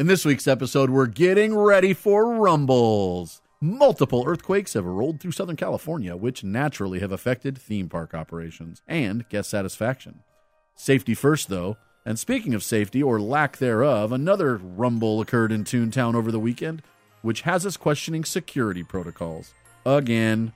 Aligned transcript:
In 0.00 0.06
this 0.06 0.24
week's 0.24 0.48
episode, 0.48 0.88
we're 0.88 1.04
getting 1.04 1.54
ready 1.54 1.92
for 1.92 2.34
rumbles. 2.36 3.42
Multiple 3.60 4.24
earthquakes 4.26 4.72
have 4.72 4.86
rolled 4.86 5.20
through 5.20 5.32
Southern 5.32 5.56
California, 5.56 6.16
which 6.16 6.42
naturally 6.42 7.00
have 7.00 7.12
affected 7.12 7.58
theme 7.58 7.90
park 7.90 8.14
operations 8.14 8.80
and 8.88 9.28
guest 9.28 9.50
satisfaction. 9.50 10.20
Safety 10.74 11.12
first, 11.12 11.50
though. 11.50 11.76
And 12.06 12.18
speaking 12.18 12.54
of 12.54 12.62
safety 12.62 13.02
or 13.02 13.20
lack 13.20 13.58
thereof, 13.58 14.10
another 14.10 14.56
rumble 14.56 15.20
occurred 15.20 15.52
in 15.52 15.64
Toontown 15.64 16.14
over 16.14 16.32
the 16.32 16.40
weekend, 16.40 16.80
which 17.20 17.42
has 17.42 17.66
us 17.66 17.76
questioning 17.76 18.24
security 18.24 18.82
protocols. 18.82 19.52
Again. 19.84 20.54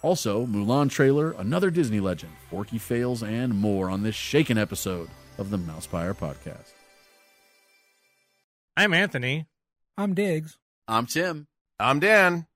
Also, 0.00 0.46
Mulan 0.46 0.88
trailer, 0.88 1.32
another 1.32 1.70
Disney 1.70 2.00
legend, 2.00 2.32
Forky 2.48 2.78
fails, 2.78 3.22
and 3.22 3.54
more 3.54 3.90
on 3.90 4.02
this 4.02 4.14
shaken 4.14 4.56
episode 4.56 5.10
of 5.36 5.50
the 5.50 5.58
Mousepire 5.58 6.16
podcast. 6.16 6.79
I'm 8.76 8.94
Anthony. 8.94 9.46
I'm 9.96 10.14
Diggs. 10.14 10.58
I'm 10.88 11.06
Tim. 11.06 11.48
I'm 11.78 12.00
Dan. 12.00 12.46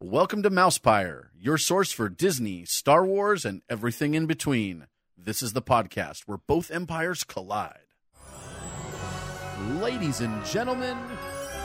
Welcome 0.00 0.42
to 0.42 0.50
Mousepire, 0.50 1.28
your 1.38 1.58
source 1.58 1.92
for 1.92 2.08
Disney, 2.08 2.64
Star 2.64 3.04
Wars, 3.04 3.44
and 3.44 3.62
everything 3.68 4.14
in 4.14 4.26
between. 4.26 4.86
This 5.16 5.42
is 5.42 5.52
the 5.52 5.62
podcast 5.62 6.22
where 6.26 6.38
both 6.38 6.70
empires 6.70 7.24
collide. 7.24 7.78
Ladies 9.80 10.20
and 10.20 10.44
gentlemen, 10.44 10.96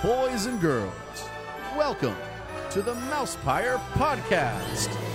boys 0.03 0.45
and 0.45 0.59
girls, 0.59 0.93
welcome 1.77 2.15
to 2.71 2.81
the 2.81 2.93
Mousepire 2.93 3.79
podcast. 3.93 5.14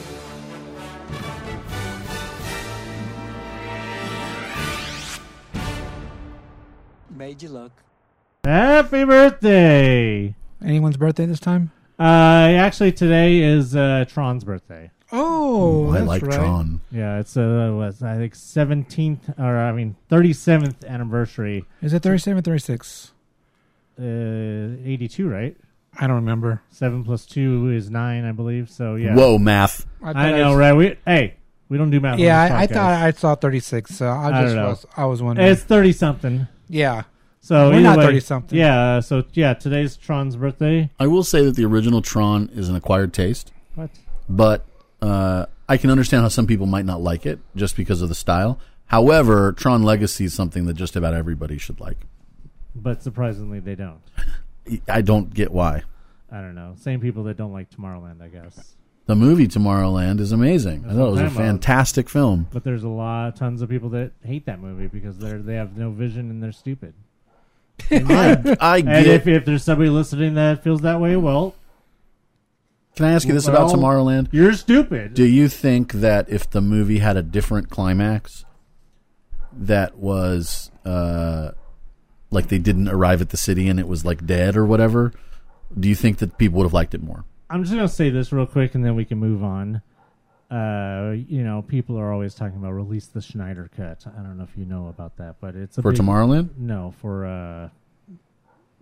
Made 7.15 7.43
you 7.43 7.49
look. 7.49 7.71
Happy 8.43 9.03
birthday! 9.03 10.35
Anyone's 10.63 10.97
birthday 10.97 11.25
this 11.25 11.39
time? 11.39 11.71
Uh, 11.99 12.03
actually, 12.03 12.91
today 12.91 13.39
is 13.39 13.75
uh, 13.75 14.05
Tron's 14.07 14.43
birthday. 14.43 14.91
Oh, 15.11 15.89
I 15.91 15.99
that's 15.99 16.07
like 16.07 16.21
right. 16.23 16.35
Tron. 16.35 16.81
Yeah, 16.89 17.19
it's 17.19 17.35
uh, 17.35 17.71
was 17.75 18.01
I 18.01 18.15
think 18.17 18.33
seventeenth 18.33 19.29
or 19.37 19.57
I 19.57 19.71
mean 19.73 19.97
thirty 20.09 20.33
seventh 20.33 20.83
anniversary. 20.85 21.65
Is 21.81 21.93
it 21.93 22.01
37, 22.01 22.41
36? 22.43 23.11
Uh, 23.99 24.03
eighty 24.83 25.07
two, 25.09 25.27
right? 25.29 25.55
I 25.99 26.07
don't 26.07 26.15
remember. 26.15 26.61
Seven 26.69 27.03
plus 27.03 27.25
two 27.25 27.69
is 27.69 27.89
nine, 27.91 28.23
I 28.23 28.31
believe. 28.31 28.69
So 28.69 28.95
yeah. 28.95 29.13
Whoa, 29.13 29.37
math. 29.37 29.85
I, 30.01 30.11
I 30.11 30.31
know, 30.37 30.55
right? 30.55 30.73
We 30.73 30.95
hey, 31.05 31.35
we 31.67 31.77
don't 31.77 31.89
do 31.91 31.99
math. 31.99 32.13
on 32.13 32.19
Yeah, 32.19 32.47
this 32.47 32.51
I, 32.57 32.61
I 32.63 32.67
thought 32.67 32.93
I 32.93 33.11
saw 33.11 33.35
36, 33.35 33.93
so 33.93 34.07
I 34.07 34.27
I 34.27 34.41
just 34.43 34.55
don't 34.55 34.63
know. 34.63 34.69
was, 34.69 34.85
I 34.95 35.05
was 35.05 35.21
wondering. 35.21 35.47
it's 35.49 35.61
thirty 35.63 35.91
something. 35.91 36.47
Yeah. 36.71 37.03
So 37.43 37.69
We're 37.69 37.75
either 37.75 37.83
not 37.83 37.97
way- 37.97 38.05
30-something. 38.17 38.57
Yeah. 38.57 38.99
So 38.99 39.23
yeah, 39.33 39.53
today's 39.55 39.97
Tron's 39.97 40.35
birthday. 40.35 40.89
I 40.99 41.07
will 41.07 41.23
say 41.23 41.43
that 41.43 41.55
the 41.55 41.65
original 41.65 42.01
Tron 42.01 42.49
is 42.53 42.69
an 42.69 42.75
acquired 42.75 43.13
taste, 43.13 43.51
What? 43.75 43.89
but 44.29 44.65
uh, 45.01 45.47
I 45.67 45.77
can 45.77 45.89
understand 45.89 46.21
how 46.23 46.27
some 46.29 46.45
people 46.45 46.67
might 46.67 46.85
not 46.85 47.01
like 47.01 47.25
it 47.25 47.39
just 47.55 47.75
because 47.75 48.01
of 48.03 48.09
the 48.09 48.15
style. 48.15 48.59
However, 48.85 49.53
Tron 49.53 49.81
Legacy 49.83 50.25
is 50.25 50.33
something 50.33 50.65
that 50.65 50.73
just 50.75 50.95
about 50.95 51.13
everybody 51.15 51.57
should 51.57 51.79
like. 51.79 51.97
But 52.75 53.01
surprisingly, 53.01 53.59
they 53.59 53.75
don't. 53.75 54.01
I 54.87 55.01
don't 55.01 55.33
get 55.33 55.51
why. 55.51 55.83
I 56.31 56.41
don't 56.41 56.55
know. 56.55 56.75
Same 56.77 56.99
people 57.01 57.23
that 57.23 57.37
don't 57.37 57.51
like 57.53 57.69
Tomorrowland, 57.69 58.21
I 58.21 58.27
guess. 58.27 58.75
The 59.07 59.15
movie 59.15 59.47
Tomorrowland 59.47 60.19
is 60.19 60.31
amazing. 60.31 60.83
That's 60.83 60.93
I 60.93 60.97
thought 60.97 61.07
it 61.07 61.11
was 61.11 61.19
a 61.19 61.23
a 61.23 61.25
I'm 61.27 61.31
about. 61.33 61.43
fantastic 61.45 62.09
film. 62.09 62.47
But 62.51 62.63
there's 62.63 62.83
a 62.83 62.89
lot, 62.89 63.35
tons 63.35 63.61
of 63.61 63.69
people 63.69 63.89
that 63.89 64.11
hate 64.23 64.45
that 64.45 64.59
movie 64.59 64.87
because 64.87 65.17
they're 65.17 65.39
they 65.39 65.55
have 65.55 65.75
no 65.77 65.91
vision 65.91 66.29
and 66.29 66.41
they're 66.41 66.51
stupid. 66.51 66.93
I, 67.91 68.55
I 68.59 68.77
And 68.77 69.07
if 69.07 69.27
if 69.27 69.43
there's 69.45 69.63
somebody 69.63 69.89
listening 69.89 70.35
that 70.35 70.63
feels 70.63 70.81
that 70.81 70.99
way, 71.01 71.15
well, 71.17 71.55
Can 72.95 73.05
I 73.05 73.11
ask 73.13 73.27
you 73.27 73.33
this 73.33 73.47
about 73.47 73.71
Tomorrowland? 73.71 74.29
you're 74.31 74.53
stupid. 74.53 75.13
Do 75.15 75.25
you 75.25 75.49
think 75.49 75.93
that 75.93 76.29
if 76.29 76.49
the 76.49 76.61
movie 76.61 76.99
had 76.99 77.17
a 77.17 77.23
different 77.23 77.69
climax, 77.69 78.45
that 79.51 79.97
was 79.97 80.71
uh, 80.85 81.51
like 82.29 82.47
they 82.49 82.59
didn't 82.59 82.87
arrive 82.87 83.19
at 83.21 83.29
the 83.29 83.37
city 83.37 83.67
and 83.67 83.79
it 83.79 83.87
was 83.87 84.05
like 84.05 84.25
dead 84.25 84.55
or 84.55 84.65
whatever, 84.65 85.11
do 85.77 85.89
you 85.89 85.95
think 85.95 86.19
that 86.19 86.37
people 86.37 86.57
would 86.59 86.65
have 86.65 86.73
liked 86.73 86.93
it 86.93 87.01
more? 87.01 87.25
I'm 87.51 87.63
just 87.63 87.73
gonna 87.75 87.87
say 87.87 88.09
this 88.09 88.31
real 88.31 88.45
quick 88.45 88.75
and 88.75 88.83
then 88.83 88.95
we 88.95 89.05
can 89.05 89.17
move 89.17 89.43
on. 89.43 89.81
Uh, 90.49 91.13
you 91.27 91.43
know, 91.43 91.61
people 91.61 91.97
are 91.97 92.11
always 92.11 92.33
talking 92.35 92.57
about 92.57 92.71
release 92.73 93.05
the 93.07 93.21
Snyder 93.21 93.69
cut. 93.75 94.05
I 94.07 94.21
don't 94.21 94.37
know 94.37 94.43
if 94.43 94.57
you 94.57 94.65
know 94.65 94.87
about 94.87 95.17
that, 95.17 95.35
but 95.39 95.55
it's 95.55 95.77
a 95.77 95.81
For 95.81 95.91
big- 95.91 96.01
Tomorrowland? 96.01 96.57
No, 96.57 96.93
for 96.99 97.25
uh, 97.25 97.69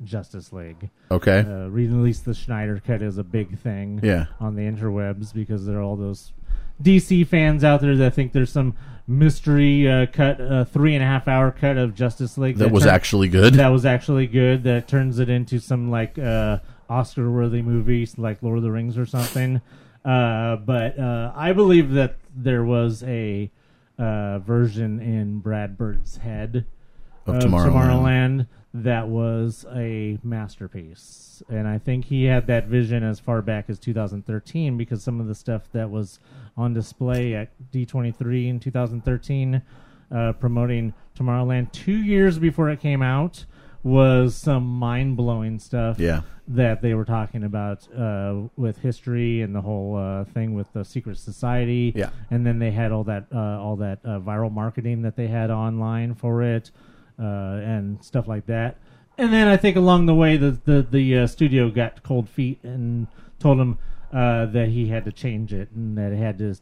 Justice 0.04 0.52
League. 0.54 0.90
Okay. 1.12 1.40
Uh, 1.40 1.68
release 1.68 2.20
the 2.22 2.34
Snyder 2.34 2.82
cut 2.86 3.02
is 3.02 3.18
a 3.18 3.24
big 3.24 3.60
thing. 3.60 4.00
Yeah. 4.02 4.26
on 4.40 4.56
the 4.56 4.64
interwebs 4.64 5.34
because 5.34 5.66
there 5.66 5.78
are 5.78 5.82
all 5.82 5.96
those 5.96 6.34
DC 6.82 7.28
fans 7.28 7.64
out 7.64 7.82
there 7.82 7.96
that 7.98 8.14
think 8.16 8.32
there's 8.32 8.52
some 8.52 8.76
mystery 9.08 9.88
uh, 9.90 10.06
cut, 10.08 10.40
uh, 10.40 10.64
three 10.66 10.96
and 10.96 11.04
a 11.04 11.08
half 11.08 11.28
hour 11.28 11.52
cut 11.52 11.78
of 11.78 11.94
Justice 11.94 12.38
League 12.38 12.58
That 12.58 12.72
was 12.72 12.84
turn- 12.84 12.94
actually 12.94 13.28
good. 13.28 13.56
that 13.56 13.68
was 13.70 13.86
actually 13.86 14.28
good. 14.28 14.64
That 14.64 14.88
turns 14.88 15.20
it 15.20 15.30
into 15.30 15.60
some 15.60 15.92
like 15.92 16.18
uh, 16.18 16.60
Oscar 16.90 17.30
worthy 17.32 17.62
movies 17.62 18.18
like 18.18 18.42
Lord 18.42 18.58
of 18.58 18.64
the 18.64 18.72
Rings 18.72 18.98
or 18.98 19.06
something. 19.06 19.62
Uh, 20.04 20.56
but 20.58 20.98
uh, 20.98 21.32
I 21.36 21.54
believe 21.54 21.92
that 21.92 22.16
there 22.36 22.64
was 22.64 23.04
a 23.04 23.52
uh, 23.98 24.40
version 24.40 25.00
in 25.00 25.40
Brad 25.40 25.78
Bird's 25.78 26.18
head 26.18 26.66
Of 27.26 27.36
of 27.36 27.44
Tomorrowland. 27.44 27.72
Tomorrowland 27.72 28.48
that 28.74 29.08
was 29.08 29.66
a 29.74 30.20
masterpiece. 30.24 31.42
And 31.50 31.68
I 31.68 31.80
think 31.80 32.06
he 32.06 32.26
had 32.26 32.48
that 32.48 32.68
vision 32.68 33.04
as 33.04 33.20
far 33.20 33.42
back 33.42 33.66
as 33.70 33.80
2013 33.80 34.78
because 34.78 35.04
some 35.04 35.20
of 35.20 35.28
the 35.28 35.36
stuff 35.36 35.64
that 35.72 35.90
was 35.90 36.20
on 36.56 36.74
display 36.74 37.34
at 37.34 37.50
D23 37.72 38.48
in 38.48 38.60
2013 38.60 39.62
uh, 40.12 40.34
promoting 40.34 40.94
Tomorrowland 41.18 41.72
two 41.72 41.98
years 41.98 42.38
before 42.40 42.70
it 42.70 42.80
came 42.80 43.02
out 43.02 43.46
was 43.84 44.36
some 44.36 44.66
mind 44.66 45.16
blowing 45.16 45.58
stuff 45.58 46.00
Yeah. 46.00 46.22
That 46.50 46.82
they 46.82 46.96
were 46.96 47.06
talking 47.06 47.44
about 47.44 47.88
uh, 47.94 48.42
with 48.58 48.80
history 48.80 49.42
and 49.44 49.56
the 49.56 49.62
whole 49.62 49.96
uh, 49.96 50.24
thing 50.26 50.56
with 50.56 50.72
the 50.74 50.84
secret 50.84 51.18
society. 51.18 51.94
Yeah. 51.96 52.10
and 52.32 52.46
then 52.46 52.60
they 52.60 52.72
had 52.72 52.92
all 52.92 53.04
that 53.06 53.28
uh, 53.34 53.38
all 53.38 53.76
that 53.78 54.00
uh, 54.04 54.20
viral 54.20 54.52
marketing 54.52 55.04
that 55.04 55.16
they 55.16 55.28
had 55.28 55.52
online 55.52 56.16
for 56.16 56.42
it 56.42 56.72
uh, 57.20 57.24
and 57.24 58.04
stuff 58.04 58.28
like 58.28 58.48
that. 58.48 58.78
And 59.18 59.34
then 59.34 59.48
I 59.48 59.58
think 59.58 59.76
along 59.76 60.08
the 60.08 60.16
way, 60.16 60.38
the 60.38 60.60
the, 60.66 60.82
the 60.90 61.20
uh, 61.20 61.28
studio 61.28 61.70
got 61.70 62.04
cold 62.04 62.28
feet 62.28 62.60
and 62.64 63.08
told 63.40 63.60
him 63.60 63.78
uh, 64.12 64.48
that 64.48 64.70
he 64.70 64.88
had 64.88 65.06
to 65.06 65.12
change 65.12 65.54
it 65.54 65.70
and 65.72 65.98
that 65.98 66.12
it 66.12 66.18
had 66.18 66.40
to 66.40 66.56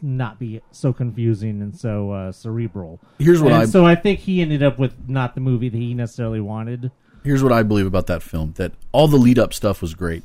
not 0.00 0.38
be 0.38 0.62
so 0.70 0.92
confusing 0.92 1.60
and 1.60 1.76
so 1.76 2.12
uh, 2.12 2.32
cerebral. 2.32 3.00
Here's 3.18 3.42
what 3.42 3.52
I 3.52 3.66
so 3.66 3.84
I 3.84 3.94
think 3.94 4.20
he 4.20 4.40
ended 4.40 4.62
up 4.62 4.78
with 4.78 5.08
not 5.08 5.34
the 5.34 5.40
movie 5.40 5.68
that 5.68 5.76
he 5.76 5.92
necessarily 5.92 6.40
wanted. 6.40 6.90
Here's 7.24 7.42
what 7.42 7.52
I 7.52 7.62
believe 7.62 7.86
about 7.86 8.06
that 8.06 8.22
film 8.22 8.52
that 8.56 8.72
all 8.92 9.08
the 9.08 9.16
lead 9.16 9.38
up 9.38 9.52
stuff 9.52 9.82
was 9.82 9.94
great. 9.94 10.22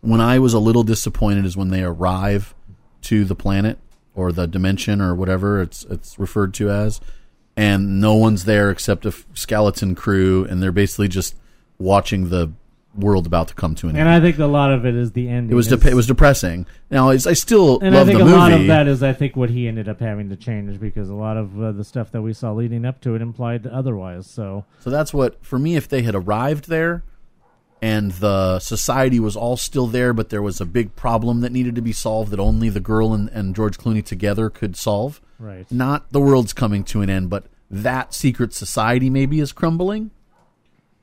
When 0.00 0.20
I 0.20 0.38
was 0.38 0.54
a 0.54 0.58
little 0.58 0.82
disappointed 0.82 1.44
is 1.44 1.56
when 1.56 1.68
they 1.68 1.82
arrive 1.82 2.54
to 3.02 3.24
the 3.24 3.36
planet 3.36 3.78
or 4.14 4.32
the 4.32 4.46
dimension 4.46 5.00
or 5.00 5.14
whatever 5.14 5.60
it's 5.60 5.84
it's 5.84 6.18
referred 6.18 6.54
to 6.54 6.70
as 6.70 7.00
and 7.56 8.00
no 8.00 8.14
one's 8.14 8.44
there 8.44 8.70
except 8.70 9.06
a 9.06 9.14
skeleton 9.34 9.94
crew 9.94 10.44
and 10.44 10.62
they're 10.62 10.72
basically 10.72 11.08
just 11.08 11.36
watching 11.78 12.28
the 12.28 12.52
world 12.94 13.26
about 13.26 13.48
to 13.48 13.54
come 13.54 13.74
to 13.76 13.86
an 13.88 13.96
end. 13.96 14.00
And 14.00 14.08
end. 14.08 14.22
I 14.22 14.26
think 14.26 14.38
a 14.38 14.46
lot 14.46 14.70
of 14.70 14.84
it 14.84 14.94
is 14.94 15.12
the 15.12 15.28
ending. 15.28 15.52
it 15.52 15.54
was 15.54 15.68
dep 15.68 15.84
it 15.84 15.94
was 15.94 16.06
depressing. 16.06 16.66
Now 16.90 17.10
I 17.10 17.16
still 17.16 17.78
and 17.80 17.96
I 17.96 18.04
think 18.04 18.18
the 18.18 18.24
a 18.24 18.28
movie. 18.28 18.36
lot 18.38 18.52
of 18.52 18.66
that 18.66 18.86
is, 18.86 19.02
I 19.02 19.12
think, 19.12 19.36
what 19.36 19.50
he 19.50 19.66
ended 19.68 19.88
up 19.88 20.00
having 20.00 20.28
to 20.28 20.36
change 20.36 20.78
because 20.78 21.08
a 21.08 21.14
lot 21.14 21.36
of 21.36 21.60
uh, 21.60 21.72
the 21.72 21.84
stuff 21.84 22.10
that 22.12 22.22
we 22.22 22.32
saw 22.32 22.52
leading 22.52 22.84
up 22.84 23.00
to 23.02 23.14
it 23.14 23.22
implied 23.22 23.66
otherwise. 23.66 24.26
So 24.26 24.64
So 24.80 24.90
that's 24.90 25.12
what 25.14 25.44
for 25.44 25.58
me. 25.58 25.76
If 25.76 25.88
they 25.88 26.02
had 26.02 26.14
arrived 26.14 26.68
there, 26.68 27.02
and 27.80 28.12
the 28.12 28.60
society 28.60 29.18
was 29.18 29.36
all 29.36 29.56
still 29.56 29.88
there, 29.88 30.12
but 30.12 30.28
there 30.28 30.42
was 30.42 30.60
a 30.60 30.64
big 30.64 30.94
problem 30.94 31.40
that 31.40 31.50
needed 31.50 31.74
to 31.74 31.82
be 31.82 31.92
solved 31.92 32.30
that 32.30 32.38
only 32.38 32.68
the 32.68 32.80
girl 32.80 33.12
and, 33.12 33.28
and 33.30 33.56
George 33.56 33.76
Clooney 33.76 34.04
together 34.04 34.48
could 34.48 34.76
solve. 34.76 35.20
right, 35.40 35.66
Not 35.70 36.12
the 36.12 36.20
world's 36.20 36.52
coming 36.52 36.84
to 36.84 37.00
an 37.00 37.10
end, 37.10 37.28
but 37.28 37.46
that 37.68 38.14
secret 38.14 38.54
society 38.54 39.10
maybe 39.10 39.40
is 39.40 39.50
crumbling. 39.50 40.12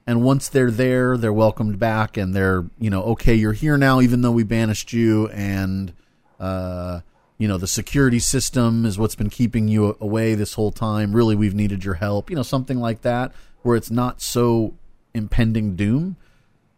And 0.09 0.23
once 0.23 0.49
they're 0.49 0.71
there, 0.71 1.17
they're 1.17 1.31
welcomed 1.31 1.77
back, 1.77 2.17
and 2.17 2.33
they're 2.33 2.65
you 2.79 2.89
know 2.89 3.03
okay, 3.03 3.35
you're 3.35 3.53
here 3.53 3.77
now, 3.77 4.01
even 4.01 4.23
though 4.23 4.31
we 4.31 4.41
banished 4.41 4.91
you, 4.91 5.27
and 5.27 5.93
uh, 6.39 7.01
you 7.37 7.47
know 7.47 7.59
the 7.59 7.67
security 7.67 8.17
system 8.17 8.87
is 8.87 8.97
what's 8.97 9.13
been 9.13 9.29
keeping 9.29 9.67
you 9.67 9.95
away 10.01 10.33
this 10.33 10.55
whole 10.55 10.71
time. 10.71 11.13
Really, 11.13 11.35
we've 11.35 11.53
needed 11.53 11.85
your 11.85 11.93
help. 11.93 12.31
You 12.31 12.35
know 12.35 12.41
something 12.41 12.79
like 12.79 13.03
that, 13.03 13.33
where 13.61 13.75
it's 13.75 13.91
not 13.91 14.19
so 14.19 14.73
impending 15.13 15.75
doom. 15.75 16.17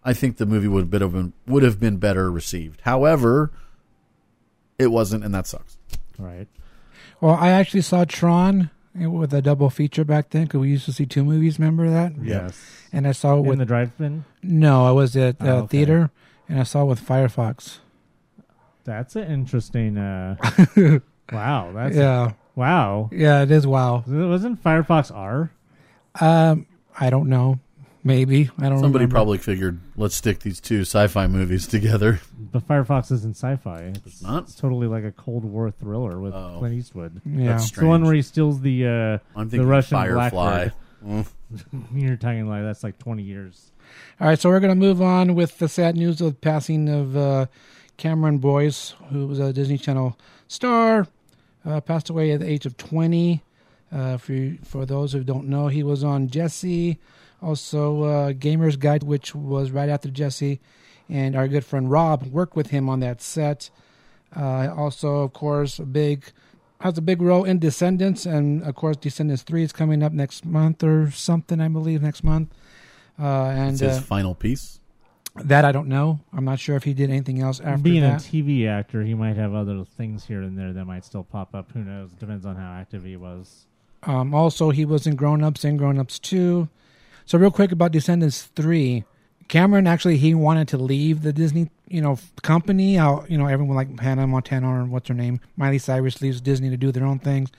I 0.04 0.12
think 0.12 0.36
the 0.36 0.46
movie 0.46 0.68
would 0.68 0.92
have 0.92 1.14
been 1.14 1.32
would 1.48 1.64
have 1.64 1.80
been 1.80 1.96
better 1.96 2.30
received. 2.30 2.82
However, 2.82 3.50
it 4.78 4.88
wasn't, 4.88 5.24
and 5.24 5.34
that 5.34 5.48
sucks. 5.48 5.78
right. 6.20 6.50
Well, 7.22 7.36
I 7.36 7.52
actually 7.52 7.84
saw 7.84 8.04
Tron 8.04 8.72
with 8.96 9.34
a 9.34 9.42
double 9.42 9.70
feature 9.70 10.04
back 10.04 10.30
then 10.32 10.44
because 10.44 10.60
we 10.60 10.70
used 10.70 10.86
to 10.86 10.94
see 10.94 11.06
two 11.06 11.24
movies. 11.24 11.58
Remember 11.60 11.90
that? 11.90 12.14
Yes. 12.22 12.60
And 12.92 13.08
I 13.08 13.12
saw 13.14 13.36
it 13.36 13.40
In 13.42 13.46
with 13.46 13.60
the 13.60 13.66
drive-in. 13.66 14.26
no, 14.44 14.86
I 14.86 14.92
was 14.92 15.16
at 15.16 15.42
uh, 15.42 15.46
Oh, 15.46 15.58
okay. 15.60 15.68
theater, 15.68 16.12
and 16.50 16.60
I 16.60 16.64
saw 16.64 16.82
it 16.84 16.86
with 16.86 17.02
Firefox. 17.06 17.78
That's 18.84 19.16
an 19.16 19.32
interesting. 19.32 19.98
Uh, 19.98 20.36
wow. 21.32 21.72
That's 21.74 21.96
yeah, 21.96 22.34
wow. 22.56 23.10
yeah, 23.14 23.44
it 23.44 23.52
is. 23.52 23.66
Wow. 23.68 24.04
Wasn't 24.08 24.62
Firefox 24.64 25.16
R? 25.16 25.52
Um, 26.20 26.66
I 27.00 27.10
don't 27.10 27.30
know. 27.30 27.60
Maybe 28.04 28.50
I 28.58 28.64
don't. 28.64 28.76
Know. 28.78 28.82
Somebody 28.82 29.04
remember. 29.06 29.14
probably 29.14 29.38
figured 29.38 29.80
let's 29.96 30.16
stick 30.16 30.40
these 30.40 30.60
two 30.60 30.82
sci-fi 30.82 31.28
movies 31.28 31.68
together. 31.68 32.20
But 32.40 32.68
Firefox 32.68 33.12
isn't 33.12 33.36
sci-fi. 33.36 33.94
It's, 34.06 34.22
not? 34.24 34.44
It's 34.44 34.56
totally 34.56 34.88
like 34.88 35.04
a 35.04 35.12
Cold 35.12 35.46
War 35.46 35.70
thriller 35.72 36.20
with 36.20 36.34
Oh. 36.34 36.56
Clint 36.60 36.76
Eastwood. 36.76 37.22
Yeah. 37.26 37.48
That's 37.50 37.68
It's 37.70 37.78
the 37.78 37.86
one 37.86 38.00
strange. 38.00 38.06
where 38.08 38.16
he 38.16 38.22
steals 38.24 38.62
the 38.62 38.88
uh, 38.88 38.90
I'm 39.36 39.46
the 39.48 39.52
thinking 39.52 39.68
Russian 39.68 39.98
Firefly. 39.98 40.30
Blackbird. 40.30 40.74
You're 41.94 42.16
talking 42.18 42.48
like 42.48 42.64
that's 42.64 42.84
like 42.84 42.98
20 42.98 43.24
years. 43.24 43.72
All 44.20 44.28
right, 44.28 44.40
so 44.40 44.50
we're 44.50 44.60
going 44.60 44.70
to 44.72 44.76
move 44.76 45.02
on 45.02 45.36
with 45.36 45.58
the 45.60 45.68
sad 45.68 45.96
news 45.98 46.22
of 46.22 46.40
passing 46.42 46.88
of 46.88 47.18
uh, 47.18 47.46
Cameron 47.98 48.38
Boyce, 48.38 48.94
who 49.10 49.28
was 49.28 49.38
a 49.40 49.52
Disney 49.52 49.78
Channel 49.78 50.18
star, 50.48 51.08
uh, 51.66 51.82
passed 51.82 52.10
away 52.10 52.32
at 52.32 52.40
the 52.40 52.48
age 52.50 52.66
of 52.66 52.78
20. 52.78 53.44
Uh, 53.92 54.16
for 54.18 54.56
for 54.64 54.86
those 54.86 55.12
who 55.12 55.24
don't 55.24 55.48
know, 55.48 55.68
he 55.68 55.84
was 55.84 56.04
on 56.04 56.30
Jessie, 56.30 56.98
also 57.42 58.04
uh, 58.04 58.32
Gamer's 58.34 58.76
Guide, 58.78 59.04
which 59.04 59.34
was 59.36 59.72
right 59.72 59.90
after 59.90 60.10
Jessie, 60.10 60.60
and 61.10 61.36
our 61.36 61.48
good 61.48 61.66
friend 61.66 61.90
Rob 61.90 62.24
worked 62.28 62.56
with 62.56 62.68
him 62.68 62.90
on 62.90 63.00
that 63.02 63.22
set. 63.22 63.70
Uh, 64.36 64.74
also, 64.76 65.18
of 65.18 65.34
course, 65.34 65.80
a 65.80 65.86
big 65.86 66.26
has 66.80 66.98
a 66.98 67.02
big 67.02 67.22
role 67.22 67.44
in 67.44 67.60
Descendants, 67.60 68.26
and 68.26 68.64
of 68.64 68.76
course, 68.76 68.98
Descendants 68.98 69.44
Three 69.44 69.64
is 69.64 69.72
coming 69.72 70.02
up 70.02 70.14
next 70.14 70.46
month 70.46 70.84
or 70.84 71.12
something, 71.12 71.60
I 71.62 71.68
believe, 71.68 72.02
next 72.02 72.24
month. 72.24 72.50
Uh, 73.20 73.26
and 73.54 73.72
It's 73.74 73.82
his 73.82 73.98
uh, 73.98 74.02
final 74.02 74.34
piece. 74.34 74.80
that 75.36 75.64
I 75.64 75.72
don't 75.72 75.88
know. 75.88 76.22
I'm 76.34 76.44
not 76.46 76.60
sure 76.60 76.76
if 76.76 76.84
he 76.84 76.94
did 76.96 77.10
anything 77.12 77.40
else 77.42 77.60
after 77.60 77.84
Being 77.84 78.02
that. 78.02 78.26
a 78.26 78.30
TV 78.32 78.68
actor, 78.68 79.04
he 79.04 79.14
might 79.14 79.36
have 79.38 79.54
other 79.54 79.84
things 79.86 80.26
here 80.26 80.42
and 80.42 80.58
there 80.58 80.74
that 80.74 80.86
might 80.86 81.06
still 81.06 81.24
pop 81.24 81.54
up. 81.54 81.72
Who 81.74 81.84
knows? 81.84 82.10
Depends 82.14 82.46
on 82.48 82.56
how 82.56 82.72
active 82.74 83.04
he 83.04 83.16
was. 83.16 83.68
um, 84.04 84.34
also, 84.34 84.72
he 84.72 84.86
was 84.86 85.06
in 85.06 85.16
Grown 85.16 85.44
Ups 85.44 85.64
and 85.64 85.78
Grown 85.78 86.00
Ups 86.00 86.18
Two. 86.20 86.68
So, 87.32 87.38
real 87.38 87.50
quick 87.50 87.72
about 87.72 87.94
Descendants 87.94 88.42
Three, 88.58 89.06
Cameron 89.48 89.88
actually 89.88 90.18
he 90.18 90.36
wanted 90.36 90.68
to 90.68 90.78
leave 90.78 91.22
the 91.22 91.32
Disney, 91.32 91.70
you 91.88 92.02
know, 92.02 92.20
company. 92.42 92.96
How 92.96 93.24
you 93.30 93.38
know 93.38 93.46
everyone 93.46 93.78
like 93.78 93.98
Hannah 94.02 94.28
Montana 94.28 94.68
or 94.68 94.84
what's 94.84 95.08
her 95.08 95.14
name, 95.14 95.40
Miley 95.56 95.78
Cyrus 95.78 96.22
leaves 96.22 96.42
Disney 96.42 96.70
to 96.70 96.76
do 96.76 96.92
their 96.92 97.06
own 97.06 97.20
things. 97.20 97.50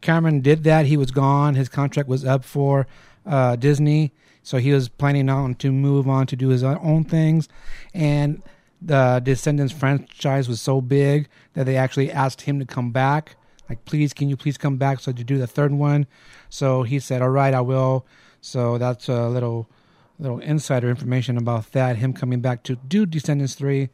Cameron 0.00 0.40
did 0.40 0.64
that. 0.64 0.86
He 0.86 0.96
was 0.96 1.12
gone. 1.12 1.54
His 1.54 1.68
contract 1.68 2.08
was 2.08 2.24
up 2.24 2.44
for 2.44 2.88
uh, 3.24 3.54
Disney, 3.54 4.12
so 4.42 4.58
he 4.58 4.72
was 4.72 4.88
planning 4.88 5.28
on 5.28 5.54
to 5.54 5.70
move 5.70 6.08
on 6.08 6.26
to 6.26 6.34
do 6.34 6.48
his 6.48 6.64
own 6.64 7.04
things. 7.04 7.48
And 7.94 8.42
the 8.80 9.20
Descendants 9.22 9.72
franchise 9.72 10.48
was 10.48 10.60
so 10.60 10.80
big 10.80 11.28
that 11.52 11.64
they 11.64 11.76
actually 11.76 12.10
asked 12.10 12.40
him 12.40 12.58
to 12.58 12.64
come 12.64 12.90
back. 12.90 13.36
Like, 13.68 13.84
please, 13.84 14.12
can 14.12 14.28
you 14.28 14.36
please 14.36 14.58
come 14.58 14.78
back 14.78 14.98
so 14.98 15.12
to 15.12 15.22
do 15.22 15.38
the 15.38 15.46
third 15.46 15.70
one? 15.70 16.08
So 16.50 16.82
he 16.82 16.98
said, 16.98 17.22
"All 17.22 17.30
right, 17.30 17.54
I 17.54 17.60
will." 17.60 18.04
So 18.42 18.76
that's 18.76 19.08
a 19.08 19.28
little 19.28 19.70
little 20.18 20.40
insider 20.40 20.90
information 20.90 21.38
about 21.38 21.72
that. 21.72 21.96
Him 21.96 22.12
coming 22.12 22.40
back 22.40 22.62
to 22.64 22.76
do 22.76 23.06
Descendants 23.06 23.54
three 23.54 23.88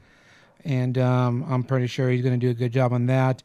and 0.65 0.99
um, 0.99 1.47
I'm 1.49 1.63
pretty 1.63 1.87
sure 1.87 2.11
he's 2.11 2.23
going 2.23 2.39
to 2.39 2.47
do 2.47 2.51
a 2.51 2.55
good 2.55 2.73
job 2.73 2.93
on 2.93 3.07
that. 3.07 3.43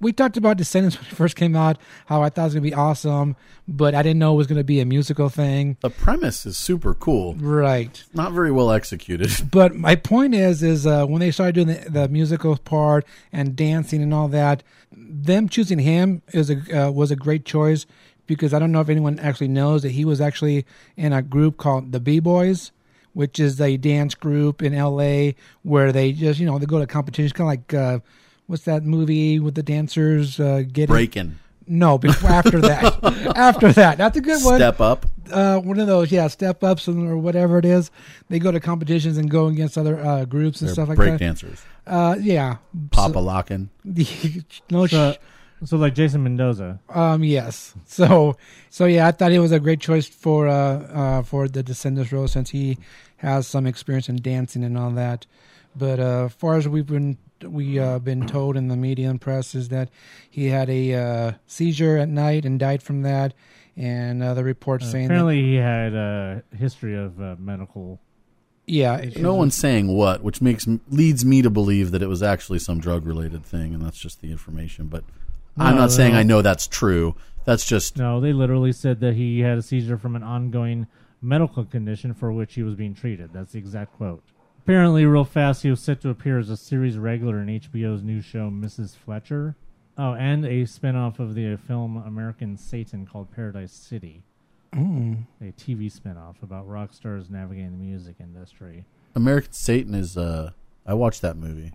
We 0.00 0.12
talked 0.12 0.36
about 0.36 0.56
Descendants 0.56 0.96
when 1.00 1.06
it 1.06 1.14
first 1.14 1.36
came 1.36 1.56
out, 1.56 1.78
how 2.06 2.22
I 2.22 2.28
thought 2.28 2.42
it 2.42 2.44
was 2.44 2.54
going 2.54 2.64
to 2.64 2.70
be 2.70 2.74
awesome, 2.74 3.36
but 3.68 3.94
I 3.94 4.02
didn't 4.02 4.18
know 4.18 4.34
it 4.34 4.36
was 4.36 4.46
going 4.46 4.58
to 4.58 4.64
be 4.64 4.80
a 4.80 4.84
musical 4.84 5.28
thing. 5.28 5.76
The 5.80 5.90
premise 5.90 6.44
is 6.44 6.56
super 6.56 6.94
cool. 6.94 7.34
Right. 7.34 8.02
Not 8.12 8.32
very 8.32 8.50
well 8.50 8.70
executed. 8.70 9.30
But 9.56 9.74
my 9.74 9.96
point 9.96 10.34
is, 10.34 10.62
is 10.62 10.86
uh, 10.86 11.06
when 11.06 11.20
they 11.20 11.30
started 11.30 11.54
doing 11.54 11.68
the, 11.68 11.90
the 11.90 12.08
musical 12.08 12.56
part 12.58 13.06
and 13.32 13.56
dancing 13.56 14.02
and 14.02 14.12
all 14.12 14.28
that, 14.28 14.62
them 14.92 15.48
choosing 15.48 15.78
him 15.78 16.20
is 16.32 16.50
a 16.50 16.88
uh, 16.88 16.90
was 16.90 17.10
a 17.10 17.16
great 17.16 17.44
choice 17.44 17.86
because 18.26 18.52
I 18.54 18.58
don't 18.58 18.72
know 18.72 18.80
if 18.80 18.88
anyone 18.88 19.18
actually 19.18 19.48
knows 19.48 19.82
that 19.82 19.90
he 19.92 20.04
was 20.04 20.20
actually 20.20 20.64
in 20.96 21.12
a 21.12 21.22
group 21.22 21.56
called 21.56 21.92
the 21.92 22.00
B 22.00 22.18
Boys, 22.20 22.72
which 23.12 23.38
is 23.40 23.60
a 23.60 23.76
dance 23.76 24.14
group 24.14 24.62
in 24.62 24.74
L.A. 24.74 25.34
where 25.62 25.92
they 25.92 26.12
just 26.12 26.38
you 26.40 26.46
know 26.46 26.58
they 26.58 26.66
go 26.66 26.78
to 26.78 26.86
competitions, 26.86 27.32
kind 27.32 27.46
of 27.46 27.52
like 27.52 27.74
uh, 27.74 27.98
what's 28.46 28.64
that 28.64 28.84
movie 28.84 29.38
with 29.38 29.54
the 29.54 29.62
dancers 29.62 30.38
uh, 30.40 30.62
getting 30.70 30.92
Breaking. 30.92 31.38
No, 31.68 31.98
before 31.98 32.30
after 32.30 32.60
that, 32.60 33.02
after 33.36 33.72
that, 33.72 33.98
that's 33.98 34.16
a 34.16 34.20
good 34.20 34.44
one 34.44 34.54
Step 34.54 34.80
up. 34.80 35.04
uh, 35.32 35.58
one 35.58 35.80
of 35.80 35.88
those, 35.88 36.12
yeah, 36.12 36.28
step 36.28 36.62
ups 36.62 36.86
or 36.86 37.16
whatever 37.16 37.58
it 37.58 37.64
is. 37.64 37.90
They 38.28 38.38
go 38.38 38.52
to 38.52 38.60
competitions 38.60 39.16
and 39.18 39.28
go 39.28 39.48
against 39.48 39.76
other 39.76 39.98
uh, 39.98 40.26
groups 40.26 40.60
and 40.60 40.68
They're 40.68 40.74
stuff 40.74 40.88
like 40.90 40.96
break 40.96 41.10
that. 41.14 41.18
dancers. 41.18 41.60
Uh, 41.84 42.14
yeah, 42.20 42.58
Papa 42.92 43.18
locking. 43.18 43.70
no, 44.70 44.86
So, 44.86 45.12
sh- 45.12 45.16
so 45.64 45.76
like 45.76 45.94
Jason 45.94 46.22
Mendoza. 46.22 46.78
um, 46.90 47.24
yes. 47.24 47.74
So, 47.86 48.36
so 48.70 48.84
yeah, 48.86 49.06
I 49.08 49.12
thought 49.12 49.32
he 49.32 49.38
was 49.38 49.52
a 49.52 49.60
great 49.60 49.80
choice 49.80 50.06
for 50.06 50.48
uh, 50.48 50.52
uh, 50.52 51.22
for 51.22 51.48
the 51.48 51.62
Descendants 51.62 52.12
role 52.12 52.28
since 52.28 52.50
he 52.50 52.78
has 53.18 53.46
some 53.46 53.66
experience 53.66 54.08
in 54.08 54.16
dancing 54.16 54.62
and 54.64 54.76
all 54.76 54.90
that. 54.92 55.26
But 55.74 55.98
uh, 56.00 56.26
as 56.26 56.32
far 56.34 56.56
as 56.56 56.68
we've 56.68 56.86
been 56.86 57.18
we 57.42 57.78
uh, 57.78 57.98
been 57.98 58.26
told 58.26 58.56
in 58.56 58.68
the 58.68 58.76
media 58.76 59.10
and 59.10 59.20
press 59.20 59.54
is 59.54 59.68
that 59.68 59.90
he 60.30 60.46
had 60.46 60.70
a 60.70 60.94
uh, 60.94 61.32
seizure 61.46 61.98
at 61.98 62.08
night 62.08 62.44
and 62.46 62.58
died 62.58 62.82
from 62.82 63.02
that, 63.02 63.34
and 63.76 64.22
uh, 64.22 64.32
the 64.34 64.42
reports 64.44 64.86
Uh, 64.86 64.90
saying 64.90 65.08
that 65.08 65.14
apparently, 65.14 65.42
he 65.42 65.54
had 65.56 65.92
a 65.94 66.42
history 66.56 66.96
of 66.96 67.20
uh, 67.20 67.36
medical. 67.38 68.00
yeah, 68.66 68.96
it- 68.96 69.18
No 69.18 69.34
one's 69.34 69.54
saying 69.54 69.88
what, 69.88 70.22
which 70.22 70.40
makes 70.40 70.66
leads 70.90 71.24
me 71.26 71.42
to 71.42 71.50
believe 71.50 71.90
that 71.90 72.00
it 72.02 72.08
was 72.08 72.22
actually 72.22 72.58
some 72.58 72.78
drug 72.80 73.04
related 73.06 73.44
thing, 73.44 73.74
and 73.74 73.82
that's 73.84 73.98
just 73.98 74.22
the 74.22 74.30
information. 74.30 74.86
But 74.88 75.04
I'm 75.56 75.76
not 75.76 75.92
saying 75.92 76.12
no. 76.14 76.20
I 76.20 76.22
know 76.22 76.42
that's 76.42 76.66
true. 76.66 77.14
That's 77.44 77.64
just 77.66 77.96
No, 77.96 78.20
they 78.20 78.32
literally 78.32 78.72
said 78.72 79.00
that 79.00 79.14
he 79.14 79.40
had 79.40 79.58
a 79.58 79.62
seizure 79.62 79.98
from 79.98 80.16
an 80.16 80.22
ongoing 80.22 80.86
medical 81.22 81.64
condition 81.64 82.12
for 82.14 82.32
which 82.32 82.54
he 82.54 82.62
was 82.62 82.74
being 82.74 82.94
treated. 82.94 83.32
That's 83.32 83.52
the 83.52 83.58
exact 83.58 83.96
quote. 83.96 84.22
Apparently, 84.58 85.06
real 85.06 85.24
fast, 85.24 85.62
he 85.62 85.70
was 85.70 85.80
set 85.80 86.00
to 86.00 86.08
appear 86.08 86.38
as 86.38 86.50
a 86.50 86.56
series 86.56 86.98
regular 86.98 87.40
in 87.40 87.46
HBO's 87.46 88.02
new 88.02 88.20
show, 88.20 88.50
Mrs. 88.50 88.96
Fletcher. 88.96 89.54
Oh, 89.96 90.14
and 90.14 90.44
a 90.44 90.64
spinoff 90.64 91.20
of 91.20 91.34
the 91.34 91.56
film 91.56 91.96
American 91.96 92.56
Satan 92.58 93.06
called 93.06 93.30
Paradise 93.32 93.72
City. 93.72 94.24
Mm. 94.74 95.26
A 95.40 95.52
TV 95.52 95.90
spinoff 95.90 96.42
about 96.42 96.68
rock 96.68 96.92
stars 96.92 97.30
navigating 97.30 97.78
the 97.78 97.84
music 97.84 98.16
industry. 98.20 98.84
American 99.14 99.52
Satan 99.52 99.94
is. 99.94 100.16
uh 100.18 100.50
I 100.84 100.94
watched 100.94 101.22
that 101.22 101.36
movie. 101.36 101.72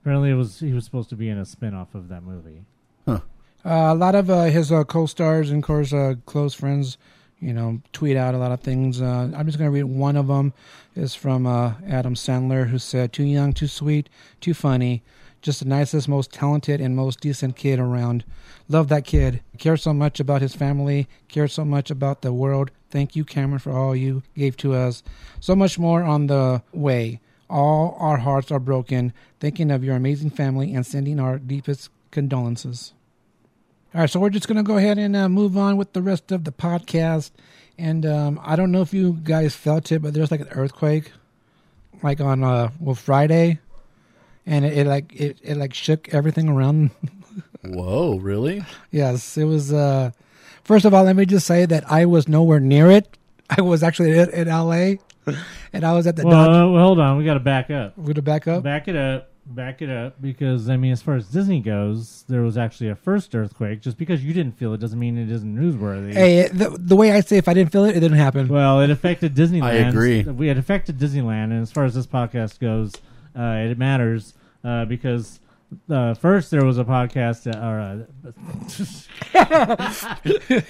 Apparently, 0.00 0.30
it 0.30 0.34
was 0.34 0.60
he 0.60 0.72
was 0.72 0.84
supposed 0.84 1.08
to 1.10 1.16
be 1.16 1.28
in 1.28 1.38
a 1.38 1.42
spinoff 1.42 1.94
of 1.94 2.08
that 2.08 2.22
movie. 2.22 2.64
Uh, 3.06 3.20
a 3.64 3.94
lot 3.94 4.14
of 4.14 4.30
uh, 4.30 4.44
his 4.44 4.70
uh, 4.70 4.84
co-stars 4.84 5.50
and, 5.50 5.62
of 5.62 5.66
course, 5.66 5.92
uh, 5.92 6.14
close 6.24 6.54
friends, 6.54 6.98
you 7.40 7.52
know, 7.52 7.80
tweet 7.92 8.16
out 8.16 8.34
a 8.34 8.38
lot 8.38 8.52
of 8.52 8.60
things. 8.60 9.02
Uh, 9.02 9.30
I'm 9.34 9.46
just 9.46 9.58
going 9.58 9.68
to 9.68 9.74
read 9.74 9.84
one 9.84 10.16
of 10.16 10.28
them. 10.28 10.52
is 10.94 11.14
from 11.16 11.46
uh, 11.46 11.74
Adam 11.88 12.14
Sandler, 12.14 12.68
who 12.68 12.78
said, 12.78 13.12
"Too 13.12 13.24
young, 13.24 13.52
too 13.52 13.66
sweet, 13.66 14.08
too 14.40 14.54
funny, 14.54 15.02
just 15.42 15.58
the 15.58 15.68
nicest, 15.68 16.08
most 16.08 16.32
talented, 16.32 16.80
and 16.80 16.94
most 16.94 17.20
decent 17.20 17.56
kid 17.56 17.80
around. 17.80 18.24
Love 18.68 18.88
that 18.88 19.04
kid. 19.04 19.42
Cares 19.58 19.82
so 19.82 19.92
much 19.92 20.20
about 20.20 20.42
his 20.42 20.54
family. 20.54 21.08
Cares 21.28 21.52
so 21.52 21.64
much 21.64 21.90
about 21.90 22.22
the 22.22 22.32
world 22.32 22.70
Thank 22.96 23.16
you, 23.16 23.24
Cameron, 23.24 23.58
for 23.58 23.72
all 23.72 23.96
you 23.96 24.22
gave 24.34 24.56
to 24.58 24.74
us. 24.74 25.02
So 25.40 25.54
much 25.54 25.78
more 25.78 26.02
on 26.02 26.28
the 26.28 26.62
way. 26.72 27.20
All 27.50 27.96
our 28.00 28.16
hearts 28.16 28.50
are 28.50 28.58
broken, 28.58 29.12
thinking 29.40 29.70
of 29.70 29.84
your 29.84 29.96
amazing 29.96 30.30
family 30.30 30.72
and 30.72 30.86
sending 30.86 31.20
our 31.20 31.38
deepest 31.38 31.90
condolences. 32.10 32.94
All 33.96 34.00
right, 34.02 34.10
so 34.10 34.20
we're 34.20 34.28
just 34.28 34.46
going 34.46 34.58
to 34.58 34.62
go 34.62 34.76
ahead 34.76 34.98
and 34.98 35.16
uh, 35.16 35.26
move 35.26 35.56
on 35.56 35.78
with 35.78 35.94
the 35.94 36.02
rest 36.02 36.30
of 36.30 36.44
the 36.44 36.52
podcast. 36.52 37.30
And 37.78 38.04
um, 38.04 38.38
I 38.44 38.54
don't 38.54 38.70
know 38.70 38.82
if 38.82 38.92
you 38.92 39.14
guys 39.24 39.56
felt 39.56 39.90
it, 39.90 40.02
but 40.02 40.12
there's 40.12 40.30
like 40.30 40.40
an 40.42 40.50
earthquake, 40.50 41.12
like 42.02 42.20
on 42.20 42.44
uh, 42.44 42.72
well 42.78 42.94
Friday, 42.94 43.58
and 44.44 44.66
it, 44.66 44.76
it 44.76 44.86
like 44.86 45.18
it, 45.18 45.38
it 45.42 45.56
like 45.56 45.72
shook 45.72 46.12
everything 46.12 46.50
around. 46.50 46.90
Whoa, 47.64 48.18
really? 48.18 48.66
yes, 48.90 49.38
it 49.38 49.44
was. 49.44 49.72
Uh, 49.72 50.10
first 50.62 50.84
of 50.84 50.92
all, 50.92 51.04
let 51.04 51.16
me 51.16 51.24
just 51.24 51.46
say 51.46 51.64
that 51.64 51.90
I 51.90 52.04
was 52.04 52.28
nowhere 52.28 52.60
near 52.60 52.90
it. 52.90 53.16
I 53.48 53.62
was 53.62 53.82
actually 53.82 54.18
in, 54.18 54.28
in 54.28 54.46
L.A. 54.46 54.98
and 55.72 55.86
I 55.86 55.94
was 55.94 56.06
at 56.06 56.16
the 56.16 56.26
Well, 56.26 56.44
Dodge. 56.46 56.48
uh, 56.66 56.70
well, 56.70 56.82
hold 56.82 57.00
on. 57.00 57.16
We 57.16 57.24
got 57.24 57.34
to 57.34 57.40
back 57.40 57.70
up. 57.70 57.96
We're 57.96 58.12
to 58.12 58.20
back 58.20 58.46
up. 58.46 58.62
Back 58.62 58.88
it 58.88 58.96
up. 58.96 59.30
Back 59.48 59.80
it 59.80 59.88
up. 59.88 60.20
Because, 60.20 60.68
I 60.68 60.76
mean, 60.76 60.92
as 60.92 61.02
far 61.02 61.14
as 61.14 61.28
Disney 61.28 61.60
goes, 61.60 62.24
there 62.28 62.42
was 62.42 62.58
actually 62.58 62.90
a 62.90 62.96
first 62.96 63.34
earthquake. 63.34 63.80
Just 63.80 63.96
because 63.96 64.24
you 64.24 64.32
didn't 64.32 64.58
feel 64.58 64.74
it 64.74 64.80
doesn't 64.80 64.98
mean 64.98 65.16
it 65.16 65.30
isn't 65.30 65.56
newsworthy. 65.56 66.12
Hey, 66.12 66.48
the, 66.48 66.76
the 66.78 66.96
way 66.96 67.12
I 67.12 67.20
say, 67.20 67.36
if 67.36 67.48
I 67.48 67.54
didn't 67.54 67.72
feel 67.72 67.84
it, 67.84 67.96
it 67.96 68.00
didn't 68.00 68.18
happen. 68.18 68.48
Well, 68.48 68.80
it 68.80 68.90
affected 68.90 69.34
Disneyland. 69.34 69.62
I 69.62 69.74
agree. 69.74 70.24
We 70.24 70.48
had 70.48 70.58
affected 70.58 70.98
Disneyland, 70.98 71.44
and 71.44 71.62
as 71.62 71.70
far 71.70 71.84
as 71.84 71.94
this 71.94 72.06
podcast 72.06 72.58
goes, 72.58 72.92
uh, 73.38 73.70
it 73.70 73.78
matters 73.78 74.34
uh, 74.64 74.84
because 74.84 75.38
uh, 75.90 76.14
first 76.14 76.50
there 76.50 76.64
was 76.64 76.78
a 76.78 76.84
podcast. 76.84 77.44
That, 77.44 77.56
or, 77.56 77.80
uh, 77.80 78.04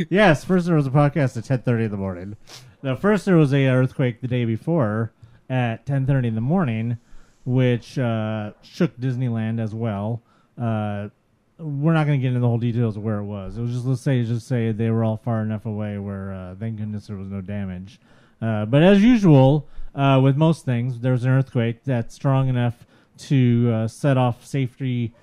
yes, 0.11 0.45
first 0.45 0.67
there 0.67 0.77
was 0.77 0.87
a 0.87 0.91
podcast 0.91 1.37
at 1.37 1.45
ten 1.45 1.63
thirty 1.63 1.85
in 1.85 1.91
the 1.91 1.97
morning. 1.97 2.37
The 2.83 2.97
first 2.97 3.25
there 3.25 3.37
was 3.37 3.53
a 3.53 3.67
earthquake 3.67 4.21
the 4.21 4.29
day 4.29 4.45
before 4.45 5.13
at 5.49 5.87
ten 5.87 6.07
thirty 6.07 6.29
in 6.29 6.35
the 6.35 6.41
morning, 6.41 6.99
which 7.47 7.97
uh, 7.97 8.51
shook 8.61 8.99
Disneyland 8.99 9.61
as 9.61 9.73
well. 9.73 10.21
Uh, 10.61 11.09
we're 11.59 11.95
not 11.95 12.07
going 12.07 12.19
to 12.19 12.23
get 12.23 12.29
into 12.29 12.41
the 12.41 12.49
whole 12.49 12.59
details 12.59 12.97
of 12.97 13.05
where 13.05 13.19
it 13.19 13.25
was. 13.25 13.57
It 13.57 13.63
was 13.63 13.73
just 13.73 13.87
let's 13.87 14.03
say 14.03 14.23
just 14.25 14.47
say 14.47 14.73
they 14.73 14.91
were 14.91 15.05
all 15.05 15.17
far 15.17 15.43
enough 15.43 15.65
away 15.65 15.97
where 15.97 16.33
uh, 16.33 16.55
thank 16.59 16.77
goodness 16.77 17.07
there 17.07 17.17
was 17.17 17.29
no 17.29 17.41
damage. 17.41 18.01
Uh, 18.43 18.67
but 18.67 18.83
as 18.83 19.03
usual, 19.03 19.67
uh, 19.95 20.21
with 20.23 20.37
most 20.37 20.67
things, 20.67 21.01
there 21.01 21.13
was 21.13 21.25
an 21.25 21.31
earthquake 21.31 21.85
that's 21.85 22.15
strong 22.15 22.49
enough 22.49 22.85
to 23.19 23.71
uh, 23.73 23.89
set 23.89 24.19
off 24.19 24.45
safety 24.45 25.15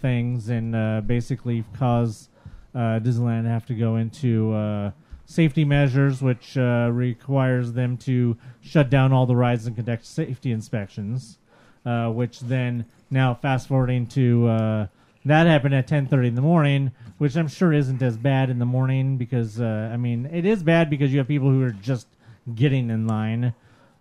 things 0.00 0.48
and 0.48 1.06
basically 1.06 1.64
cause 1.78 2.28
Disneyland 2.74 3.44
to 3.44 3.48
have 3.48 3.64
to 3.66 3.74
go 3.74 3.94
into 3.94 4.92
safety 5.24 5.64
measures, 5.64 6.20
which 6.20 6.56
requires 6.56 7.72
them 7.72 7.96
to 7.96 8.36
shut 8.60 8.90
down 8.90 9.12
all 9.12 9.24
the 9.24 9.36
rides 9.36 9.66
and 9.66 9.76
conduct 9.76 10.04
safety 10.04 10.50
inspections. 10.50 11.38
Uh, 11.84 12.10
which 12.10 12.40
then 12.40 12.84
now 13.10 13.32
fast 13.34 13.68
forwarding 13.68 14.06
to 14.06 14.46
uh, 14.48 14.86
that 15.24 15.46
happened 15.46 15.74
at 15.74 15.86
10:30 15.88 16.28
in 16.28 16.34
the 16.34 16.42
morning, 16.42 16.92
which 17.18 17.36
I'm 17.36 17.48
sure 17.48 17.72
isn't 17.72 18.02
as 18.02 18.16
bad 18.18 18.50
in 18.50 18.58
the 18.58 18.66
morning 18.66 19.16
because 19.16 19.58
uh, 19.60 19.90
I 19.92 19.96
mean 19.96 20.26
it 20.30 20.44
is 20.44 20.62
bad 20.62 20.90
because 20.90 21.10
you 21.12 21.18
have 21.18 21.28
people 21.28 21.48
who 21.50 21.62
are 21.62 21.70
just 21.70 22.06
getting 22.54 22.90
in 22.90 23.06
line. 23.06 23.54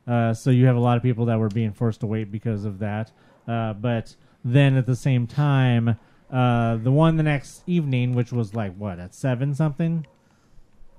Uh, 0.06 0.34
so 0.34 0.50
you 0.50 0.66
have 0.66 0.76
a 0.76 0.80
lot 0.80 0.98
of 0.98 1.04
people 1.04 1.26
that 1.26 1.40
were 1.40 1.50
being 1.50 1.72
forced 1.72 2.02
to 2.02 2.08
wait 2.08 2.32
because 2.32 2.66
of 2.66 2.80
that. 2.80 3.12
Uh, 3.48 3.74
but 3.74 4.16
then 4.44 4.76
at 4.76 4.86
the 4.86 4.96
same 4.96 5.26
time, 5.28 5.96
uh, 6.32 6.76
the 6.78 6.92
one 6.92 7.16
the 7.16 7.24
next 7.24 7.64
evening, 7.68 8.14
which 8.14 8.32
was 8.34 8.54
like 8.54 8.76
what 8.76 9.00
at 9.00 9.14
seven 9.16 9.54
something, 9.56 10.06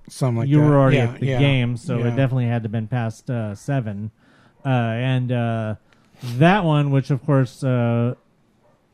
Something 0.09 0.39
like 0.39 0.49
you 0.49 0.61
that. 0.61 0.67
were 0.67 0.79
already 0.79 0.97
Yeah, 0.97 1.05
at 1.13 1.21
the 1.21 1.27
yeah, 1.27 1.39
game, 1.39 1.77
so 1.77 1.99
yeah. 1.99 2.07
it 2.07 2.17
definitely 2.17 2.47
had 2.47 2.63
to 2.63 2.67
have 2.67 2.73
been 2.73 2.89
past 2.89 3.29
uh, 3.31 3.55
seven. 3.55 4.11
Uh, 4.65 4.69
and 4.69 5.31
uh, 5.33 5.75
that 6.23 6.65
one, 6.65 6.91
which 6.91 7.11
of 7.11 7.25
course 7.25 7.65
uh, 7.65 8.15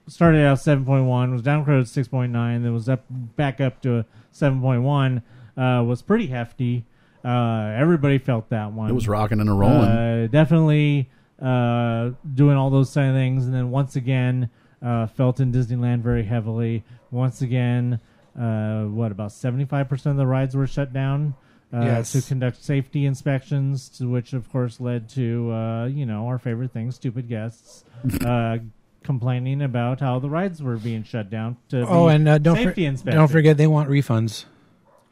started 0.06 0.44
out 0.44 0.60
seven 0.60 0.84
point 0.84 1.04
one, 1.04 1.32
was 1.32 1.42
downgraded 1.42 1.88
six 1.88 2.08
point 2.08 2.32
nine, 2.32 2.62
then 2.62 2.72
was 2.72 2.88
up 2.88 3.04
back 3.10 3.60
up 3.60 3.82
to 3.82 4.04
point 4.40 4.82
one, 4.82 5.22
uh, 5.56 5.82
was 5.86 6.02
pretty 6.02 6.26
hefty. 6.28 6.84
Uh, 7.24 7.74
everybody 7.76 8.18
felt 8.18 8.48
that 8.50 8.72
one. 8.72 8.88
It 8.88 8.92
was 8.92 9.08
rocking 9.08 9.40
and 9.40 9.48
a 9.48 9.52
rolling. 9.52 9.88
Uh, 9.88 10.28
definitely 10.30 11.08
uh, 11.42 12.10
doing 12.34 12.56
all 12.56 12.70
those 12.70 12.94
kind 12.94 13.10
of 13.10 13.16
things, 13.16 13.46
and 13.46 13.54
then 13.54 13.70
once 13.70 13.96
again 13.96 14.48
uh, 14.80 15.06
felt 15.06 15.40
in 15.40 15.52
Disneyland 15.52 16.02
very 16.02 16.24
heavily. 16.24 16.84
Once 17.10 17.42
again, 17.42 17.98
uh, 18.38 18.84
what 18.84 19.10
about 19.10 19.32
seventy 19.32 19.64
five 19.64 19.88
percent 19.88 20.12
of 20.12 20.18
the 20.18 20.26
rides 20.26 20.54
were 20.54 20.66
shut 20.66 20.92
down 20.92 21.34
uh, 21.72 21.80
Yes. 21.80 22.12
to 22.12 22.22
conduct 22.22 22.62
safety 22.62 23.04
inspections, 23.06 23.88
to 23.98 24.08
which 24.08 24.32
of 24.32 24.50
course 24.52 24.80
led 24.80 25.08
to 25.10 25.50
uh, 25.52 25.86
you 25.86 26.06
know 26.06 26.26
our 26.28 26.38
favorite 26.38 26.72
thing, 26.72 26.90
stupid 26.90 27.28
guests. 27.28 27.84
uh, 28.24 28.58
Complaining 29.02 29.62
about 29.62 30.00
how 30.00 30.18
the 30.18 30.28
rides 30.28 30.60
were 30.60 30.78
being 30.78 31.04
shut 31.04 31.30
down 31.30 31.56
to 31.68 31.86
Oh, 31.86 32.08
and 32.08 32.28
uh, 32.28 32.38
don't 32.38 32.56
for, 32.60 32.72
don't 33.08 33.28
forget 33.28 33.56
they 33.56 33.68
want 33.68 33.88
refunds. 33.88 34.46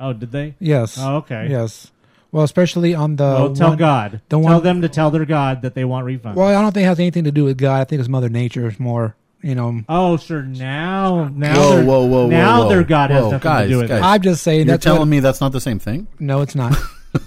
Oh, 0.00 0.12
did 0.12 0.32
they? 0.32 0.56
Yes. 0.58 0.98
Oh, 0.98 1.18
okay. 1.18 1.46
Yes. 1.48 1.92
Well, 2.32 2.42
especially 2.42 2.92
on 2.96 3.14
the 3.14 3.22
Well, 3.22 3.54
tell 3.54 3.68
one- 3.68 3.78
God. 3.78 4.20
the 4.30 4.40
tell 4.42 4.60
them 4.60 4.82
to 4.82 4.88
tell 4.88 5.12
their 5.12 5.24
God 5.24 5.62
that 5.62 5.74
they 5.74 5.84
want 5.84 6.08
refunds. 6.08 6.34
Well, 6.34 6.48
I 6.48 6.60
don't 6.60 6.72
think 6.72 6.82
it 6.82 6.88
has 6.88 6.98
anything 6.98 7.22
to 7.22 7.30
do 7.30 7.44
with 7.44 7.56
God. 7.56 7.80
I 7.82 7.84
think 7.84 8.00
it's 8.00 8.08
Mother 8.08 8.28
Nature. 8.28 8.66
It's 8.66 8.80
more, 8.80 9.14
you 9.44 9.54
know. 9.54 9.82
Oh, 9.88 10.16
sure. 10.16 10.42
Now, 10.42 11.28
now, 11.28 11.54
Whoa, 11.54 11.76
their- 11.76 11.84
whoa, 11.84 12.06
whoa, 12.06 12.28
now 12.28 12.62
whoa, 12.62 12.68
their 12.70 12.82
God 12.82 13.10
has 13.10 13.24
whoa, 13.24 13.30
nothing 13.32 13.44
guys, 13.50 13.66
to 13.66 13.72
do 13.72 13.78
with 13.78 13.88
guys. 13.88 14.00
it. 14.00 14.04
I'm 14.04 14.22
just 14.22 14.42
saying 14.42 14.60
You're 14.60 14.74
that's 14.74 14.84
telling 14.84 15.00
what, 15.00 15.08
me 15.08 15.20
that's 15.20 15.40
not 15.40 15.52
the 15.52 15.60
same 15.60 15.78
thing? 15.78 16.06
No, 16.18 16.40
it's 16.40 16.54
not. 16.54 16.74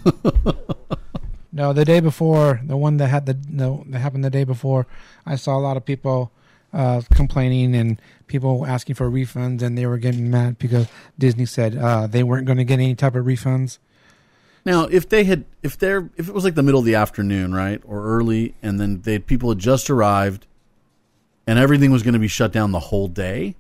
no, 1.54 1.74
the 1.74 1.86
day 1.86 2.00
before, 2.00 2.60
the 2.64 2.76
one 2.78 2.98
that 2.98 3.08
had 3.08 3.26
the 3.26 3.38
no 3.50 3.84
that 3.90 4.00
happened 4.00 4.24
the 4.24 4.30
day 4.30 4.44
before, 4.44 4.88
I 5.26 5.36
saw 5.36 5.58
a 5.58 5.62
lot 5.62 5.78
of 5.78 5.86
people 5.86 6.32
uh, 6.74 7.02
complaining 7.14 7.76
and 7.76 8.02
people 8.28 8.66
asking 8.66 8.96
for 8.96 9.10
refunds, 9.10 9.62
and 9.62 9.78
they 9.78 9.86
were 9.86 9.98
getting 9.98 10.30
mad 10.30 10.58
because 10.58 10.88
Disney 11.18 11.46
said 11.46 11.78
uh, 11.78 12.08
they 12.08 12.24
weren't 12.24 12.46
going 12.46 12.58
to 12.58 12.64
get 12.66 12.76
any 12.80 12.96
type 12.96 13.16
of 13.16 13.26
refunds. 13.26 13.78
Now, 14.66 14.84
if 14.84 15.08
they 15.08 15.24
had, 15.24 15.46
if 15.64 15.78
they're, 15.78 16.10
if 16.18 16.28
it 16.28 16.34
was 16.34 16.44
like 16.44 16.56
the 16.56 16.64
middle 16.64 16.80
of 16.80 16.86
the 16.86 16.96
afternoon, 16.96 17.54
right, 17.54 17.82
or 17.86 18.04
early, 18.04 18.56
and 18.62 18.80
then 18.80 19.02
they 19.02 19.18
people 19.18 19.50
had 19.50 19.60
just 19.60 19.90
arrived, 19.90 20.46
and 21.48 21.58
everything 21.58 21.92
was 21.92 22.04
going 22.04 22.14
to 22.14 22.20
be 22.20 22.28
shut 22.28 22.52
down 22.52 22.72
the 22.72 22.80
whole 22.80 23.08
day, 23.08 23.56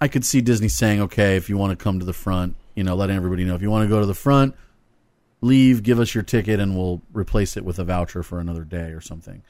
I 0.00 0.08
could 0.08 0.24
see 0.24 0.40
Disney 0.40 0.68
saying, 0.68 1.00
"Okay, 1.02 1.36
if 1.36 1.48
you 1.48 1.56
want 1.56 1.78
to 1.78 1.82
come 1.82 2.00
to 2.00 2.06
the 2.06 2.12
front, 2.12 2.56
you 2.74 2.82
know, 2.82 2.94
letting 2.94 3.16
everybody 3.16 3.44
know 3.44 3.54
if 3.54 3.62
you 3.62 3.70
want 3.70 3.84
to 3.84 3.88
go 3.88 4.00
to 4.00 4.06
the 4.06 4.14
front, 4.14 4.54
leave, 5.42 5.82
give 5.82 6.00
us 6.00 6.14
your 6.14 6.24
ticket, 6.24 6.58
and 6.58 6.76
we'll 6.76 7.02
replace 7.12 7.56
it 7.56 7.64
with 7.64 7.78
a 7.78 7.84
voucher 7.84 8.22
for 8.22 8.40
another 8.40 8.64
day 8.64 8.90
or 8.92 9.00
something." 9.00 9.42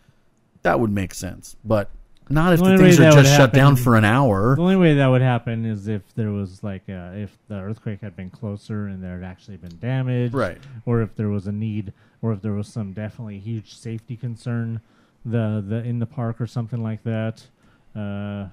That 0.63 0.79
would 0.81 0.91
make 0.91 1.15
sense, 1.15 1.57
but 1.65 1.89
not 2.29 2.53
if 2.53 2.61
The 2.61 2.71
the 2.71 2.79
things 2.79 3.01
are 3.01 3.13
just 3.13 3.35
shut 3.37 3.53
down 3.53 3.77
for 3.77 3.97
an 3.97 4.05
hour. 4.05 4.55
The 4.55 4.63
only 4.63 4.77
way 4.77 4.95
that 4.95 5.07
would 5.09 5.23
happen 5.23 5.65
is 5.65 5.89
if 5.89 6.03
there 6.15 6.31
was 6.31 6.63
like 6.63 6.83
uh, 6.89 7.13
if 7.15 7.37
the 7.49 7.57
earthquake 7.57 8.01
had 8.03 8.15
been 8.17 8.31
closer 8.31 8.87
and 8.87 9.03
there 9.03 9.21
had 9.21 9.25
actually 9.25 9.57
been 9.57 9.79
damage, 9.81 10.33
Right. 10.33 10.59
Or 10.87 11.03
if 11.03 11.15
there 11.17 11.29
was 11.29 11.47
a 11.47 11.53
need, 11.53 11.93
or 12.23 12.33
if 12.33 12.43
there 12.43 12.53
was 12.53 12.69
some 12.69 12.93
definitely 12.93 13.39
huge 13.39 13.75
safety 13.75 14.17
concern, 14.17 14.81
the 15.25 15.65
the 15.67 15.77
in 15.85 15.99
the 15.99 16.07
park 16.07 16.41
or 16.41 16.47
something 16.47 16.83
like 16.83 17.03
that. 17.05 17.43
Uh, 17.95 18.49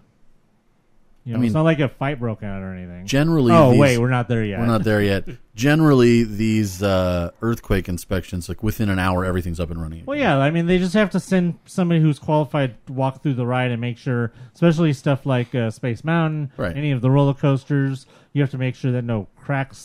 you 1.24 1.34
know, 1.34 1.40
I 1.40 1.42
mean, 1.42 1.48
it's 1.48 1.54
not 1.56 1.64
like 1.64 1.80
a 1.82 1.90
fight 1.90 2.20
broke 2.22 2.42
out 2.42 2.62
or 2.62 2.74
anything. 2.74 3.06
Generally, 3.06 3.52
oh 3.52 3.72
these- 3.72 3.80
wait, 3.82 3.98
we're 3.98 4.10
not 4.10 4.30
there 4.30 4.46
yet. 4.46 4.60
We're 4.60 4.66
not 4.66 4.86
there 4.86 5.02
yet. 5.02 5.26
Generally, 5.56 6.24
these 6.24 6.82
uh, 6.82 7.32
earthquake 7.42 7.90
inspections, 7.90 8.48
like 8.48 8.64
within 8.64 8.88
an 8.90 8.98
hour, 8.98 9.26
everything's 9.26 9.60
up 9.60 9.70
and 9.70 9.82
running. 9.82 10.06
Well, 10.06 10.18
yeah, 10.18 10.38
I 10.38 10.52
mean, 10.52 10.68
they 10.68 10.78
just 10.78 10.94
have 10.94 11.10
to 11.10 11.20
send 11.20 11.60
somebody 11.66 12.00
who's 12.00 12.18
qualified 12.18 12.76
to 12.88 12.94
walk 12.94 13.24
through 13.24 13.34
the 13.34 13.46
ride 13.46 13.72
and 13.72 13.82
make 13.82 13.98
sure, 13.98 14.32
especially 14.54 14.94
stuff 14.94 15.26
like 15.26 15.54
uh, 15.54 15.70
Space 15.70 16.04
Mountain, 16.06 16.52
Right. 16.56 16.78
any 16.78 16.92
of 16.92 17.02
the 17.02 17.12
roller 17.12 17.34
coasters, 17.34 18.06
you 18.32 18.42
have 18.42 18.52
to 18.52 18.58
make 18.58 18.76
sure 18.76 18.94
that 18.94 19.02
no 19.04 19.28
cracks 19.36 19.80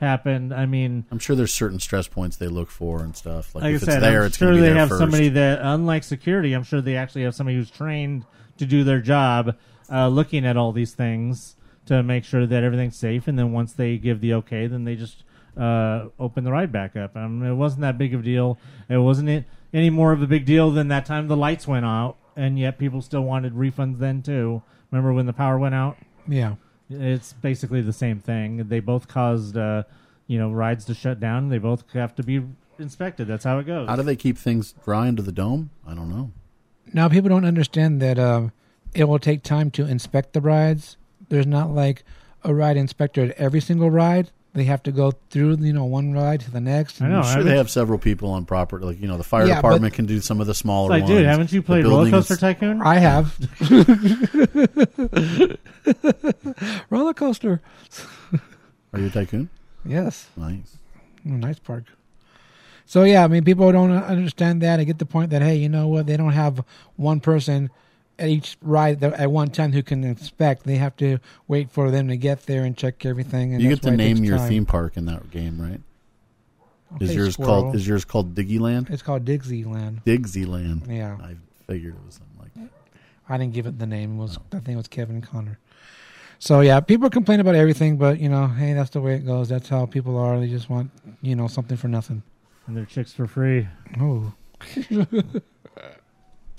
happen. 0.00 0.52
I 0.52 0.66
mean, 0.66 1.04
I'm 1.10 1.18
sure 1.18 1.36
there's 1.36 1.52
certain 1.52 1.80
stress 1.80 2.08
points 2.08 2.36
they 2.36 2.48
look 2.48 2.70
for 2.70 3.02
and 3.02 3.16
stuff. 3.16 3.54
Like, 3.54 3.64
like 3.64 3.74
if 3.74 3.82
I 3.82 3.86
said, 3.86 3.94
it's 3.94 4.02
there, 4.02 4.20
I'm 4.20 4.26
it's 4.26 4.36
sure 4.38 4.48
going 4.48 4.56
to 4.56 4.62
be 4.62 4.66
they 4.68 4.72
there 4.72 4.78
have 4.80 4.88
first. 4.88 5.00
somebody 5.00 5.28
that, 5.30 5.60
unlike 5.62 6.04
security, 6.04 6.52
I'm 6.52 6.64
sure 6.64 6.80
they 6.80 6.96
actually 6.96 7.22
have 7.22 7.34
somebody 7.34 7.56
who's 7.56 7.70
trained 7.70 8.24
to 8.58 8.66
do 8.66 8.84
their 8.84 9.00
job, 9.00 9.56
uh, 9.90 10.08
looking 10.08 10.46
at 10.46 10.56
all 10.56 10.72
these 10.72 10.94
things 10.94 11.56
to 11.86 12.02
make 12.02 12.24
sure 12.24 12.46
that 12.46 12.62
everything's 12.62 12.96
safe. 12.96 13.28
And 13.28 13.38
then 13.38 13.52
once 13.52 13.72
they 13.72 13.96
give 13.98 14.20
the 14.20 14.34
okay, 14.34 14.66
then 14.66 14.84
they 14.84 14.94
just 14.96 15.24
uh, 15.56 16.06
open 16.18 16.44
the 16.44 16.52
ride 16.52 16.70
back 16.72 16.96
up. 16.96 17.16
Um, 17.16 17.42
it 17.42 17.54
wasn't 17.54 17.80
that 17.82 17.98
big 17.98 18.14
of 18.14 18.20
a 18.20 18.22
deal. 18.24 18.58
It 18.88 18.98
wasn't 18.98 19.28
it 19.28 19.44
any 19.72 19.90
more 19.90 20.12
of 20.12 20.22
a 20.22 20.26
big 20.26 20.44
deal 20.44 20.70
than 20.70 20.88
that 20.88 21.06
time 21.06 21.28
the 21.28 21.36
lights 21.36 21.66
went 21.66 21.84
out, 21.84 22.16
and 22.36 22.58
yet 22.58 22.78
people 22.78 23.02
still 23.02 23.22
wanted 23.22 23.54
refunds 23.54 23.98
then 23.98 24.22
too. 24.22 24.62
Remember 24.90 25.12
when 25.12 25.26
the 25.26 25.32
power 25.32 25.58
went 25.58 25.74
out? 25.74 25.96
Yeah. 26.26 26.54
It's 26.90 27.32
basically 27.34 27.80
the 27.82 27.92
same 27.92 28.18
thing. 28.20 28.68
They 28.68 28.80
both 28.80 29.08
caused, 29.08 29.56
uh, 29.56 29.84
you 30.26 30.38
know, 30.38 30.50
rides 30.50 30.84
to 30.86 30.94
shut 30.94 31.20
down. 31.20 31.48
They 31.48 31.58
both 31.58 31.84
have 31.92 32.14
to 32.16 32.22
be 32.22 32.42
inspected. 32.78 33.26
That's 33.28 33.44
how 33.44 33.58
it 33.58 33.66
goes. 33.66 33.88
How 33.88 33.96
do 33.96 34.02
they 34.02 34.16
keep 34.16 34.38
things 34.38 34.74
dry 34.84 35.08
under 35.08 35.22
the 35.22 35.32
dome? 35.32 35.70
I 35.86 35.94
don't 35.94 36.08
know. 36.08 36.32
Now 36.92 37.08
people 37.08 37.28
don't 37.28 37.44
understand 37.44 38.00
that 38.00 38.18
uh, 38.18 38.48
it 38.94 39.04
will 39.04 39.18
take 39.18 39.42
time 39.42 39.70
to 39.72 39.86
inspect 39.86 40.32
the 40.32 40.40
rides. 40.40 40.96
There's 41.28 41.46
not 41.46 41.70
like 41.70 42.04
a 42.42 42.54
ride 42.54 42.76
inspector 42.76 43.24
at 43.24 43.30
every 43.32 43.60
single 43.60 43.90
ride. 43.90 44.30
They 44.58 44.64
have 44.64 44.82
to 44.82 44.92
go 44.92 45.12
through 45.30 45.56
you 45.58 45.72
know 45.72 45.84
one 45.84 46.12
ride 46.12 46.40
to 46.40 46.50
the 46.50 46.60
next. 46.60 47.00
I 47.00 47.08
know. 47.08 47.18
I'm 47.18 47.22
sure 47.22 47.30
haven't- 47.32 47.46
they 47.46 47.56
have 47.56 47.70
several 47.70 47.98
people 47.98 48.30
on 48.30 48.44
property. 48.44 48.84
Like 48.84 49.00
you 49.00 49.08
know, 49.08 49.16
the 49.16 49.24
fire 49.24 49.46
Yeah, 49.46 49.56
but- 49.56 49.62
department 49.68 49.94
can 49.94 50.06
do 50.06 50.20
some 50.20 50.40
of 50.40 50.46
the 50.46 50.54
smaller 50.54 50.94
It's 50.94 51.02
like, 51.02 51.04
ones. 51.04 51.18
dude, 51.18 51.26
haven't 51.26 51.52
you 51.52 51.60
The 51.60 51.66
played 51.66 51.84
Roller 51.84 51.96
building 51.96 52.12
Coaster 52.12 52.34
is- 52.34 52.40
Tycoon? 52.40 52.82
I 52.82 52.98
have 52.98 53.38
roller 56.90 57.14
coaster. 57.14 57.60
Are 58.92 59.00
you 59.00 59.06
a 59.06 59.10
tycoon? 59.10 59.48
Yes, 59.84 60.28
Nice. 60.36 60.76
Oh, 61.26 61.30
nice 61.30 61.58
park. 61.58 61.84
So 62.86 63.04
yeah, 63.04 63.24
I 63.24 63.28
mean, 63.28 63.44
people 63.44 63.70
don't 63.70 63.90
understand 63.92 64.62
that. 64.62 64.80
I 64.80 64.84
get 64.84 64.98
the 64.98 65.04
point 65.06 65.30
that 65.30 65.42
hey, 65.42 65.56
you 65.56 65.68
know 65.68 65.88
what? 65.88 66.06
They 66.06 66.16
don't 66.16 66.32
have 66.32 66.64
one 66.96 67.20
person 67.20 67.70
at 68.18 68.28
each 68.28 68.56
ride 68.62 69.02
at 69.02 69.30
one 69.30 69.50
time 69.50 69.72
who 69.72 69.82
can 69.82 70.04
inspect. 70.04 70.64
They 70.64 70.76
have 70.76 70.96
to 70.96 71.18
wait 71.46 71.70
for 71.70 71.90
them 71.90 72.08
to 72.08 72.16
get 72.16 72.46
there 72.46 72.64
and 72.64 72.76
check 72.76 73.04
everything. 73.06 73.54
And 73.54 73.62
you 73.62 73.68
get 73.68 73.82
to 73.82 73.90
name 73.90 74.24
your 74.24 74.38
time. 74.38 74.48
theme 74.48 74.66
park 74.66 74.96
in 74.96 75.06
that 75.06 75.30
game, 75.30 75.60
right? 75.60 75.80
Is 77.00 77.14
yours 77.14 77.34
squirrel. 77.34 77.62
called 77.62 77.76
is 77.76 77.86
yours 77.86 78.04
called 78.04 78.34
Diggyland? 78.34 78.90
It's 78.90 79.02
called 79.02 79.24
Dixieland. 79.24 80.02
Digsyland. 80.04 80.88
Yeah, 80.88 81.18
I 81.20 81.36
figured 81.66 81.94
it 81.94 82.04
was 82.04 82.14
something 82.14 82.38
like 82.38 82.54
that. 82.54 82.70
I 83.28 83.36
didn't 83.36 83.52
give 83.52 83.66
it 83.66 83.78
the 83.78 83.86
name. 83.86 84.18
It 84.18 84.22
was 84.22 84.38
oh. 84.38 84.56
I 84.56 84.60
think 84.60 84.68
it 84.70 84.76
was 84.76 84.88
Kevin 84.88 85.20
Connor. 85.20 85.58
So 86.38 86.60
yeah, 86.60 86.80
people 86.80 87.10
complain 87.10 87.40
about 87.40 87.56
everything, 87.56 87.98
but 87.98 88.20
you 88.20 88.28
know, 88.28 88.46
hey, 88.46 88.72
that's 88.72 88.90
the 88.90 89.00
way 89.00 89.14
it 89.14 89.26
goes. 89.26 89.48
That's 89.48 89.68
how 89.68 89.86
people 89.86 90.16
are. 90.16 90.40
They 90.40 90.48
just 90.48 90.70
want 90.70 90.90
you 91.20 91.36
know 91.36 91.46
something 91.46 91.76
for 91.76 91.88
nothing. 91.88 92.22
and 92.66 92.76
they're 92.76 92.86
chicks 92.86 93.12
for 93.12 93.26
free. 93.26 93.68
Oh, 94.00 94.32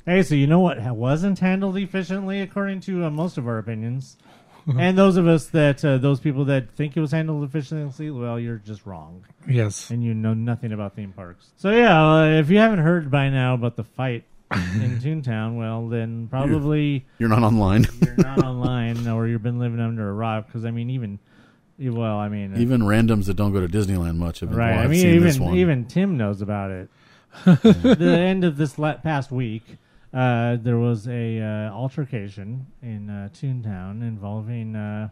Hey, 0.09 0.23
so 0.23 0.33
you 0.35 0.47
know 0.47 0.59
what 0.59 0.79
ha- 0.79 0.93
wasn't 0.93 1.37
handled 1.39 1.77
efficiently 1.77 2.41
according 2.41 2.79
to 2.81 3.05
uh, 3.05 3.09
most 3.11 3.37
of 3.37 3.47
our 3.47 3.57
opinions, 3.59 4.17
and 4.77 4.97
those 4.97 5.17
of 5.17 5.27
us 5.27 5.47
that 5.47 5.85
uh, 5.85 5.97
those 5.99 6.19
people 6.19 6.45
that 6.45 6.71
think 6.71 6.97
it 6.97 6.99
was 6.99 7.11
handled 7.11 7.43
efficiently, 7.43 8.09
well, 8.09 8.39
you're 8.39 8.57
just 8.57 8.85
wrong, 8.85 9.25
yes. 9.47 9.89
and 9.91 10.03
you 10.03 10.13
know 10.13 10.33
nothing 10.33 10.71
about 10.71 10.95
theme 10.95 11.13
parks. 11.13 11.51
So 11.57 11.69
yeah, 11.71 12.03
uh, 12.03 12.25
if 12.39 12.49
you 12.49 12.57
haven't 12.57 12.79
heard 12.79 13.11
by 13.11 13.29
now 13.29 13.53
about 13.53 13.75
the 13.75 13.83
fight 13.83 14.23
in 14.51 14.99
Toontown, 14.99 15.57
well, 15.57 15.87
then 15.87 16.27
probably 16.27 17.05
You're 17.19 17.29
not 17.29 17.43
online. 17.43 17.85
you're 18.01 18.15
not 18.17 18.43
online 18.43 19.07
or 19.07 19.27
you've 19.27 19.43
been 19.43 19.59
living 19.59 19.79
under 19.79 20.09
a 20.09 20.13
rock. 20.13 20.47
Because 20.47 20.65
I 20.65 20.71
mean, 20.71 20.89
even 20.89 21.19
well, 21.79 22.17
I 22.17 22.29
mean, 22.29 22.55
uh, 22.55 22.57
Even 22.57 22.81
randoms 22.81 23.25
that 23.27 23.35
don't 23.35 23.53
go 23.53 23.61
to 23.65 23.67
Disneyland 23.67 24.17
much 24.17 24.39
have 24.39 24.49
been 24.49 24.57
right. 24.57 24.71
well, 24.71 24.79
I 24.79 24.83
I've 24.85 24.89
mean, 24.89 25.01
seen 25.01 25.21
this 25.21 25.35
even 25.35 25.45
one. 25.47 25.55
even 25.57 25.85
Tim 25.85 26.17
knows 26.17 26.41
about 26.41 26.71
it. 26.71 26.89
the 27.45 28.17
end 28.19 28.43
of 28.43 28.57
this 28.57 28.79
la- 28.79 28.95
past 28.97 29.31
week, 29.31 29.77
uh, 30.13 30.57
there 30.57 30.77
was 30.77 31.07
a 31.07 31.39
uh, 31.39 31.71
altercation 31.71 32.65
in 32.81 33.09
uh, 33.09 33.29
Toontown 33.33 34.01
involving 34.01 34.75
uh, 34.75 35.09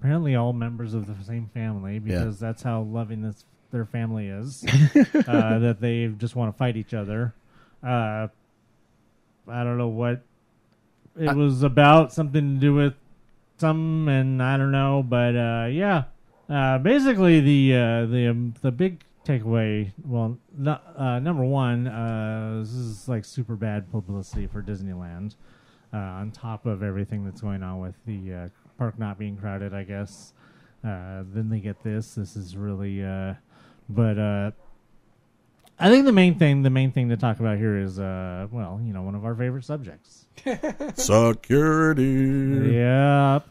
apparently 0.00 0.34
all 0.34 0.52
members 0.52 0.94
of 0.94 1.06
the 1.06 1.24
same 1.24 1.50
family 1.52 1.98
because 1.98 2.38
that's 2.40 2.62
how 2.62 2.82
loving 2.82 3.22
this 3.22 3.44
their 3.72 3.84
family 3.84 4.28
is. 4.28 4.64
uh, 5.26 5.58
that 5.58 5.78
they 5.80 6.06
just 6.16 6.36
want 6.36 6.52
to 6.54 6.56
fight 6.56 6.76
each 6.76 6.94
other. 6.94 7.34
Uh, 7.82 8.28
I 9.48 9.64
don't 9.64 9.76
know 9.78 9.88
what 9.88 10.22
it 11.18 11.28
I- 11.28 11.34
was 11.34 11.62
about. 11.62 12.12
Something 12.12 12.54
to 12.54 12.60
do 12.60 12.74
with 12.74 12.94
some, 13.58 14.08
and 14.08 14.42
I 14.42 14.56
don't 14.56 14.72
know, 14.72 15.04
but 15.06 15.36
uh, 15.36 15.66
yeah. 15.70 16.04
Uh, 16.48 16.78
basically, 16.78 17.40
the 17.40 17.74
uh, 17.76 18.06
the 18.06 18.28
um, 18.28 18.54
the 18.62 18.70
big 18.70 19.02
takeaway. 19.26 19.92
Well, 20.04 20.38
no, 20.56 20.78
uh, 20.96 21.18
number 21.18 21.44
one, 21.44 21.86
uh, 21.88 22.60
this 22.60 22.72
is 22.72 23.08
like 23.08 23.24
super 23.24 23.56
bad 23.56 23.90
publicity 23.90 24.46
for 24.46 24.62
Disneyland. 24.62 25.34
Uh, 25.92 25.98
on 25.98 26.30
top 26.30 26.66
of 26.66 26.82
everything 26.82 27.24
that's 27.24 27.40
going 27.40 27.62
on 27.62 27.80
with 27.80 27.94
the 28.06 28.34
uh, 28.34 28.48
park 28.76 28.98
not 28.98 29.18
being 29.18 29.36
crowded, 29.36 29.72
I 29.72 29.84
guess. 29.84 30.32
Uh, 30.84 31.22
then 31.32 31.48
they 31.48 31.60
get 31.60 31.82
this. 31.82 32.14
This 32.14 32.36
is 32.36 32.56
really, 32.56 33.02
uh, 33.02 33.34
but 33.88 34.18
uh, 34.18 34.50
I 35.78 35.90
think 35.90 36.04
the 36.04 36.12
main 36.12 36.38
thing, 36.38 36.62
the 36.62 36.70
main 36.70 36.92
thing 36.92 37.08
to 37.10 37.16
talk 37.16 37.40
about 37.40 37.58
here 37.58 37.78
is, 37.78 37.98
uh, 37.98 38.46
well, 38.50 38.80
you 38.84 38.92
know, 38.92 39.02
one 39.02 39.14
of 39.14 39.24
our 39.24 39.34
favorite 39.34 39.64
subjects. 39.64 40.26
Security. 40.94 42.72
Yep. 42.74 43.48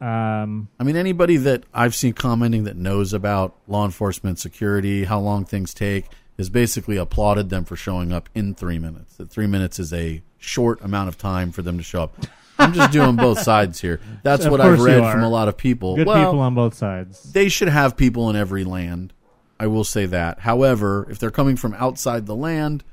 Um, 0.00 0.68
I 0.78 0.84
mean, 0.84 0.96
anybody 0.96 1.36
that 1.36 1.64
I've 1.74 1.94
seen 1.94 2.14
commenting 2.14 2.64
that 2.64 2.76
knows 2.76 3.12
about 3.12 3.54
law 3.68 3.84
enforcement, 3.84 4.38
security, 4.38 5.04
how 5.04 5.20
long 5.20 5.44
things 5.44 5.74
take, 5.74 6.06
has 6.38 6.48
basically 6.48 6.96
applauded 6.96 7.50
them 7.50 7.64
for 7.64 7.76
showing 7.76 8.12
up 8.12 8.28
in 8.34 8.54
three 8.54 8.78
minutes. 8.78 9.16
That 9.16 9.30
three 9.30 9.46
minutes 9.46 9.78
is 9.78 9.92
a 9.92 10.22
short 10.38 10.80
amount 10.80 11.08
of 11.08 11.18
time 11.18 11.52
for 11.52 11.60
them 11.60 11.76
to 11.76 11.84
show 11.84 12.04
up. 12.04 12.14
I'm 12.58 12.72
just 12.72 12.92
doing 12.92 13.16
both 13.16 13.40
sides 13.42 13.80
here. 13.80 14.00
That's 14.22 14.46
Of 14.46 14.52
what 14.52 14.60
I've 14.62 14.80
read 14.80 15.00
from 15.12 15.22
a 15.22 15.28
lot 15.28 15.48
of 15.48 15.56
people. 15.58 15.96
good 15.96 16.06
well, 16.06 16.24
people 16.24 16.40
on 16.40 16.54
both 16.54 16.74
sides. 16.74 17.32
they 17.32 17.50
should 17.50 17.68
have 17.68 17.96
people 17.96 18.30
in 18.30 18.36
every 18.36 18.64
land. 18.64 19.12
I 19.58 19.66
will 19.66 19.84
say 19.84 20.06
that. 20.06 20.40
However, 20.40 21.06
if 21.10 21.18
they're 21.18 21.30
coming 21.30 21.56
from 21.56 21.74
outside 21.74 22.24
the 22.24 22.34
land, 22.34 22.84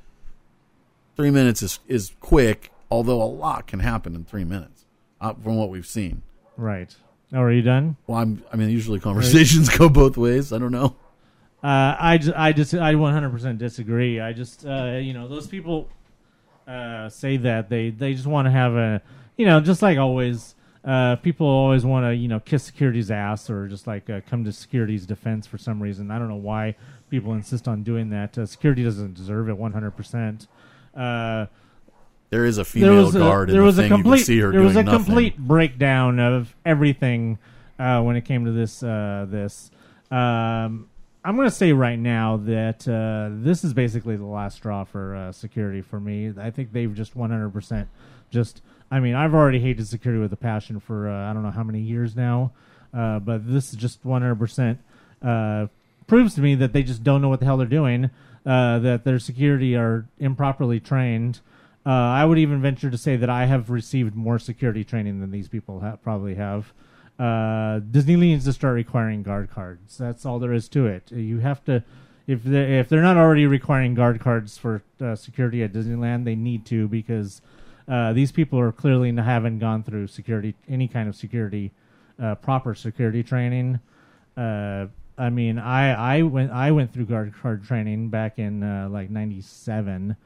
three 1.16 1.32
minutes 1.32 1.62
is 1.62 1.80
is 1.88 2.12
quick. 2.20 2.72
Although 2.92 3.22
a 3.22 3.26
lot 3.26 3.68
can 3.68 3.80
happen 3.80 4.16
in 4.16 4.26
three 4.26 4.44
minutes, 4.46 4.86
uh, 5.22 5.34
from 5.34 5.56
what 5.56 5.70
we've 5.70 5.88
seen. 5.88 6.22
Right. 6.58 6.94
Oh, 7.34 7.42
are 7.42 7.52
you 7.52 7.62
done? 7.62 7.98
Well, 8.08 8.18
I'm, 8.18 8.44
I 8.52 8.56
mean, 8.56 8.70
usually 8.70 9.00
conversations 9.00 9.70
go 9.78 9.90
both 9.90 10.18
ways. 10.18 10.52
I 10.54 10.58
don't 10.58 10.72
know. 10.72 10.96
Uh, 11.64 11.96
I 12.00 12.18
just, 12.18 12.38
I 12.38 12.54
just, 12.54 12.74
I 12.74 12.94
100% 12.94 13.58
disagree. 13.58 14.20
I 14.20 14.32
just, 14.34 14.66
uh, 14.66 15.00
you 15.02 15.14
know, 15.14 15.28
those 15.28 15.48
people 15.48 15.90
uh, 16.68 17.10
say 17.10 17.38
that 17.38 17.70
they, 17.70 17.90
they 17.90 18.14
just 18.14 18.28
want 18.28 18.46
to 18.46 18.52
have 18.52 18.76
a, 18.76 19.02
you 19.36 19.46
know, 19.46 19.60
just 19.60 19.82
like 19.82 19.98
always, 19.98 20.56
uh, 20.86 21.18
people 21.18 21.48
always 21.48 21.86
want 21.86 22.06
to, 22.06 22.16
you 22.16 22.28
know, 22.28 22.40
kiss 22.40 22.64
security's 22.64 23.12
ass 23.12 23.50
or 23.50 23.68
just 23.68 23.88
like 23.88 24.10
uh, 24.10 24.22
come 24.30 24.46
to 24.46 24.52
security's 24.52 25.06
defense 25.06 25.46
for 25.46 25.58
some 25.58 25.82
reason. 25.84 26.12
I 26.12 26.20
don't 26.20 26.30
know 26.30 26.36
why 26.36 26.76
people 27.10 27.34
insist 27.34 27.68
on 27.68 27.84
doing 27.84 28.10
that. 28.12 28.38
Uh, 28.38 28.46
security 28.46 28.84
doesn't 28.84 29.16
deserve 29.16 29.50
it 29.50 29.58
100%. 29.58 30.48
Uh, 30.96 31.48
There 32.30 32.46
is 32.46 32.58
a 32.58 32.62
there 32.62 32.66
female 32.66 33.06
was 33.06 33.16
a, 33.16 33.20
guard 33.20 33.50
in 33.50 33.54
there 33.56 33.62
the 33.62 33.66
was 33.66 33.78
a 33.78 33.82
thing. 33.84 33.90
you 33.92 33.96
complete 33.96 34.18
can 34.18 34.26
see 34.26 34.40
her 34.40 34.52
there 34.52 34.62
was 34.62 34.76
a 34.76 34.84
nothing. 34.84 35.06
complete 35.06 35.38
breakdown 35.38 36.20
of 36.20 36.56
everything 36.66 37.38
uh, 37.80 38.02
when 38.02 38.16
it 38.16 38.26
came 38.26 38.46
to 38.46 38.52
this 38.52 38.84
uh, 38.84 39.26
this 39.30 39.72
um, 40.12 40.90
I'm 41.24 41.36
going 41.36 41.48
to 41.50 41.56
say 41.56 41.74
right 41.74 42.00
now 42.00 42.38
that 42.38 42.88
uh, 42.88 43.30
this 43.44 43.64
is 43.64 43.74
basically 43.74 44.16
the 44.16 44.26
last 44.26 44.56
straw 44.58 44.86
for 44.86 45.14
uh, 45.16 45.32
security 45.34 45.82
for 45.82 46.00
me. 46.00 46.32
I 46.40 46.52
think 46.52 46.72
they've 46.72 46.94
just 46.94 47.18
100% 47.18 47.88
just 48.30 48.62
I 48.92 49.00
mean 49.00 49.16
I've 49.16 49.34
already 49.34 49.60
hated 49.60 49.88
security 49.88 50.22
with 50.22 50.32
a 50.34 50.38
passion 50.38 50.80
for 50.80 51.10
uh, 51.10 51.30
I 51.30 51.34
don't 51.34 51.44
know 51.44 51.52
how 51.52 51.64
many 51.64 51.80
years 51.82 52.16
now 52.16 52.52
uh, 52.94 53.20
but 53.20 53.48
this 53.52 53.72
is 53.72 53.76
just 53.78 54.04
100% 54.06 54.78
uh, 55.22 55.68
proves 56.08 56.36
to 56.36 56.42
me 56.42 56.56
that 56.56 56.74
they 56.74 56.84
just 56.84 57.04
don't 57.04 57.22
know 57.22 57.30
what 57.30 57.40
the 57.40 57.46
hell 57.46 57.58
they're 57.58 57.68
doing 57.68 58.10
uh, 58.46 58.80
that 58.80 59.04
their 59.04 59.20
security 59.20 59.76
are 59.76 60.08
improperly 60.20 60.80
trained 60.80 61.42
uh, 61.88 61.90
I 61.90 62.26
would 62.26 62.38
even 62.38 62.62
venture 62.62 62.92
to 62.92 62.98
say 62.98 63.16
that 63.16 63.30
I 63.30 63.46
have 63.46 63.70
received 63.70 64.14
more 64.14 64.40
security 64.40 64.84
training 64.84 65.22
than 65.22 65.32
these 65.32 65.48
people 65.48 65.80
ha- 65.80 65.96
probably 65.96 66.36
have. 66.36 66.74
Uh, 67.18 67.80
Disney 67.80 68.18
needs 68.18 68.44
to 68.44 68.52
start 68.52 68.76
requiring 68.76 69.24
guard 69.24 69.50
cards. 69.50 69.98
That's 69.98 70.26
all 70.26 70.38
there 70.38 70.52
is 70.52 70.68
to 70.70 70.86
it. 70.86 71.10
You 71.14 71.40
have 71.40 71.64
to, 71.64 71.86
if 72.28 72.44
they 72.44 72.78
if 72.78 72.90
they're 72.90 73.02
not 73.02 73.16
already 73.16 73.48
requiring 73.48 73.94
guard 73.94 74.20
cards 74.20 74.58
for 74.58 74.84
uh, 75.00 75.16
security 75.16 75.64
at 75.64 75.72
Disneyland, 75.72 76.26
they 76.26 76.36
need 76.36 76.66
to 76.66 76.90
because 76.90 77.42
uh, 77.88 78.12
these 78.12 78.34
people 78.34 78.60
are 78.60 78.74
clearly 78.74 79.16
haven't 79.16 79.60
gone 79.60 79.82
through 79.82 80.08
security 80.08 80.56
any 80.68 80.90
kind 80.90 81.08
of 81.08 81.16
security 81.16 81.72
uh, 82.22 82.36
proper 82.36 82.76
security 82.76 83.24
training. 83.24 83.80
Uh, 84.36 84.88
I 85.18 85.30
mean, 85.30 85.58
I 85.58 86.18
I 86.18 86.22
went 86.24 86.52
I 86.52 86.72
went 86.72 86.94
through 86.94 87.06
guard 87.06 87.34
card 87.42 87.64
training 87.64 88.10
back 88.10 88.40
in 88.40 88.62
uh, 88.62 88.90
like 88.92 89.10
'97. 89.10 90.18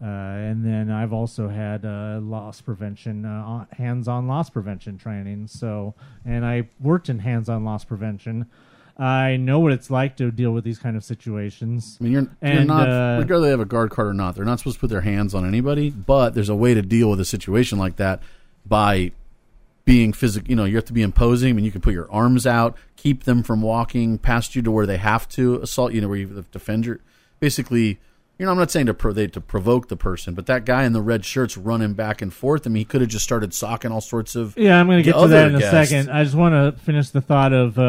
Uh, 0.00 0.04
and 0.04 0.64
then 0.64 0.90
I've 0.90 1.12
also 1.12 1.48
had 1.48 1.86
uh, 1.86 2.20
loss 2.22 2.60
prevention, 2.60 3.24
uh, 3.24 3.64
hands-on 3.72 4.28
loss 4.28 4.50
prevention 4.50 4.98
training. 4.98 5.46
So, 5.46 5.94
and 6.24 6.44
I 6.44 6.68
worked 6.80 7.08
in 7.08 7.20
hands-on 7.20 7.64
loss 7.64 7.84
prevention. 7.84 8.46
I 8.98 9.36
know 9.36 9.58
what 9.60 9.72
it's 9.72 9.90
like 9.90 10.16
to 10.18 10.30
deal 10.30 10.52
with 10.52 10.64
these 10.64 10.78
kind 10.78 10.96
of 10.96 11.04
situations. 11.04 11.98
I 12.00 12.04
mean, 12.04 12.12
you're, 12.12 12.28
you're 12.42 12.64
not, 12.64 12.88
uh, 12.88 13.18
regardless 13.20 13.46
they 13.46 13.50
have 13.50 13.60
a 13.60 13.66
guard 13.66 13.90
card 13.90 14.08
or 14.08 14.14
not, 14.14 14.34
they're 14.34 14.44
not 14.44 14.58
supposed 14.58 14.76
to 14.76 14.80
put 14.80 14.90
their 14.90 15.02
hands 15.02 15.34
on 15.34 15.46
anybody, 15.46 15.90
but 15.90 16.34
there's 16.34 16.48
a 16.48 16.54
way 16.54 16.74
to 16.74 16.82
deal 16.82 17.10
with 17.10 17.20
a 17.20 17.24
situation 17.24 17.78
like 17.78 17.96
that 17.96 18.22
by 18.64 19.12
being 19.84 20.12
physical. 20.12 20.48
You 20.48 20.56
know, 20.56 20.64
you 20.64 20.76
have 20.76 20.86
to 20.86 20.94
be 20.94 21.02
imposing. 21.02 21.50
I 21.50 21.52
mean, 21.52 21.64
you 21.64 21.70
can 21.70 21.80
put 21.80 21.92
your 21.92 22.10
arms 22.10 22.46
out, 22.46 22.76
keep 22.96 23.24
them 23.24 23.42
from 23.42 23.62
walking 23.62 24.18
past 24.18 24.54
you 24.56 24.62
to 24.62 24.70
where 24.70 24.86
they 24.86 24.96
have 24.98 25.28
to 25.30 25.56
assault 25.62 25.92
you, 25.92 26.00
know, 26.00 26.08
where 26.08 26.18
you 26.18 26.28
have 26.28 26.36
to 26.36 26.50
defend 26.50 26.86
your. 26.86 27.00
Basically, 27.38 27.98
you 28.38 28.44
know, 28.44 28.52
I'm 28.52 28.58
not 28.58 28.70
saying 28.70 28.86
to, 28.86 28.94
pro, 28.94 29.12
they, 29.12 29.28
to 29.28 29.40
provoke 29.40 29.88
the 29.88 29.96
person, 29.96 30.34
but 30.34 30.44
that 30.46 30.66
guy 30.66 30.84
in 30.84 30.92
the 30.92 31.00
red 31.00 31.24
shirt's 31.24 31.56
running 31.56 31.94
back 31.94 32.20
and 32.20 32.32
forth. 32.32 32.66
I 32.66 32.70
mean, 32.70 32.80
he 32.80 32.84
could 32.84 33.00
have 33.00 33.08
just 33.08 33.24
started 33.24 33.54
socking 33.54 33.90
all 33.90 34.02
sorts 34.02 34.36
of. 34.36 34.56
Yeah, 34.58 34.78
I'm 34.78 34.86
going 34.86 34.98
to 34.98 35.02
get 35.02 35.18
to 35.18 35.28
that 35.28 35.48
in 35.48 35.54
a 35.54 35.60
second. 35.60 36.10
I 36.10 36.22
just 36.22 36.36
want 36.36 36.52
to 36.52 36.78
finish 36.82 37.08
the 37.10 37.22
thought 37.22 37.54
of 37.54 37.78
uh, 37.78 37.82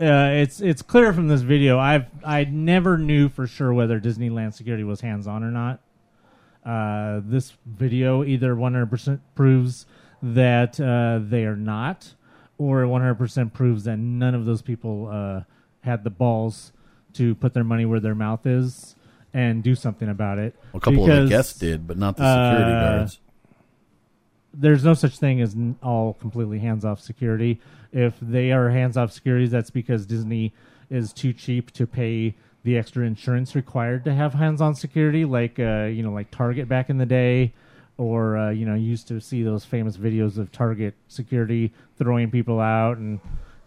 uh, 0.00 0.30
it's 0.32 0.60
it's 0.60 0.82
clear 0.82 1.12
from 1.12 1.28
this 1.28 1.42
video. 1.42 1.78
I've 1.78 2.06
I 2.24 2.44
never 2.44 2.98
knew 2.98 3.28
for 3.28 3.46
sure 3.46 3.72
whether 3.72 4.00
Disneyland 4.00 4.54
security 4.54 4.82
was 4.82 5.00
hands 5.00 5.28
on 5.28 5.44
or 5.44 5.52
not. 5.52 5.80
Uh, 6.64 7.20
this 7.22 7.52
video 7.66 8.24
either 8.24 8.56
100% 8.56 9.20
proves 9.34 9.86
that 10.22 10.80
uh, 10.80 11.20
they 11.22 11.44
are 11.44 11.56
not, 11.56 12.14
or 12.56 12.84
100% 12.84 13.52
proves 13.52 13.84
that 13.84 13.98
none 13.98 14.34
of 14.34 14.46
those 14.46 14.62
people 14.62 15.08
uh, 15.12 15.42
had 15.82 16.04
the 16.04 16.10
balls 16.10 16.72
to 17.12 17.34
put 17.34 17.52
their 17.52 17.64
money 17.64 17.84
where 17.84 18.00
their 18.00 18.14
mouth 18.14 18.46
is 18.46 18.93
and 19.34 19.62
do 19.62 19.74
something 19.74 20.08
about 20.08 20.38
it. 20.38 20.54
a 20.72 20.80
couple 20.80 21.10
of 21.10 21.24
the 21.24 21.28
guests 21.28 21.58
did, 21.58 21.86
but 21.86 21.98
not 21.98 22.16
the 22.16 22.22
security 22.22 22.72
uh, 22.72 22.96
guards. 22.98 23.18
there's 24.54 24.84
no 24.84 24.94
such 24.94 25.18
thing 25.18 25.40
as 25.40 25.56
all 25.82 26.14
completely 26.14 26.60
hands 26.60 26.84
off 26.84 27.00
security. 27.00 27.60
If 27.92 28.14
they 28.22 28.52
are 28.52 28.70
hands 28.70 28.96
off 28.96 29.12
security, 29.12 29.48
that's 29.48 29.70
because 29.70 30.06
Disney 30.06 30.54
is 30.88 31.12
too 31.12 31.32
cheap 31.32 31.72
to 31.72 31.86
pay 31.86 32.34
the 32.62 32.78
extra 32.78 33.04
insurance 33.04 33.54
required 33.54 34.04
to 34.04 34.14
have 34.14 34.34
hands 34.34 34.60
on 34.60 34.74
security, 34.74 35.24
like 35.24 35.58
uh, 35.58 35.84
you 35.84 36.02
know, 36.02 36.12
like 36.12 36.30
Target 36.30 36.68
back 36.68 36.88
in 36.88 36.98
the 36.98 37.06
day, 37.06 37.52
or 37.98 38.36
uh, 38.36 38.50
you 38.50 38.64
know, 38.64 38.74
used 38.74 39.08
to 39.08 39.20
see 39.20 39.42
those 39.42 39.64
famous 39.64 39.96
videos 39.96 40.38
of 40.38 40.50
Target 40.52 40.94
security 41.08 41.72
throwing 41.98 42.30
people 42.30 42.60
out 42.60 42.98
and 42.98 43.20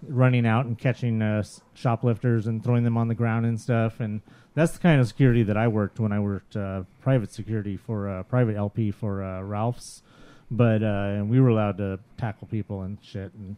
running 0.07 0.45
out 0.45 0.65
and 0.65 0.77
catching 0.77 1.21
uh, 1.21 1.43
shoplifters 1.73 2.47
and 2.47 2.63
throwing 2.63 2.83
them 2.83 2.97
on 2.97 3.07
the 3.07 3.15
ground 3.15 3.45
and 3.45 3.59
stuff. 3.59 3.99
And 3.99 4.21
that's 4.53 4.73
the 4.73 4.79
kind 4.79 4.99
of 5.01 5.07
security 5.07 5.43
that 5.43 5.57
I 5.57 5.67
worked 5.67 5.99
when 5.99 6.11
I 6.11 6.19
worked 6.19 6.55
uh, 6.55 6.83
private 7.01 7.31
security 7.31 7.77
for 7.77 8.09
uh, 8.09 8.23
private 8.23 8.55
LP 8.55 8.91
for 8.91 9.23
uh, 9.23 9.41
Ralph's. 9.41 10.01
But 10.49 10.81
uh, 10.81 10.85
and 11.17 11.29
we 11.29 11.39
were 11.41 11.49
allowed 11.49 11.77
to 11.79 11.99
tackle 12.17 12.47
people 12.47 12.81
and 12.81 12.97
shit. 13.01 13.31
And 13.33 13.55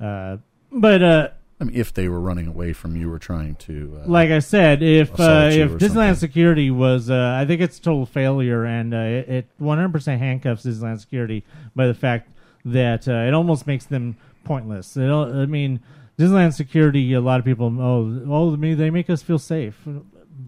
uh, 0.00 0.38
but 0.72 1.02
uh, 1.02 1.28
I 1.60 1.64
mean, 1.64 1.76
if 1.76 1.94
they 1.94 2.08
were 2.08 2.18
running 2.18 2.48
away 2.48 2.72
from 2.72 2.96
you 2.96 3.12
or 3.12 3.20
trying 3.20 3.54
to, 3.56 4.00
uh, 4.02 4.08
like 4.08 4.30
I 4.30 4.40
said, 4.40 4.82
if 4.82 5.10
uh, 5.20 5.48
if 5.52 5.70
Disneyland 5.72 5.78
something. 5.92 6.14
security 6.16 6.70
was, 6.72 7.08
uh, 7.10 7.36
I 7.40 7.46
think 7.46 7.60
it's 7.60 7.78
a 7.78 7.82
total 7.82 8.06
failure, 8.06 8.64
and 8.64 8.92
uh, 8.92 8.96
it- 8.96 9.28
it 9.28 9.46
100% 9.60 10.18
handcuffs 10.18 10.64
Disneyland 10.64 10.98
security 10.98 11.44
by 11.76 11.86
the 11.86 11.94
fact 11.94 12.28
that 12.64 13.06
uh, 13.06 13.12
it 13.28 13.34
almost 13.34 13.68
makes 13.68 13.84
them 13.84 14.16
pointless. 14.44 14.96
It, 14.96 15.04
al- 15.06 15.40
I 15.40 15.46
mean, 15.46 15.80
Disneyland 16.18 16.54
security, 16.54 17.12
a 17.14 17.20
lot 17.20 17.38
of 17.38 17.44
people, 17.44 17.66
oh, 17.80 18.22
oh, 18.28 18.56
me, 18.56 18.74
they 18.74 18.90
make 18.90 19.08
us 19.10 19.22
feel 19.22 19.38
safe. 19.38 19.76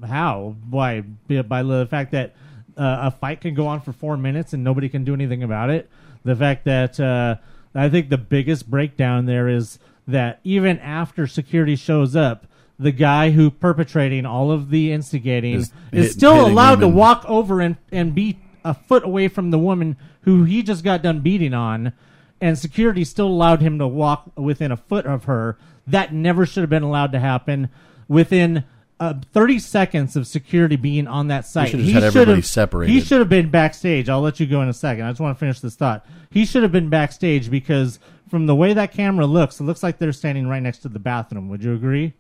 How? 0.07 0.57
Why? 0.68 1.00
By 1.00 1.62
the 1.62 1.87
fact 1.90 2.12
that 2.12 2.35
uh, 2.76 2.98
a 3.02 3.11
fight 3.11 3.40
can 3.40 3.54
go 3.54 3.66
on 3.66 3.80
for 3.80 3.92
four 3.92 4.16
minutes 4.16 4.52
and 4.52 4.62
nobody 4.64 4.88
can 4.88 5.04
do 5.04 5.14
anything 5.14 5.42
about 5.42 5.70
it. 5.70 5.88
The 6.24 6.37
fact 6.37 6.64
that 6.64 6.98
uh, 6.98 7.37
I 7.74 7.88
think 7.88 8.09
the 8.09 8.18
biggest 8.18 8.70
breakdown 8.70 9.26
there 9.26 9.48
is 9.48 9.78
that 10.07 10.40
even 10.44 10.78
after 10.80 11.26
security 11.26 11.76
shows 11.76 12.14
up, 12.16 12.46
the 12.78 12.92
guy 12.92 13.30
who 13.30 13.50
perpetrating 13.50 14.26
all 14.26 14.50
of 14.50 14.70
the 14.70 14.90
instigating 14.92 15.54
Is 15.54 15.72
is, 15.92 16.07
hit- 16.07 16.12
still 16.12 16.46
allowed 16.46 16.80
to 16.80 16.88
walk 16.88 17.24
over 17.28 17.61
and, 17.61 17.76
and 17.92 18.14
be 18.14 18.38
a 18.64 18.74
foot 18.74 19.04
away 19.04 19.28
from 19.28 19.50
the 19.50 19.59
woman 19.59 19.96
who 20.22 20.44
he 20.44 20.62
just 20.62 20.83
got 20.83 21.02
done 21.02 21.20
beating 21.20 21.54
on, 21.54 21.92
and 22.44 22.59
security 22.59 23.04
still 23.04 23.26
allowed 23.26 23.62
him 23.62 23.78
to 23.78 23.88
walk 23.88 24.30
within 24.37 24.70
a 24.70 24.76
foot 24.76 25.07
of 25.07 25.24
her. 25.24 25.57
That 25.87 26.12
never 26.12 26.44
should 26.44 26.61
have 26.61 26.68
been 26.68 26.83
allowed 26.83 27.12
to 27.12 27.18
happen. 27.18 27.70
Within 28.07 28.64
uh, 29.00 29.14
30 29.33 29.59
seconds 29.59 30.14
of 30.14 30.26
security 30.26 30.76
being 30.76 31.09
on 31.09 31.28
that 31.28 31.46
site, 31.46 31.70
should 31.70 31.80
have 31.80 31.88
had 31.88 32.02
everybody 32.02 32.37
have- 32.37 32.46
separated. 32.46 32.92
He 32.92 33.00
should 33.00 33.20
have 33.20 33.30
been 33.30 33.48
backstage. 33.48 34.11
I'll 34.11 34.20
let 34.20 34.40
you 34.40 34.46
go 34.46 34.61
in 34.61 34.68
a 34.68 34.74
second. 34.74 35.07
I 35.07 35.11
just 35.11 35.22
want 35.22 35.35
to 35.35 35.40
finish 35.40 35.61
this 35.61 35.74
thought. 35.74 36.04
He 36.30 36.44
should 36.44 36.62
have 36.62 36.72
been 36.72 36.90
backstage 36.90 37.50
because 37.50 37.98
from 38.28 38.44
the 38.44 38.54
way 38.54 38.74
that 38.74 38.92
camera 38.92 39.24
looks, 39.24 39.59
it 39.59 39.64
looks 39.64 39.83
like 39.83 39.96
they're 39.96 40.12
standing 40.12 40.46
right 40.46 40.62
next 40.62 40.80
to 40.80 40.90
the 40.90 40.98
bathroom. 40.98 41.48
Would 41.48 41.64
you 41.64 41.72
agree? 41.72 42.12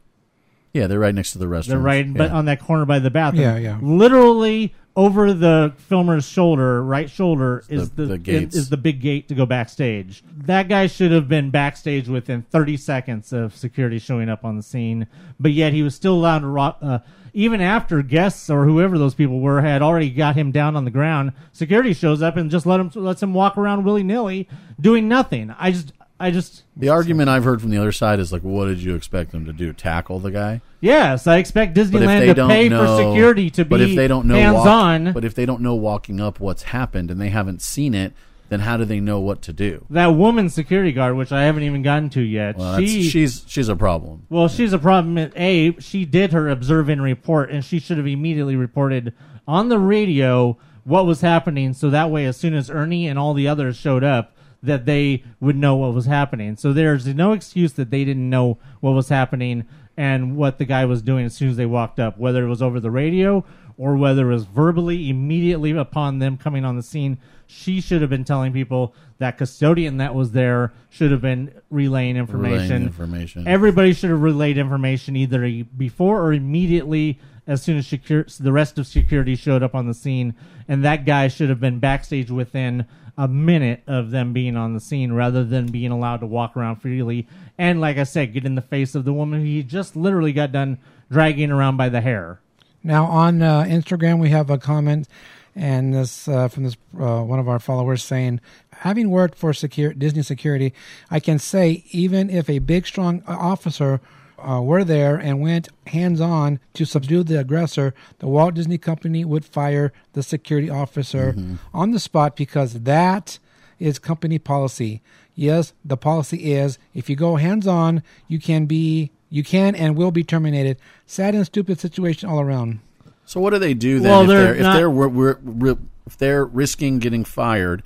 Yeah, 0.74 0.86
they're 0.86 0.98
right 0.98 1.14
next 1.14 1.32
to 1.32 1.38
the 1.38 1.48
restaurant. 1.48 1.78
They're 1.78 1.84
right, 1.84 2.12
but 2.12 2.30
on 2.30 2.44
that 2.44 2.60
corner 2.60 2.84
by 2.84 2.98
the 2.98 3.10
bathroom. 3.10 3.42
Yeah, 3.42 3.56
yeah. 3.56 3.78
Literally 3.80 4.74
over 4.96 5.32
the 5.32 5.72
filmer's 5.76 6.24
shoulder, 6.28 6.82
right 6.84 7.08
shoulder 7.10 7.64
is 7.68 7.90
the- 7.90 8.02
the, 8.02 8.08
the 8.10 8.18
gates. 8.18 8.54
is 8.56 8.68
the 8.68 8.76
big 8.76 9.00
gate 9.00 9.26
to 9.28 9.34
go 9.34 9.46
backstage. 9.46 10.22
That 10.36 10.68
guy 10.68 10.86
should 10.88 11.10
have 11.10 11.28
been 11.28 11.50
backstage 11.50 12.08
within 12.08 12.42
30 12.50 12.76
seconds 12.76 13.32
of 13.32 13.56
security 13.56 13.98
showing 13.98 14.28
up 14.28 14.44
on 14.44 14.56
the 14.56 14.62
scene, 14.62 15.06
but 15.40 15.52
yet 15.52 15.72
he 15.72 15.82
was 15.82 15.94
still 15.94 16.14
allowed 16.14 16.40
to 16.40 16.46
rock. 16.48 16.78
Uh, 16.82 16.98
even 17.36 17.60
after 17.60 18.00
guests 18.02 18.48
or 18.48 18.64
whoever 18.64 18.96
those 18.96 19.14
people 19.16 19.40
were 19.40 19.60
had 19.60 19.82
already 19.82 20.10
got 20.10 20.36
him 20.36 20.52
down 20.52 20.76
on 20.76 20.84
the 20.84 20.90
ground, 20.92 21.32
security 21.52 21.92
shows 21.92 22.22
up 22.22 22.36
and 22.36 22.48
just 22.48 22.64
let 22.66 22.78
him 22.78 22.90
lets 22.94 23.20
him 23.22 23.34
walk 23.34 23.58
around 23.58 23.82
willy 23.84 24.04
nilly, 24.04 24.48
doing 24.80 25.08
nothing. 25.08 25.52
I 25.58 25.72
just, 25.72 25.92
I 26.18 26.30
just 26.30 26.62
the 26.76 26.88
argument 26.90 27.28
I've 27.28 27.44
heard 27.44 27.60
from 27.60 27.70
the 27.70 27.78
other 27.78 27.92
side 27.92 28.20
is 28.20 28.32
like, 28.32 28.42
what 28.42 28.66
did 28.66 28.78
you 28.80 28.94
expect 28.94 29.32
them 29.32 29.44
to 29.46 29.52
do? 29.52 29.72
Tackle 29.72 30.20
the 30.20 30.30
guy? 30.30 30.60
Yes, 30.80 31.26
I 31.26 31.38
expect 31.38 31.74
Disneyland 31.76 32.34
to 32.34 32.46
pay 32.46 32.68
know, 32.68 32.86
for 32.86 33.02
security 33.10 33.50
to 33.50 33.64
but 33.64 33.78
be 33.78 33.90
if 33.90 33.96
they 33.96 34.06
don't 34.06 34.26
know 34.26 34.34
hands 34.36 34.54
walk- 34.54 34.66
on. 34.66 35.12
but 35.12 35.24
if 35.24 35.34
they 35.34 35.44
don't 35.46 35.60
know 35.60 35.74
walking 35.74 36.20
up 36.20 36.38
what's 36.40 36.64
happened 36.64 37.10
and 37.10 37.20
they 37.20 37.30
haven't 37.30 37.62
seen 37.62 37.94
it, 37.94 38.12
then 38.48 38.60
how 38.60 38.76
do 38.76 38.84
they 38.84 39.00
know 39.00 39.18
what 39.18 39.42
to 39.42 39.52
do? 39.52 39.86
that 39.90 40.08
woman 40.08 40.48
security 40.50 40.92
guard, 40.92 41.16
which 41.16 41.32
I 41.32 41.44
haven't 41.44 41.64
even 41.64 41.82
gotten 41.82 42.10
to 42.10 42.20
yet, 42.20 42.58
Well, 42.58 42.78
she 42.78 43.02
she's 43.02 43.44
she's 43.48 43.68
a 43.68 43.74
problem. 43.76 44.26
well, 44.30 44.46
she's 44.48 44.72
a 44.72 44.78
problem. 44.78 45.32
A, 45.34 45.74
she 45.80 46.04
did 46.04 46.32
her 46.32 46.48
observe 46.48 46.88
and 46.88 47.02
report, 47.02 47.50
and 47.50 47.64
she 47.64 47.80
should 47.80 47.96
have 47.98 48.06
immediately 48.06 48.54
reported 48.54 49.12
on 49.48 49.68
the 49.68 49.78
radio 49.80 50.56
what 50.84 51.06
was 51.06 51.22
happening, 51.22 51.72
so 51.72 51.90
that 51.90 52.10
way, 52.10 52.24
as 52.26 52.36
soon 52.36 52.54
as 52.54 52.70
Ernie 52.70 53.08
and 53.08 53.18
all 53.18 53.32
the 53.34 53.48
others 53.48 53.76
showed 53.76 54.04
up, 54.04 54.36
that 54.64 54.86
they 54.86 55.22
would 55.40 55.56
know 55.56 55.76
what 55.76 55.94
was 55.94 56.06
happening. 56.06 56.56
So 56.56 56.72
there's 56.72 57.06
no 57.06 57.32
excuse 57.32 57.72
that 57.74 57.90
they 57.90 58.04
didn't 58.04 58.28
know 58.28 58.58
what 58.80 58.92
was 58.92 59.08
happening 59.08 59.66
and 59.96 60.36
what 60.36 60.58
the 60.58 60.64
guy 60.64 60.84
was 60.84 61.02
doing 61.02 61.24
as 61.26 61.34
soon 61.34 61.50
as 61.50 61.56
they 61.56 61.66
walked 61.66 62.00
up, 62.00 62.18
whether 62.18 62.44
it 62.44 62.48
was 62.48 62.62
over 62.62 62.80
the 62.80 62.90
radio 62.90 63.44
or 63.76 63.96
whether 63.96 64.30
it 64.30 64.34
was 64.34 64.44
verbally 64.44 65.10
immediately 65.10 65.72
upon 65.72 66.18
them 66.18 66.36
coming 66.36 66.64
on 66.64 66.76
the 66.76 66.82
scene. 66.82 67.18
She 67.46 67.80
should 67.80 68.00
have 68.00 68.10
been 68.10 68.24
telling 68.24 68.52
people 68.52 68.94
that 69.18 69.36
custodian 69.36 69.98
that 69.98 70.14
was 70.14 70.32
there 70.32 70.72
should 70.90 71.10
have 71.10 71.20
been 71.20 71.52
relaying 71.70 72.16
information. 72.16 72.60
Relaying 72.60 72.82
information. 72.84 73.48
Everybody 73.48 73.92
should 73.92 74.10
have 74.10 74.22
relayed 74.22 74.58
information 74.58 75.16
either 75.16 75.64
before 75.76 76.22
or 76.22 76.32
immediately 76.32 77.18
as 77.46 77.62
soon 77.62 77.76
as 77.76 77.86
secure, 77.86 78.26
the 78.40 78.52
rest 78.52 78.78
of 78.78 78.86
security 78.86 79.36
showed 79.36 79.62
up 79.62 79.74
on 79.74 79.86
the 79.86 79.94
scene, 79.94 80.34
and 80.66 80.82
that 80.84 81.04
guy 81.04 81.28
should 81.28 81.50
have 81.50 81.60
been 81.60 81.78
backstage 81.78 82.30
within 82.30 82.86
a 83.16 83.28
minute 83.28 83.82
of 83.86 84.10
them 84.10 84.32
being 84.32 84.56
on 84.56 84.74
the 84.74 84.80
scene 84.80 85.12
rather 85.12 85.44
than 85.44 85.66
being 85.66 85.90
allowed 85.90 86.18
to 86.18 86.26
walk 86.26 86.56
around 86.56 86.76
freely 86.76 87.26
and, 87.56 87.80
like 87.80 87.96
I 87.96 88.04
said, 88.04 88.32
get 88.32 88.44
in 88.44 88.54
the 88.56 88.62
face 88.62 88.94
of 88.94 89.04
the 89.04 89.12
woman 89.12 89.44
he 89.44 89.62
just 89.62 89.94
literally 89.94 90.32
got 90.32 90.52
done 90.52 90.78
dragging 91.10 91.50
around 91.50 91.76
by 91.76 91.88
the 91.88 92.00
hair. 92.00 92.40
Now 92.82 93.06
on 93.06 93.40
uh, 93.40 93.62
Instagram, 93.64 94.20
we 94.20 94.28
have 94.30 94.50
a 94.50 94.58
comment, 94.58 95.08
and 95.56 95.94
this 95.94 96.28
uh, 96.28 96.48
from 96.48 96.64
this 96.64 96.76
uh, 97.00 97.22
one 97.22 97.38
of 97.38 97.48
our 97.48 97.58
followers 97.58 98.04
saying, 98.04 98.40
"Having 98.72 99.08
worked 99.08 99.38
for 99.38 99.54
secure, 99.54 99.94
Disney 99.94 100.22
security, 100.22 100.74
I 101.10 101.18
can 101.18 101.38
say 101.38 101.84
even 101.92 102.28
if 102.28 102.50
a 102.50 102.58
big, 102.58 102.86
strong 102.86 103.22
uh, 103.26 103.36
officer 103.38 104.02
uh, 104.48 104.60
were 104.60 104.84
there 104.84 105.16
and 105.16 105.40
went 105.40 105.68
hands-on 105.88 106.60
to 106.74 106.84
subdue 106.84 107.22
the 107.22 107.40
aggressor, 107.40 107.94
the 108.18 108.28
Walt 108.28 108.54
Disney 108.54 108.78
Company 108.78 109.24
would 109.24 109.44
fire 109.44 109.92
the 110.12 110.22
security 110.22 110.70
officer 110.70 111.34
on 111.72 111.90
the 111.92 111.98
spot 112.00 112.36
because 112.36 112.82
that 112.82 113.38
is 113.78 113.98
company 113.98 114.38
policy. 114.38 115.02
Yes, 115.34 115.72
the 115.84 115.96
policy 115.96 116.52
is 116.52 116.78
if 116.94 117.10
you 117.10 117.16
go 117.16 117.36
hands-on, 117.36 118.02
you 118.28 118.38
can 118.38 118.66
be." 118.66 119.10
You 119.30 119.42
can 119.42 119.74
and 119.74 119.96
will 119.96 120.12
be 120.12 120.22
terminated. 120.22 120.76
Sad 121.06 121.34
and 121.34 121.44
stupid 121.44 121.80
situation 121.80 122.28
all 122.28 122.40
around. 122.40 122.78
So 123.26 123.40
what 123.40 123.50
do 123.50 123.58
they 123.58 123.74
do 123.74 123.98
then 123.98 124.12
Well, 124.12 124.20
if 124.22 124.28
they're 124.28 124.54
they're, 124.54 124.54
if 124.54 124.76
they're 124.76 124.90
ri- 124.90 125.08
ri- 125.08 125.34
ri- 125.42 125.76
if 126.06 126.16
they're 126.18 126.44
risking 126.44 127.00
getting 127.00 127.24
fired? 127.24 127.82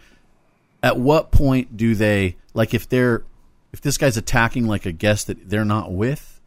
At 0.83 0.99
what 0.99 1.31
point 1.31 1.75
do 1.75 1.95
they 1.95 2.37
like 2.53 2.75
if 2.75 2.87
they're 2.87 3.25
if 3.73 3.81
this 3.81 3.97
guy's 3.97 4.19
attacking 4.19 4.67
like 4.67 4.85
a 4.85 4.93
guest 4.93 5.27
that 5.29 5.49
they're 5.49 5.65
not 5.65 5.91
with? 5.91 6.38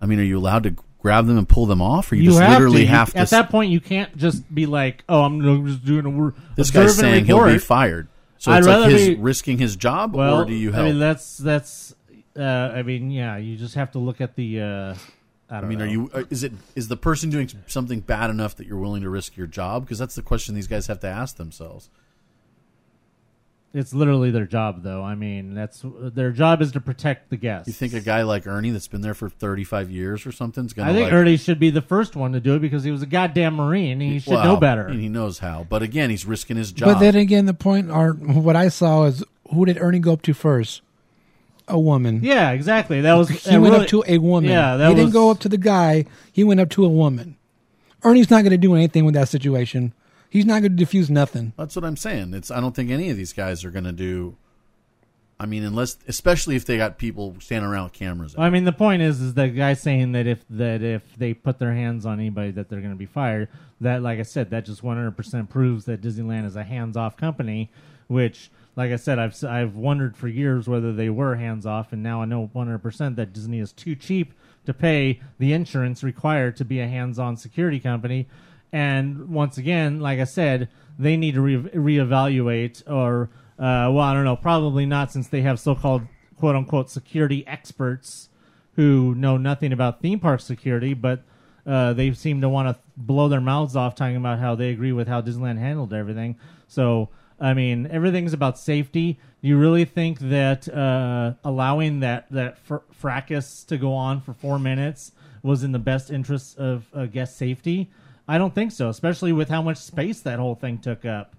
I 0.00 0.06
mean, 0.06 0.18
are 0.20 0.24
you 0.24 0.38
allowed 0.38 0.64
to 0.64 0.74
grab 0.98 1.26
them 1.26 1.36
and 1.38 1.48
pull 1.48 1.66
them 1.66 1.82
off, 1.82 2.10
or 2.12 2.16
you, 2.16 2.24
just 2.24 2.38
literally 2.38 2.78
to. 2.78 2.82
You- 2.82 2.88
have 2.88 3.12
to? 3.12 3.18
At 3.18 3.30
that 3.30 3.50
point, 3.50 3.70
you 3.70 3.80
can't 3.80 4.16
just 4.16 4.52
be 4.54 4.66
like, 4.66 5.04
"Oh, 5.08 5.22
I'm 5.22 5.66
just 5.66 5.84
doing 5.84 6.06
a 6.06 6.10
wor- 6.10 6.34
this 6.56 6.70
guy's 6.70 6.96
saying 6.96 7.26
he'll 7.26 7.44
be 7.44 7.58
fired. 7.58 8.08
So 8.38 8.52
I'd 8.52 8.58
it's 8.58 8.66
like 8.66 8.90
his 8.90 9.08
be- 9.08 9.14
risking 9.16 9.58
his 9.58 9.76
job, 9.76 10.14
Well, 10.14 10.42
or 10.42 10.44
do 10.44 10.52
you 10.52 10.72
help? 10.72 10.84
I 10.84 10.88
mean, 10.90 10.98
that's 10.98 11.38
that's. 11.38 11.94
Uh, 12.36 12.42
I 12.42 12.82
mean, 12.82 13.10
yeah, 13.10 13.36
you 13.36 13.56
just 13.56 13.74
have 13.76 13.92
to 13.92 13.98
look 13.98 14.20
at 14.20 14.34
the. 14.34 14.60
Uh, 14.60 14.94
I, 15.48 15.58
I 15.58 15.60
mean, 15.62 15.78
know. 15.78 15.84
are 15.84 15.88
you? 15.88 16.10
uh, 16.12 16.24
Is 16.30 16.42
it? 16.42 16.52
Is 16.74 16.88
the 16.88 16.96
person 16.96 17.30
doing 17.30 17.50
something 17.66 18.00
bad 18.00 18.30
enough 18.30 18.56
that 18.56 18.66
you're 18.66 18.78
willing 18.78 19.02
to 19.02 19.10
risk 19.10 19.36
your 19.36 19.46
job? 19.46 19.84
Because 19.84 19.98
that's 19.98 20.14
the 20.14 20.22
question 20.22 20.54
these 20.54 20.66
guys 20.66 20.86
have 20.88 21.00
to 21.00 21.06
ask 21.06 21.36
themselves. 21.36 21.90
It's 23.74 23.92
literally 23.92 24.30
their 24.30 24.46
job, 24.46 24.84
though. 24.84 25.02
I 25.02 25.16
mean, 25.16 25.52
that's 25.54 25.84
their 25.84 26.30
job 26.30 26.62
is 26.62 26.70
to 26.72 26.80
protect 26.80 27.30
the 27.30 27.36
guests. 27.36 27.66
You 27.66 27.74
think 27.74 27.92
a 27.92 28.00
guy 28.00 28.22
like 28.22 28.46
Ernie 28.46 28.70
that's 28.70 28.86
been 28.86 29.00
there 29.00 29.14
for 29.14 29.28
35 29.28 29.90
years 29.90 30.24
or 30.26 30.30
something's 30.30 30.72
gonna? 30.72 30.92
I 30.92 30.94
think 30.94 31.06
like, 31.06 31.12
Ernie 31.12 31.36
should 31.36 31.58
be 31.58 31.70
the 31.70 31.82
first 31.82 32.14
one 32.14 32.32
to 32.34 32.40
do 32.40 32.54
it 32.54 32.60
because 32.60 32.84
he 32.84 32.92
was 32.92 33.02
a 33.02 33.06
goddamn 33.06 33.54
marine. 33.56 33.98
He 33.98 34.20
should 34.20 34.34
well, 34.34 34.44
know 34.44 34.56
better. 34.56 34.86
and 34.86 35.00
he 35.00 35.08
knows 35.08 35.40
how. 35.40 35.66
But 35.68 35.82
again, 35.82 36.08
he's 36.08 36.24
risking 36.24 36.56
his 36.56 36.70
job. 36.70 36.86
But 36.88 37.00
then 37.00 37.16
again, 37.16 37.46
the 37.46 37.54
point, 37.54 37.90
or 37.90 38.12
what 38.12 38.54
I 38.54 38.68
saw 38.68 39.06
is, 39.06 39.24
who 39.52 39.64
did 39.66 39.76
Ernie 39.80 39.98
go 39.98 40.12
up 40.12 40.22
to 40.22 40.34
first? 40.34 40.80
A 41.66 41.80
woman. 41.80 42.20
yeah, 42.22 42.50
exactly. 42.50 43.00
That 43.00 43.14
was 43.14 43.28
He 43.30 43.50
that 43.50 43.60
went 43.60 43.72
really- 43.72 43.84
up 43.84 43.88
to 43.88 44.04
a 44.06 44.18
woman. 44.18 44.50
Yeah, 44.50 44.76
that 44.76 44.90
he 44.90 44.94
didn't 44.94 45.12
go 45.14 45.30
up 45.30 45.40
to 45.40 45.48
the 45.48 45.56
guy. 45.58 46.04
He 46.30 46.44
went 46.44 46.60
up 46.60 46.68
to 46.70 46.84
a 46.84 46.88
woman. 46.88 47.36
Ernie's 48.04 48.30
not 48.30 48.42
going 48.42 48.50
to 48.50 48.58
do 48.58 48.74
anything 48.74 49.04
with 49.06 49.14
that 49.14 49.28
situation. 49.30 49.94
He's 50.30 50.46
not 50.46 50.60
going 50.60 50.72
to 50.72 50.76
diffuse 50.76 51.10
nothing. 51.10 51.52
That's 51.56 51.76
what 51.76 51.84
I'm 51.84 51.96
saying. 51.96 52.34
It's 52.34 52.50
I 52.50 52.60
don't 52.60 52.74
think 52.74 52.90
any 52.90 53.10
of 53.10 53.16
these 53.16 53.32
guys 53.32 53.64
are 53.64 53.70
going 53.70 53.84
to 53.84 53.92
do 53.92 54.36
I 55.38 55.46
mean, 55.46 55.64
unless, 55.64 55.98
especially 56.06 56.54
if 56.54 56.64
they 56.64 56.76
got 56.76 56.96
people 56.96 57.36
standing 57.40 57.68
around 57.68 57.84
with 57.84 57.92
cameras. 57.92 58.36
I 58.38 58.50
mean, 58.50 58.64
the 58.64 58.72
point 58.72 59.02
is, 59.02 59.20
is 59.20 59.34
the 59.34 59.48
guy 59.48 59.74
saying 59.74 60.12
that 60.12 60.26
if 60.26 60.44
that 60.48 60.80
if 60.82 61.02
they 61.16 61.34
put 61.34 61.58
their 61.58 61.74
hands 61.74 62.06
on 62.06 62.20
anybody, 62.20 62.52
that 62.52 62.68
they're 62.68 62.80
going 62.80 62.92
to 62.92 62.96
be 62.98 63.06
fired. 63.06 63.48
That, 63.80 64.00
like 64.00 64.20
I 64.20 64.22
said, 64.22 64.50
that 64.50 64.64
just 64.64 64.82
one 64.82 64.96
hundred 64.96 65.16
percent 65.16 65.50
proves 65.50 65.86
that 65.86 66.00
Disneyland 66.00 66.46
is 66.46 66.56
a 66.56 66.62
hands-off 66.62 67.16
company. 67.16 67.70
Which, 68.06 68.50
like 68.76 68.92
I 68.92 68.96
said, 68.96 69.18
I've 69.18 69.32
s- 69.32 69.42
I've 69.44 69.76
wondered 69.76 70.16
for 70.16 70.28
years 70.28 70.68
whether 70.68 70.92
they 70.92 71.10
were 71.10 71.34
hands-off, 71.34 71.92
and 71.92 72.02
now 72.02 72.22
I 72.22 72.26
know 72.26 72.48
one 72.52 72.68
hundred 72.68 72.78
percent 72.78 73.16
that 73.16 73.32
Disney 73.32 73.58
is 73.58 73.72
too 73.72 73.96
cheap 73.96 74.34
to 74.66 74.72
pay 74.72 75.20
the 75.38 75.52
insurance 75.52 76.04
required 76.04 76.56
to 76.58 76.64
be 76.64 76.80
a 76.80 76.86
hands-on 76.86 77.36
security 77.36 77.80
company. 77.80 78.28
And 78.74 79.28
once 79.28 79.56
again, 79.56 80.00
like 80.00 80.18
I 80.18 80.24
said, 80.24 80.68
they 80.98 81.16
need 81.16 81.34
to 81.34 81.40
re- 81.40 81.56
reevaluate, 81.58 82.82
or 82.90 83.30
uh, 83.56 83.86
well, 83.92 84.00
I 84.00 84.12
don't 84.14 84.24
know, 84.24 84.34
probably 84.34 84.84
not, 84.84 85.12
since 85.12 85.28
they 85.28 85.42
have 85.42 85.60
so-called 85.60 86.02
quote 86.40 86.56
unquote 86.56 86.90
security 86.90 87.46
experts 87.46 88.30
who 88.74 89.14
know 89.14 89.36
nothing 89.36 89.72
about 89.72 90.02
theme 90.02 90.18
park 90.18 90.40
security, 90.40 90.92
but 90.92 91.22
uh, 91.64 91.92
they 91.92 92.12
seem 92.14 92.40
to 92.40 92.48
want 92.48 92.66
to 92.66 92.82
blow 92.96 93.28
their 93.28 93.40
mouths 93.40 93.76
off 93.76 93.94
talking 93.94 94.16
about 94.16 94.40
how 94.40 94.56
they 94.56 94.70
agree 94.70 94.90
with 94.90 95.06
how 95.06 95.22
Disneyland 95.22 95.58
handled 95.58 95.92
everything. 95.92 96.36
So, 96.66 97.10
I 97.38 97.54
mean, 97.54 97.86
everything's 97.86 98.32
about 98.32 98.58
safety. 98.58 99.20
Do 99.40 99.48
you 99.48 99.56
really 99.56 99.84
think 99.84 100.18
that 100.18 100.68
uh, 100.68 101.34
allowing 101.44 102.00
that 102.00 102.28
that 102.32 102.58
fr- 102.58 102.78
fracas 102.90 103.62
to 103.68 103.78
go 103.78 103.92
on 103.92 104.20
for 104.20 104.32
four 104.32 104.58
minutes 104.58 105.12
was 105.44 105.62
in 105.62 105.70
the 105.70 105.78
best 105.78 106.10
interest 106.10 106.58
of 106.58 106.88
uh, 106.92 107.06
guest 107.06 107.36
safety? 107.36 107.88
I 108.26 108.38
don't 108.38 108.54
think 108.54 108.72
so, 108.72 108.88
especially 108.88 109.32
with 109.32 109.48
how 109.48 109.62
much 109.62 109.76
space 109.78 110.20
that 110.20 110.38
whole 110.38 110.54
thing 110.54 110.78
took 110.78 111.04
up. 111.04 111.34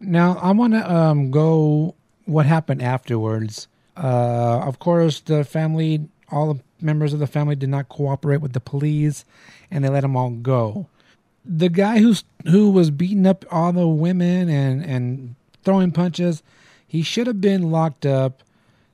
Now 0.00 0.38
I 0.38 0.50
want 0.50 0.72
to 0.72 0.92
um, 0.92 1.30
go 1.30 1.94
what 2.24 2.46
happened 2.46 2.82
afterwards. 2.82 3.68
Uh, 3.96 4.60
of 4.64 4.78
course, 4.78 5.20
the 5.20 5.44
family, 5.44 6.08
all 6.30 6.54
the 6.54 6.60
members 6.80 7.12
of 7.12 7.20
the 7.20 7.26
family, 7.26 7.54
did 7.54 7.68
not 7.68 7.88
cooperate 7.88 8.38
with 8.38 8.52
the 8.52 8.60
police, 8.60 9.24
and 9.70 9.84
they 9.84 9.88
let 9.88 10.00
them 10.00 10.16
all 10.16 10.30
go. 10.30 10.88
The 11.44 11.68
guy 11.68 11.98
who's 11.98 12.24
who 12.44 12.70
was 12.70 12.90
beating 12.90 13.26
up 13.26 13.44
all 13.50 13.72
the 13.72 13.86
women 13.86 14.48
and 14.48 14.84
and 14.84 15.34
throwing 15.64 15.92
punches, 15.92 16.42
he 16.86 17.02
should 17.02 17.26
have 17.26 17.40
been 17.40 17.70
locked 17.70 18.06
up. 18.06 18.42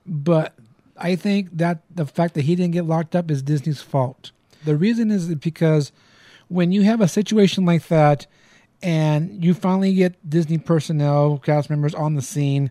But 0.06 0.54
I 0.96 1.16
think 1.16 1.56
that 1.56 1.80
the 1.94 2.06
fact 2.06 2.34
that 2.34 2.42
he 2.42 2.54
didn't 2.56 2.72
get 2.72 2.84
locked 2.84 3.14
up 3.14 3.30
is 3.30 3.42
Disney's 3.42 3.80
fault. 3.80 4.32
The 4.64 4.76
reason 4.76 5.10
is 5.10 5.34
because 5.34 5.92
when 6.48 6.72
you 6.72 6.82
have 6.82 7.00
a 7.00 7.08
situation 7.08 7.64
like 7.64 7.88
that 7.88 8.26
and 8.82 9.44
you 9.44 9.54
finally 9.54 9.94
get 9.94 10.28
Disney 10.28 10.58
personnel, 10.58 11.38
cast 11.38 11.70
members 11.70 11.94
on 11.94 12.14
the 12.14 12.22
scene, 12.22 12.70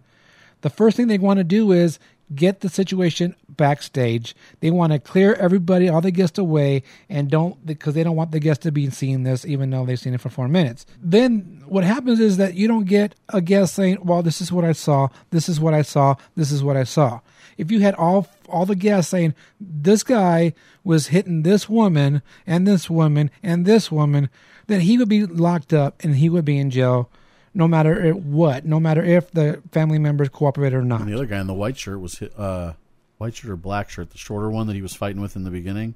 the 0.61 0.69
first 0.69 0.97
thing 0.97 1.07
they 1.07 1.17
want 1.17 1.37
to 1.37 1.43
do 1.43 1.71
is 1.71 1.99
get 2.35 2.59
the 2.59 2.69
situation 2.69 3.35
backstage. 3.49 4.35
They 4.59 4.71
want 4.71 4.93
to 4.93 4.99
clear 4.99 5.33
everybody, 5.35 5.87
all 5.87 6.01
the 6.01 6.11
guests 6.11 6.37
away, 6.37 6.83
and 7.09 7.29
don't 7.29 7.65
because 7.65 7.93
they 7.93 8.03
don't 8.03 8.15
want 8.15 8.31
the 8.31 8.39
guests 8.39 8.63
to 8.63 8.71
be 8.71 8.89
seeing 8.89 9.23
this, 9.23 9.45
even 9.45 9.69
though 9.69 9.85
they've 9.85 9.99
seen 9.99 10.13
it 10.13 10.21
for 10.21 10.29
four 10.29 10.47
minutes. 10.47 10.85
Then 11.01 11.63
what 11.65 11.83
happens 11.83 12.19
is 12.19 12.37
that 12.37 12.55
you 12.55 12.67
don't 12.67 12.85
get 12.85 13.15
a 13.29 13.41
guest 13.41 13.75
saying, 13.75 13.99
"Well, 14.03 14.23
this 14.23 14.41
is 14.41 14.51
what 14.51 14.65
I 14.65 14.73
saw. 14.73 15.09
This 15.29 15.47
is 15.47 15.59
what 15.59 15.73
I 15.73 15.81
saw. 15.81 16.15
This 16.35 16.51
is 16.51 16.63
what 16.63 16.75
I 16.75 16.83
saw." 16.83 17.19
If 17.57 17.71
you 17.71 17.79
had 17.79 17.95
all 17.95 18.27
all 18.49 18.65
the 18.65 18.75
guests 18.75 19.11
saying, 19.11 19.33
"This 19.59 20.03
guy 20.03 20.53
was 20.83 21.07
hitting 21.07 21.43
this 21.43 21.67
woman 21.67 22.21
and 22.45 22.67
this 22.67 22.89
woman 22.89 23.31
and 23.41 23.65
this 23.65 23.91
woman," 23.91 24.29
then 24.67 24.81
he 24.81 24.97
would 24.97 25.09
be 25.09 25.25
locked 25.25 25.73
up 25.73 26.03
and 26.03 26.15
he 26.15 26.29
would 26.29 26.45
be 26.45 26.57
in 26.57 26.69
jail 26.69 27.09
no 27.57 27.67
matter 27.67 28.11
what, 28.11 28.65
no 28.65 28.79
matter 28.79 29.03
if 29.03 29.31
the 29.31 29.61
family 29.71 29.97
members 29.97 30.29
cooperated 30.29 30.77
or 30.77 30.83
not. 30.83 31.01
And 31.01 31.09
the 31.09 31.15
other 31.15 31.25
guy 31.25 31.39
in 31.39 31.47
the 31.47 31.55
white 31.55 31.75
shirt 31.75 31.99
was 31.99 32.19
hit, 32.19 32.37
uh, 32.37 32.73
white 33.17 33.35
shirt 33.35 33.49
or 33.49 33.55
black 33.55 33.89
shirt, 33.89 34.11
the 34.11 34.17
shorter 34.17 34.51
one 34.51 34.67
that 34.67 34.75
he 34.75 34.81
was 34.83 34.93
fighting 34.93 35.21
with 35.21 35.35
in 35.35 35.43
the 35.43 35.49
beginning. 35.49 35.95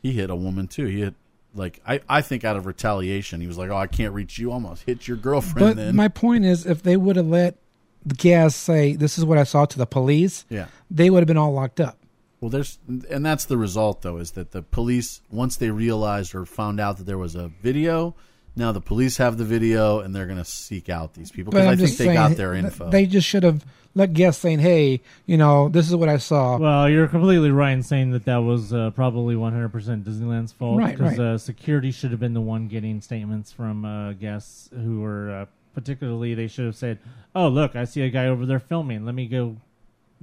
He 0.00 0.12
hit 0.12 0.30
a 0.30 0.36
woman 0.36 0.68
too. 0.68 0.86
He 0.86 1.00
hit 1.00 1.14
like 1.54 1.80
I, 1.86 2.00
I 2.08 2.22
think 2.22 2.44
out 2.44 2.56
of 2.56 2.66
retaliation. 2.66 3.40
He 3.40 3.46
was 3.46 3.58
like, 3.58 3.70
"Oh, 3.70 3.76
I 3.76 3.86
can't 3.86 4.14
reach 4.14 4.38
you. 4.38 4.52
I'm 4.52 4.64
hit 4.86 5.06
your 5.06 5.18
girlfriend." 5.18 5.76
But 5.76 5.76
then 5.76 5.94
my 5.94 6.08
point 6.08 6.44
is, 6.44 6.64
if 6.64 6.82
they 6.82 6.96
would 6.96 7.16
have 7.16 7.26
let 7.28 7.56
the 8.04 8.14
guests 8.14 8.60
say, 8.60 8.94
"This 8.94 9.18
is 9.18 9.24
what 9.24 9.38
I 9.38 9.44
saw" 9.44 9.64
to 9.66 9.78
the 9.78 9.86
police, 9.86 10.44
yeah. 10.48 10.66
they 10.90 11.10
would 11.10 11.20
have 11.20 11.26
been 11.26 11.36
all 11.36 11.52
locked 11.52 11.80
up. 11.80 11.98
Well, 12.40 12.50
there's 12.50 12.78
and 13.08 13.24
that's 13.24 13.44
the 13.44 13.56
result 13.56 14.02
though 14.02 14.16
is 14.16 14.32
that 14.32 14.50
the 14.50 14.62
police 14.62 15.20
once 15.30 15.56
they 15.56 15.70
realized 15.70 16.34
or 16.34 16.44
found 16.44 16.80
out 16.80 16.98
that 16.98 17.04
there 17.04 17.18
was 17.18 17.36
a 17.36 17.48
video, 17.62 18.16
now 18.56 18.72
the 18.72 18.80
police 18.80 19.18
have 19.18 19.38
the 19.38 19.44
video 19.44 20.00
and 20.00 20.14
they're 20.14 20.26
gonna 20.26 20.44
seek 20.44 20.88
out 20.88 21.14
these 21.14 21.30
people 21.30 21.52
because 21.52 21.66
I 21.68 21.76
think 21.76 21.90
they 21.90 22.04
saying, 22.06 22.14
got 22.14 22.36
their 22.36 22.54
info. 22.54 22.90
They 22.90 23.06
just 23.06 23.28
should 23.28 23.44
have 23.44 23.64
let 23.94 24.12
guests 24.12 24.42
saying, 24.42 24.58
"Hey, 24.58 25.02
you 25.26 25.36
know, 25.36 25.68
this 25.68 25.88
is 25.88 25.94
what 25.94 26.08
I 26.08 26.16
saw." 26.16 26.58
Well, 26.58 26.88
you're 26.88 27.06
completely 27.08 27.50
right 27.50 27.72
in 27.72 27.82
saying 27.82 28.10
that 28.10 28.24
that 28.24 28.38
was 28.38 28.72
uh, 28.72 28.90
probably 28.90 29.34
100% 29.34 29.70
Disneyland's 30.02 30.52
fault. 30.52 30.78
Right, 30.78 30.96
Because 30.96 31.18
right. 31.18 31.26
uh, 31.34 31.38
security 31.38 31.90
should 31.90 32.10
have 32.10 32.20
been 32.20 32.34
the 32.34 32.40
one 32.40 32.68
getting 32.68 33.00
statements 33.00 33.52
from 33.52 33.84
uh, 33.84 34.14
guests 34.14 34.70
who 34.72 35.00
were, 35.00 35.30
uh, 35.30 35.46
particularly, 35.74 36.34
they 36.34 36.46
should 36.48 36.66
have 36.66 36.76
said, 36.76 36.98
oh, 37.34 37.48
look, 37.48 37.74
I 37.76 37.84
see 37.84 38.02
a 38.02 38.10
guy 38.10 38.26
over 38.26 38.46
there 38.46 38.60
filming. 38.60 39.04
Let 39.04 39.14
me 39.14 39.26
go 39.26 39.56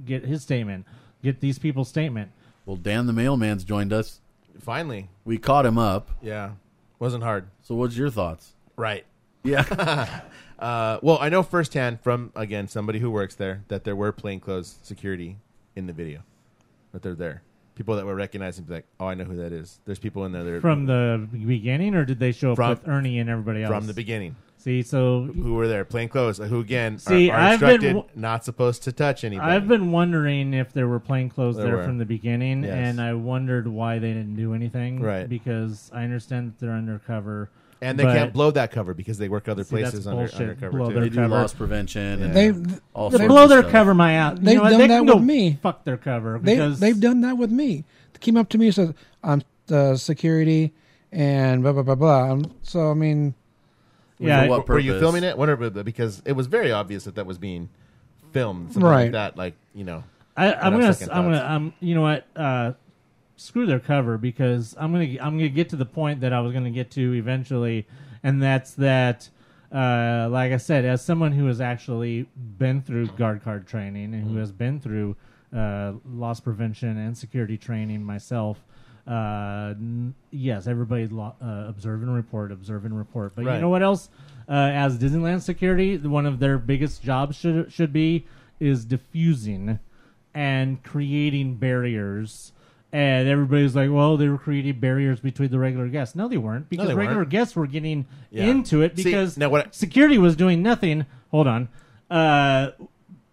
get 0.04 0.24
his 0.24 0.42
statement, 0.42 0.86
get 1.22 1.40
these 1.40 1.58
people's 1.58 1.88
statement. 1.88 2.30
well, 2.66 2.76
Dan 2.76 3.06
the 3.06 3.12
mailman's 3.12 3.64
joined 3.64 3.92
us. 3.92 4.20
Finally, 4.60 5.08
We 5.24 5.38
caught 5.38 5.64
him 5.66 5.78
up. 5.78 6.10
yeah, 6.22 6.52
wasn't 6.98 7.22
hard. 7.24 7.46
So, 7.62 7.74
what's 7.74 7.96
your 7.96 8.10
thoughts? 8.10 8.52
Right. 8.76 9.04
Yeah, 9.42 10.20
Uh, 10.58 10.98
well, 11.02 11.16
I 11.22 11.30
know 11.30 11.42
firsthand 11.42 12.02
from 12.02 12.30
again 12.36 12.68
somebody 12.68 12.98
who 12.98 13.10
works 13.10 13.34
there 13.34 13.64
that 13.68 13.84
there 13.84 13.96
were 13.96 14.12
plainclothes 14.12 14.76
security 14.82 15.38
in 15.74 15.86
the 15.86 15.94
video. 15.94 16.20
That 16.92 17.00
they're 17.00 17.14
there. 17.14 17.40
People 17.76 17.96
that 17.96 18.04
were 18.04 18.14
recognizing, 18.14 18.66
like, 18.68 18.84
oh, 18.98 19.06
I 19.06 19.14
know 19.14 19.24
who 19.24 19.36
that 19.36 19.52
is. 19.52 19.78
There's 19.86 19.98
people 19.98 20.26
in 20.26 20.32
there 20.32 20.44
that 20.44 20.52
are 20.52 20.60
From 20.60 20.84
the 20.84 21.26
beginning, 21.32 21.94
or 21.94 22.04
did 22.04 22.18
they 22.18 22.32
show 22.32 22.50
up 22.52 22.56
From- 22.56 22.68
with 22.70 22.86
Ernie 22.86 23.18
and 23.20 23.30
everybody 23.30 23.62
else? 23.62 23.70
from 23.70 23.86
the 23.86 23.94
beginning 23.94 24.36
See, 24.62 24.82
so 24.82 25.22
who 25.22 25.54
were 25.54 25.66
there, 25.68 25.86
plainclothes, 25.86 26.36
who 26.36 26.60
again 26.60 26.98
See, 26.98 27.30
are, 27.30 27.34
are 27.36 27.40
I've 27.40 27.60
been 27.60 27.70
instructed 27.70 27.94
w- 27.94 28.06
not 28.14 28.44
supposed 28.44 28.82
to 28.82 28.92
touch 28.92 29.24
anybody. 29.24 29.50
I've 29.50 29.66
been 29.66 29.90
wondering 29.90 30.52
if 30.52 30.72
there 30.74 30.86
were 30.86 31.00
plain 31.00 31.30
clothes 31.30 31.56
There 31.56 31.64
there, 31.64 31.76
were. 31.78 31.84
from 31.84 31.96
the 31.96 32.04
beginning, 32.04 32.64
Yes. 32.64 32.74
and 32.74 33.00
I 33.00 33.14
wondered 33.14 33.66
why 33.66 33.98
they 33.98 34.12
didn't 34.12 34.36
do 34.36 34.52
anything. 34.52 35.00
Right. 35.00 35.26
Because 35.26 35.90
I 35.94 36.04
understand 36.04 36.48
that 36.52 36.58
they're 36.58 36.74
undercover. 36.74 37.48
and 37.80 37.98
they 37.98 38.04
but- 38.04 38.14
can't 38.14 38.32
blow 38.34 38.50
that 38.50 38.70
cover 38.70 38.92
because 38.92 39.16
they 39.16 39.30
work 39.30 39.48
other 39.48 39.64
See, 39.64 39.70
places 39.70 40.06
under, 40.06 40.18
bullshit. 40.24 40.40
undercover 40.42 40.76
Blow 40.76 40.88
too. 40.88 40.94
their 40.94 41.02
they 41.04 41.08
do 41.08 41.26
loss 41.26 41.54
prevention. 41.54 42.22
And 42.22 42.34
They've 42.34 42.80
all 42.92 43.08
They 43.08 43.16
sorts 43.16 43.32
blow 43.32 43.44
of 43.44 43.48
their 43.48 43.60
stuff. 43.62 43.72
cover 43.72 43.94
my 43.94 44.18
out. 44.18 44.42
They've 44.44 44.58
know 44.58 44.68
done 44.68 44.78
they 44.78 44.86
that 44.88 45.06
with 45.06 45.22
me. 45.24 45.58
Fuck 45.62 45.84
their 45.84 45.96
cover 45.96 46.38
They, 46.42 46.56
they've 46.56 47.00
done 47.00 47.22
that 47.22 47.38
with 47.38 47.50
me. 47.50 47.84
They 48.12 48.18
came 48.18 48.36
up 48.36 48.50
to 48.50 48.58
me 48.58 48.66
and 48.66 48.74
said, 48.74 48.94
"I'm 49.24 49.40
uh, 49.70 49.96
security," 49.96 50.74
and 51.10 51.62
blah 51.62 51.72
blah 51.72 51.82
blah 51.82 51.94
blah. 51.94 52.30
Um, 52.32 52.52
so 52.62 52.90
I 52.90 52.94
mean, 52.94 53.32
yeah. 54.28 54.42
For 54.42 54.48
what 54.48 54.68
were 54.68 54.78
you 54.78 54.92
purpose? 54.92 55.02
filming 55.02 55.24
it? 55.24 55.36
Wonder 55.36 55.56
because 55.56 56.22
it 56.24 56.32
was 56.32 56.46
very 56.46 56.72
obvious 56.72 57.04
that 57.04 57.14
that 57.16 57.26
was 57.26 57.38
being 57.38 57.68
filmed. 58.32 58.72
Something 58.72 58.90
Right. 58.90 59.02
Like 59.04 59.12
that, 59.12 59.36
like 59.36 59.54
you 59.74 59.84
know. 59.84 60.04
I, 60.36 60.52
I'd 60.52 60.58
I'm 60.58 60.72
gonna, 60.72 60.94
second 60.94 61.12
I'm 61.12 61.24
gonna, 61.24 61.36
thoughts. 61.38 61.50
I'm, 61.50 61.72
you 61.80 61.94
know 61.94 62.02
what? 62.02 62.26
Uh, 62.36 62.72
screw 63.36 63.66
their 63.66 63.80
cover 63.80 64.18
because 64.18 64.74
I'm 64.78 64.92
gonna, 64.92 65.16
I'm 65.20 65.36
gonna 65.36 65.48
get 65.48 65.70
to 65.70 65.76
the 65.76 65.86
point 65.86 66.20
that 66.20 66.32
I 66.32 66.40
was 66.40 66.52
gonna 66.52 66.70
get 66.70 66.90
to 66.92 67.14
eventually, 67.14 67.86
and 68.22 68.42
that's 68.42 68.72
that. 68.74 69.28
Uh, 69.72 70.28
like 70.28 70.50
I 70.50 70.56
said, 70.56 70.84
as 70.84 71.04
someone 71.04 71.30
who 71.30 71.46
has 71.46 71.60
actually 71.60 72.26
been 72.58 72.82
through 72.82 73.06
guard 73.08 73.44
card 73.44 73.68
training 73.68 74.14
and 74.14 74.28
who 74.28 74.36
has 74.38 74.50
been 74.50 74.80
through 74.80 75.16
uh, 75.56 75.92
loss 76.04 76.40
prevention 76.40 76.98
and 76.98 77.16
security 77.16 77.56
training 77.56 78.02
myself, 78.02 78.64
uh, 79.06 79.74
n- 79.76 80.14
yes, 80.30 80.66
everybody 80.66 81.06
lo- 81.08 81.34
uh, 81.42 81.64
observe 81.68 82.02
and 82.02 82.14
report, 82.14 82.52
observe 82.52 82.84
and 82.84 82.96
report. 82.96 83.34
But 83.34 83.44
you 83.46 83.60
know 83.60 83.68
what 83.68 83.82
else? 83.82 84.08
Uh, 84.48 84.52
as 84.72 84.98
Disneyland 84.98 85.42
security, 85.42 85.96
one 85.96 86.26
of 86.26 86.38
their 86.40 86.58
biggest 86.58 87.02
jobs 87.02 87.36
should 87.36 87.72
should 87.72 87.92
be 87.92 88.26
is 88.58 88.84
diffusing 88.84 89.78
and 90.34 90.82
creating 90.82 91.56
barriers. 91.56 92.52
And 92.92 93.28
everybody's 93.28 93.76
like, 93.76 93.88
well, 93.90 94.16
they 94.16 94.28
were 94.28 94.36
creating 94.38 94.80
barriers 94.80 95.20
between 95.20 95.50
the 95.50 95.60
regular 95.60 95.86
guests. 95.86 96.16
No, 96.16 96.26
they 96.26 96.36
weren't 96.36 96.68
because 96.68 96.88
they 96.88 96.94
regular 96.94 97.18
weren't. 97.20 97.30
guests 97.30 97.54
were 97.54 97.68
getting 97.68 98.06
Yeah. 98.32 98.46
into 98.46 98.82
it 98.82 98.96
See, 98.96 99.04
because 99.04 99.36
now 99.38 99.48
what 99.48 99.66
I- 99.66 99.70
security 99.70 100.18
was 100.18 100.34
doing 100.34 100.60
nothing. 100.62 101.06
Hold 101.30 101.46
on. 101.46 101.68
Uh, 102.10 102.70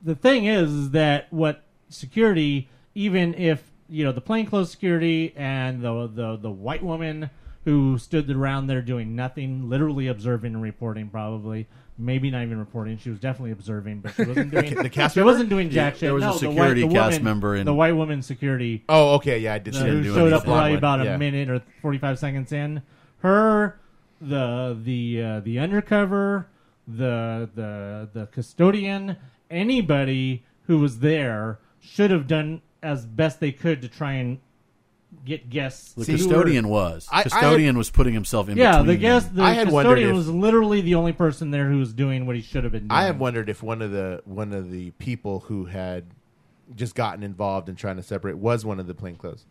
the 0.03 0.13
thing 0.13 0.45
is 0.45 0.91
that 0.91 1.25
what 1.33 1.63
security, 1.89 2.69
even 2.93 3.33
if 3.33 3.71
you 3.89 4.03
know 4.03 4.11
the 4.11 4.21
plainclothes 4.21 4.71
security 4.71 5.33
and 5.35 5.81
the 5.81 6.07
the 6.07 6.37
the 6.37 6.51
white 6.51 6.83
woman 6.83 7.29
who 7.65 7.97
stood 7.97 8.29
around 8.31 8.67
there 8.67 8.81
doing 8.81 9.15
nothing, 9.15 9.69
literally 9.69 10.07
observing 10.07 10.53
and 10.53 10.63
reporting, 10.63 11.09
probably 11.09 11.67
maybe 11.97 12.29
not 12.31 12.43
even 12.43 12.57
reporting. 12.59 12.97
She 12.97 13.09
was 13.09 13.19
definitely 13.19 13.51
observing, 13.51 13.99
but 14.01 14.13
she 14.15 14.23
wasn't 14.25 14.51
doing. 14.51 14.73
The 14.75 14.89
cast 14.91 15.15
she 15.15 15.19
member? 15.19 15.31
wasn't 15.33 15.49
doing 15.49 15.69
jack 15.69 15.93
shit. 15.95 16.01
there 16.01 16.13
was 16.13 16.23
a 16.23 16.27
No, 16.27 16.33
the 16.33 16.39
security 16.39 16.83
white, 16.83 16.89
the 16.89 16.95
cast 16.95 17.11
woman- 17.15 17.23
member 17.23 17.55
in- 17.55 17.65
the 17.65 17.73
white 17.73 17.95
woman 17.95 18.21
security 18.21 18.83
Oh, 18.87 19.15
okay, 19.15 19.39
yeah, 19.39 19.55
I 19.55 19.59
did 19.59 19.75
uh, 19.75 19.79
see 19.79 19.87
who 19.89 20.03
showed 20.03 20.31
up 20.33 20.43
probably 20.45 20.75
about 20.75 21.05
a 21.05 21.17
minute 21.17 21.49
or 21.49 21.61
45 21.81 22.19
seconds 22.19 22.51
in. 22.53 22.81
Her, 23.19 23.79
the 24.21 24.77
the 24.81 25.21
uh, 25.23 25.39
the 25.41 25.59
undercover, 25.59 26.47
the 26.87 27.49
the 27.55 28.09
the 28.13 28.25
custodian, 28.27 29.17
anybody 29.49 30.45
who 30.67 30.77
was 30.79 30.99
there 30.99 31.59
should 31.79 32.11
have 32.11 32.27
done 32.27 32.61
as 32.83 33.05
best 33.05 33.39
they 33.39 33.51
could 33.51 33.81
to 33.81 33.87
try 33.89 34.13
and 34.13 34.39
get 35.25 35.49
guests. 35.49 35.93
The 35.93 36.05
who 36.05 36.11
were- 36.11 36.17
custodian 36.17 36.67
was. 36.67 37.07
I- 37.11 37.19
I 37.19 37.23
custodian 37.23 37.77
was 37.77 37.89
putting 37.89 38.13
himself 38.13 38.49
in 38.49 38.57
yeah, 38.57 38.71
between. 38.79 38.87
the 38.87 38.95
guest, 38.97 39.27
them. 39.27 39.35
the 39.37 39.43
I 39.43 39.53
had 39.53 39.71
wondered 39.71 39.91
custodian 39.95 40.09
if- 40.11 40.15
was 40.15 40.29
literally 40.29 40.81
the 40.81 40.95
only 40.95 41.13
person 41.13 41.51
there 41.51 41.69
who 41.69 41.79
was 41.79 41.93
doing 41.93 42.25
what 42.25 42.35
he 42.35 42.41
should 42.41 42.63
have 42.63 42.73
been 42.73 42.87
doing. 42.87 42.91
I 42.91 43.03
have 43.03 43.19
wondered 43.19 43.49
if 43.49 43.63
one 43.63 43.81
of 43.81 43.91
the 43.91 44.21
one 44.25 44.53
of 44.53 44.71
the 44.71 44.91
people 44.91 45.41
who 45.41 45.65
had 45.65 46.05
just 46.75 46.95
gotten 46.95 47.23
involved 47.23 47.69
in 47.69 47.75
trying 47.75 47.95
to 47.95 48.03
separate 48.03 48.37
was 48.37 48.65
one 48.65 48.79
of 48.79 48.87
the 48.87 48.93
plainclothes, 48.93 49.45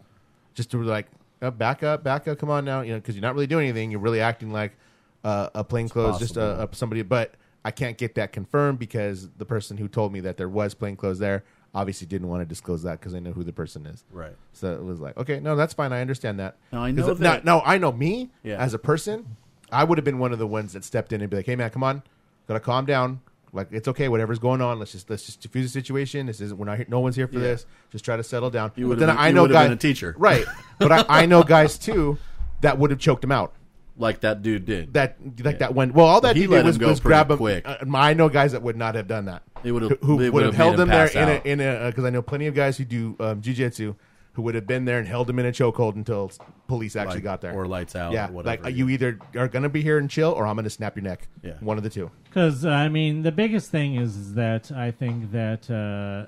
just 0.54 0.70
to 0.72 0.78
be 0.78 0.84
like 0.84 1.06
uh, 1.42 1.50
back 1.50 1.82
up, 1.82 2.02
back 2.04 2.28
up, 2.28 2.38
come 2.38 2.50
on 2.50 2.64
now, 2.64 2.82
you 2.82 2.92
know, 2.92 2.98
because 2.98 3.14
you're 3.14 3.22
not 3.22 3.34
really 3.34 3.46
doing 3.46 3.68
anything. 3.68 3.90
You're 3.90 4.00
really 4.00 4.20
acting 4.20 4.52
like 4.52 4.76
uh, 5.24 5.48
a 5.54 5.64
plainclothes, 5.64 6.18
just 6.18 6.36
a, 6.36 6.62
a 6.64 6.68
somebody. 6.72 7.02
But 7.02 7.34
I 7.64 7.70
can't 7.70 7.96
get 7.98 8.14
that 8.16 8.32
confirmed 8.32 8.78
because 8.78 9.28
the 9.38 9.46
person 9.46 9.76
who 9.78 9.88
told 9.88 10.12
me 10.12 10.20
that 10.20 10.36
there 10.36 10.48
was 10.48 10.74
plainclothes 10.74 11.18
there 11.18 11.44
obviously 11.74 12.06
didn't 12.06 12.28
want 12.28 12.40
to 12.42 12.46
disclose 12.46 12.82
that 12.84 12.98
because 13.00 13.14
I 13.14 13.18
know 13.18 13.32
who 13.32 13.44
the 13.44 13.52
person 13.52 13.84
is. 13.86 14.04
Right. 14.10 14.34
So 14.52 14.72
it 14.72 14.82
was 14.84 15.00
like, 15.00 15.16
okay, 15.18 15.40
no, 15.40 15.56
that's 15.56 15.74
fine. 15.74 15.92
I 15.92 16.00
understand 16.00 16.38
that. 16.40 16.56
Now, 16.72 16.82
I 16.82 16.90
know 16.90 17.12
that- 17.14 17.44
no, 17.44 17.58
no, 17.58 17.62
I 17.64 17.78
know 17.78 17.92
me 17.92 18.30
Yeah. 18.42 18.56
as 18.56 18.72
a 18.74 18.78
person. 18.78 19.36
I 19.70 19.84
would 19.84 19.98
have 19.98 20.04
been 20.04 20.18
one 20.18 20.32
of 20.32 20.38
the 20.38 20.46
ones 20.46 20.72
that 20.74 20.84
stepped 20.84 21.12
in 21.12 21.20
and 21.20 21.28
be 21.28 21.36
like, 21.36 21.46
"Hey, 21.46 21.56
man, 21.56 21.70
come 21.70 21.82
on, 21.82 22.02
gotta 22.46 22.60
calm 22.60 22.86
down. 22.86 23.20
Like 23.52 23.68
it's 23.72 23.88
okay, 23.88 24.08
whatever's 24.08 24.38
going 24.38 24.60
on. 24.60 24.78
Let's 24.78 24.92
just 24.92 25.08
let's 25.10 25.24
just 25.26 25.40
diffuse 25.40 25.72
the 25.72 25.80
situation. 25.80 26.26
This 26.26 26.40
isn't 26.40 26.56
we're 26.58 26.66
not 26.66 26.76
here. 26.76 26.86
No 26.88 27.00
one's 27.00 27.16
here 27.16 27.26
for 27.26 27.34
Yeah. 27.34 27.40
this. 27.40 27.66
Just 27.90 28.04
try 28.04 28.16
to 28.16 28.22
settle 28.22 28.50
down." 28.50 28.70
You 28.76 28.84
But 28.84 28.88
would've 28.90 29.00
then 29.00 29.08
been- 29.08 29.16
I 29.18 29.28
you 29.28 29.34
know 29.34 29.42
would've 29.42 29.54
guys, 29.54 29.64
been 29.66 29.72
a 29.72 29.76
teacher. 29.76 30.14
right? 30.18 30.44
But 30.78 30.92
I, 30.92 31.22
I 31.22 31.26
know 31.26 31.42
guys 31.42 31.78
too 31.78 32.18
that 32.60 32.78
would 32.78 32.90
have 32.90 33.00
choked 33.00 33.24
him 33.24 33.32
out. 33.32 33.52
like 33.98 34.20
that 34.20 34.42
dude 34.42 34.66
did. 34.66 34.92
That 34.92 35.16
like 35.42 35.58
that 35.60 35.74
one. 35.74 35.94
Well, 35.94 36.04
all 36.06 36.20
that 36.20 36.36
He 36.36 36.42
he, 36.42 36.48
let 36.48 36.58
did 36.58 36.60
him 36.60 36.66
was, 36.66 36.78
go 36.78 36.88
was 36.88 37.00
pretty 37.00 37.08
grab 37.14 37.30
him. 37.30 37.38
quick. 37.38 37.66
Uh, 37.66 37.76
I 37.94 38.12
know 38.12 38.28
guys 38.28 38.52
that 38.52 38.60
would 38.62 38.76
not 38.76 38.94
have 38.94 39.08
done 39.08 39.24
that. 39.24 39.42
They 39.66 39.72
would've- 39.72 39.98
who 40.02 40.16
they 40.16 40.30
would 40.30 40.44
have 40.44 40.52
would've 40.52 40.54
held 40.54 40.70
made 40.76 40.82
him 40.84 40.88
him 40.88 40.88
there 40.90 41.06
pass 41.08 41.42
in 41.44 41.58
a 41.58 41.64
in 41.64 41.84
a 41.84 41.86
because 41.90 42.04
I 42.04 42.10
know 42.10 42.22
plenty 42.22 42.46
of 42.46 42.54
guys 42.54 42.78
who 42.78 42.84
do 42.84 43.16
um, 43.18 43.42
jujitsu 43.42 43.96
who 44.34 44.42
would 44.42 44.54
have 44.54 44.64
been 44.66 44.84
there 44.84 44.98
and 45.00 45.08
held 45.08 45.28
him 45.28 45.40
in 45.40 45.46
a 45.46 45.50
chokehold 45.50 45.96
until 45.96 46.30
police 46.68 46.94
actually 46.94 47.14
Like, 47.16 47.24
got 47.24 47.40
there 47.40 47.52
or 47.52 47.66
lights 47.66 47.96
out 47.96 48.12
Yeah, 48.12 48.30
whatever. 48.30 48.62
like 48.62 48.76
you 48.76 48.88
either 48.90 49.18
are 49.34 49.48
going 49.48 49.64
to 49.64 49.68
be 49.68 49.82
here 49.82 49.98
and 49.98 50.08
chill, 50.08 50.30
or 50.30 50.46
I'm 50.46 50.54
going 50.54 50.64
to 50.64 50.70
snap 50.70 50.94
your 50.94 51.02
neck. 51.02 51.26
Yeah. 51.42 51.54
one 51.60 51.78
of 51.78 51.82
the 51.84 51.90
two. 51.90 52.10
Because 52.24 52.64
I 52.64 52.88
mean, 52.88 53.22
the 53.22 53.32
biggest 53.32 53.70
thing 53.72 53.96
is, 53.96 54.14
is 54.16 54.34
that 54.34 54.70
I 54.70 54.92
think 54.92 55.32
that 55.32 55.68
uh, 55.68 56.26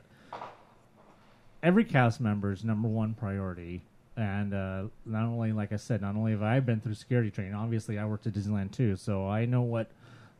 every 1.62 1.85
cast 1.85 2.20
member's 2.20 2.64
number 2.64 2.88
one 2.88 3.14
priority, 3.14 3.83
and 4.16 4.53
uh, 4.55 4.85
not 5.07 5.24
only, 5.24 5.53
like 5.53 5.72
I 5.72 5.77
said, 5.77 6.01
not 6.01 6.16
only 6.16 6.33
have 6.33 6.42
I 6.42 6.59
been 6.61 6.81
through 6.81 6.94
security 6.94 7.31
training. 7.31 7.55
Obviously, 7.55 7.98
I 7.98 8.05
worked 8.07 8.27
at 8.27 8.33
Disneyland 8.33 8.72
too, 8.72 8.96
so 8.96 9.29
I 9.29 9.44
know 9.44 9.62
what 9.62 9.90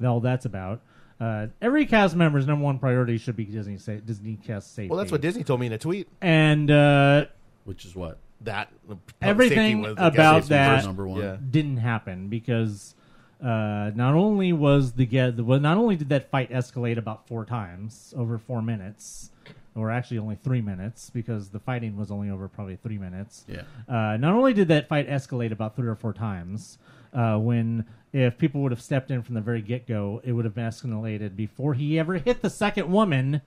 all 0.05 0.21
that's 0.21 0.47
about. 0.47 0.81
Uh, 1.21 1.49
every 1.61 1.85
cast 1.87 2.15
member's 2.15 2.47
number 2.47 2.65
one 2.65 2.79
priority 2.79 3.19
should 3.19 3.35
be 3.37 3.45
Disney 3.45 3.77
sa- 3.79 3.95
Disney 4.05 4.37
cast 4.37 4.75
safety. 4.75 4.89
Well, 4.89 4.99
that's 4.99 5.11
what 5.13 5.21
Disney 5.21 5.43
told 5.45 5.61
me 5.61 5.67
in 5.67 5.73
a 5.73 5.79
tweet. 5.79 6.09
and 6.21 6.71
uh, 6.71 7.27
which 7.65 7.85
is 7.85 7.95
what 7.97 8.19
That 8.43 8.71
uh, 8.91 8.95
Everything 9.21 9.83
safety 9.85 10.01
about 10.03 10.43
safety 10.45 10.55
that- 10.55 10.85
number 10.85 11.07
one. 11.09 11.21
Yeah. 11.21 11.37
didn't 11.51 11.79
happen 11.79 12.29
because 12.29 12.95
uh, 13.43 13.91
not 13.95 14.15
only 14.15 14.53
was 14.53 14.93
the 14.93 15.07
get 15.07 15.37
well, 15.41 15.61
not 15.61 15.77
only 15.77 15.97
did 15.97 16.09
that 16.11 16.31
fight 16.31 16.51
escalate 16.51 16.99
about 16.99 17.27
four 17.29 17.45
times 17.45 18.15
over 18.17 18.39
four 18.39 18.63
minutes, 18.63 19.31
or 19.75 19.91
actually 19.91 20.19
only 20.19 20.37
three 20.37 20.61
minutes 20.61 21.11
because 21.11 21.51
the 21.51 21.59
fighting 21.61 21.97
was 21.97 22.11
only 22.11 22.31
over 22.31 22.49
probably 22.49 22.77
three 22.77 22.99
minutes. 22.99 23.45
Yeah. 23.49 23.63
Uh, 23.89 24.17
not 24.17 24.35
only 24.35 24.53
did 24.55 24.69
that 24.69 24.89
fight 24.89 25.09
escalate 25.09 25.53
about 25.53 25.77
three 25.77 25.89
or 25.89 25.95
four 25.95 26.13
times, 26.13 26.79
uh, 27.13 27.39
when 27.39 27.87
if 28.13 28.39
people 28.39 28.63
would 28.63 28.73
have 28.73 28.81
stepped 28.81 29.11
in 29.11 29.23
from 29.23 29.35
the 29.35 29.41
very 29.41 29.61
get 29.61 29.87
go, 29.87 30.21
it 30.25 30.33
would 30.33 30.45
have 30.45 30.55
escalated 30.55 31.37
before 31.37 31.75
he 31.75 31.99
ever 31.99 32.15
hit 32.15 32.43
the 32.43 32.51
second 32.51 32.91
woman. 32.91 33.43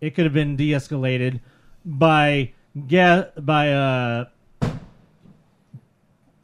It 0.00 0.14
could 0.14 0.24
have 0.24 0.32
been 0.32 0.56
de-escalated 0.56 1.40
by 1.84 2.52
get 2.86 3.44
by 3.44 3.72
uh 3.72 4.24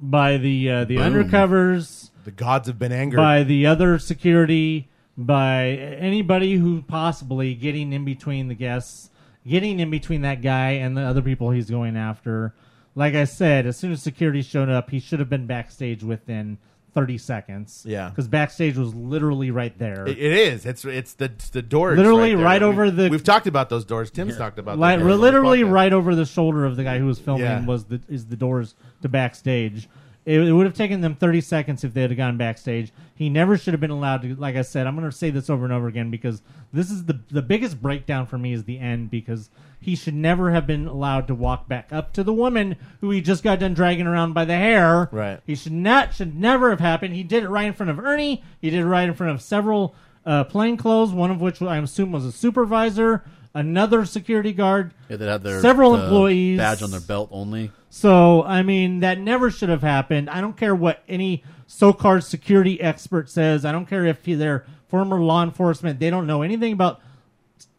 by 0.01 0.37
the 0.37 0.71
uh, 0.71 0.85
the 0.85 0.97
Boom. 0.97 1.15
undercovers 1.15 2.11
The 2.25 2.31
gods 2.31 2.69
have 2.69 2.79
been 2.79 2.93
angered. 2.93 3.17
by 3.17 3.43
the 3.43 3.67
other 3.67 3.99
security, 3.99 4.89
by 5.17 5.69
anybody 5.69 6.55
who 6.57 6.83
possibly 6.83 7.55
getting 7.55 7.93
in 7.93 8.05
between 8.05 8.49
the 8.49 8.55
guests, 8.55 9.11
getting 9.47 9.81
in 9.81 9.91
between 9.91 10.23
that 10.23 10.43
guy 10.43 10.73
and 10.73 10.97
the 10.97 11.03
other 11.03 11.23
people 11.23 11.51
he's 11.51 11.71
going 11.71 11.97
after. 11.97 12.55
Like 12.97 13.15
I 13.15 13.25
said, 13.25 13.67
as 13.67 13.77
soon 13.77 13.93
as 13.93 14.03
security 14.03 14.43
showed 14.43 14.69
up, 14.69 14.91
he 14.91 14.99
should 14.99 15.21
have 15.21 15.29
been 15.29 15.47
backstage 15.47 16.03
within 16.03 16.59
30 16.95 17.19
seconds. 17.19 17.85
Yeah. 17.87 18.09
Because 18.09 18.27
backstage 18.27 18.77
was 18.79 18.95
literally 18.95 19.51
right 19.51 19.79
there. 19.79 20.07
It- 20.09 20.19
it 20.19 20.33
is. 20.33 20.65
It's 20.65 20.83
it's 20.87 21.13
the 21.13 21.27
it's 21.27 21.51
the 21.51 21.61
doors. 21.61 21.99
Literally 21.99 22.35
there. 22.35 22.43
right 22.45 22.63
We- 22.63 22.67
over 22.69 22.91
the- 22.91 23.11
We've 23.11 23.23
talked 23.23 23.47
about 23.47 23.69
those 23.69 23.85
doors. 23.85 24.11
Tim's 24.11 24.37
talked 24.39 24.59
about. 24.59 24.79
Li- 24.79 24.89
those 24.97 25.01
doors 25.01 25.03
on 25.03 25.09
the 25.09 25.17
literally 25.19 25.63
podcast. 25.63 25.71
right 25.73 25.93
over 25.93 26.15
the 26.15 26.25
shoulder 26.25 26.65
of 26.65 26.77
the 26.77 26.85
guy 26.85 26.99
who 26.99 27.05
was 27.07 27.19
filming 27.19 27.45
Yeah. 27.45 27.67
was 27.67 27.85
the 27.85 28.01
is 28.09 28.25
the 28.27 28.37
doors 28.37 28.75
to 29.03 29.11
backstage. 29.11 29.89
It, 30.27 30.41
it 30.41 30.53
would 30.53 30.67
have 30.67 30.75
taken 30.75 31.01
them 31.01 31.15
30 31.15 31.41
seconds 31.41 31.85
if 31.85 31.95
they 31.95 32.03
had 32.03 32.15
gone 32.17 32.37
backstage. 32.37 32.93
He 33.15 33.31
never 33.31 33.57
should 33.57 33.73
have 33.73 33.81
been 33.81 33.91
allowed 33.93 34.23
to. 34.23 34.35
Like 34.35 34.57
I 34.57 34.63
said, 34.63 34.87
I'm 34.87 34.97
going 34.97 35.09
to 35.09 35.17
say 35.17 35.31
this 35.31 35.49
over 35.49 35.65
and 35.65 35.73
over 35.73 35.87
again 35.87 36.11
because 36.11 36.43
this 36.73 36.91
is 36.91 37.05
the 37.05 37.21
the 37.31 37.43
biggest 37.43 37.81
breakdown 37.81 38.27
for 38.27 38.37
me 38.37 38.53
is 38.53 38.65
the 38.65 38.79
end 38.81 39.11
because 39.11 39.49
he 39.81 39.95
should 39.95 40.15
never 40.15 40.51
have 40.51 40.67
been 40.67 40.87
allowed 40.89 41.29
to 41.29 41.35
walk 41.35 41.69
back 41.69 41.93
up 41.93 42.13
to 42.15 42.25
the 42.25 42.33
woman 42.33 42.75
who 43.01 43.11
he 43.13 43.21
just 43.21 43.45
got 43.45 43.61
done 43.61 43.73
dragging 43.73 44.07
around 44.09 44.33
by 44.33 44.45
the 44.45 44.57
hair. 44.57 45.09
Right. 45.13 45.39
He 45.47 45.55
should 45.55 45.73
not 45.73 46.13
should 46.13 46.35
never 46.37 46.71
have 46.71 46.81
happened. 46.81 47.15
He 47.15 47.23
did 47.23 47.45
it 47.45 47.49
right 47.49 47.67
in 47.69 47.73
front 47.73 47.91
of 47.91 47.99
Ernie. 48.01 48.43
He 48.61 48.69
did 48.71 48.81
it 48.81 48.87
right 48.87 49.09
in 49.09 49.15
front 49.15 49.33
of 49.33 49.41
several 49.41 49.95
uh, 50.27 50.43
plainclothes. 50.45 51.13
One 51.13 51.31
of 51.31 51.41
which 51.41 51.63
I 51.63 51.79
assume 51.79 52.11
was 52.11 52.25
a 52.25 52.33
supervisor, 52.33 53.23
another 53.55 54.05
security 54.05 54.53
guard. 54.53 54.93
Yeah, 55.09 55.17
they 55.19 55.27
had 55.27 55.45
their 55.45 55.61
Several 55.61 55.95
uh, 55.95 56.03
employees. 56.03 56.59
badge 56.59 56.83
on 56.83 56.91
their 56.91 57.01
belt 57.01 57.29
only. 57.31 57.71
So 57.97 58.43
I 58.45 58.63
mean 58.63 59.01
that 59.01 59.19
never 59.19 59.51
should 59.51 59.71
have 59.71 59.81
happened. 59.81 60.29
I 60.29 60.43
don't 60.43 60.55
care 60.55 60.75
what 60.75 61.03
any 61.09 61.43
so-called 61.67 62.25
security 62.25 62.79
expert 62.79 63.31
says. 63.31 63.65
I 63.65 63.73
don't 63.73 63.87
care 63.87 64.05
if 64.05 64.23
they're 64.23 64.67
former 64.89 65.19
law 65.19 65.43
enforcement. 65.43 65.99
They 65.99 66.11
don't 66.11 66.27
know 66.27 66.43
anything 66.43 66.75
about 66.75 67.01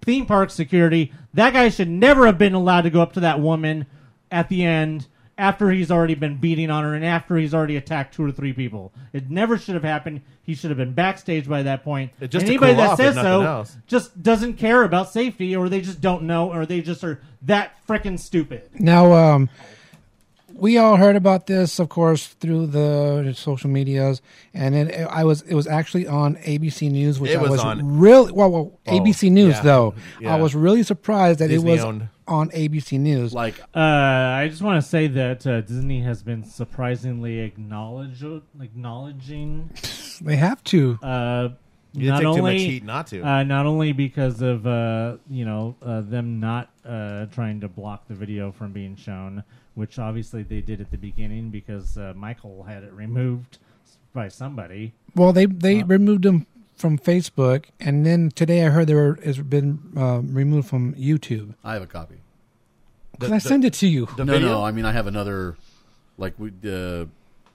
theme 0.02 0.26
park 0.26 0.50
security. 0.50 1.14
That 1.36 1.54
guy 1.54 1.70
should 1.70 1.88
never 1.88 2.26
have 2.26 2.40
been 2.40 2.56
allowed 2.56 2.82
to 2.82 2.90
go 2.90 3.00
up 3.00 3.14
to 3.14 3.20
that 3.20 3.40
woman 3.40 3.86
at 4.32 4.50
the 4.50 4.64
end 4.64 5.06
after 5.38 5.70
he's 5.70 5.92
already 5.92 6.16
been 6.16 6.38
beating 6.38 6.72
on 6.72 6.84
her 6.84 6.96
and 6.96 7.06
after 7.06 7.38
he's 7.38 7.54
already 7.54 7.76
attacked 7.78 8.16
two 8.16 8.26
or 8.26 8.32
three 8.32 8.54
people. 8.54 8.92
It 9.14 9.30
never 9.30 9.56
should 9.56 9.76
have 9.76 9.84
happened. 9.84 10.22
He 10.42 10.56
should 10.56 10.72
have 10.72 10.80
been 10.80 10.94
backstage 10.94 11.48
by 11.48 11.62
that 11.62 11.84
point. 11.84 12.12
It- 12.20 12.32
just 12.32 12.48
to 12.48 12.54
Anybody 12.54 12.74
cool 12.74 12.82
that 12.82 12.90
off, 12.94 13.00
if 13.00 13.14
says 13.14 13.16
so 13.24 13.42
else. 13.44 13.78
just 13.86 14.24
doesn't 14.24 14.54
care 14.56 14.82
about 14.82 15.12
safety, 15.12 15.56
or 15.56 15.70
they 15.70 15.82
just 15.82 16.02
don't 16.02 16.24
know, 16.24 16.52
or 16.52 16.66
they 16.66 16.82
just 16.82 17.04
are 17.04 17.22
that 17.44 17.74
freaking 17.88 18.18
stupid. 18.20 18.64
Now, 18.80 19.14
um, 19.14 19.50
we 20.60 20.78
all 20.78 20.96
heard 20.98 21.16
about 21.16 21.48
this, 21.48 21.80
of 21.80 21.90
course, 21.90 22.28
through 22.28 22.68
the 22.68 23.34
social 23.36 23.70
medias, 23.70 24.22
and 24.54 24.76
it, 24.76 25.08
I 25.10 25.24
was 25.24 25.42
it 25.44 25.56
was 25.56 25.68
actually 25.68 26.08
on 26.08 26.36
ABC 26.38 26.92
News, 26.92 27.20
which 27.20 27.32
It 27.32 27.38
I 27.38 27.42
was 27.42 27.52
was 27.52 27.60
on- 27.62 28.00
really 28.00 28.32
well, 28.32 28.52
well 28.52 28.80
Oh, 28.88 28.92
ABC 28.92 29.32
News 29.32 29.56
yeah. 29.56 29.62
though. 29.62 29.94
Yeah. 30.20 30.34
I 30.36 30.40
was 30.42 30.56
really 30.56 30.84
surprised 30.84 31.40
that 31.40 31.52
it 31.52 31.58
was 31.58 31.76
Disney-owned. 31.78 32.10
on 32.28 32.50
ABC 32.52 33.00
News. 33.00 33.34
Like 33.34 33.60
Uh, 33.76 33.80
I 33.80 34.48
just 34.50 34.62
want 34.62 34.82
to 34.82 34.88
say 34.88 35.08
that 35.08 35.46
uh, 35.48 35.62
Disney 35.62 36.02
has 36.02 36.24
been 36.24 36.44
surprisingly 36.44 37.40
acknowledge 37.40 38.24
acknowledging. 38.60 39.72
they 40.22 40.36
have 40.38 40.64
to. 40.66 40.98
Uh, 41.02 41.50
You 41.94 42.10
not 42.12 42.18
take 42.18 42.24
too 42.24 42.30
much 42.30 42.40
only 42.40 42.60
heat 42.60 42.84
not 42.84 43.08
to. 43.08 43.22
Uh, 43.24 43.44
not 43.44 43.66
only 43.66 43.92
because 43.92 44.42
of 44.42 44.68
uh, 44.68 45.18
you 45.30 45.46
know 45.46 45.76
uh, 45.82 46.02
them 46.02 46.40
not 46.40 46.70
uh, 46.86 47.26
trying 47.28 47.62
to 47.62 47.68
block 47.68 48.08
the 48.08 48.14
video 48.14 48.52
from 48.52 48.72
being 48.72 48.96
shown, 48.96 49.44
which 49.78 50.00
obviously 50.00 50.42
they 50.42 50.60
did 50.60 50.82
at 50.82 50.90
the 50.90 50.98
beginning 50.98 51.52
because 51.52 52.00
uh, 52.00 52.12
Michael 52.16 52.64
had 52.64 52.84
it 52.84 52.92
removed 52.94 53.60
by 54.12 54.28
somebody. 54.28 54.94
Well, 55.16 55.32
they 55.32 55.46
they 55.46 55.84
removed 55.84 56.26
him 56.26 56.48
from 56.76 56.98
Facebook, 56.98 57.66
and 57.80 58.04
then 58.04 58.32
today 58.32 58.66
I 58.66 58.70
heard 58.70 58.88
there 58.88 59.14
has 59.24 59.38
been 59.38 59.80
uh, 59.96 60.22
removed 60.24 60.68
from 60.68 60.96
YouTube. 60.96 61.54
I 61.64 61.74
have 61.74 61.84
a 61.84 61.88
copy. 61.88 62.16
Because 63.12 63.32
I 63.32 63.38
sent 63.38 63.66
it 63.66 63.74
to 63.76 63.88
you. 63.88 64.08
The 64.18 64.26
no, 64.26 64.34
video? 64.34 64.48
no. 64.50 64.64
I 64.64 64.72
mean, 64.72 64.86
I 64.86 64.92
have 64.94 65.06
another. 65.06 65.56
Like 66.18 66.34
we, 66.40 66.50
uh, 66.68 67.06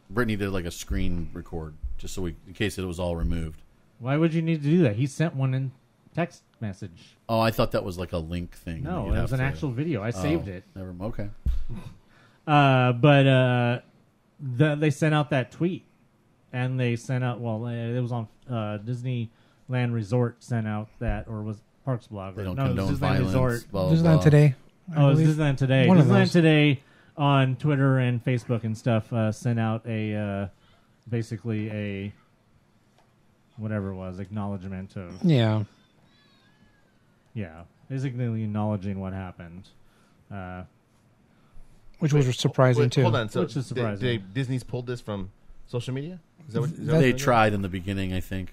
Brittany 0.09 0.37
did 0.37 0.51
like 0.51 0.65
a 0.65 0.71
screen 0.71 1.29
record 1.33 1.75
just 1.99 2.15
so 2.15 2.23
we, 2.23 2.37
in 2.47 2.53
case 2.55 2.79
it 2.79 2.85
was 2.85 3.01
all 3.01 3.17
removed. 3.17 3.61
Why 3.99 4.17
would 4.17 4.33
you 4.33 4.43
need 4.43 4.63
to 4.63 4.71
do 4.71 4.83
that? 4.85 4.95
He 4.95 5.07
sent 5.09 5.35
one 5.35 5.55
in 5.55 5.73
text 6.15 6.43
message. 6.61 7.17
Oh, 7.29 7.41
I 7.41 7.51
thought 7.51 7.73
that 7.73 7.83
was 7.83 7.99
like 7.99 8.13
a 8.13 8.19
link 8.19 8.55
thing. 8.55 8.85
No, 8.85 9.13
it 9.13 9.21
was 9.21 9.33
an 9.33 9.39
to- 9.41 9.45
actual 9.45 9.71
video. 9.73 10.03
I 10.03 10.09
Oh, 10.09 10.11
saved 10.23 10.47
it. 10.47 10.63
Never. 10.77 10.95
Okay. 11.01 11.29
Uh, 12.47 12.93
but 12.93 13.27
uh, 13.27 13.81
the, 14.41 14.75
they 14.75 14.91
sent 14.91 15.15
out 15.15 15.31
that 15.31 15.53
tweet, 15.53 15.85
and 16.53 16.79
they 16.79 16.97
sent 16.97 17.23
out. 17.25 17.41
Well, 17.41 17.65
uh, 17.67 17.71
it 17.71 18.01
was 18.01 18.13
on 18.13 18.29
uh, 18.51 18.79
Disneyland 18.85 19.29
Resort 19.93 20.43
sent 20.43 20.67
out 20.67 20.89
that, 20.99 21.29
or 21.29 21.43
was 21.43 21.59
Parks 21.85 22.07
Blog? 22.09 22.37
They 22.37 22.45
don't 22.45 22.57
no, 22.57 22.67
condone 22.67 22.89
Disneyland 22.95 22.99
violence. 22.99 23.27
Resort. 23.27 23.65
Blah, 23.71 23.83
blah, 23.89 23.93
Disneyland 23.97 24.03
blah. 24.15 24.23
today. 24.23 24.55
I 24.97 25.03
Oh, 25.03 25.09
it's 25.11 25.21
believe. 25.21 25.37
Disneyland 25.37 25.57
Today. 25.59 25.87
One 25.87 25.99
Disneyland. 25.99 26.33
Today 26.33 26.81
on 27.17 27.57
Twitter 27.57 27.99
and 27.99 28.23
Facebook 28.25 28.65
and 28.65 28.77
stuff 28.77 29.13
uh, 29.13 29.31
sent 29.31 29.61
out 29.61 29.87
a 29.87 30.15
uh, 30.15 30.47
basically 31.09 31.71
a 31.71 32.13
whatever 33.57 33.91
it 33.91 33.95
was 33.95 34.19
acknowledgement 34.19 34.97
of 34.97 35.13
Yeah. 35.23 35.63
yeah. 37.35 37.63
basically 37.89 38.43
acknowledging 38.43 38.99
what 38.99 39.13
happened. 39.13 39.69
Uh, 40.33 40.63
which 42.03 42.13
was 42.13 42.37
surprising 42.37 42.83
Wait, 42.85 42.93
too. 42.93 43.03
Hold 43.03 43.17
on. 43.17 43.29
So 43.29 43.41
Which 43.43 43.57
is 43.57 43.69
they- 43.69 43.81
surprising. 43.81 44.05
they- 44.07 44.17
Disney's 44.19 44.65
pulled 44.65 44.87
this 44.87 45.01
from 45.01 45.31
social 45.67 45.95
media. 45.95 46.19
Is 46.49 46.55
that 46.55 46.61
what, 46.61 46.71
is 46.71 46.77
that 46.87 46.93
what 46.95 47.01
They 47.01 47.13
tried 47.13 47.53
in 47.53 47.63
the 47.63 47.69
beginning, 47.69 48.13
I 48.13 48.21
think. 48.21 48.51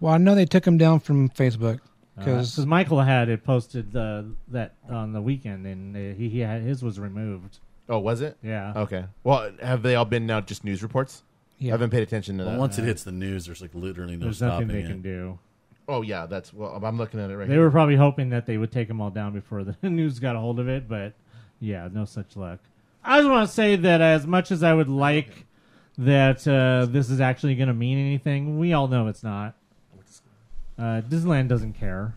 Well, 0.00 0.14
I 0.14 0.18
know 0.18 0.34
they 0.34 0.44
took 0.46 0.66
him 0.66 0.78
down 0.78 1.00
from 1.00 1.28
Facebook 1.30 1.80
because 2.16 2.52
because 2.52 2.66
Michael 2.66 3.00
had 3.00 3.28
it 3.28 3.42
posted 3.44 3.94
uh, 3.96 4.22
that 4.48 4.74
on 4.88 5.12
the 5.12 5.20
weekend, 5.20 5.66
and 5.66 5.96
uh, 5.96 6.16
he, 6.16 6.28
he 6.28 6.38
had 6.40 6.62
his 6.62 6.82
was 6.82 7.00
removed. 7.00 7.58
Oh, 7.88 7.98
was 7.98 8.20
it? 8.20 8.36
Yeah. 8.42 8.72
Okay. 8.76 9.04
Well, 9.24 9.50
have 9.60 9.82
they 9.82 9.94
all 9.94 10.04
been 10.04 10.26
now 10.26 10.40
just 10.40 10.64
news 10.64 10.82
reports? 10.82 11.22
I 11.60 11.64
yeah, 11.66 11.70
haven't 11.72 11.90
paid 11.90 12.02
attention 12.02 12.38
to 12.38 12.44
Well, 12.44 12.52
that. 12.54 12.58
once 12.60 12.78
it 12.78 12.84
hits 12.84 13.04
the 13.04 13.12
news, 13.12 13.46
there's 13.46 13.60
like 13.62 13.74
literally 13.74 14.16
no 14.16 14.24
There's 14.26 14.36
stopping 14.38 14.68
nothing 14.68 14.82
they 14.82 14.86
it. 14.86 14.88
can 14.88 15.02
do. 15.02 15.38
oh 15.88 16.02
yeah, 16.02 16.26
that's 16.26 16.52
well. 16.54 16.80
I'm 16.84 16.98
looking 16.98 17.20
at 17.20 17.30
it 17.30 17.36
right 17.36 17.46
now. 17.46 17.48
They 17.48 17.54
here. 17.54 17.62
were 17.62 17.70
probably 17.70 17.96
hoping 17.96 18.30
that 18.30 18.46
they 18.46 18.58
would 18.58 18.70
take 18.72 18.88
them 18.88 19.00
all 19.00 19.10
down 19.10 19.32
before 19.32 19.64
the 19.64 19.76
news 19.88 20.18
got 20.18 20.36
a 20.36 20.38
hold 20.40 20.58
of 20.60 20.68
it, 20.68 20.88
but 20.88 21.14
yeah, 21.60 21.88
no 21.92 22.04
such 22.04 22.36
luck. 22.36 22.58
I 23.04 23.18
just 23.18 23.28
want 23.30 23.48
to 23.48 23.54
say 23.54 23.76
that 23.76 24.00
as 24.00 24.26
much 24.26 24.50
as 24.50 24.62
I 24.62 24.72
would 24.72 24.88
like 24.88 25.46
that 25.98 26.46
uh, 26.48 26.86
this 26.90 27.10
is 27.10 27.20
actually 27.20 27.54
going 27.54 27.68
to 27.68 27.74
mean 27.74 27.98
anything, 27.98 28.58
we 28.58 28.72
all 28.72 28.88
know 28.88 29.08
it's 29.08 29.22
not. 29.22 29.54
Uh, 30.78 31.00
Disneyland 31.02 31.48
doesn't 31.48 31.74
care. 31.74 32.14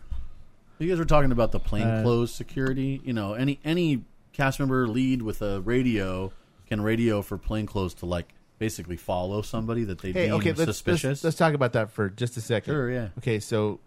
You 0.78 0.88
guys 0.88 0.98
were 0.98 1.04
talking 1.04 1.30
about 1.32 1.52
the 1.52 1.60
plainclothes 1.60 2.30
Uh, 2.30 2.34
security. 2.34 3.00
You 3.04 3.12
know, 3.12 3.34
any 3.34 3.60
any 3.64 4.04
cast 4.32 4.58
member 4.58 4.86
lead 4.88 5.22
with 5.22 5.42
a 5.42 5.60
radio 5.60 6.32
can 6.68 6.80
radio 6.80 7.22
for 7.22 7.38
plainclothes 7.38 7.94
to 7.94 8.06
like 8.06 8.32
basically 8.58 8.96
follow 8.96 9.42
somebody 9.42 9.84
that 9.84 9.98
they 10.00 10.12
Hey, 10.12 10.26
deem 10.26 10.34
okay, 10.34 10.48
let's, 10.50 10.58
let's 10.60 10.70
suspicious. 10.78 11.22
let's 11.24 11.36
talk 11.36 11.54
about 11.54 11.72
that 11.74 11.90
for 11.92 12.08
just 12.10 12.36
a 12.36 12.40
second. 12.40 12.72
Sure, 12.72 12.90
yeah. 12.90 13.08
Okay, 13.18 13.38
so 13.40 13.78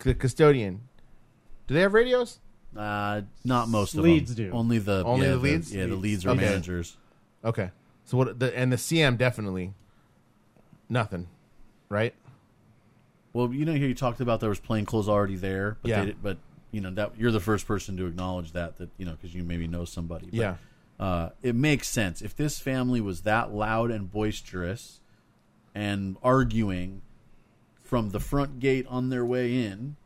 the 0.00 0.14
custodian, 0.14 0.82
do 1.66 1.74
they 1.74 1.80
have 1.80 1.94
radios? 1.94 2.38
Uh, 2.76 3.22
not 3.44 3.68
most 3.68 3.94
of 3.94 4.02
Leads 4.04 4.34
them. 4.34 4.46
do. 4.50 4.52
Only 4.52 4.78
the 4.78 5.02
Only 5.04 5.26
yeah, 5.26 5.32
the 5.32 5.38
leads? 5.38 5.74
Yeah, 5.74 5.86
the 5.86 5.94
leads 5.96 6.24
or 6.26 6.30
Okay. 6.30 6.40
managers. 6.40 6.96
Okay, 7.44 7.70
so 8.04 8.16
what? 8.16 8.38
The, 8.38 8.56
and 8.56 8.72
the 8.72 8.76
CM 8.76 9.18
definitely 9.18 9.74
nothing, 10.88 11.28
right? 11.88 12.14
Well, 13.32 13.52
you 13.52 13.64
know, 13.64 13.72
here 13.72 13.88
you 13.88 13.94
talked 13.94 14.20
about 14.20 14.40
there 14.40 14.48
was 14.50 14.60
plainclothes 14.60 15.08
already 15.08 15.36
there, 15.36 15.78
but 15.82 15.88
Yeah. 15.88 16.04
they, 16.04 16.12
but 16.12 16.36
you 16.70 16.80
know 16.80 16.90
that 16.90 17.18
you're 17.18 17.30
the 17.32 17.40
first 17.40 17.66
person 17.66 17.96
to 17.96 18.06
acknowledge 18.06 18.52
that 18.52 18.78
that 18.78 18.90
you 18.98 19.04
know 19.06 19.12
because 19.12 19.34
you 19.34 19.42
maybe 19.42 19.66
know 19.66 19.84
somebody. 19.84 20.26
But, 20.26 20.36
Yeah. 20.36 20.56
uh, 21.00 21.30
it 21.42 21.54
makes 21.54 21.88
sense 21.88 22.22
if 22.22 22.36
this 22.36 22.58
family 22.60 23.00
was 23.00 23.22
that 23.22 23.52
loud 23.52 23.90
and 23.90 24.10
boisterous 24.10 25.00
and 25.74 26.16
arguing 26.22 27.02
from 27.82 28.10
the 28.10 28.20
front 28.20 28.60
gate 28.60 28.86
on 28.88 29.08
their 29.10 29.24
way 29.24 29.64
in 29.64 29.96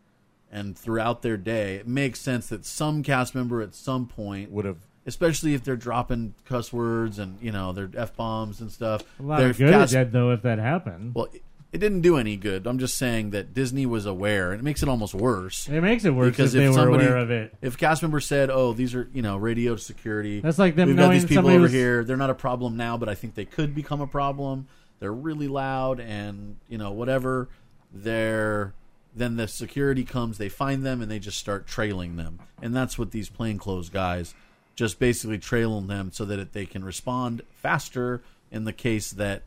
and 0.50 0.76
throughout 0.76 1.22
their 1.22 1.36
day. 1.36 1.76
It 1.76 1.86
makes 1.88 2.20
sense 2.20 2.48
that 2.48 2.64
some 2.64 3.02
cast 3.02 3.34
member 3.34 3.60
at 3.62 3.74
some 3.74 4.06
point 4.06 4.50
Would 4.50 4.64
have. 4.64 4.78
especially 5.06 5.54
if 5.54 5.64
they're 5.64 5.76
dropping 5.76 6.34
cuss 6.44 6.72
words 6.72 7.18
and 7.18 7.38
you 7.42 7.52
know 7.52 7.72
their 7.72 7.90
f 7.96 8.14
bombs 8.16 8.60
and 8.60 8.70
stuff. 8.70 9.02
A 9.18 9.22
lot 9.22 9.42
of 9.42 9.58
good 9.58 9.70
cast- 9.72 9.92
did, 9.92 10.12
though, 10.12 10.30
if 10.30 10.42
that 10.42 10.58
happened. 10.58 11.14
well, 11.14 11.26
it, 11.32 11.42
it 11.72 11.78
didn't 11.78 12.00
do 12.00 12.16
any 12.16 12.36
good. 12.36 12.66
I'm 12.66 12.78
just 12.78 12.96
saying 12.96 13.30
that 13.30 13.52
Disney 13.52 13.84
was 13.86 14.06
aware, 14.06 14.52
and 14.52 14.60
it 14.60 14.62
makes 14.62 14.82
it 14.82 14.88
almost 14.88 15.14
worse. 15.14 15.68
it 15.68 15.80
makes 15.82 16.04
it 16.06 16.10
worse 16.14 16.30
because 16.30 16.54
if 16.54 16.60
they 16.60 16.64
if 16.64 16.70
were 16.70 16.76
somebody- 16.76 17.04
aware 17.04 17.16
of 17.18 17.30
it. 17.30 17.54
If 17.60 17.76
cast 17.76 18.02
members 18.02 18.24
said, 18.24 18.48
"Oh, 18.48 18.72
these 18.72 18.94
are 18.94 19.08
you 19.12 19.20
know 19.20 19.36
radio 19.36 19.76
security," 19.76 20.40
That's 20.40 20.58
like 20.58 20.76
them 20.76 20.88
We've 20.88 20.96
got 20.96 21.10
these 21.10 21.26
people 21.26 21.48
over 21.50 21.62
was- 21.62 21.72
here. 21.72 22.04
They're 22.04 22.16
not 22.16 22.30
a 22.30 22.34
problem 22.34 22.76
now, 22.76 22.96
but 22.96 23.08
I 23.08 23.14
think 23.14 23.34
they 23.34 23.44
could 23.44 23.74
become 23.74 24.00
a 24.00 24.06
problem. 24.06 24.68
They're 25.00 25.12
really 25.12 25.48
loud, 25.48 26.00
and 26.00 26.56
you 26.68 26.78
know 26.78 26.92
whatever. 26.92 27.48
They're 27.92 28.72
then 29.16 29.36
the 29.36 29.48
security 29.48 30.04
comes. 30.04 30.38
They 30.38 30.48
find 30.48 30.84
them, 30.84 31.02
and 31.02 31.10
they 31.10 31.18
just 31.18 31.38
start 31.38 31.66
trailing 31.66 32.16
them. 32.16 32.38
And 32.62 32.76
that's 32.76 32.98
what 32.98 33.10
these 33.10 33.28
plainclothes 33.28 33.88
guys 33.88 34.34
just 34.76 34.98
basically 34.98 35.38
trailing 35.38 35.86
them 35.86 36.12
so 36.12 36.24
that 36.26 36.52
they 36.52 36.66
can 36.66 36.84
respond 36.84 37.42
faster 37.54 38.22
in 38.50 38.64
the 38.64 38.72
case 38.72 39.10
that 39.10 39.42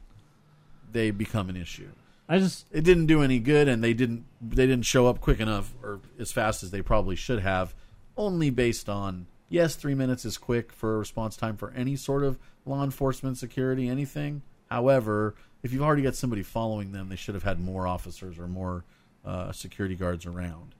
they 0.91 1.11
become 1.11 1.49
an 1.49 1.55
issue 1.55 1.87
I 2.27 2.39
just 2.39 2.65
it 2.71 2.83
didn't 2.83 3.05
do 3.05 3.21
any 3.21 3.39
good 3.39 3.67
and 3.67 3.83
they 3.83 3.93
didn't 3.93 4.25
they 4.41 4.67
didn't 4.67 4.85
show 4.85 5.07
up 5.07 5.21
quick 5.21 5.39
enough 5.39 5.73
or 5.81 5.99
as 6.19 6.31
fast 6.31 6.63
as 6.63 6.71
they 6.71 6.81
probably 6.81 7.15
should 7.15 7.39
have 7.39 7.73
only 8.17 8.49
based 8.49 8.89
on 8.89 9.27
yes 9.49 9.75
3 9.75 9.95
minutes 9.95 10.25
is 10.25 10.37
quick 10.37 10.71
for 10.73 10.95
a 10.95 10.97
response 10.99 11.37
time 11.37 11.57
for 11.57 11.71
any 11.71 11.95
sort 11.95 12.23
of 12.23 12.37
law 12.65 12.83
enforcement 12.83 13.37
security 13.37 13.87
anything 13.87 14.41
however 14.69 15.35
if 15.63 15.71
you've 15.71 15.81
already 15.81 16.03
got 16.03 16.15
somebody 16.15 16.43
following 16.43 16.91
them 16.91 17.09
they 17.09 17.15
should 17.15 17.35
have 17.35 17.43
had 17.43 17.59
more 17.59 17.87
officers 17.87 18.37
or 18.37 18.47
more 18.47 18.83
uh, 19.25 19.51
security 19.51 19.95
guards 19.95 20.25
around 20.25 20.75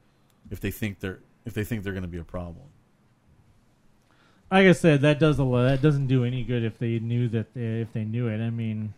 if 0.50 0.60
they 0.60 0.72
think 0.72 1.00
they're 1.00 1.20
if 1.46 1.54
they 1.54 1.64
think 1.64 1.84
they're 1.84 1.94
going 1.94 2.04
to 2.04 2.08
be 2.10 2.18
a 2.18 2.24
problem 2.24 2.66
like 4.52 4.68
I 4.68 4.72
said, 4.72 5.02
that 5.02 5.20
does 5.20 5.38
a 5.38 5.44
lot. 5.44 5.64
That 5.64 5.82
doesn't 5.82 6.08
do 6.08 6.24
any 6.24 6.44
good 6.44 6.64
if 6.64 6.80
they 6.80 7.00
knew 7.00 7.28
that 7.30 7.54
they, 7.54 7.82
if 7.82 7.94
they 7.94 8.04
knew 8.04 8.28
it. 8.28 8.44
I 8.44 8.50
mean, 8.50 8.94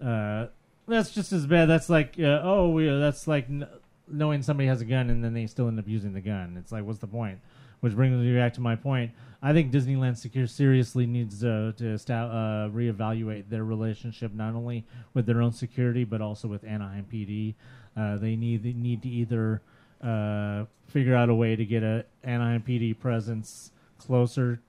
uh, 0.00 0.48
that's 0.86 1.10
just 1.10 1.32
as 1.32 1.46
bad. 1.46 1.66
That's 1.66 1.88
like 1.88 2.16
uh, 2.18 2.40
oh, 2.42 2.70
we, 2.70 2.86
that's 2.86 3.26
like 3.26 3.48
kn- 3.48 3.68
knowing 4.08 4.42
somebody 4.42 4.68
has 4.68 4.82
a 4.82 4.84
gun 4.84 5.08
and 5.08 5.24
then 5.24 5.32
they 5.32 5.46
still 5.46 5.68
end 5.68 5.78
up 5.78 5.88
using 5.88 6.12
the 6.12 6.20
gun. 6.20 6.56
It's 6.58 6.70
like 6.70 6.84
what's 6.84 6.98
the 6.98 7.06
point? 7.06 7.40
Which 7.80 7.94
brings 7.94 8.16
me 8.16 8.34
back 8.36 8.54
to 8.54 8.60
my 8.60 8.76
point. 8.76 9.12
I 9.42 9.52
think 9.52 9.72
Disneyland 9.72 10.16
Secure 10.16 10.46
seriously 10.46 11.06
needs 11.06 11.44
uh, 11.44 11.72
to 11.76 11.94
uh, 11.94 12.68
reevaluate 12.70 13.50
their 13.50 13.64
relationship 13.64 14.32
not 14.32 14.54
only 14.54 14.86
with 15.12 15.26
their 15.26 15.42
own 15.42 15.52
security 15.52 16.04
but 16.04 16.20
also 16.20 16.48
with 16.48 16.64
Anaheim 16.64 17.06
PD. 17.10 17.54
Uh, 17.96 18.16
they 18.16 18.36
need 18.36 18.62
they 18.62 18.72
need 18.72 19.02
to 19.02 19.08
either 19.08 19.62
uh, 20.02 20.64
figure 20.88 21.14
out 21.14 21.28
a 21.28 21.34
way 21.34 21.56
to 21.56 21.64
get 21.64 21.82
a 21.82 22.04
Anaheim 22.22 22.62
PD 22.62 22.98
presence 22.98 23.70
closer 23.98 24.60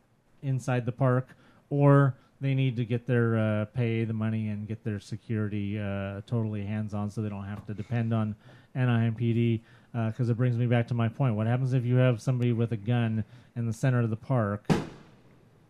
inside 0.42 0.86
the 0.86 0.92
park, 0.92 1.30
or 1.70 2.16
they 2.40 2.54
need 2.54 2.76
to 2.76 2.86
get 2.86 3.08
their 3.08 3.38
uh, 3.38 3.66
pay 3.66 4.04
the 4.04 4.14
money 4.14 4.50
and 4.50 4.68
get 4.68 4.84
their 4.84 5.00
security 5.00 5.80
uh, 5.80 6.22
totally 6.28 6.64
hands 6.64 6.94
on, 6.94 7.10
so 7.10 7.22
they 7.22 7.30
don't 7.30 7.46
have 7.46 7.66
to 7.68 7.74
depend 7.74 8.14
on 8.14 8.36
Anaheim 8.74 9.16
PD. 9.16 9.62
Because 9.94 10.28
it 10.30 10.36
brings 10.36 10.58
me 10.58 10.66
back 10.66 10.90
to 10.90 10.94
my 10.94 11.08
point: 11.08 11.36
what 11.36 11.48
happens 11.48 11.72
if 11.72 11.86
you 11.86 11.96
have 11.96 12.22
somebody 12.22 12.52
with 12.52 12.74
a 12.74 12.78
gun 12.78 13.24
in 13.56 13.66
the 13.66 13.72
center 13.72 14.02
of 14.02 14.10
the 14.10 14.18
park, 14.18 14.66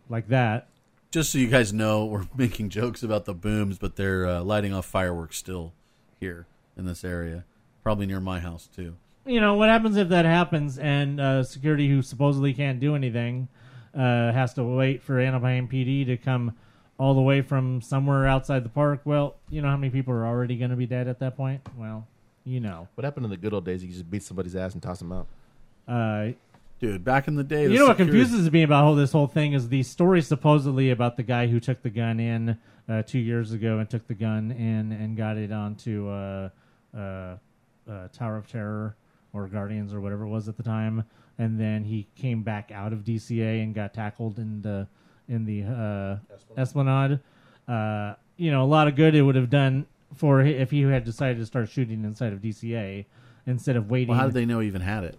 like 0.10 0.28
that? 0.30 0.68
just 1.12 1.32
so 1.32 1.38
you 1.38 1.48
guys 1.48 1.72
know 1.72 2.04
we're 2.04 2.26
making 2.36 2.68
jokes 2.68 3.02
about 3.02 3.24
the 3.24 3.34
booms 3.34 3.78
but 3.78 3.96
they're 3.96 4.28
uh, 4.28 4.42
lighting 4.42 4.74
off 4.74 4.86
fireworks 4.86 5.38
still 5.38 5.72
here 6.20 6.46
in 6.78 6.86
this 6.86 7.04
area 7.04 7.46
probably 7.84 8.06
near 8.06 8.20
my 8.20 8.40
house 8.40 8.68
too 8.68 8.96
you 9.26 9.42
know 9.42 9.56
what 9.56 9.70
happens 9.70 9.98
if 9.98 10.10
that 10.10 10.26
happens 10.26 10.78
and 10.78 11.20
uh, 11.20 11.44
security 11.44 11.88
who 11.88 12.02
supposedly 12.02 12.54
can't 12.54 12.80
do 12.80 12.96
anything 12.96 13.48
uh, 13.96 14.32
has 14.32 14.54
to 14.54 14.64
wait 14.64 15.02
for 15.02 15.20
Anaheim 15.20 15.68
PD 15.68 16.06
to 16.06 16.18
come 16.18 16.56
all 17.00 17.14
the 17.14 17.22
way 17.22 17.42
from 17.42 17.82
somewhere 17.82 18.28
outside 18.28 18.64
the 18.64 18.70
park? 18.70 19.02
Well, 19.06 19.36
you 19.50 19.62
know 19.62 19.70
how 19.70 19.78
many 19.78 19.90
people 19.90 20.14
are 20.14 20.26
already 20.26 20.58
going 20.58 20.72
to 20.72 20.76
be 20.76 20.86
dead 20.86 21.08
at 21.08 21.20
that 21.20 21.36
point. 21.36 21.62
Well, 21.78 22.08
you 22.44 22.60
know. 22.60 22.88
What 22.96 23.06
happened 23.06 23.26
in 23.26 23.30
the 23.30 23.38
good 23.38 23.54
old 23.54 23.66
days? 23.66 23.84
You 23.84 23.90
just 23.90 24.10
beat 24.10 24.24
somebody's 24.24 24.56
ass 24.56 24.74
and 24.74 24.84
toss 24.84 25.00
them 25.00 25.12
out. 25.12 25.28
Uh, 25.88 26.32
dude 26.80 27.06
back 27.06 27.30
in 27.30 27.36
the 27.36 27.44
day 27.44 27.68
the 27.68 27.74
you 27.74 27.80
know 27.80 27.86
what 27.86 27.96
confuses 27.96 28.52
me 28.52 28.64
about 28.64 28.84
all 28.84 28.96
this 28.96 29.14
whole 29.14 29.28
thing 29.28 29.54
is 29.54 29.70
the 29.70 29.82
story 29.82 30.22
supposedly 30.22 30.90
about 30.90 31.16
the 31.16 31.24
guy 31.24 31.48
who 31.48 31.58
took 31.58 31.82
the 31.84 31.90
gun 31.90 32.20
in 32.20 32.58
uh, 32.90 33.02
two 33.04 33.20
years 33.20 33.54
ago 33.54 33.78
and 33.78 33.90
took 33.90 34.06
the 34.08 34.14
gun 34.14 34.52
in 34.52 34.92
and 34.92 35.16
got 35.16 35.38
it 35.38 35.54
onto 35.54 36.10
uh, 36.10 36.50
uh, 36.96 37.38
uh, 37.90 38.08
Tower 38.14 38.38
of 38.38 38.48
Terror 38.48 38.96
or 39.34 39.48
Guardians 39.48 39.94
or 39.94 40.02
whatever 40.02 40.24
it 40.24 40.30
was 40.30 40.48
at 40.48 40.58
the 40.58 40.64
time, 40.64 41.04
and 41.38 41.60
then 41.60 41.84
he 41.84 42.08
came 42.16 42.44
back 42.44 42.72
out 42.72 42.94
of 42.94 43.00
DCA 43.00 43.62
and 43.62 43.76
got 43.76 43.94
tackled 43.94 44.40
in 44.40 44.62
the 44.62 44.88
in 45.28 45.46
the 45.46 45.64
uh, 45.64 46.36
Esplanade. 46.58 47.20
Uh, 47.68 48.14
you 48.38 48.52
know, 48.52 48.64
a 48.64 48.66
lot 48.66 48.88
of 48.88 48.96
good 48.96 49.16
it 49.16 49.22
would 49.22 49.36
have 49.36 49.50
done 49.50 49.86
for 50.14 50.42
if 50.42 50.72
he 50.72 50.82
had 50.82 51.04
decided 51.04 51.38
to 51.40 51.46
start 51.46 51.70
shooting 51.70 52.04
inside 52.04 52.32
of 52.32 52.40
DCA 52.40 53.06
instead 53.46 53.76
of 53.76 53.90
waiting. 53.90 54.10
well, 54.10 54.20
how 54.20 54.26
did 54.26 54.34
they 54.34 54.46
know 54.46 54.60
he 54.60 54.68
even 54.68 54.82
had 54.82 55.04
it 55.04 55.18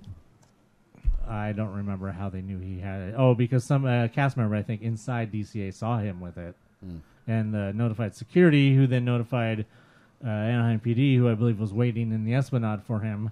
I 1.29 1.53
don't 1.53 1.75
remember 1.75 2.13
how 2.13 2.29
they 2.29 2.41
knew 2.41 2.59
he 2.59 2.79
had 2.79 3.01
it. 3.01 3.15
Oh, 3.17 3.35
because 3.35 3.65
some 3.65 3.85
uh, 3.85 4.09
cast 4.09 4.37
member, 4.37 4.55
I 4.55 4.63
think, 4.63 4.83
inside 4.83 5.33
DCA 5.33 5.75
saw 5.75 5.99
him 5.99 6.21
with 6.21 6.39
it, 6.39 6.55
and 7.27 7.57
uh, 7.57 7.73
notified 7.73 8.15
security, 8.15 8.75
who 8.75 8.87
then 8.87 9.05
notified 9.05 9.67
uh, 10.25 10.29
Anaheim 10.29 10.81
PD, 10.81 11.17
who 11.17 11.29
I 11.29 11.35
believe 11.35 11.61
was 11.61 11.73
waiting 11.73 12.13
in 12.13 12.25
the 12.25 12.35
Esplanade 12.35 12.83
for 12.83 13.01
him, 13.01 13.31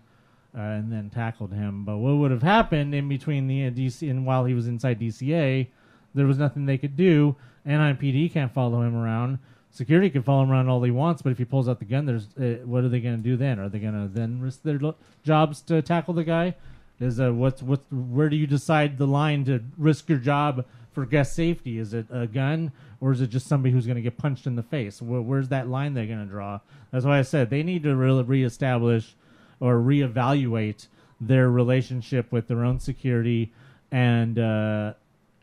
uh, 0.57 0.61
and 0.61 0.93
then 0.93 1.11
tackled 1.11 1.53
him. 1.53 1.85
But 1.85 1.99
what 1.99 2.17
would 2.17 2.31
have 2.31 2.43
happened 2.43 2.95
in 2.95 3.09
between 3.09 3.47
the 3.47 3.67
uh, 3.67 3.71
DC 3.71 4.09
and 4.09 4.27
while 4.27 4.45
he 4.45 4.55
was 4.55 4.67
inside 4.67 5.01
DCA, 5.01 5.69
there 6.15 6.27
was 6.27 6.39
nothing 6.39 6.67
they 6.67 6.79
could 6.79 6.97
do. 6.97 7.37
Anaheim 7.67 7.97
PD 7.97 8.33
can't 8.33 8.53
follow 8.53 8.83
him 8.83 8.95
around. 8.95 9.39
Security 9.71 10.09
can 10.09 10.23
follow 10.23 10.45
him 10.45 10.53
around 10.53 10.69
all 10.69 10.81
he 10.83 10.93
wants, 10.93 11.21
but 11.21 11.33
if 11.33 11.39
he 11.39 11.45
pulls 11.45 11.69
out 11.69 11.81
the 11.81 11.85
gun, 11.85 12.07
there's 12.07 12.29
uh, 12.37 12.65
what 12.65 12.85
are 12.85 12.89
they 12.89 13.01
going 13.01 13.17
to 13.17 13.23
do 13.23 13.37
then? 13.37 13.59
Are 13.59 13.69
they 13.69 13.81
going 13.81 14.01
to 14.01 14.07
then 14.07 14.41
risk 14.41 14.63
their 14.63 14.79
lo- 14.79 14.95
jobs 15.25 15.61
to 15.63 15.83
tackle 15.83 16.15
the 16.15 16.23
guy? 16.23 16.55
Is 17.01 17.19
uh, 17.19 17.33
what's 17.33 17.61
what? 17.61 17.81
Where 17.91 18.29
do 18.29 18.37
you 18.37 18.47
decide 18.47 18.99
the 18.99 19.07
line 19.07 19.45
to 19.47 19.65
risk 19.77 20.09
your 20.09 20.19
job 20.19 20.65
for 20.95 21.05
guest 21.05 21.35
safety? 21.35 21.79
Is 21.79 21.93
it 21.93 22.07
a 22.11 22.27
gun 22.27 22.73
or 23.01 23.13
is 23.13 23.21
it 23.21 23.29
just 23.29 23.47
somebody 23.47 23.73
who's 23.73 23.87
going 23.87 23.97
to 23.97 24.03
get 24.03 24.17
punched 24.17 24.47
in 24.47 24.57
the 24.57 24.63
face? 24.63 25.03
Where, 25.03 25.21
where's 25.21 25.49
that 25.49 25.69
line 25.69 25.95
they're 25.95 26.07
going 26.07 26.25
to 26.25 26.31
draw? 26.31 26.61
That's 26.91 27.05
why 27.05 27.19
I 27.19 27.23
said 27.23 27.51
they 27.51 27.63
need 27.63 27.83
to 27.83 27.95
really 27.95 28.23
reestablish 28.23 29.15
or 29.61 29.77
reevaluate 29.77 30.87
their 31.21 31.51
relationship 31.51 32.31
with 32.33 32.49
their 32.49 32.65
own 32.65 32.79
security 32.79 33.53
and 33.91 34.39
uh, 34.39 34.95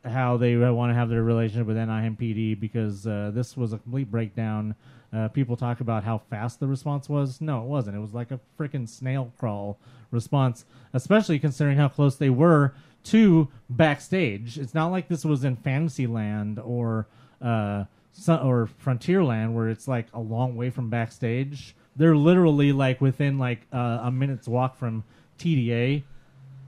how 0.05 0.37
they 0.37 0.55
want 0.55 0.89
to 0.89 0.95
have 0.95 1.09
their 1.09 1.23
relationship 1.23 1.67
with 1.67 1.77
Anaheim 1.77 2.17
PD 2.19 2.59
because 2.59 3.05
uh, 3.05 3.31
this 3.33 3.55
was 3.55 3.73
a 3.73 3.77
complete 3.77 4.09
breakdown. 4.09 4.75
Uh, 5.13 5.27
people 5.27 5.57
talk 5.57 5.81
about 5.81 6.03
how 6.03 6.17
fast 6.29 6.59
the 6.59 6.67
response 6.67 7.09
was. 7.09 7.41
No, 7.41 7.63
it 7.63 7.67
wasn't. 7.67 7.97
It 7.97 7.99
was 7.99 8.13
like 8.13 8.31
a 8.31 8.39
freaking 8.57 8.87
snail 8.87 9.31
crawl 9.37 9.77
response, 10.09 10.65
especially 10.93 11.37
considering 11.39 11.77
how 11.77 11.89
close 11.89 12.15
they 12.15 12.29
were 12.29 12.73
to 13.05 13.47
backstage. 13.69 14.57
It's 14.57 14.73
not 14.73 14.87
like 14.87 15.07
this 15.07 15.25
was 15.25 15.43
in 15.43 15.55
Fantasyland 15.55 16.59
or 16.59 17.07
uh, 17.41 17.85
or 18.27 18.69
Frontierland 18.83 19.53
where 19.53 19.69
it's 19.69 19.87
like 19.87 20.07
a 20.13 20.19
long 20.19 20.55
way 20.55 20.69
from 20.69 20.89
backstage. 20.89 21.75
They're 21.95 22.15
literally 22.15 22.71
like 22.71 23.01
within 23.01 23.37
like 23.37 23.61
uh, 23.73 23.99
a 24.03 24.11
minute's 24.11 24.47
walk 24.47 24.77
from 24.77 25.03
TDA, 25.39 26.03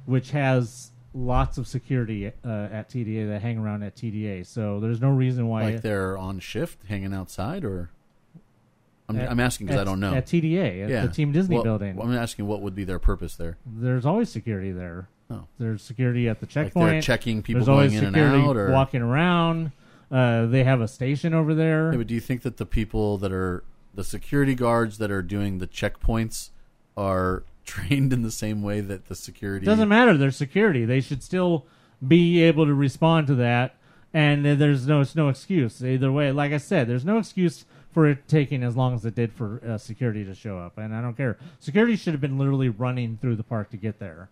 which 0.06 0.32
has 0.32 0.92
lots 1.14 1.58
of 1.58 1.68
security 1.68 2.28
uh, 2.28 2.32
at 2.72 2.90
TDA 2.90 3.30
that 3.30 3.42
hang 3.42 3.60
around 3.60 3.84
at 3.84 3.96
TDA. 3.96 4.46
So 4.46 4.80
there's 4.80 5.00
no 5.02 5.10
reason 5.12 5.48
why 5.48 5.64
Like 5.64 5.82
they're 5.82 6.18
on 6.18 6.40
shift, 6.40 6.80
hanging 6.88 7.14
outside, 7.14 7.64
or 7.64 7.90
I'm, 9.08 9.20
At- 9.20 9.32
I'm 9.32 9.40
asking 9.40 9.68
because 9.68 9.82
I 9.82 9.84
don't 9.84 10.00
know. 10.00 10.14
at 10.14 10.26
TDA, 10.26 10.90
at 10.90 11.08
the 11.08 11.14
Team 11.14 11.32
Disney 11.32 11.56
Well, 11.56 11.64
building. 11.64 12.00
I'm 12.02 12.14
asking 12.16 12.48
what 12.48 12.62
would 12.62 12.76
be 12.76 12.84
their 12.84 13.00
purpose 13.00 13.36
there. 13.36 13.58
There's 13.66 14.06
always 14.06 14.30
security 14.30 14.72
there. 14.72 15.08
Oh. 15.34 15.48
There's 15.60 15.82
security 15.82 16.28
at 16.30 16.40
the 16.40 16.46
checkpoint. 16.46 16.92
they're 16.92 17.02
checking 17.02 17.42
people 17.42 17.62
There's 17.62 17.70
always 17.70 17.92
going 17.92 18.00
in 18.04 18.08
and 18.08 18.16
security 18.16 18.44
out, 18.48 18.58
or- 18.58 18.72
walking 18.72 19.02
around. 19.02 19.72
Uh, 20.12 20.46
they 20.46 20.64
have 20.64 20.80
a 20.80 20.88
station 20.88 21.34
over 21.34 21.56
there. 21.56 21.92
Yeah, 21.92 21.98
but 21.98 22.08
do 22.08 22.14
you 22.14 22.20
think 22.20 22.44
that 22.44 22.58
the 22.58 22.66
people 22.66 23.18
that 23.18 23.32
are 23.32 23.64
the 23.96 24.04
security 24.04 24.56
guards 24.56 24.98
that 25.00 25.12
are 25.12 25.22
doing 25.22 25.58
the 25.58 25.68
checkpoints 25.68 26.50
are 26.96 27.44
trained 27.66 28.14
in 28.14 28.22
the 28.22 28.32
same 28.32 28.62
way 28.62 28.82
that 28.82 29.08
the 29.08 29.16
security 29.16 29.66
Doesn't 29.66 29.90
matter. 29.90 30.18
There's 30.18 30.36
security. 30.36 30.86
They 30.86 31.02
should 31.02 31.24
still 31.24 31.66
be 32.06 32.42
able 32.44 32.66
to 32.66 32.74
respond 32.74 33.28
to 33.28 33.36
that. 33.36 33.76
And 34.14 34.46
uh, 34.46 34.56
there's 34.56 34.86
no 34.86 35.02
it's 35.02 35.16
no 35.16 35.30
excuse 35.30 35.84
either 35.84 36.12
way. 36.12 36.32
Like 36.32 36.52
I 36.52 36.58
said, 36.58 36.88
there's 36.88 37.06
no 37.06 37.18
excuse 37.18 37.66
for 37.92 38.08
it 38.08 38.28
taking 38.28 38.64
as 38.64 38.76
long 38.76 38.94
as 38.96 39.06
it 39.06 39.16
did 39.16 39.32
for 39.34 39.62
uh, 39.68 39.78
security 39.78 40.24
to 40.26 40.36
show 40.36 40.58
up. 40.60 40.78
And 40.78 40.94
I 40.94 41.02
don't 41.02 41.16
care. 41.16 41.38
Security 41.60 41.96
should 41.96 42.14
have 42.14 42.22
been 42.22 42.38
literally 42.38 42.70
running 42.70 43.18
through 43.22 43.36
the 43.38 43.44
park 43.44 43.72
to 43.72 43.78
get 43.78 44.00
there. 44.00 44.30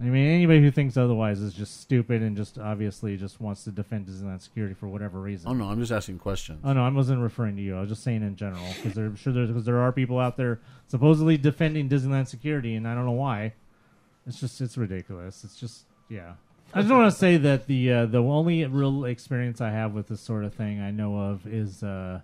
I 0.00 0.04
mean, 0.04 0.26
anybody 0.26 0.60
who 0.60 0.72
thinks 0.72 0.96
otherwise 0.96 1.40
is 1.40 1.54
just 1.54 1.80
stupid 1.80 2.20
and 2.20 2.36
just 2.36 2.58
obviously 2.58 3.16
just 3.16 3.40
wants 3.40 3.62
to 3.64 3.70
defend 3.70 4.06
Disneyland 4.06 4.42
security 4.42 4.74
for 4.74 4.88
whatever 4.88 5.20
reason. 5.20 5.48
Oh 5.48 5.54
no, 5.54 5.66
I'm 5.66 5.78
just 5.78 5.92
asking 5.92 6.18
questions. 6.18 6.60
Oh 6.64 6.72
no, 6.72 6.84
I 6.84 6.88
wasn't 6.88 7.20
referring 7.20 7.54
to 7.56 7.62
you. 7.62 7.76
I 7.76 7.80
was 7.80 7.90
just 7.90 8.02
saying 8.02 8.22
in 8.22 8.34
general 8.34 8.66
because 8.76 8.98
I'm 8.98 9.14
sure 9.14 9.32
there's 9.32 9.48
because 9.48 9.64
there 9.64 9.78
are 9.78 9.92
people 9.92 10.18
out 10.18 10.36
there 10.36 10.60
supposedly 10.88 11.36
defending 11.36 11.88
Disneyland 11.88 12.26
security, 12.26 12.74
and 12.74 12.88
I 12.88 12.94
don't 12.94 13.04
know 13.04 13.12
why. 13.12 13.54
It's 14.26 14.40
just 14.40 14.60
it's 14.60 14.76
ridiculous. 14.76 15.44
It's 15.44 15.56
just 15.56 15.84
yeah. 16.08 16.34
I 16.72 16.80
just 16.80 16.92
want 16.92 17.12
to 17.12 17.16
say 17.16 17.36
that 17.36 17.68
the 17.68 17.92
uh, 17.92 18.06
the 18.06 18.18
only 18.18 18.64
real 18.64 19.04
experience 19.04 19.60
I 19.60 19.70
have 19.70 19.92
with 19.92 20.08
this 20.08 20.20
sort 20.20 20.44
of 20.44 20.54
thing 20.54 20.80
I 20.80 20.90
know 20.90 21.16
of 21.16 21.46
is, 21.46 21.84
uh, 21.84 22.20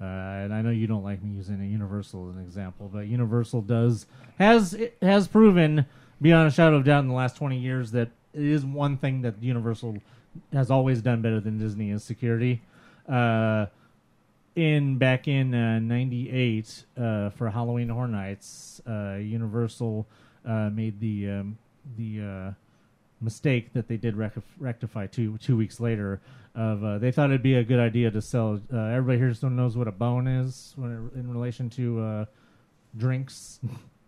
uh, 0.00 0.04
and 0.04 0.54
I 0.54 0.62
know 0.62 0.70
you 0.70 0.86
don't 0.86 1.02
like 1.02 1.24
me 1.24 1.32
using 1.32 1.60
a 1.60 1.66
Universal 1.66 2.30
as 2.30 2.36
an 2.36 2.42
example, 2.42 2.88
but 2.92 3.08
Universal 3.08 3.62
does 3.62 4.06
has 4.38 4.78
has 5.02 5.26
proven 5.26 5.86
beyond 6.20 6.48
a 6.48 6.50
shadow 6.50 6.76
of 6.76 6.84
doubt 6.84 7.00
in 7.00 7.08
the 7.08 7.14
last 7.14 7.36
twenty 7.36 7.58
years 7.58 7.92
that 7.92 8.10
it 8.32 8.42
is 8.42 8.64
one 8.64 8.96
thing 8.96 9.22
that 9.22 9.42
Universal 9.42 9.98
has 10.52 10.70
always 10.70 11.02
done 11.02 11.22
better 11.22 11.40
than 11.40 11.58
Disney 11.58 11.90
is 11.90 12.04
security. 12.04 12.62
Uh, 13.08 13.66
in 14.56 14.98
back 14.98 15.28
in 15.28 15.54
uh, 15.54 15.78
'98 15.78 16.84
uh, 16.96 17.30
for 17.30 17.50
Halloween 17.50 17.88
Horror 17.88 18.08
Nights, 18.08 18.80
uh, 18.86 19.14
Universal 19.14 20.06
uh, 20.44 20.70
made 20.70 21.00
the 21.00 21.30
um, 21.30 21.58
the 21.96 22.20
uh, 22.20 22.52
mistake 23.20 23.72
that 23.72 23.88
they 23.88 23.96
did 23.96 24.16
rectif- 24.16 24.42
rectify 24.58 25.06
two 25.06 25.38
two 25.38 25.56
weeks 25.56 25.80
later. 25.80 26.20
Of 26.54 26.82
uh, 26.82 26.98
they 26.98 27.12
thought 27.12 27.30
it'd 27.30 27.42
be 27.42 27.54
a 27.54 27.64
good 27.64 27.78
idea 27.78 28.10
to 28.10 28.20
sell. 28.20 28.60
Uh, 28.72 28.76
everybody 28.76 29.18
here 29.18 29.32
still 29.34 29.50
knows 29.50 29.76
what 29.76 29.86
a 29.86 29.92
bone 29.92 30.26
is 30.26 30.72
when 30.76 30.90
it, 30.90 31.18
in 31.18 31.32
relation 31.32 31.70
to 31.70 32.00
uh, 32.00 32.24
drinks, 32.96 33.60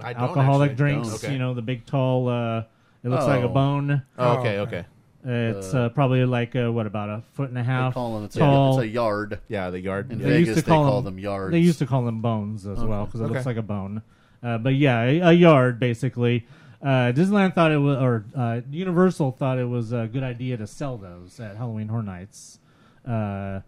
I 0.00 0.12
don't 0.12 0.22
alcoholic 0.22 0.70
actually. 0.72 0.76
drinks. 0.92 1.08
Don't. 1.08 1.24
Okay. 1.24 1.32
You 1.32 1.38
know 1.38 1.54
the 1.54 1.62
big 1.62 1.86
tall. 1.86 2.28
Uh, 2.28 2.62
it 3.04 3.08
looks 3.08 3.24
like 3.26 3.42
a 3.42 3.44
Oh. 3.44 3.48
bone. 3.48 4.02
Oh, 4.18 4.38
okay, 4.38 4.58
okay. 4.60 4.84
It's 5.24 5.72
Uh, 5.74 5.82
uh, 5.82 5.88
probably 5.90 6.24
like 6.24 6.56
uh, 6.56 6.72
what 6.72 6.86
about 6.86 7.08
a 7.08 7.22
foot 7.34 7.48
and 7.48 7.58
a 7.58 7.62
half 7.62 7.94
call 7.94 8.14
them- 8.16 8.24
it's 8.24 8.34
a- 8.36 8.40
tall. 8.40 8.78
it's 8.80 8.84
a 8.84 8.88
yard. 8.88 9.38
Yeah, 9.48 9.70
the 9.70 9.80
yard. 9.80 10.10
In 10.10 10.18
They 10.18 10.24
Vegas, 10.24 10.48
used 10.48 10.58
to 10.60 10.64
they 10.64 10.68
call, 10.70 10.84
call 10.84 11.02
them, 11.02 11.14
them 11.14 11.22
yards. 11.22 11.52
They 11.52 11.60
used 11.60 11.78
to 11.78 11.86
call 11.86 12.04
them 12.04 12.20
bones 12.20 12.66
as 12.66 12.78
Okay. 12.78 12.86
well 12.88 13.04
because 13.06 13.20
it 13.20 13.28
looks 13.28 13.46
like 13.46 13.56
a 13.56 13.62
bone. 13.62 14.02
Uh, 14.42 14.58
but 14.58 14.74
yeah, 14.74 15.02
a, 15.02 15.20
a 15.20 15.32
yard 15.32 15.78
basically. 15.78 16.44
Uh, 16.82 17.12
Disneyland 17.14 17.54
thought 17.54 17.70
it 17.70 17.76
was, 17.78 17.96
or 17.98 18.24
uh, 18.34 18.60
Universal 18.72 19.30
thought 19.32 19.58
it 19.60 19.68
was 19.68 19.92
a 19.92 20.08
good 20.12 20.24
idea 20.24 20.56
to 20.56 20.66
sell 20.66 20.96
those 20.98 21.38
at 21.38 21.56
Halloween 21.56 21.86
Horror 21.86 22.02
Nights. 22.02 22.58
Uh, 23.06 23.60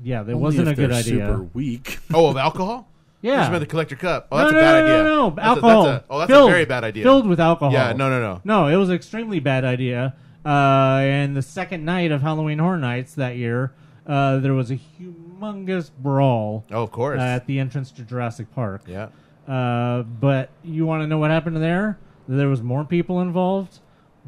yeah, 0.00 0.22
that 0.22 0.32
Only 0.32 0.34
wasn't 0.42 0.68
if 0.68 0.74
a 0.74 0.76
good 0.76 0.90
they're 0.90 0.98
idea. 0.98 1.26
super 1.26 1.42
weak. 1.54 1.98
Oh, 2.14 2.28
of 2.28 2.36
alcohol? 2.36 2.86
Yeah. 3.22 3.36
Just 3.40 3.50
meant 3.50 3.60
the 3.60 3.66
collector 3.66 3.96
cup. 3.96 4.28
Oh, 4.32 4.38
No, 4.38 4.42
that's 4.44 4.52
no, 4.54 4.58
a 4.58 4.62
bad 4.62 4.72
no, 4.72 4.84
idea. 4.84 5.02
No, 5.04 5.28
no, 5.30 5.34
a- 5.36 5.44
alcohol. 5.44 5.84
that's 5.84 6.04
a- 6.04 6.06
oh, 6.10 6.18
that's 6.20 6.30
filled, 6.30 6.48
a 6.48 6.52
very 6.52 6.64
bad 6.64 6.84
idea. 6.84 7.02
Filled 7.04 7.26
with 7.26 7.40
alcohol. 7.40 7.72
Yeah, 7.72 7.92
no, 7.92 8.08
no, 8.08 8.20
no. 8.20 8.40
No, 8.44 8.66
it 8.68 8.76
was 8.76 8.88
an 8.88 8.94
extremely 8.94 9.40
bad 9.40 9.64
idea. 9.64 10.14
Uh, 10.44 11.00
and 11.02 11.36
the 11.36 11.42
second 11.42 11.84
night 11.84 12.12
of 12.12 12.22
Halloween 12.22 12.58
Horror 12.58 12.78
Nights 12.78 13.14
that 13.16 13.36
year, 13.36 13.72
uh, 14.06 14.38
there 14.38 14.54
was 14.54 14.70
a 14.70 14.76
humongous 14.76 15.90
brawl. 15.98 16.64
Oh, 16.70 16.82
of 16.82 16.92
course. 16.92 17.18
uh, 17.20 17.22
at 17.24 17.46
the 17.46 17.58
entrance 17.58 17.90
to 17.92 18.02
Jurassic 18.02 18.50
Park. 18.54 18.82
Yeah. 18.86 19.08
Uh, 19.46 20.02
but 20.02 20.50
you 20.62 20.86
want 20.86 21.02
to 21.02 21.06
know 21.06 21.18
what 21.18 21.30
happened 21.30 21.56
there? 21.58 21.98
There 22.28 22.48
was 22.48 22.62
more 22.62 22.84
people 22.84 23.20
involved, 23.20 23.80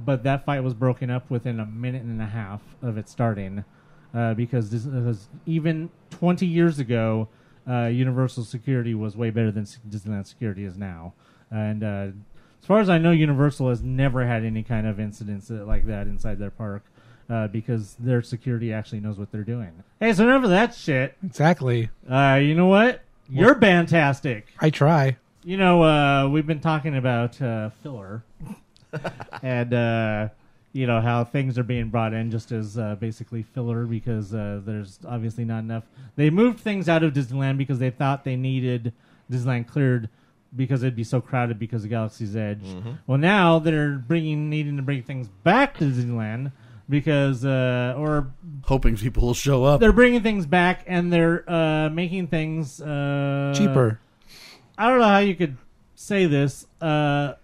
but 0.04 0.24
that 0.24 0.44
fight 0.44 0.62
was 0.64 0.74
broken 0.74 1.08
up 1.10 1.30
within 1.30 1.60
a 1.60 1.66
minute 1.66 2.02
and 2.02 2.20
a 2.20 2.26
half 2.26 2.60
of 2.82 2.98
it 2.98 3.08
starting, 3.08 3.64
uh, 4.14 4.34
because 4.34 4.70
this 4.70 4.82
because 4.84 5.28
even 5.46 5.90
20 6.10 6.44
years 6.46 6.78
ago, 6.78 7.28
uh, 7.68 7.86
Universal 7.86 8.44
security 8.44 8.94
was 8.94 9.16
way 9.16 9.30
better 9.30 9.50
than 9.50 9.64
Disneyland 9.64 10.26
security 10.26 10.64
is 10.64 10.76
now, 10.76 11.14
and 11.50 11.82
uh, 11.82 12.06
as 12.60 12.66
far 12.66 12.80
as 12.80 12.88
I 12.88 12.98
know, 12.98 13.10
Universal 13.10 13.70
has 13.70 13.82
never 13.82 14.26
had 14.26 14.44
any 14.44 14.62
kind 14.62 14.86
of 14.86 15.00
incidents 15.00 15.50
like 15.50 15.86
that 15.86 16.06
inside 16.06 16.38
their 16.38 16.50
park. 16.50 16.84
Uh, 17.30 17.46
because 17.46 17.94
their 17.98 18.20
security 18.20 18.74
actually 18.74 19.00
knows 19.00 19.16
what 19.16 19.30
they're 19.32 19.44
doing. 19.44 19.70
Hey, 20.00 20.12
so 20.12 20.24
enough 20.24 20.44
of 20.44 20.50
that 20.50 20.74
shit. 20.74 21.16
Exactly. 21.24 21.88
Uh, 22.06 22.38
you 22.42 22.54
know 22.54 22.66
what? 22.66 23.02
You're 23.30 23.58
fantastic. 23.58 24.48
I 24.60 24.68
try. 24.68 25.16
You 25.44 25.56
know, 25.56 25.82
uh, 25.82 26.28
we've 26.28 26.46
been 26.46 26.60
talking 26.60 26.96
about 26.96 27.40
uh, 27.40 27.70
filler, 27.82 28.22
and 29.42 29.72
uh, 29.72 30.28
you 30.72 30.86
know 30.86 31.00
how 31.00 31.24
things 31.24 31.58
are 31.58 31.62
being 31.62 31.88
brought 31.90 32.12
in 32.14 32.30
just 32.30 32.50
as 32.52 32.78
uh, 32.78 32.94
basically 32.96 33.42
filler 33.42 33.84
because 33.84 34.32
uh, 34.34 34.60
there's 34.64 34.98
obviously 35.06 35.44
not 35.44 35.58
enough. 35.60 35.84
They 36.16 36.30
moved 36.30 36.60
things 36.60 36.88
out 36.88 37.02
of 37.02 37.12
Disneyland 37.12 37.58
because 37.58 37.78
they 37.78 37.90
thought 37.90 38.24
they 38.24 38.36
needed 38.36 38.92
Disneyland 39.30 39.66
cleared 39.68 40.08
because 40.54 40.82
it'd 40.82 40.96
be 40.96 41.04
so 41.04 41.20
crowded 41.20 41.58
because 41.58 41.84
of 41.84 41.90
Galaxy's 41.90 42.36
Edge. 42.36 42.62
Mhm. 42.62 42.98
Well, 43.06 43.18
now 43.18 43.58
they're 43.58 43.96
bringing 43.96 44.50
needing 44.50 44.76
to 44.76 44.82
bring 44.82 45.02
things 45.02 45.28
back 45.44 45.78
to 45.78 45.84
Disneyland 45.84 46.52
because 46.88 47.44
uh, 47.44 47.94
or 47.96 48.28
hoping 48.64 48.96
people 48.96 49.26
will 49.26 49.34
show 49.34 49.64
up. 49.64 49.80
They're 49.80 49.92
bringing 49.92 50.22
things 50.22 50.46
back 50.46 50.84
and 50.86 51.12
they're 51.12 51.48
uh, 51.50 51.88
making 51.90 52.26
things 52.28 52.80
uh, 52.80 53.54
Cheaper. 53.56 53.98
I 54.76 54.88
don't 54.88 54.98
know 54.98 55.06
how 55.06 55.18
you 55.18 55.34
could 55.34 55.56
say 55.94 56.26
this. 56.26 56.66
Uh, 56.80 57.34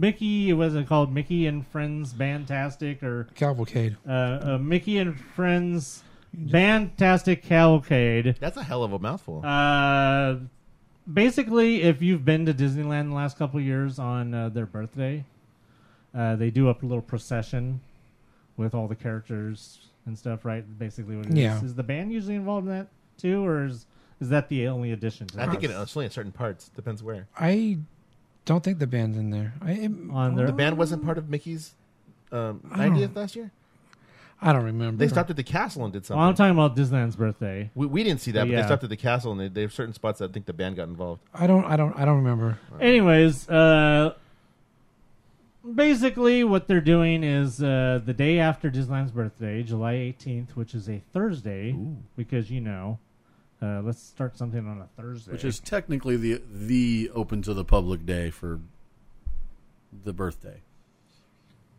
Mickey 0.00 0.48
It 0.48 0.54
was 0.54 0.74
it 0.74 0.86
called 0.88 1.12
Mickey 1.12 1.46
and 1.46 1.66
Friends 1.66 2.12
Fantastic 2.14 3.02
or 3.02 3.28
Cavalcade. 3.34 3.98
uh, 4.08 4.12
uh, 4.12 4.58
Mickey 4.58 4.96
and 4.96 5.18
Friends 5.20 6.02
Fantastic 6.50 7.42
Cavalcade. 7.42 8.36
That's 8.40 8.56
a 8.56 8.62
hell 8.62 8.82
of 8.82 8.92
a 8.94 8.98
mouthful. 8.98 9.44
Uh, 9.44 10.36
basically, 11.12 11.82
if 11.82 12.00
you've 12.00 12.24
been 12.24 12.46
to 12.46 12.54
Disneyland 12.54 13.08
the 13.08 13.14
last 13.14 13.36
couple 13.36 13.58
of 13.60 13.66
years 13.66 13.98
on 13.98 14.32
uh, 14.32 14.48
their 14.48 14.64
birthday, 14.66 15.24
uh, 16.14 16.36
they 16.36 16.50
do 16.50 16.70
a 16.70 16.76
little 16.80 17.02
procession 17.02 17.80
with 18.56 18.74
all 18.74 18.88
the 18.88 18.94
characters 18.96 19.88
and 20.06 20.16
stuff. 20.16 20.44
Right? 20.46 20.64
Basically, 20.78 21.16
what 21.16 21.26
it 21.26 21.32
is. 21.32 21.38
Yeah. 21.38 21.62
Is 21.62 21.74
the 21.74 21.82
band 21.82 22.12
usually 22.12 22.36
involved 22.36 22.66
in 22.68 22.72
that 22.72 22.88
too, 23.18 23.44
or 23.44 23.66
is 23.66 23.86
is 24.20 24.28
that 24.30 24.48
the 24.48 24.68
only 24.68 24.92
addition? 24.92 25.26
To 25.28 25.42
I 25.42 25.46
think 25.46 25.60
this? 25.60 25.70
it, 25.70 25.74
it's 25.74 25.96
only 25.96 26.06
in 26.06 26.10
certain 26.12 26.32
parts. 26.32 26.68
Depends 26.68 27.02
where. 27.02 27.26
I 27.38 27.78
don't 28.50 28.64
think 28.64 28.80
the 28.80 28.86
band's 28.88 29.16
in 29.16 29.30
there. 29.30 29.54
I, 29.62 29.72
it- 29.72 29.92
On 30.10 30.34
The 30.34 30.52
band 30.52 30.76
wasn't 30.76 31.04
part 31.04 31.18
of 31.18 31.28
Mickey's 31.28 31.72
um, 32.32 32.60
I 32.72 32.86
don't- 32.86 32.96
90th 32.96 33.14
last 33.16 33.36
year. 33.36 33.52
I 34.42 34.52
don't 34.54 34.64
remember. 34.64 34.96
They 34.96 35.06
stopped 35.08 35.28
at 35.30 35.36
the 35.36 35.42
castle 35.44 35.84
and 35.84 35.92
did 35.92 36.04
something. 36.06 36.18
Well, 36.18 36.28
I'm 36.28 36.34
talking 36.34 36.52
about 36.58 36.74
Disneyland's 36.74 37.14
birthday. 37.14 37.70
we, 37.74 37.86
we 37.86 38.02
didn't 38.02 38.22
see 38.22 38.30
that, 38.32 38.40
But 38.40 38.46
but 38.46 38.52
yeah. 38.52 38.60
they 38.62 38.66
stopped 38.66 38.82
at 38.82 38.88
the 38.90 38.96
castle 38.96 39.32
and 39.32 39.40
they, 39.40 39.48
they 39.48 39.60
have 39.60 39.72
certain 39.72 39.92
spots 39.94 40.18
that 40.18 40.30
I 40.30 40.32
think 40.32 40.46
the 40.46 40.52
band 40.54 40.76
got 40.76 40.88
involved. 40.88 41.20
I 41.34 41.46
don't. 41.46 41.64
I 41.66 41.76
don't. 41.76 41.94
I 41.96 42.04
don't 42.06 42.16
remember. 42.16 42.58
Anyways, 42.80 43.48
uh, 43.50 44.14
basically 45.74 46.42
what 46.44 46.66
they're 46.68 46.80
doing 46.80 47.22
is 47.22 47.62
uh, 47.62 48.00
the 48.04 48.14
day 48.14 48.38
after 48.38 48.70
Disneyland's 48.70 49.12
birthday, 49.12 49.62
July 49.62 49.94
18th, 49.94 50.50
which 50.52 50.74
is 50.74 50.88
a 50.88 51.02
Thursday, 51.12 51.76
because 52.16 52.50
you 52.50 52.60
know, 52.62 52.98
Uh, 53.62 53.82
let's 53.82 54.02
start 54.02 54.36
something 54.38 54.66
on 54.66 54.80
a 54.80 54.86
Thursday. 55.00 55.32
which 55.32 55.44
is 55.44 55.60
technically 55.60 56.16
the 56.16 56.40
the 56.50 57.10
open 57.14 57.42
to 57.42 57.52
the 57.54 57.64
public 57.64 58.06
day 58.06 58.30
for 58.30 58.58
the 60.04 60.12
birthday. 60.12 60.60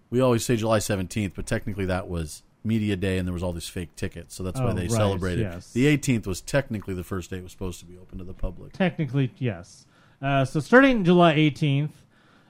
We 0.09 0.19
always 0.19 0.45
say 0.45 0.55
July 0.57 0.79
seventeenth, 0.79 1.33
but 1.35 1.45
technically 1.45 1.85
that 1.85 2.07
was 2.07 2.43
media 2.63 2.95
day, 2.95 3.17
and 3.17 3.27
there 3.27 3.33
was 3.33 3.41
all 3.41 3.53
these 3.53 3.67
fake 3.69 3.95
tickets, 3.95 4.35
so 4.35 4.43
that's 4.43 4.59
why 4.59 4.67
Oh, 4.67 4.73
they 4.73 4.81
right, 4.83 4.91
celebrated. 4.91 5.41
yes. 5.41 5.71
The 5.73 5.87
eighteenth 5.87 6.27
was 6.27 6.41
technically 6.41 6.93
the 6.93 7.03
first 7.03 7.29
day 7.31 7.37
it 7.37 7.43
was 7.43 7.51
supposed 7.51 7.79
to 7.79 7.85
be 7.85 7.97
open 7.97 8.19
to 8.19 8.23
the 8.23 8.33
public. 8.33 8.73
Technically, 8.73 9.31
yes. 9.39 9.85
Uh, 10.21 10.45
so 10.45 10.59
starting 10.59 11.03
July 11.03 11.33
18th 11.33 11.89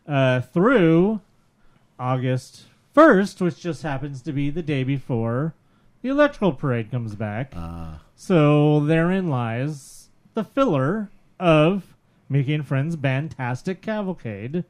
uh, 0.06 0.42
through 0.42 1.22
August 1.98 2.64
1st, 2.94 3.40
which 3.40 3.62
just 3.62 3.84
happens 3.84 4.22
to 4.24 4.34
be 4.34 4.50
the 4.50 4.62
day 4.62 4.84
before 4.84 5.54
the 6.02 6.10
electrical 6.10 6.52
parade 6.52 6.92
comes 6.92 7.16
back. 7.16 7.54
So 8.24 8.80
therein 8.82 9.32
lies 9.32 10.10
the 10.36 10.44
filler 10.44 11.10
of 11.40 11.96
Mickey 12.30 12.54
and 12.54 12.64
Friends 12.68 12.96
Bandtastic 12.96 13.82
Cavalcade, 13.82 14.64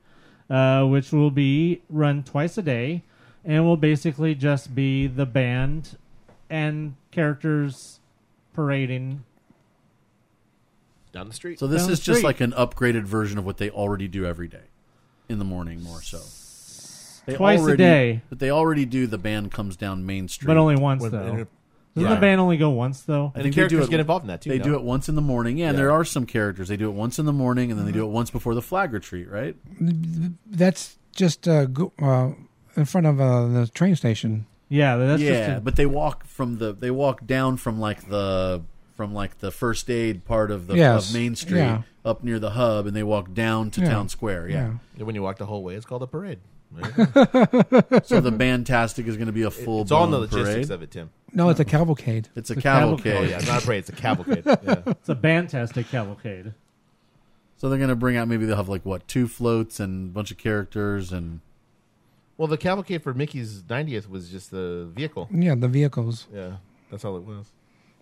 uh, 0.50 0.86
which 0.86 1.12
will 1.12 1.32
be 1.32 1.82
run 1.90 2.24
twice 2.24 2.58
a 2.58 2.62
day 2.62 3.04
and 3.44 3.66
will 3.66 3.76
basically 3.76 4.36
just 4.36 4.74
be 4.74 5.06
the 5.06 5.26
band 5.26 5.98
and 6.50 6.96
characters 7.12 8.00
parading 8.54 9.26
Down 11.12 11.28
the 11.28 11.34
street. 11.34 11.60
So 11.60 11.68
this 11.68 11.82
Down 11.82 11.92
is 11.92 12.00
the 12.00 12.06
just 12.06 12.20
street. 12.20 12.24
like 12.28 12.40
an 12.40 12.54
upgraded 12.54 13.04
version 13.04 13.38
of 13.38 13.46
what 13.46 13.58
they 13.58 13.70
already 13.70 14.08
do 14.08 14.26
every 14.26 14.48
day 14.48 14.64
in 15.28 15.40
the 15.40 15.46
morning, 15.46 15.84
more 15.84 16.02
so. 16.02 16.22
They 17.26 17.36
Twice 17.36 17.60
a 17.60 17.64
already- 17.64 17.78
day. 17.78 18.22
but 18.30 18.40
they 18.40 18.50
already 18.50 18.86
do. 18.86 19.08
The 19.08 19.18
band 19.18 19.52
comes 19.52 19.76
down 19.76 20.06
Main 20.06 20.30
Street, 20.30 20.48
But 20.48 20.56
only 20.56 20.78
once, 20.78 21.02
With- 21.02 21.12
though. 21.12 21.20
and- 21.22 21.48
Doesn't 21.96 22.10
Yeah. 22.10 22.16
the 22.16 22.22
band 22.22 22.40
only 22.40 22.56
go 22.58 22.70
once, 22.70 23.02
though? 23.02 23.32
I 23.36 23.40
And 23.40 23.44
think 23.44 23.44
the 23.44 23.44
they 23.44 23.50
do 23.50 23.56
characters 23.76 23.88
it- 23.88 23.92
get 23.92 24.00
involved 24.00 24.24
in 24.24 24.28
that, 24.30 24.42
too, 24.42 24.50
They 24.50 24.60
no? 24.60 24.64
do 24.64 24.74
it 24.76 24.84
once 24.84 25.10
in 25.10 25.16
the 25.16 25.22
morning. 25.22 25.58
Yeah, 25.58 25.68
and 25.70 25.76
Yeah. 25.76 25.82
there 25.84 25.92
are 25.92 26.06
some 26.06 26.26
characters. 26.26 26.70
They 26.70 26.78
do 26.78 26.88
it 26.88 26.94
once 26.94 27.20
in 27.20 27.26
the 27.26 27.34
morning, 27.34 27.70
and 27.70 27.78
then 27.80 27.86
they 27.86 27.92
do 27.92 28.04
it 28.04 28.10
once 28.12 28.30
before 28.32 28.56
the 28.56 28.62
flag 28.62 28.94
retreat, 28.94 29.30
right? 29.30 29.56
That's 30.50 30.98
just 31.16 31.48
uh, 31.48 31.66
go, 31.66 31.92
uh, 32.02 32.32
in 32.76 32.86
front 32.86 33.08
of 33.08 33.20
uh, 33.20 33.48
the 33.48 33.68
train 33.68 33.96
station. 33.96 34.46
Yeah, 34.70 34.96
that's 34.96 35.22
yeah, 35.22 35.30
just 35.48 35.58
a, 35.58 35.62
but 35.62 35.76
they 35.76 35.86
walk 35.86 36.26
from 36.26 36.58
the 36.60 36.72
they 36.72 36.92
walk 36.92 37.28
down 37.28 37.58
from 37.58 37.80
like 37.82 38.08
the 38.08 38.62
from 38.96 39.14
like 39.14 39.40
the 39.40 39.52
first 39.52 39.90
aid 39.90 40.24
part 40.24 40.50
of 40.52 40.68
the 40.68 40.76
Yes, 40.78 41.10
of 41.10 41.14
Main 41.16 41.36
Street 41.36 41.58
yeah. 41.60 41.82
up 42.06 42.24
near 42.24 42.40
the 42.40 42.52
hub, 42.52 42.86
and 42.88 42.96
they 42.96 43.04
walk 43.04 43.34
down 43.34 43.70
to 43.72 43.82
Yeah, 43.82 43.90
town 43.90 44.08
square. 44.08 44.48
Yeah. 44.48 44.76
Yeah, 44.96 45.04
When 45.04 45.16
you 45.16 45.22
walk 45.24 45.40
the 45.40 45.46
whole 45.48 45.64
way, 45.64 45.76
it's 45.76 45.86
called 45.86 46.04
a 46.04 46.08
parade. 46.08 46.40
There 46.74 46.90
you 46.98 47.06
go. 47.14 48.00
so 48.04 48.22
the 48.22 48.32
Bandtastic 48.32 49.08
is 49.08 49.18
going 49.18 49.28
to 49.28 49.34
be 49.34 49.44
a 49.44 49.52
full. 49.52 49.82
it's 49.82 49.92
all 49.92 50.06
in 50.06 50.12
the 50.12 50.20
logistics 50.20 50.68
parade. 50.68 50.72
of 50.72 50.82
it, 50.84 50.92
Tim. 50.92 51.10
No, 51.34 51.50
it's 51.50 51.60
a 51.60 51.66
cavalcade. 51.66 52.30
It's 52.36 52.50
a 52.50 52.54
It's 52.54 52.60
a 52.60 52.62
cavalcade. 52.62 53.16
Oh 53.16 53.22
yeah, 53.24 53.38
it's 53.38 53.48
not 53.48 53.62
a 53.64 53.66
parade; 53.66 53.80
it's 53.80 53.90
a 53.90 53.94
cavalcade. 53.94 54.44
Yeah. 54.46 54.82
it's 54.88 55.10
a 55.10 55.16
fantastic 55.16 55.88
cavalcade. 55.90 56.54
So 57.58 57.70
they're 57.70 57.78
going 57.78 57.90
to 57.90 57.96
bring 57.96 58.18
out 58.18 58.28
maybe 58.28 58.46
they'll 58.46 58.56
have 58.58 58.70
like 58.70 58.86
what 58.86 59.08
two 59.08 59.28
floats 59.28 59.80
and 59.80 60.10
a 60.10 60.14
bunch 60.14 60.32
of 60.32 60.38
characters 60.38 61.12
and 61.12 61.42
Well, 62.38 62.48
the 62.48 62.58
cavalcade 62.58 63.04
for 63.04 63.14
Mickey's 63.14 63.62
90th 63.62 64.10
was 64.10 64.30
just 64.30 64.50
the 64.52 64.90
vehicle. 64.94 65.30
Yeah, 65.32 65.56
the 65.56 65.68
vehicles. 65.68 66.28
Yeah, 66.34 66.58
that's 66.90 67.06
all 67.06 67.18
it 67.18 67.24
was. 67.24 67.46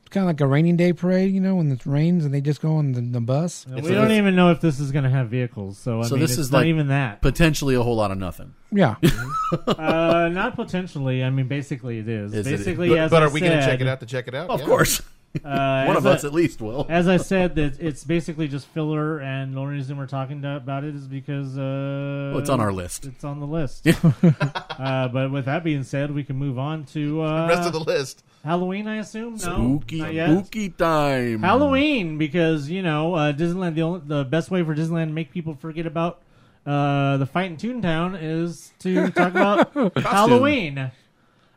It's 0.10 0.16
kind 0.16 0.24
of 0.24 0.30
like 0.30 0.42
a 0.42 0.48
raining 0.48 0.76
day 0.76 0.92
parade, 0.92 1.32
you 1.36 1.40
know, 1.40 1.58
when 1.58 1.72
it 1.72 1.86
rains 1.86 2.26
and 2.26 2.34
they 2.34 2.42
just 2.42 2.62
go 2.62 2.78
on 2.78 2.94
the, 2.94 3.02
the 3.02 3.22
bus. 3.22 3.68
we 3.70 3.78
It's 3.78 3.88
don't 3.90 4.10
even 4.10 4.36
know 4.36 4.50
if 4.50 4.60
this 4.60 4.80
is 4.80 4.92
going 4.92 5.04
to 5.04 5.10
have 5.12 5.30
vehicles, 5.30 5.78
so 5.78 6.00
I 6.00 6.06
so 6.08 6.16
mean, 6.16 6.22
this 6.22 6.32
it's 6.32 6.40
is 6.40 6.52
not 6.52 6.58
like 6.60 6.66
even 6.66 6.88
that. 6.88 7.22
potentially 7.22 7.76
a 7.76 7.84
whole 7.84 7.96
lot 7.96 8.10
of 8.10 8.18
nothing. 8.18 8.56
Yeah. 8.72 8.96
uh, 9.68 10.30
not 10.34 10.56
potentially. 10.56 11.24
I 11.24 11.30
mean, 11.30 11.48
basically, 11.48 12.00
it 12.00 12.08
is. 12.10 12.34
Is 12.34 12.48
it? 12.48 12.58
basically, 12.58 12.90
But, 12.90 12.98
as 12.98 13.12
but 13.12 13.22
I 13.22 13.28
are 13.28 13.30
we 13.30 13.40
going 13.40 13.52
to 13.52 13.62
said, 13.62 13.70
check 13.70 13.82
it 13.82 13.88
out 13.88 14.00
to 14.00 14.08
check 14.08 14.28
it 14.28 14.34
out? 14.34 14.50
Of 14.50 14.62
Yeah. 14.62 14.66
course, 14.66 15.00
Uh, 15.46 15.84
one 15.86 15.96
as 15.96 15.98
of 15.98 16.06
us 16.08 16.24
at 16.24 16.34
least 16.34 16.60
will. 16.60 16.88
As 16.90 17.08
I 17.08 17.18
said, 17.18 17.54
that 17.58 17.80
it's 17.80 18.04
basically 18.04 18.48
just 18.48 18.66
filler, 18.66 19.20
and 19.20 19.54
the 19.54 19.60
only 19.60 19.76
reason 19.76 19.96
we're 19.96 20.08
talking 20.08 20.42
to, 20.42 20.56
about 20.56 20.84
it 20.84 20.96
is 20.96 21.06
because 21.06 21.56
uh, 21.56 22.32
Well, 22.34 22.40
it's 22.40 22.50
on 22.50 22.60
our 22.60 22.74
list. 22.74 23.06
It's 23.06 23.24
on 23.24 23.40
the 23.40 23.46
list. 23.46 23.86
uh, 23.88 25.08
but 25.10 25.32
with 25.32 25.46
that 25.46 25.64
being 25.64 25.84
said, 25.84 26.10
we 26.16 26.24
can 26.24 26.36
move 26.36 26.58
on 26.58 26.86
to 26.86 27.22
uh, 27.22 27.42
The 27.48 27.54
rest 27.56 27.68
of 27.68 27.74
the 27.74 27.80
list. 27.80 28.24
Halloween. 28.44 28.88
I 28.88 28.98
assume 28.98 29.34
no, 29.34 29.38
Spooky, 29.38 30.00
spooky 30.00 30.70
time. 30.70 31.42
Halloween 31.44 32.18
because 32.18 32.70
you 32.70 32.82
know 32.82 33.14
uh, 33.16 33.34
Disneyland. 33.34 33.76
The 33.76 33.82
only, 33.82 34.02
the 34.06 34.24
best 34.24 34.50
way 34.52 34.64
for 34.64 34.76
Disneyland 34.76 35.08
to 35.08 35.14
make 35.14 35.32
people 35.32 35.56
forget 35.56 35.86
about 35.86 36.22
uh, 36.66 37.18
the 37.18 37.26
fight 37.26 37.52
in 37.52 37.58
Toontown 37.58 38.18
is 38.22 38.72
to 38.80 39.10
talk 39.12 39.32
about 39.32 39.74
Halloween. 39.98 40.92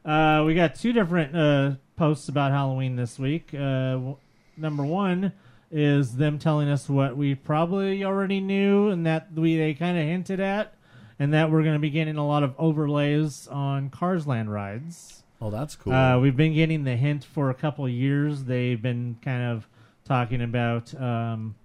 Uh, 0.05 0.43
we 0.47 0.55
got 0.55 0.74
two 0.74 0.93
different 0.93 1.37
uh, 1.37 1.72
posts 1.97 2.28
about 2.28 2.51
Halloween 2.51 2.97
this 2.97 3.18
week. 3.18 3.51
Uh, 3.55 3.93
w- 3.93 4.16
number 4.57 4.85
one 4.85 5.33
is 5.70 6.16
them 6.16 6.39
telling 6.39 6.68
us 6.68 6.89
what 6.89 7.16
we 7.16 7.35
probably 7.35 8.05
already 8.05 8.41
knew 8.41 8.89
and 8.89 9.07
that 9.07 9.33
we 9.33 9.57
they 9.57 9.72
kind 9.74 9.97
of 9.97 10.05
hinted 10.05 10.41
at, 10.41 10.74
and 11.18 11.33
that 11.33 11.51
we're 11.51 11.62
going 11.62 11.74
to 11.74 11.78
be 11.80 11.91
getting 11.91 12.16
a 12.16 12.26
lot 12.26 12.43
of 12.43 12.55
overlays 12.59 13.47
on 13.49 13.89
Cars 13.91 14.26
Land 14.26 14.53
rides. 14.53 15.22
Oh, 15.43 15.51
that's 15.51 15.74
cool. 15.74 15.93
Uh, 15.93 16.20
we've 16.20 16.36
been 16.36 16.55
getting 16.55 16.84
the 16.84 16.95
hint 16.95 17.24
for 17.24 17.51
a 17.51 17.55
couple 17.55 17.84
of 17.84 17.90
years. 17.90 18.45
They've 18.45 18.80
been 18.80 19.16
kind 19.22 19.43
of 19.43 19.66
talking 20.05 20.40
about 20.40 20.95
um, 20.95 21.57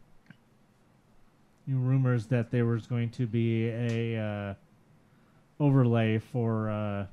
rumors 1.68 2.26
that 2.28 2.50
there 2.50 2.66
was 2.66 2.88
going 2.88 3.12
to 3.12 3.28
be 3.28 3.68
a 3.68 4.20
uh, 4.20 4.54
overlay 5.64 6.18
for 6.18 6.72
uh, 6.72 7.06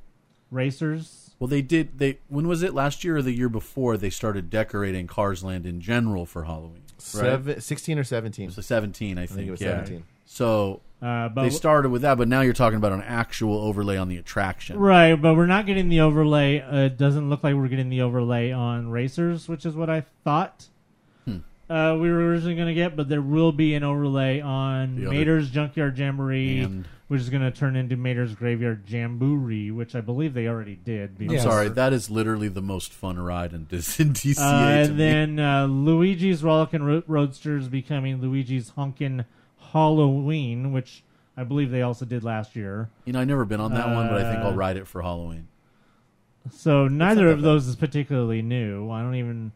racers. 0.50 1.34
well, 1.38 1.48
they 1.48 1.60
did. 1.60 1.98
They 1.98 2.20
when 2.28 2.48
was 2.48 2.62
it? 2.62 2.72
Last 2.72 3.04
year 3.04 3.18
or 3.18 3.22
the 3.22 3.32
year 3.32 3.50
before? 3.50 3.98
They 3.98 4.08
started 4.08 4.48
decorating 4.48 5.06
Cars 5.06 5.44
Land 5.44 5.66
in 5.66 5.82
general 5.82 6.24
for 6.24 6.44
Halloween. 6.44 6.80
Right? 6.96 7.02
Seven, 7.02 7.60
16 7.60 7.98
or 7.98 8.04
17. 8.04 8.44
It 8.48 8.56
was 8.56 8.64
17, 8.64 9.18
I 9.18 9.26
think. 9.26 9.48
it 9.48 9.50
was 9.50 9.60
yeah. 9.60 9.84
17. 9.84 10.04
So 10.24 10.80
Uh, 11.04 11.28
but 11.28 11.42
they 11.42 11.50
started 11.50 11.90
with 11.90 12.00
that, 12.02 12.16
but 12.16 12.28
now 12.28 12.40
you're 12.40 12.54
talking 12.54 12.78
about 12.78 12.92
an 12.92 13.02
actual 13.02 13.58
overlay 13.58 13.96
on 13.98 14.08
the 14.08 14.16
attraction. 14.16 14.78
right, 14.78 15.14
but 15.14 15.34
we're 15.36 15.44
not 15.46 15.66
getting 15.66 15.88
the 15.90 16.00
overlay. 16.00 16.60
Uh, 16.60 16.86
it 16.86 16.96
doesn't 16.96 17.28
look 17.28 17.44
like 17.44 17.54
we're 17.54 17.68
getting 17.68 17.90
the 17.90 18.00
overlay 18.00 18.50
on 18.52 18.88
racers, 18.88 19.46
which 19.48 19.66
is 19.66 19.74
what 19.74 19.90
I 19.90 20.04
thought. 20.24 20.66
Hmm. 21.26 21.38
Uh, 21.68 21.96
we 22.00 22.10
were 22.10 22.20
originally 22.28 22.54
going 22.54 22.68
to 22.68 22.74
get, 22.74 22.96
but 22.96 23.08
there 23.10 23.20
will 23.20 23.52
be 23.52 23.74
an 23.74 23.82
overlay 23.84 24.40
on 24.40 24.96
The 24.96 25.10
Mater's 25.10 25.50
Junkyard 25.50 25.98
Jamboree, 25.98 26.60
And 26.60 26.86
which 27.08 27.20
is 27.20 27.28
going 27.28 27.42
to 27.42 27.50
turn 27.50 27.76
into 27.76 27.96
Mater's 27.96 28.34
Graveyard 28.34 28.88
Jamboree, 28.88 29.70
which 29.70 29.94
I 29.94 30.00
believe 30.00 30.32
they 30.32 30.48
already 30.48 30.74
did. 30.76 31.16
I'm 31.20 31.30
Yes. 31.32 31.42
sorry, 31.42 31.68
that 31.68 31.92
is 31.92 32.08
literally 32.08 32.48
the 32.48 32.62
most 32.62 32.94
fun 32.94 33.18
ride 33.18 33.52
in, 33.52 33.66
in 33.70 34.14
DCA. 34.14 34.38
Uh, 34.40 34.68
and 34.68 34.90
me. 34.92 34.96
then 34.96 35.38
uh, 35.38 35.66
Luigi's 35.66 36.42
Rollickin' 36.42 36.82
Ro- 36.82 37.02
Roadsters 37.06 37.68
becoming 37.68 38.22
Luigi's 38.22 38.70
Honkin' 38.70 39.26
Halloween, 39.74 40.72
which 40.72 41.02
I 41.36 41.44
believe 41.44 41.70
they 41.70 41.82
also 41.82 42.04
did 42.06 42.24
last 42.24 42.56
year. 42.56 42.88
you 43.04 43.12
know, 43.12 43.20
I've 43.20 43.28
never 43.28 43.44
been 43.44 43.60
on 43.60 43.74
that 43.74 43.88
one, 43.88 44.08
but 44.08 44.18
I 44.24 44.30
think 44.32 44.42
I'll 44.44 44.52
uh, 44.52 44.54
ride 44.54 44.76
it 44.78 44.86
for 44.86 45.02
Halloween. 45.02 45.48
So 46.50 46.88
neither 46.88 47.28
of 47.28 47.42
those 47.42 47.66
is 47.66 47.74
particularly 47.76 48.40
new. 48.40 48.90
I 48.90 49.02
don't 49.02 49.16
even. 49.16 49.52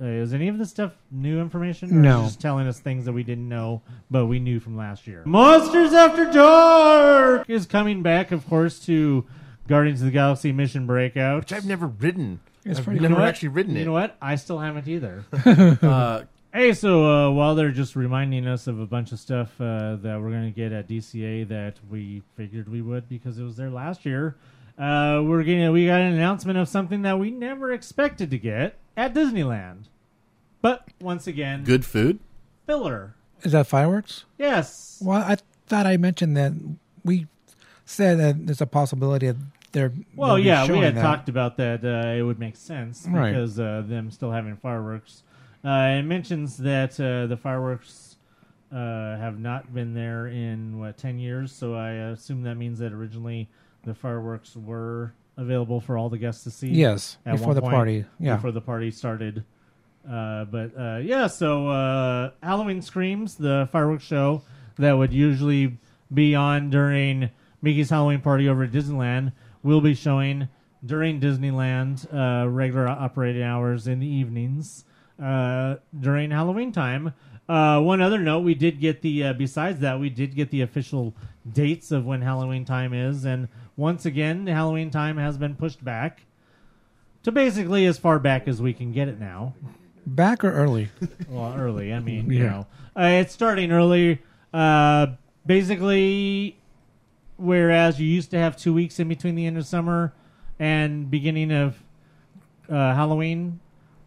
Uh, 0.00 0.06
is 0.06 0.32
any 0.32 0.48
of 0.48 0.58
this 0.58 0.70
stuff 0.70 0.92
new 1.10 1.40
information? 1.40 1.90
Or 1.90 1.94
No. 2.00 2.18
is 2.20 2.22
it 2.22 2.26
just 2.28 2.40
telling 2.40 2.66
us 2.66 2.78
things 2.80 3.04
that 3.04 3.12
we 3.12 3.22
didn't 3.22 3.48
know, 3.48 3.82
but 4.10 4.26
we 4.26 4.38
knew 4.40 4.58
from 4.58 4.76
last 4.76 5.06
year. 5.06 5.22
Monsters 5.26 5.92
After 5.92 6.30
Dark 6.30 7.48
is 7.50 7.66
coming 7.66 8.02
back, 8.02 8.32
of 8.32 8.46
course, 8.48 8.78
to 8.86 9.24
Guardians 9.68 10.00
of 10.00 10.06
the 10.06 10.10
Galaxy 10.12 10.50
Mission 10.52 10.86
Breakout. 10.86 11.40
Which 11.42 11.52
I've 11.52 11.66
never 11.66 11.86
ridden. 11.86 12.40
It's 12.64 12.78
I've 12.78 12.84
pretty 12.84 13.00
never 13.00 13.12
You 13.12 13.16
know 13.16 13.20
what? 13.22 13.28
actually 13.28 13.48
ridden 13.48 13.76
it. 13.76 13.80
You 13.80 13.86
know 13.86 13.92
what? 13.92 14.16
I 14.22 14.36
still 14.36 14.58
haven't 14.58 14.88
either. 14.88 15.24
Uh, 15.46 16.22
Hey, 16.52 16.74
so 16.74 17.04
uh, 17.06 17.30
while 17.30 17.54
they're 17.54 17.70
just 17.70 17.96
reminding 17.96 18.46
us 18.46 18.66
of 18.66 18.78
a 18.78 18.84
bunch 18.86 19.10
of 19.12 19.18
stuff 19.18 19.58
uh, 19.58 19.96
that 19.96 20.20
we're 20.20 20.30
going 20.30 20.44
to 20.44 20.54
get 20.54 20.70
at 20.70 20.86
DCA 20.86 21.48
that 21.48 21.76
we 21.90 22.22
figured 22.36 22.68
we 22.68 22.82
would 22.82 23.08
because 23.08 23.38
it 23.38 23.42
was 23.42 23.56
there 23.56 23.70
last 23.70 24.04
year, 24.04 24.36
uh, 24.78 25.22
we're 25.24 25.44
getting 25.44 25.70
we 25.72 25.86
got 25.86 26.00
an 26.00 26.12
announcement 26.12 26.58
of 26.58 26.68
something 26.68 27.02
that 27.02 27.18
we 27.18 27.30
never 27.30 27.72
expected 27.72 28.30
to 28.30 28.38
get 28.38 28.76
at 28.98 29.14
Disneyland. 29.14 29.84
But 30.60 30.86
once 31.00 31.26
again, 31.26 31.64
good 31.64 31.86
food. 31.86 32.18
filler. 32.66 33.14
Is 33.42 33.52
that 33.52 33.66
fireworks? 33.66 34.24
Yes. 34.38 35.00
Well, 35.02 35.22
I 35.22 35.38
thought 35.66 35.86
I 35.86 35.96
mentioned 35.96 36.36
that 36.36 36.52
we 37.02 37.26
said 37.86 38.18
that 38.20 38.46
there's 38.46 38.60
a 38.60 38.66
possibility 38.66 39.26
of 39.26 39.38
there. 39.72 39.90
Well, 40.14 40.34
they'll 40.34 40.42
be 40.44 40.48
yeah, 40.48 40.70
we 40.70 40.78
had 40.80 40.96
that. 40.96 41.02
talked 41.02 41.28
about 41.30 41.56
that. 41.56 41.82
Uh, 41.82 42.08
it 42.10 42.22
would 42.22 42.38
make 42.38 42.56
sense 42.56 43.06
Right. 43.08 43.30
because 43.32 43.58
uh, 43.58 43.82
them 43.86 44.10
still 44.10 44.30
having 44.30 44.56
fireworks. 44.58 45.22
Uh, 45.64 45.98
it 45.98 46.02
mentions 46.02 46.56
that 46.58 46.98
uh, 46.98 47.26
the 47.26 47.36
fireworks 47.36 48.16
uh, 48.72 49.16
have 49.16 49.38
not 49.38 49.72
been 49.72 49.94
there 49.94 50.26
in 50.26 50.78
what 50.78 50.96
ten 50.98 51.18
years. 51.18 51.52
So 51.52 51.74
I 51.74 51.90
assume 51.90 52.42
that 52.42 52.56
means 52.56 52.78
that 52.80 52.92
originally 52.92 53.48
the 53.84 53.94
fireworks 53.94 54.56
were 54.56 55.12
available 55.36 55.80
for 55.80 55.96
all 55.96 56.08
the 56.08 56.18
guests 56.18 56.44
to 56.44 56.50
see. 56.50 56.68
Yes, 56.68 57.16
at 57.24 57.36
before 57.36 57.54
the 57.54 57.60
point, 57.60 57.74
party. 57.74 58.04
Yeah. 58.18 58.36
before 58.36 58.52
the 58.52 58.60
party 58.60 58.90
started. 58.90 59.44
Uh, 60.08 60.44
but 60.46 60.72
uh, 60.76 60.98
yeah, 60.98 61.26
so 61.28 61.68
uh, 61.68 62.30
Halloween 62.42 62.82
Screams, 62.82 63.36
the 63.36 63.68
fireworks 63.70 64.04
show 64.04 64.42
that 64.76 64.92
would 64.92 65.12
usually 65.12 65.78
be 66.12 66.34
on 66.34 66.70
during 66.70 67.30
Mickey's 67.62 67.90
Halloween 67.90 68.20
party 68.20 68.48
over 68.48 68.64
at 68.64 68.72
Disneyland, 68.72 69.32
will 69.62 69.80
be 69.80 69.94
showing 69.94 70.48
during 70.84 71.20
Disneyland 71.20 72.12
uh, 72.12 72.48
regular 72.48 72.88
operating 72.88 73.42
hours 73.42 73.86
in 73.86 74.00
the 74.00 74.06
evenings. 74.06 74.84
Uh, 75.20 75.76
during 75.98 76.30
Halloween 76.30 76.72
time. 76.72 77.12
Uh, 77.48 77.80
one 77.80 78.00
other 78.00 78.18
note: 78.18 78.40
we 78.40 78.54
did 78.54 78.80
get 78.80 79.02
the 79.02 79.24
uh, 79.24 79.32
besides 79.32 79.80
that 79.80 79.98
we 79.98 80.08
did 80.08 80.34
get 80.34 80.50
the 80.50 80.60
official 80.62 81.14
dates 81.52 81.90
of 81.90 82.04
when 82.06 82.22
Halloween 82.22 82.64
time 82.64 82.94
is, 82.94 83.24
and 83.24 83.48
once 83.76 84.06
again, 84.06 84.46
Halloween 84.46 84.90
time 84.90 85.16
has 85.16 85.36
been 85.36 85.54
pushed 85.56 85.84
back 85.84 86.22
to 87.24 87.32
basically 87.32 87.84
as 87.86 87.98
far 87.98 88.18
back 88.18 88.46
as 88.48 88.62
we 88.62 88.72
can 88.72 88.92
get 88.92 89.08
it 89.08 89.18
now. 89.18 89.54
Back 90.06 90.44
or 90.44 90.52
early? 90.52 90.88
Well, 91.28 91.54
early. 91.56 91.92
I 91.92 92.00
mean, 92.00 92.30
you 92.30 92.42
Yeah. 92.42 92.48
know, 92.50 92.66
uh, 92.96 93.06
it's 93.06 93.32
starting 93.32 93.70
early. 93.72 94.20
Uh, 94.52 95.08
basically, 95.46 96.58
whereas 97.36 98.00
you 98.00 98.06
used 98.06 98.30
to 98.32 98.38
have 98.38 98.56
two 98.56 98.74
weeks 98.74 98.98
in 99.00 99.08
between 99.08 99.34
the 99.34 99.46
end 99.46 99.56
of 99.58 99.66
summer 99.66 100.12
and 100.58 101.10
beginning 101.10 101.50
of 101.52 101.82
uh, 102.68 102.94
Halloween, 102.94 103.60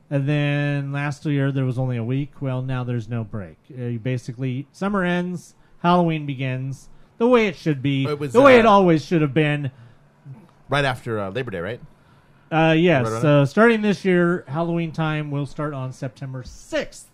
and 0.10 0.28
then 0.28 0.92
last 0.92 1.26
year 1.26 1.52
there 1.52 1.66
was 1.66 1.78
only 1.78 1.98
a 1.98 2.04
week. 2.04 2.42
Well, 2.42 2.62
now 2.62 2.84
there's 2.84 3.08
no 3.08 3.24
break. 3.24 3.58
Uh, 3.72 3.92
basically, 4.02 4.68
summer 4.72 5.04
ends, 5.04 5.56
Halloween 5.80 6.26
begins. 6.26 6.90
The 7.18 7.28
way 7.28 7.48
it 7.48 7.56
should 7.56 7.82
be, 7.82 8.06
It 8.06 8.20
was, 8.20 8.34
the 8.34 8.42
way 8.42 8.58
uh, 8.58 8.60
it 8.60 8.66
always 8.66 9.04
should 9.06 9.22
have 9.22 9.34
been. 9.34 9.72
Right 10.68 10.86
after 10.86 11.20
uh, 11.20 11.30
Labor 11.30 11.52
Day, 11.52 11.60
right? 11.60 11.82
Uh, 12.52 12.76
yes. 12.78 13.10
Right 13.10 13.22
So 13.22 13.46
starting 13.46 13.82
this 13.82 14.06
year, 14.06 14.44
Halloween 14.48 14.92
time 14.92 15.32
will 15.32 15.46
start 15.46 15.74
on 15.74 15.92
September 15.92 16.44
6th, 16.44 17.06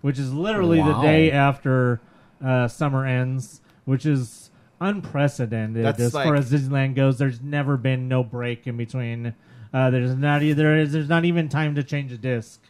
which 0.00 0.18
is 0.18 0.32
literally 0.32 0.82
the 0.82 1.00
day 1.00 1.30
after 1.30 2.00
uh, 2.44 2.66
summer 2.68 3.06
ends, 3.06 3.60
which 3.84 4.06
is 4.06 4.50
unprecedented 4.80 5.84
That's 5.84 6.00
as 6.00 6.12
far 6.12 6.34
as 6.34 6.50
Disneyland 6.50 6.96
goes. 6.96 7.18
There's 7.18 7.40
never 7.40 7.76
been 7.76 8.08
no 8.08 8.24
break 8.24 8.66
in 8.66 8.76
between. 8.76 9.34
Uh, 9.72 9.90
there's 9.90 10.14
not 10.14 10.42
either. 10.42 10.86
There's 10.86 11.08
not 11.08 11.24
even 11.24 11.48
time 11.48 11.74
to 11.76 11.82
change 11.82 12.12
a 12.12 12.18
disc. 12.18 12.60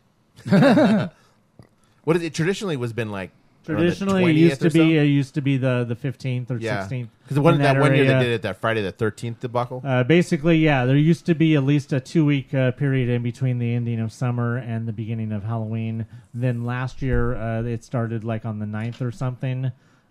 What 2.05 2.16
is 2.16 2.22
it? 2.22 2.34
Traditionally, 2.34 2.76
was 2.76 2.92
been 2.92 3.11
like 3.11 3.30
around 3.68 3.76
the 3.78 3.82
Traditionally, 3.94 4.24
it 4.24 4.34
20th 4.34 4.38
used 4.38 4.62
or 4.64 4.68
to 4.68 4.72
be 4.72 4.78
so? 4.78 5.00
it 5.00 5.05
used 5.05 5.34
to 5.34 5.40
be 5.40 5.57
the 5.57 5.84
the 5.84 5.94
15th 5.94 6.50
or 6.50 6.57
yeah, 6.57 6.84
16th. 6.88 7.09
because 7.22 7.38
one 7.38 7.59
that, 7.59 7.78
one 7.78 7.94
year 7.94 8.05
they 8.05 8.18
did 8.24 8.32
it 8.32 8.42
that 8.42 8.57
Friday 8.61 8.82
the 8.82 8.90
Thirteenth 8.90 9.38
debacle. 9.38 9.82
Uh, 9.84 10.03
basically, 10.03 10.57
yeah, 10.59 10.84
there 10.84 10.96
used 10.96 11.26
to 11.26 11.34
be 11.34 11.55
at 11.55 11.62
least 11.62 11.92
a 11.92 12.00
two 12.00 12.24
week 12.24 12.53
uh, 12.55 12.72
period 12.72 13.09
in 13.09 13.22
between 13.22 13.59
the 13.59 13.72
ending 13.72 14.00
of 14.00 14.12
summer 14.12 14.57
and 14.57 14.88
the 14.88 14.92
beginning 14.92 15.30
of 15.30 15.44
Halloween. 15.44 16.07
Then 16.34 16.64
last 16.64 17.03
year, 17.03 17.36
uh, 17.36 17.62
it 17.62 17.84
started 17.84 18.24
like 18.24 18.44
on 18.44 18.59
the 18.59 18.66
9th 18.66 19.00
or 19.00 19.12
something, 19.12 19.66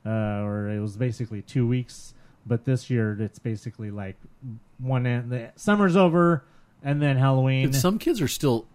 uh, 0.06 0.10
or 0.10 0.70
it 0.70 0.80
was 0.80 0.96
basically 0.96 1.42
two 1.42 1.68
weeks. 1.68 2.14
But 2.46 2.64
this 2.64 2.90
year, 2.90 3.18
it's 3.20 3.38
basically 3.38 3.92
like 3.92 4.16
one 4.80 5.06
end. 5.06 5.30
The 5.30 5.52
summer's 5.58 5.98
over, 5.98 6.46
and 6.84 7.02
then 7.02 7.18
Halloween. 7.18 7.74
Some 7.74 8.00
kids 8.00 8.22
are 8.22 8.28
still 8.28 8.66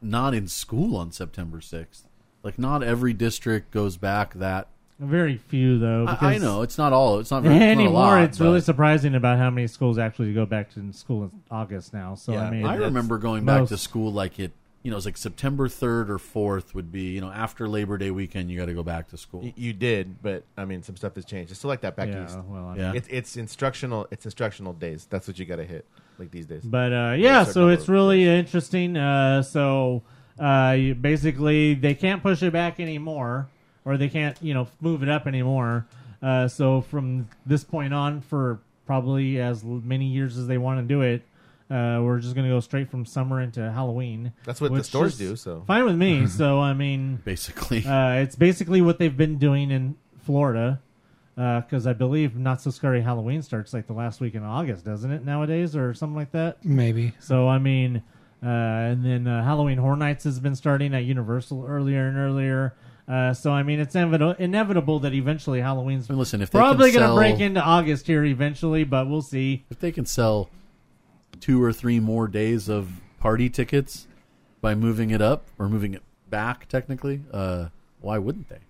not 0.00 0.34
in 0.34 0.48
school 0.48 0.96
on 0.96 1.12
September 1.12 1.58
6th. 1.58 2.02
Like, 2.42 2.58
not 2.58 2.82
every 2.82 3.12
district 3.12 3.70
goes 3.70 3.96
back 3.96 4.34
that. 4.34 4.68
Very 4.98 5.36
few, 5.36 5.78
though. 5.78 6.06
I, 6.06 6.34
I 6.34 6.38
know 6.38 6.62
it's 6.62 6.78
not 6.78 6.92
all. 6.92 7.18
It's 7.18 7.30
not 7.30 7.42
very 7.42 7.56
it's 7.56 7.62
anymore. 7.62 7.92
lot, 7.92 8.22
it's 8.22 8.40
really 8.40 8.60
surprising 8.60 9.14
about 9.14 9.38
how 9.38 9.50
many 9.50 9.66
schools 9.66 9.98
actually 9.98 10.32
go 10.32 10.46
back 10.46 10.72
to 10.74 10.92
school 10.92 11.24
in 11.24 11.30
August 11.50 11.92
now. 11.92 12.14
So 12.14 12.32
Yeah, 12.32 12.44
I 12.46 12.50
mean, 12.50 12.64
I 12.64 12.76
remember 12.76 13.18
going 13.18 13.44
back 13.44 13.68
to 13.68 13.78
school 13.78 14.12
like 14.12 14.38
it. 14.38 14.52
You 14.82 14.90
know, 14.90 14.96
it 14.96 14.98
was 14.98 15.06
like 15.06 15.16
September 15.16 15.68
third 15.68 16.10
or 16.10 16.18
fourth 16.18 16.74
would 16.74 16.90
be. 16.90 17.10
You 17.10 17.20
know, 17.20 17.30
after 17.30 17.68
Labor 17.68 17.98
Day 17.98 18.10
weekend, 18.10 18.50
you 18.50 18.58
got 18.58 18.66
to 18.66 18.74
go 18.74 18.82
back 18.82 19.08
to 19.10 19.16
school. 19.16 19.40
Y- 19.42 19.54
you 19.56 19.72
did, 19.72 20.20
but 20.22 20.42
I 20.56 20.64
mean, 20.64 20.82
some 20.82 20.96
stuff 20.96 21.14
has 21.14 21.24
changed. 21.24 21.50
It's 21.52 21.58
still 21.60 21.68
like 21.68 21.82
that 21.82 21.94
back 21.94 22.08
yeah, 22.08 22.24
east. 22.24 22.38
well, 22.48 22.66
I 22.68 22.76
Yeah. 22.76 22.92
It's 22.94 23.08
it's 23.08 23.36
instructional. 23.36 24.08
It's 24.10 24.24
instructional 24.24 24.72
days. 24.72 25.06
That's 25.08 25.28
what 25.28 25.38
you 25.38 25.44
got 25.46 25.56
to 25.56 25.64
hit 25.64 25.84
like 26.18 26.30
these 26.32 26.46
days. 26.46 26.62
But 26.64 26.92
uh, 26.92 27.14
yeah, 27.16 27.44
so 27.44 27.68
it's 27.68 27.84
of 27.84 27.90
really 27.90 28.24
interesting. 28.28 28.96
Uh, 28.96 29.42
so 29.42 30.02
uh, 30.38 30.74
you- 30.76 30.94
basically, 30.96 31.74
they 31.74 31.94
can't 31.94 32.20
push 32.22 32.42
it 32.42 32.52
back 32.52 32.80
anymore, 32.80 33.48
or 33.84 33.96
they 33.96 34.08
can't, 34.08 34.36
you 34.42 34.52
know, 34.54 34.66
move 34.80 35.02
it 35.04 35.08
up 35.08 35.26
anymore. 35.28 35.86
Uh, 36.20 36.48
so 36.48 36.80
from 36.80 37.28
this 37.46 37.62
point 37.64 37.94
on, 37.94 38.20
for 38.20 38.58
probably 38.86 39.40
as 39.40 39.62
l- 39.64 39.80
many 39.84 40.06
years 40.06 40.36
as 40.38 40.46
they 40.48 40.58
want 40.58 40.80
to 40.80 40.86
do 40.86 41.02
it, 41.02 41.22
uh, 41.70 42.00
we're 42.02 42.18
just 42.18 42.34
going 42.34 42.46
to 42.46 42.54
go 42.54 42.60
straight 42.60 42.90
from 42.90 43.06
summer 43.06 43.40
into 43.40 43.70
Halloween. 43.72 44.32
That's 44.44 44.60
what 44.60 44.68
the 44.68 44.74
which 44.78 44.86
stores 44.86 45.12
is 45.14 45.18
do, 45.18 45.36
so. 45.36 45.64
fine 45.66 45.84
with 45.84 45.96
me. 45.96 46.26
so 46.38 46.60
I 46.60 46.74
mean, 46.74 47.16
Basically, 47.24 47.84
uh, 47.84 48.14
it's 48.14 48.36
basically 48.36 48.80
what 48.82 48.98
they've 48.98 49.16
been 49.16 49.38
doing 49.38 49.70
in 49.70 49.96
Florida. 50.24 50.80
Because 51.34 51.86
I 51.86 51.94
believe 51.94 52.36
Not 52.36 52.60
So 52.60 52.70
Scary 52.70 53.00
Halloween 53.00 53.40
starts 53.40 53.72
like 53.72 53.86
the 53.86 53.94
last 53.94 54.20
week 54.20 54.34
in 54.34 54.42
August, 54.42 54.84
doesn't 54.84 55.10
it, 55.10 55.24
nowadays, 55.24 55.74
or 55.74 55.94
something 55.94 56.14
like 56.14 56.32
that? 56.32 56.62
Maybe. 56.62 57.14
So 57.20 57.48
I 57.48 57.58
mean, 57.58 58.02
uh, 58.44 58.48
and 58.48 59.04
then 59.04 59.26
uh, 59.26 59.42
Halloween 59.42 59.78
Horror 59.78 59.96
Nights 59.96 60.24
has 60.24 60.38
been 60.40 60.54
starting 60.54 60.94
at 60.94 61.04
Universal 61.04 61.64
earlier 61.66 62.06
and 62.06 62.18
earlier. 62.18 62.74
Uh, 63.08 63.32
so 63.32 63.50
I 63.50 63.62
mean, 63.62 63.80
it's 63.80 63.94
inevit- 63.94 64.40
inevitable 64.40 65.00
that 65.00 65.14
eventually 65.14 65.60
Halloween's 65.60 66.10
I 66.10 66.14
listen, 66.14 66.42
if 66.42 66.50
they 66.50 66.58
probably 66.58 66.90
going 66.90 67.02
to 67.02 67.08
sell- 67.08 67.16
break 67.16 67.40
into 67.40 67.60
August 67.62 68.06
here 68.06 68.24
eventually, 68.24 68.84
but 68.84 69.08
we'll 69.08 69.22
see. 69.22 69.64
if 69.70 69.80
they 69.80 69.90
can 69.90 70.04
sell 70.06 70.50
two 71.42 71.62
or 71.62 71.72
three 71.72 72.00
more 72.00 72.28
days 72.28 72.68
of 72.68 72.88
party 73.18 73.50
tickets 73.50 74.06
by 74.62 74.74
moving 74.74 75.10
it 75.10 75.20
up 75.20 75.48
or 75.58 75.68
moving 75.68 75.92
it 75.92 76.02
back, 76.30 76.68
technically, 76.68 77.20
uh, 77.32 77.66
why 78.00 78.16
wouldn't 78.16 78.48
they? 78.48 78.60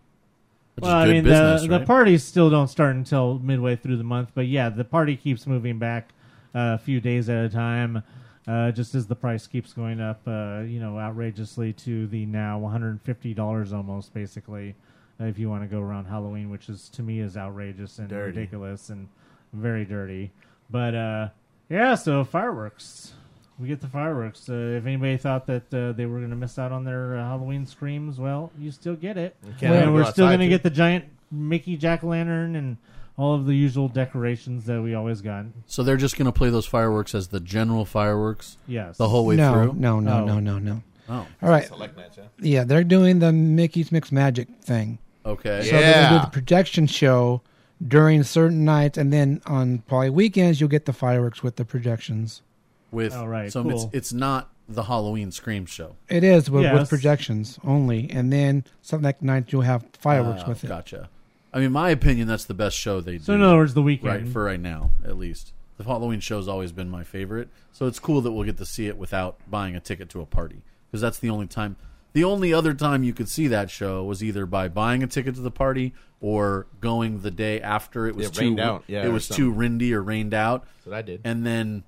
Well, 0.80 0.90
I 0.90 1.06
mean, 1.06 1.22
business, 1.22 1.62
the 1.62 1.68
right? 1.68 1.78
the 1.80 1.86
parties 1.86 2.24
still 2.24 2.48
don't 2.48 2.68
start 2.68 2.96
until 2.96 3.38
midway 3.38 3.76
through 3.76 3.98
the 3.98 4.04
month, 4.04 4.30
but 4.34 4.46
yeah, 4.46 4.70
the 4.70 4.84
party 4.84 5.16
keeps 5.16 5.46
moving 5.46 5.78
back 5.78 6.08
uh, 6.54 6.74
a 6.74 6.78
few 6.78 7.00
days 7.00 7.28
at 7.28 7.44
a 7.44 7.48
time. 7.50 8.02
Uh, 8.48 8.72
just 8.72 8.94
as 8.96 9.06
the 9.06 9.14
price 9.14 9.46
keeps 9.46 9.72
going 9.72 10.00
up, 10.00 10.20
uh, 10.26 10.62
you 10.66 10.80
know, 10.80 10.98
outrageously 10.98 11.72
to 11.74 12.08
the 12.08 12.26
now 12.26 12.58
$150 12.58 13.72
almost, 13.72 14.12
basically, 14.12 14.74
uh, 15.20 15.24
if 15.24 15.38
you 15.38 15.48
want 15.48 15.62
to 15.62 15.68
go 15.68 15.80
around 15.80 16.06
Halloween, 16.06 16.50
which 16.50 16.68
is 16.68 16.88
to 16.88 17.02
me 17.02 17.20
is 17.20 17.36
outrageous 17.36 17.98
and 17.98 18.08
Dirty. 18.08 18.38
ridiculous 18.38 18.88
and 18.88 19.08
very 19.52 19.84
dirty. 19.84 20.32
But 20.70 20.94
uh, 20.94 21.28
yeah, 21.72 21.94
so 21.94 22.24
fireworks. 22.24 23.12
We 23.58 23.68
get 23.68 23.80
the 23.80 23.86
fireworks. 23.88 24.48
Uh, 24.48 24.76
if 24.78 24.86
anybody 24.86 25.16
thought 25.16 25.46
that 25.46 25.72
uh, 25.72 25.92
they 25.92 26.06
were 26.06 26.18
going 26.18 26.30
to 26.30 26.36
miss 26.36 26.58
out 26.58 26.72
on 26.72 26.84
their 26.84 27.16
uh, 27.16 27.22
Halloween 27.24 27.64
screams, 27.66 28.18
well, 28.18 28.50
you 28.58 28.70
still 28.70 28.96
get 28.96 29.16
it. 29.16 29.36
can't 29.60 29.74
and 29.74 29.94
we're 29.94 30.04
still 30.10 30.26
going 30.26 30.40
to 30.40 30.48
get 30.48 30.62
the 30.62 30.70
giant 30.70 31.04
Mickey 31.30 31.76
jack 31.76 32.02
o' 32.02 32.08
lantern 32.08 32.56
and 32.56 32.76
all 33.16 33.34
of 33.34 33.46
the 33.46 33.54
usual 33.54 33.88
decorations 33.88 34.64
that 34.64 34.80
we 34.82 34.94
always 34.94 35.20
got. 35.20 35.44
so 35.66 35.82
they're 35.82 35.96
just 35.98 36.16
going 36.16 36.26
to 36.26 36.32
play 36.32 36.48
those 36.50 36.66
fireworks 36.66 37.14
as 37.14 37.28
the 37.28 37.40
general 37.40 37.84
fireworks 37.84 38.56
Yes. 38.66 38.96
the 38.96 39.08
whole 39.08 39.26
way 39.26 39.36
no, 39.36 39.52
through. 39.52 39.74
no, 39.74 40.00
no, 40.00 40.12
Oh. 40.22 40.24
no, 40.24 40.40
no, 40.40 40.58
no. 40.58 40.82
Oh, 41.08 41.26
All 41.42 41.48
right. 41.48 41.66
Select 41.66 41.96
match, 41.96 42.16
yeah. 42.16 42.24
Yeah, 42.40 42.64
they're 42.64 42.84
doing 42.84 43.18
the 43.18 43.30
Mickey's 43.32 43.92
Mix 43.92 44.10
Magic 44.12 44.48
thing. 44.62 44.98
okay. 45.26 45.62
So 45.62 45.72
they're 45.72 45.92
gonna 45.94 46.08
do 46.08 46.14
Yeah. 46.16 46.24
the 46.24 46.30
projection 46.30 46.86
show 46.86 47.42
during 47.86 48.22
certain 48.22 48.64
nights, 48.64 48.96
and 48.98 49.12
then 49.12 49.40
on 49.46 49.78
probably 49.88 50.10
weekends 50.10 50.60
you'll 50.60 50.68
get 50.70 50.84
the 50.86 50.92
fireworks 50.92 51.42
with 51.42 51.56
the 51.56 51.64
projections. 51.64 52.42
With 52.90 53.14
all 53.14 53.28
right, 53.28 53.50
so 53.50 53.62
cool. 53.62 53.72
it's 53.86 53.94
it's 53.94 54.12
not 54.12 54.50
the 54.68 54.84
Halloween 54.84 55.32
scream 55.32 55.66
show. 55.66 55.96
It 56.08 56.22
is 56.24 56.50
with, 56.50 56.62
Yes. 56.64 56.78
with 56.78 56.88
projections 56.88 57.58
only, 57.64 58.10
and 58.10 58.32
then 58.32 58.64
some 58.82 59.02
like 59.02 59.22
night 59.22 59.52
you'll 59.52 59.62
have 59.62 59.84
fireworks 59.98 60.42
Ah, 60.44 60.48
with 60.48 60.64
it. 60.64 60.68
Gotcha. 60.68 61.08
I 61.54 61.58
mean, 61.60 61.72
my 61.72 61.90
opinion, 61.90 62.28
that's 62.28 62.44
the 62.46 62.54
best 62.54 62.76
show 62.76 63.00
they 63.00 63.18
do. 63.18 63.24
So 63.24 63.34
in 63.34 63.42
other 63.42 63.56
words, 63.56 63.74
the 63.74 63.82
weekend. 63.82 64.08
right 64.08 64.28
for 64.28 64.44
right 64.44 64.60
now, 64.60 64.92
at 65.04 65.18
least. 65.18 65.52
The 65.78 65.84
Halloween 65.84 66.20
show's 66.20 66.48
always 66.48 66.70
been 66.70 66.88
my 66.90 67.02
favorite, 67.02 67.48
so 67.72 67.86
it's 67.86 67.98
cool 67.98 68.20
that 68.20 68.30
we'll 68.32 68.44
get 68.44 68.58
to 68.58 68.66
see 68.66 68.86
it 68.86 68.96
without 68.96 69.38
buying 69.50 69.74
a 69.74 69.80
ticket 69.80 70.08
to 70.10 70.20
a 70.20 70.26
party 70.26 70.62
because 70.90 71.00
that's 71.00 71.18
the 71.18 71.30
only 71.30 71.46
time. 71.46 71.76
The 72.14 72.24
only 72.24 72.52
other 72.52 72.74
time 72.74 73.02
you 73.02 73.14
could 73.14 73.28
see 73.28 73.48
that 73.48 73.70
show 73.70 74.04
was 74.04 74.22
either 74.22 74.44
by 74.46 74.68
buying 74.68 75.02
a 75.02 75.06
ticket 75.06 75.34
to 75.36 75.40
the 75.40 75.50
party 75.50 75.94
or 76.20 76.66
going 76.80 77.20
the 77.22 77.30
day 77.30 77.60
after 77.60 78.06
it 78.06 78.14
was 78.14 78.26
It 78.26 78.34
too 78.34 78.40
rained 78.48 78.60
out, 78.60 78.84
yeah, 78.86 79.04
it 79.04 79.08
was 79.08 79.24
something. 79.24 79.44
too 79.44 79.50
windy 79.52 79.94
or 79.94 80.02
rained 80.02 80.34
out. 80.34 80.64
That's 80.76 80.86
what 80.86 80.96
I 80.96 81.02
did. 81.02 81.20
And 81.24 81.44
then 81.46 81.84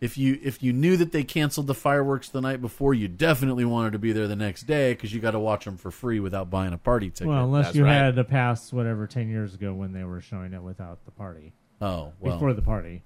if 0.00 0.18
you 0.18 0.38
if 0.42 0.62
you 0.62 0.72
knew 0.72 0.96
that 0.96 1.12
they 1.12 1.22
canceled 1.22 1.66
the 1.66 1.74
fireworks 1.74 2.28
the 2.30 2.40
night 2.40 2.60
before, 2.60 2.94
you 2.94 3.06
definitely 3.06 3.64
wanted 3.64 3.92
to 3.92 3.98
be 3.98 4.12
there 4.12 4.26
the 4.26 4.34
next 4.36 4.62
day 4.64 4.92
because 4.94 5.14
you 5.14 5.20
got 5.20 5.32
to 5.32 5.38
watch 5.38 5.64
them 5.66 5.76
for 5.76 5.90
free 5.90 6.18
without 6.20 6.50
buying 6.50 6.72
a 6.72 6.78
party 6.78 7.10
ticket. 7.10 7.28
well, 7.28 7.44
unless 7.44 7.66
That's 7.66 7.76
you 7.76 7.84
right. 7.84 7.92
had 7.94 8.18
a 8.18 8.24
pass, 8.24 8.72
whatever, 8.72 9.06
10 9.06 9.28
years 9.28 9.54
ago 9.54 9.72
when 9.74 9.92
they 9.92 10.04
were 10.04 10.20
showing 10.20 10.52
it 10.52 10.62
without 10.62 11.04
the 11.04 11.10
party. 11.12 11.52
oh 11.80 12.12
well, 12.18 12.34
Before 12.34 12.54
the 12.54 12.62
party. 12.62 13.02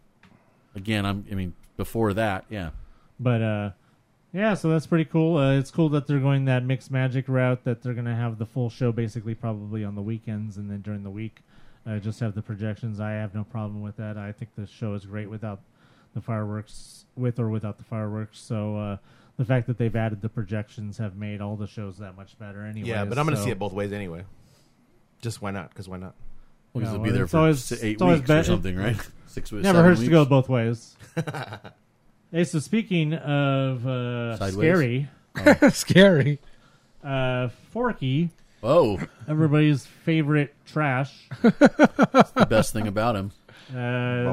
again, 0.74 1.04
I'm 1.04 1.24
I 1.30 1.34
mean 1.34 1.54
before 1.76 2.14
that, 2.14 2.46
yeah. 2.48 2.70
But 3.20 3.42
uh, 3.42 3.70
yeah, 4.34 4.54
so 4.54 4.68
that's 4.68 4.86
pretty 4.86 5.04
cool. 5.06 5.36
Uh, 5.38 5.52
it's 5.56 5.70
cool 5.70 5.88
that 5.90 6.06
they're 6.06 6.18
going 6.18 6.44
that 6.46 6.64
mixed 6.64 6.90
magic 6.90 7.26
route. 7.28 7.64
That 7.64 7.82
they're 7.82 7.94
going 7.94 8.04
to 8.06 8.14
have 8.14 8.36
the 8.38 8.46
full 8.46 8.68
show 8.68 8.90
basically 8.92 9.34
probably 9.34 9.84
on 9.84 9.94
the 9.94 10.02
weekends, 10.02 10.56
and 10.56 10.68
then 10.70 10.82
during 10.82 11.04
the 11.04 11.10
week, 11.10 11.42
uh, 11.86 11.98
just 11.98 12.18
have 12.20 12.34
the 12.34 12.42
projections. 12.42 12.98
I 13.00 13.12
have 13.12 13.34
no 13.34 13.44
problem 13.44 13.80
with 13.80 13.96
that. 13.98 14.18
I 14.18 14.32
think 14.32 14.50
the 14.56 14.66
show 14.66 14.94
is 14.94 15.06
great 15.06 15.30
without 15.30 15.60
the 16.14 16.20
fireworks, 16.20 17.04
with 17.16 17.38
or 17.38 17.48
without 17.48 17.78
the 17.78 17.84
fireworks. 17.84 18.38
So 18.40 18.76
uh, 18.76 18.96
the 19.36 19.44
fact 19.44 19.66
that 19.68 19.78
they've 19.78 19.94
added 19.94 20.20
the 20.20 20.28
projections 20.28 20.98
have 20.98 21.16
made 21.16 21.40
all 21.40 21.56
the 21.56 21.66
shows 21.68 21.98
that 21.98 22.16
much 22.16 22.38
better. 22.38 22.64
Anyway, 22.64 22.88
yeah, 22.88 23.04
but 23.04 23.18
I'm 23.18 23.24
going 23.26 23.34
to 23.36 23.40
so- 23.40 23.44
see 23.46 23.50
it 23.52 23.58
both 23.58 23.72
ways 23.72 23.92
anyway. 23.92 24.24
Just 25.22 25.40
why 25.40 25.52
not? 25.52 25.70
Because 25.70 25.88
why 25.88 25.96
not? 25.98 26.14
Well, 26.72 26.82
'cause 26.82 26.90
No, 26.92 26.94
it'll 26.96 27.04
be 27.04 27.10
there 27.12 27.22
it's 27.22 27.30
for 27.30 27.38
always- 27.38 27.72
s- 27.72 27.82
eight 27.84 27.92
it's 27.92 28.02
always 28.02 28.18
weeks 28.18 28.30
or 28.30 28.42
something, 28.44 28.76
right? 28.76 28.96
Six 29.26 29.50
weeks. 29.52 29.62
Never 29.62 29.78
seven 29.78 29.90
hurts 29.90 30.00
to 30.02 30.10
go 30.10 30.24
both 30.24 30.48
ways. 30.48 30.96
hey, 32.32 32.44
so 32.44 32.58
speaking 32.58 33.14
of 33.14 33.86
uh, 33.86 34.36
Sideways? 34.36 35.08
scary, 35.36 35.70
Scary. 35.70 36.38
uh, 37.04 37.48
Forky, 37.70 38.30
Oh, 38.62 38.98
everybody's 39.28 39.84
favorite 39.84 40.54
trash. 40.64 41.28
That's 41.42 42.30
the 42.30 42.46
best 42.48 42.72
thing 42.72 42.86
about 42.88 43.14
him. 43.14 43.32
Uh, 43.70 44.32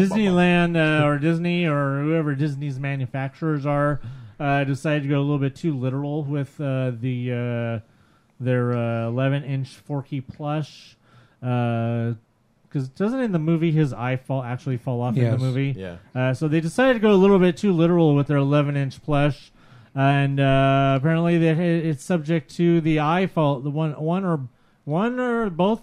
Disneyland 0.00 0.76
uh, 0.76 1.06
or 1.06 1.18
Disney 1.18 1.66
or 1.66 2.00
whoever 2.00 2.34
Disney's 2.34 2.80
manufacturers 2.80 3.66
are 3.66 4.00
uh, 4.40 4.64
decided 4.64 5.04
to 5.04 5.08
go 5.08 5.18
a 5.18 5.22
little 5.22 5.38
bit 5.38 5.54
too 5.54 5.76
literal 5.78 6.24
with 6.24 6.60
uh, 6.60 6.90
the 6.98 7.32
uh, 7.82 7.86
their 8.40 8.72
uh, 8.72 9.06
11 9.08 9.44
inch 9.44 9.68
Forky 9.68 10.20
plush. 10.20 10.96
Because 12.72 12.88
doesn't 12.88 13.18
in 13.20 13.32
the 13.32 13.38
movie 13.40 13.72
his 13.72 13.92
eye 13.92 14.14
fall 14.16 14.44
actually 14.44 14.76
fall 14.76 15.02
off 15.02 15.16
in 15.16 15.22
Yes. 15.24 15.32
the 15.32 15.38
movie? 15.44 15.74
Yeah. 15.76 15.96
Uh, 16.14 16.32
so 16.32 16.46
they 16.46 16.60
decided 16.60 16.94
to 16.94 16.98
go 17.00 17.12
a 17.12 17.16
little 17.18 17.40
bit 17.40 17.56
too 17.56 17.72
literal 17.72 18.14
with 18.14 18.28
their 18.28 18.36
11 18.36 18.76
inch 18.76 19.02
plush, 19.02 19.50
and 19.94 20.38
uh, 20.38 20.94
apparently 20.96 21.36
that 21.38 21.58
it- 21.58 21.84
it's 21.86 22.04
subject 22.04 22.48
to 22.56 22.80
the 22.80 23.00
eye 23.00 23.26
fall. 23.26 23.58
The 23.60 23.70
one, 23.70 23.92
one 23.94 24.24
or 24.24 24.46
one 24.84 25.18
or 25.18 25.50
both 25.50 25.82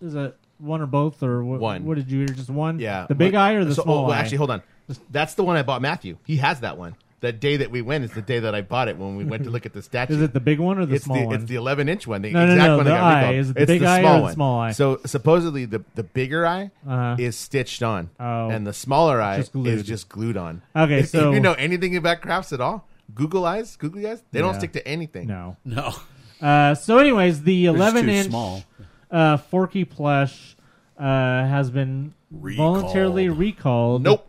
is 0.00 0.14
it 0.14 0.36
one 0.58 0.80
or 0.80 0.86
both 0.86 1.20
or 1.22 1.42
what, 1.42 1.58
One. 1.60 1.84
What 1.84 1.96
did 1.96 2.10
you 2.10 2.18
hear? 2.18 2.28
Just 2.28 2.48
one? 2.50 2.78
Yeah. 2.78 3.06
The 3.08 3.14
big 3.16 3.32
What- 3.34 3.40
eye 3.40 3.52
or 3.54 3.64
the 3.64 3.74
so- 3.74 3.82
small 3.82 3.98
oh, 3.98 4.02
well, 4.04 4.12
eye? 4.12 4.20
Actually, 4.20 4.38
hold 4.38 4.50
on. 4.52 4.62
That's 5.10 5.34
the 5.34 5.42
one 5.42 5.56
I 5.56 5.62
bought 5.62 5.82
Matthew. 5.82 6.16
He 6.24 6.36
has 6.36 6.60
that 6.60 6.78
one. 6.78 6.94
That 7.20 7.38
day 7.38 7.58
that 7.58 7.70
we 7.70 7.82
went 7.82 8.04
is 8.04 8.12
the 8.12 8.22
day 8.22 8.38
that 8.38 8.54
I 8.54 8.62
bought 8.62 8.88
it 8.88 8.96
when 8.96 9.14
we 9.16 9.24
went 9.24 9.44
to 9.44 9.50
look 9.50 9.66
at 9.66 9.74
the 9.74 9.82
statue. 9.82 10.14
Is 10.14 10.22
it 10.22 10.32
the 10.32 10.40
big 10.40 10.58
one 10.58 10.78
or 10.78 10.86
the 10.86 10.94
it's 10.94 11.04
small 11.04 11.18
the, 11.20 11.26
one? 11.26 11.34
It's 11.36 11.44
the 11.44 11.56
11 11.56 11.88
inch 11.90 12.06
one. 12.06 12.22
The 12.22 12.30
No, 12.32 12.46
no, 12.46 12.52
exact 12.52 12.66
no, 12.68 12.76
one 12.78 12.84
the 12.86 12.90
that 12.92 12.98
got 13.00 13.24
eye. 13.24 13.34
Is 13.34 13.50
it 13.50 13.52
the 13.56 13.60
It's 13.62 13.66
big 13.70 13.82
eye 13.82 13.98
or 13.98 14.00
small 14.02 14.16
the 14.16 14.22
one. 14.22 14.32
small 14.34 14.60
eye? 14.60 14.72
So 14.72 15.00
supposedly 15.04 15.64
the 15.66 15.84
the 15.94 16.02
bigger 16.02 16.46
eye 16.46 16.70
Uh-huh. 16.86 17.16
is 17.18 17.36
stitched 17.36 17.82
on, 17.82 18.08
Oh. 18.18 18.48
and 18.48 18.66
the 18.66 18.72
smaller 18.72 19.20
eye 19.20 19.36
Just 19.36 19.52
glued. 19.52 19.66
is 19.68 19.82
just 19.82 20.08
glued 20.08 20.38
on. 20.38 20.62
Okay, 20.74 21.00
if, 21.00 21.08
so- 21.10 21.28
if 21.28 21.34
you 21.34 21.40
know 21.40 21.52
anything 21.54 21.94
about 21.94 22.22
crafts 22.22 22.54
at 22.54 22.60
all, 22.62 22.88
Google 23.14 23.44
eyes, 23.44 23.76
Google 23.76 24.06
eyes, 24.06 24.22
they 24.32 24.40
don't 24.40 24.52
Yeah. 24.54 24.58
stick 24.58 24.72
to 24.72 24.88
anything. 24.88 25.26
no. 25.26 25.56
No. 25.64 25.92
Uh, 26.40 26.74
so, 26.74 26.96
anyways, 26.96 27.42
the 27.42 27.66
11 27.66 28.04
too 28.06 28.10
inch 28.12 28.28
small. 28.28 28.64
uh, 29.10 29.36
Forky 29.36 29.84
plush 29.84 30.56
uh, 30.98 31.02
has 31.04 31.70
been 31.70 32.14
voluntarily 32.30 33.28
recalled. 33.28 34.02
Nope. 34.04 34.26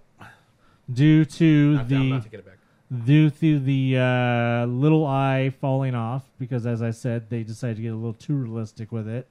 Due 0.92 1.24
to 1.24 1.78
I'm 1.80 1.88
the 1.88 1.96
not 2.10 2.24
taking 2.24 2.39
it 2.39 2.46
back. 2.46 2.58
Due 3.06 3.30
to 3.30 3.60
the 3.60 3.98
uh, 3.98 4.66
little 4.66 5.06
eye 5.06 5.50
falling 5.62 5.96
off 5.96 6.24
because 6.39 6.66
as 6.66 6.82
i 6.82 6.92
said 6.92 7.30
they 7.30 7.42
decided 7.44 7.78
to 7.78 7.82
get 7.82 7.89
a 7.94 7.96
little 7.96 8.14
too 8.14 8.34
realistic 8.36 8.92
with 8.92 9.08
it 9.08 9.28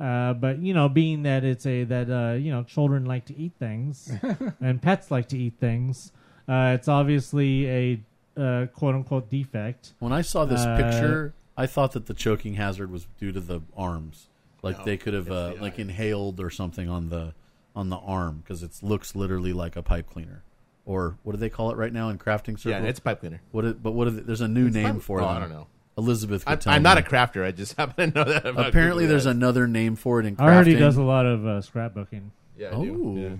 uh, 0.00 0.32
but 0.34 0.58
you 0.58 0.74
know 0.74 0.88
being 0.88 1.22
that 1.22 1.44
it's 1.44 1.64
a 1.66 1.84
that 1.84 2.10
uh, 2.10 2.32
you 2.34 2.50
know 2.50 2.62
children 2.64 3.04
like 3.04 3.24
to 3.24 3.36
eat 3.38 3.52
things 3.58 4.10
and 4.60 4.82
pets 4.82 5.10
like 5.10 5.28
to 5.28 5.38
eat 5.38 5.54
things 5.60 6.10
uh, 6.48 6.72
it's 6.74 6.88
obviously 6.88 7.68
a 7.70 8.00
uh, 8.36 8.66
quote 8.74 8.94
unquote 8.96 9.30
defect 9.30 9.92
When 10.00 10.12
I 10.12 10.20
saw 10.22 10.44
this 10.44 10.60
Uh, 10.62 10.76
picture, 10.76 11.34
I 11.56 11.66
thought 11.66 11.92
that 11.92 12.06
the 12.06 12.14
choking 12.14 12.54
hazard 12.54 12.90
was 12.90 13.06
due 13.20 13.30
to 13.30 13.40
the 13.40 13.60
arms. 13.76 14.26
Like 14.60 14.78
No, 14.78 14.84
they 14.84 14.96
could 14.96 15.14
have 15.14 15.30
uh, 15.30 15.50
the 15.54 15.62
like 15.62 15.78
eye. 15.78 15.82
inhaled 15.82 16.40
or 16.40 16.50
something 16.50 16.88
on 16.88 17.08
the 17.10 17.32
on 17.76 17.90
the 17.90 17.96
arm 17.96 18.42
because 18.42 18.64
it 18.64 18.72
looks 18.82 19.14
literally 19.14 19.52
like 19.52 19.76
a 19.76 19.82
pipe 19.82 20.10
cleaner. 20.10 20.42
Or 20.86 21.16
what 21.22 21.32
do 21.32 21.38
they 21.38 21.48
call 21.48 21.70
it 21.70 21.76
right 21.76 21.92
now 21.92 22.10
in 22.10 22.18
crafting 22.18 22.58
circles? 22.58 22.66
Yeah, 22.66 22.82
it's 22.82 23.00
pipe 23.00 23.20
cleaner. 23.20 23.40
What? 23.52 23.64
Is, 23.64 23.72
but 23.74 23.92
what? 23.92 24.08
Is, 24.08 24.22
there's 24.24 24.40
a 24.42 24.48
new 24.48 24.66
It's 24.66 24.74
name 24.76 24.94
pipe- 24.96 25.02
for 25.02 25.20
it. 25.20 25.22
oh, 25.22 25.26
I 25.28 25.38
don't 25.38 25.50
know. 25.50 25.66
Elizabeth. 25.96 26.44
Could 26.44 26.66
I'm, 26.66 26.74
I'm 26.74 26.82
not 26.82 26.98
a 26.98 27.02
crafter. 27.02 27.44
I 27.44 27.52
just 27.52 27.76
happen 27.78 28.12
to 28.12 28.18
know 28.18 28.24
that. 28.24 28.44
About 28.46 28.68
Apparently, 28.68 29.04
Google 29.04 29.10
there's 29.10 29.26
eyes. 29.26 29.34
another 29.36 29.66
name 29.66 29.96
for 29.96 30.20
it 30.20 30.26
in 30.26 30.36
crafting. 30.36 30.40
already 30.54 30.74
does 30.74 30.96
a 30.96 31.02
lot 31.02 31.24
of 31.24 31.46
uh, 31.46 31.48
scrapbooking 31.60 32.30
Yeah, 32.58 32.76
I 32.76 32.82
do. 32.84 33.02
Oh. 33.04 33.16
Yeah. 33.16 33.36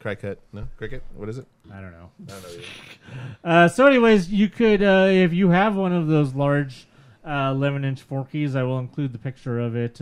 Cricut? 0.00 0.36
No, 0.52 0.68
cricket. 0.76 1.02
What 1.14 1.28
is 1.28 1.38
it? 1.38 1.46
i 1.72 1.80
don't 1.80 1.92
know 1.92 2.10
I 2.28 2.30
don't 2.30 2.42
know. 2.42 2.62
Uh, 3.44 3.68
so, 3.68 3.86
anyways, 3.86 4.30
you 4.30 4.48
could, 4.48 4.82
uh, 4.82 5.06
if 5.10 5.32
you 5.32 5.48
have 5.50 5.74
one 5.76 5.92
of 5.92 6.06
those 6.08 6.34
large 6.34 6.86
uh, 7.24 7.52
11 7.54 7.84
inch 7.84 8.06
forkies, 8.08 8.54
I 8.54 8.62
will 8.64 8.78
include 8.78 9.12
the 9.12 9.18
picture 9.18 9.58
of 9.58 9.74
it. 9.74 10.00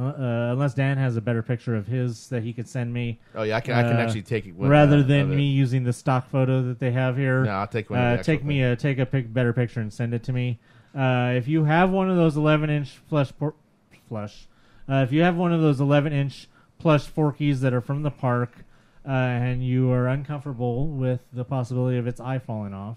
Uh, 0.00 0.04
uh, 0.04 0.52
unless 0.52 0.72
Dan 0.72 0.96
has 0.96 1.16
a 1.16 1.20
better 1.20 1.42
picture 1.42 1.76
of 1.76 1.86
his 1.86 2.28
that 2.28 2.42
he 2.42 2.54
could 2.54 2.66
send 2.66 2.90
me. 2.94 3.18
Oh 3.34 3.42
yeah, 3.42 3.56
I 3.56 3.60
can. 3.60 3.74
I 3.74 3.82
can 3.82 3.96
Uh, 3.96 4.00
actually 4.00 4.22
take 4.22 4.46
it. 4.46 4.54
rather 4.56 4.98
uh, 5.00 5.02
than 5.02 5.20
of 5.22 5.32
it. 5.32 5.36
me 5.36 5.50
using 5.50 5.84
the 5.84 5.92
stock 5.92 6.30
photo 6.30 6.62
that 6.62 6.78
they 6.78 6.92
have 6.92 7.18
here. 7.18 7.44
No, 7.44 7.50
I'll 7.50 7.66
take 7.66 7.90
one 7.90 7.98
of 7.98 8.02
the 8.04 8.08
Uh, 8.08 8.14
actual 8.14 8.24
take 8.36 8.44
me 8.44 8.62
a 8.62 8.76
take 8.76 8.98
a 8.98 9.04
pic, 9.04 9.30
better 9.32 9.52
picture 9.52 9.80
and 9.80 9.92
send 9.92 10.14
it 10.14 10.22
to 10.22 10.32
me. 10.32 10.58
Uh, 10.96 11.32
if 11.36 11.46
you 11.48 11.64
have 11.64 11.90
one 11.90 12.08
of 12.08 12.16
those 12.16 12.34
11 12.36 12.70
inch 12.70 12.92
flush 13.08 13.30
por- 13.38 13.54
flush, 14.08 14.46
uh, 14.88 15.04
if 15.06 15.12
you 15.12 15.20
have 15.22 15.36
one 15.36 15.52
of 15.52 15.60
those 15.60 15.80
11 15.82 16.14
inch 16.14 16.48
plush 16.78 17.06
forkies 17.06 17.60
that 17.60 17.74
are 17.74 17.82
from 17.82 18.02
the 18.02 18.10
park, 18.10 18.64
uh, 19.06 19.10
and 19.10 19.62
you 19.62 19.90
are 19.92 20.08
uncomfortable 20.08 20.86
with 20.86 21.20
the 21.32 21.44
possibility 21.44 21.98
of 21.98 22.06
its 22.06 22.20
eye 22.20 22.38
falling 22.38 22.72
off, 22.72 22.96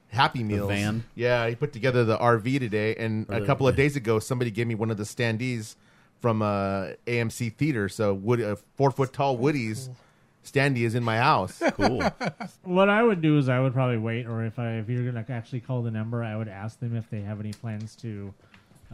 Happy 0.08 0.44
Meals 0.44 0.68
van? 0.68 1.04
Yeah, 1.14 1.48
he 1.48 1.54
put 1.56 1.72
together 1.72 2.04
the 2.04 2.16
RV 2.16 2.58
today, 2.60 2.94
and 2.96 3.28
Or 3.28 3.36
a 3.36 3.40
the- 3.40 3.46
couple 3.46 3.66
of 3.66 3.74
days 3.76 3.96
ago, 3.96 4.18
somebody 4.18 4.50
gave 4.50 4.66
me 4.66 4.74
one 4.74 4.90
of 4.90 4.96
the 4.96 5.02
standees 5.04 5.74
from 6.20 6.42
uh, 6.42 6.90
AMC 7.06 7.54
Theater. 7.54 7.88
So 7.88 8.14
wood, 8.14 8.40
uh, 8.40 8.56
four 8.76 8.90
foot 8.90 9.12
tall 9.12 9.36
Woody's 9.36 9.90
standee 10.44 10.82
is 10.82 10.94
in 10.94 11.02
my 11.02 11.18
house. 11.18 11.60
cool. 11.72 12.02
what 12.62 12.88
I 12.88 13.02
would 13.02 13.20
do 13.20 13.36
is 13.38 13.48
I 13.48 13.58
would 13.60 13.72
probably 13.74 13.98
wait, 13.98 14.26
or 14.26 14.44
if 14.44 14.58
I 14.58 14.74
if 14.74 14.88
you're 14.88 15.04
gonna 15.10 15.24
actually 15.28 15.60
call 15.60 15.82
the 15.82 15.90
number, 15.90 16.22
I 16.22 16.36
would 16.36 16.48
ask 16.48 16.78
them 16.78 16.94
if 16.96 17.10
they 17.10 17.22
have 17.22 17.40
any 17.40 17.52
plans 17.52 17.96
to. 17.96 18.32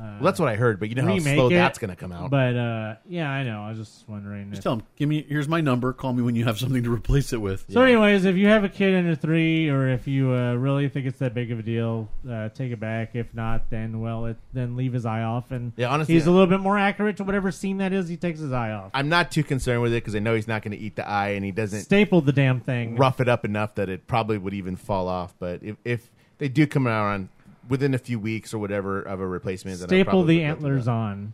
Uh, 0.02 0.16
Well, 0.16 0.24
that's 0.24 0.40
what 0.40 0.48
I 0.48 0.56
heard, 0.56 0.80
but 0.80 0.88
you 0.88 0.96
know 0.96 1.04
how 1.06 1.18
slow 1.20 1.46
it. 1.48 1.54
that's 1.54 1.78
going 1.78 1.90
to 1.90 1.96
come 1.96 2.10
out. 2.10 2.28
But 2.30 2.56
uh, 2.56 2.94
yeah, 3.08 3.30
I 3.30 3.44
know. 3.44 3.62
I 3.62 3.68
was 3.68 3.78
just 3.78 4.08
wondering. 4.08 4.48
Just 4.50 4.58
if- 4.58 4.62
tell 4.64 4.76
them, 4.76 4.86
give 4.96 5.08
me. 5.08 5.24
Here's 5.28 5.46
my 5.46 5.60
number. 5.60 5.92
Call 5.92 6.12
me 6.12 6.22
when 6.22 6.34
you 6.34 6.44
have 6.44 6.58
something 6.58 6.82
to 6.82 6.92
replace 6.92 7.32
it 7.32 7.40
with. 7.40 7.66
So, 7.70 7.82
anyways, 7.82 8.24
if 8.24 8.36
you 8.36 8.48
have 8.48 8.64
a 8.64 8.68
kid 8.68 8.94
under 8.96 9.14
three, 9.14 9.68
or 9.68 9.88
if 9.88 10.08
you 10.08 10.32
uh, 10.32 10.54
really 10.54 10.88
think 10.88 11.06
it's 11.06 11.18
that 11.20 11.34
big 11.34 11.52
of 11.52 11.60
a 11.60 11.62
deal, 11.62 12.08
uh, 12.28 12.48
take 12.48 12.72
it 12.72 12.80
back. 12.80 13.14
If 13.14 13.32
not, 13.34 13.70
then 13.70 14.00
well, 14.00 14.26
it, 14.26 14.36
then 14.52 14.74
leave 14.76 14.92
his 14.92 15.06
eye 15.06 15.22
off, 15.22 15.50
and 15.52 15.72
Yeah, 15.76 15.88
honestly, 15.90 16.14
he's 16.14 16.26
a 16.26 16.30
little 16.32 16.48
bit 16.48 16.60
more 16.60 16.76
accurate 16.78 17.16
to 17.18 17.24
whatever 17.24 17.52
scene 17.52 17.78
that 17.78 17.92
is. 17.92 18.08
He 18.08 18.16
takes 18.16 18.40
his 18.40 18.52
eye 18.52 18.72
off. 18.72 18.90
I'm 18.94 19.08
not 19.08 19.30
too 19.30 19.44
concerned 19.44 19.82
with 19.82 19.92
it 19.92 20.02
because 20.02 20.16
I 20.16 20.18
know 20.18 20.34
he's 20.34 20.48
not 20.48 20.62
going 20.62 20.76
to 20.76 20.82
eat 20.82 20.96
the 20.96 21.08
eye, 21.08 21.30
and 21.30 21.44
he 21.44 21.52
doesn't 21.52 21.82
Staple 21.82 22.20
the 22.22 22.32
damn 22.32 22.60
thing. 22.60 22.96
rough 22.96 23.20
it 23.20 23.28
up 23.28 23.44
enough 23.44 23.76
that 23.76 23.88
it 23.88 24.06
probably 24.08 24.38
would 24.38 24.54
even 24.54 24.74
fall 24.76 25.06
off. 25.08 25.34
But 25.38 25.62
if, 25.62 25.76
if 25.84 26.10
they 26.38 26.48
do 26.48 26.66
come 26.66 26.88
around 26.88 27.28
within 27.68 27.94
a 27.94 27.98
few 27.98 28.18
weeks 28.18 28.52
or 28.52 28.58
whatever 28.58 29.00
of 29.02 29.20
a 29.20 29.26
replacement, 29.26 29.78
then 29.78 29.86
I 29.86 29.88
Staple 29.88 30.10
probably 30.12 30.36
the 30.38 30.42
would 30.44 30.48
go 30.54 30.60
through 30.60 30.66
antlers 30.68 30.88
on. 30.88 31.32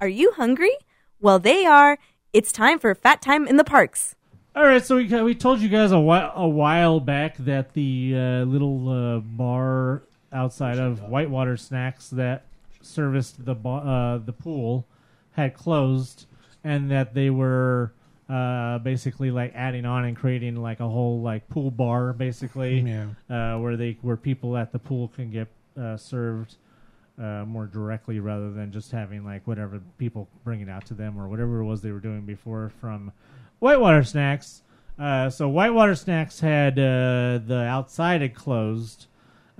Are 0.00 0.08
you 0.08 0.32
hungry? 0.32 0.72
Well, 1.20 1.38
they 1.38 1.66
are. 1.66 1.98
It's 2.32 2.52
time 2.52 2.78
for 2.78 2.94
Fat 2.94 3.20
Time 3.22 3.46
in 3.48 3.56
the 3.56 3.64
Parks. 3.64 4.14
All 4.54 4.64
right, 4.64 4.84
so 4.84 4.96
we 4.96 5.06
we 5.22 5.34
told 5.34 5.60
you 5.60 5.68
guys 5.68 5.92
a 5.92 6.00
while, 6.00 6.32
a 6.34 6.48
while 6.48 7.00
back 7.00 7.36
that 7.38 7.74
the 7.74 8.12
uh, 8.16 8.42
little 8.44 8.88
uh, 8.88 9.18
bar 9.20 10.02
outside 10.32 10.78
of 10.78 11.02
Whitewater 11.02 11.56
Snacks 11.56 12.08
that 12.10 12.44
serviced 12.82 13.44
the 13.44 13.54
ba- 13.54 13.68
uh, 13.68 14.18
the 14.18 14.32
pool 14.32 14.84
had 15.32 15.54
closed, 15.54 16.26
and 16.64 16.90
that 16.90 17.14
they 17.14 17.30
were 17.30 17.92
uh, 18.28 18.78
basically 18.78 19.30
like 19.30 19.52
adding 19.54 19.84
on 19.86 20.04
and 20.04 20.16
creating 20.16 20.56
like 20.56 20.80
a 20.80 20.88
whole 20.88 21.20
like 21.22 21.48
pool 21.48 21.70
bar, 21.70 22.12
basically, 22.12 22.80
Yeah. 22.80 23.06
uh, 23.30 23.58
where 23.60 23.76
they 23.76 23.96
where 24.02 24.16
people 24.16 24.56
at 24.56 24.72
the 24.72 24.78
pool 24.78 25.08
can 25.08 25.30
get 25.30 25.46
uh, 25.78 25.96
served 25.96 26.56
uh, 27.18 27.44
more 27.46 27.66
directly 27.66 28.20
rather 28.20 28.50
than 28.52 28.70
just 28.72 28.90
having 28.92 29.24
like 29.24 29.46
whatever 29.46 29.80
people 29.98 30.28
bring 30.44 30.60
it 30.60 30.68
out 30.68 30.86
to 30.86 30.94
them 30.94 31.18
or 31.18 31.28
whatever 31.28 31.60
it 31.60 31.64
was 31.64 31.82
they 31.82 31.90
were 31.90 32.00
doing 32.00 32.22
before 32.22 32.70
from 32.80 33.12
Whitewater 33.58 34.04
Snacks. 34.04 34.62
Uh, 34.98 35.30
so 35.30 35.48
Whitewater 35.48 35.94
Snacks 35.94 36.40
had 36.40 36.78
uh, 36.78 37.38
the 37.44 37.66
outside 37.68 38.20
had 38.22 38.34
closed. 38.34 39.06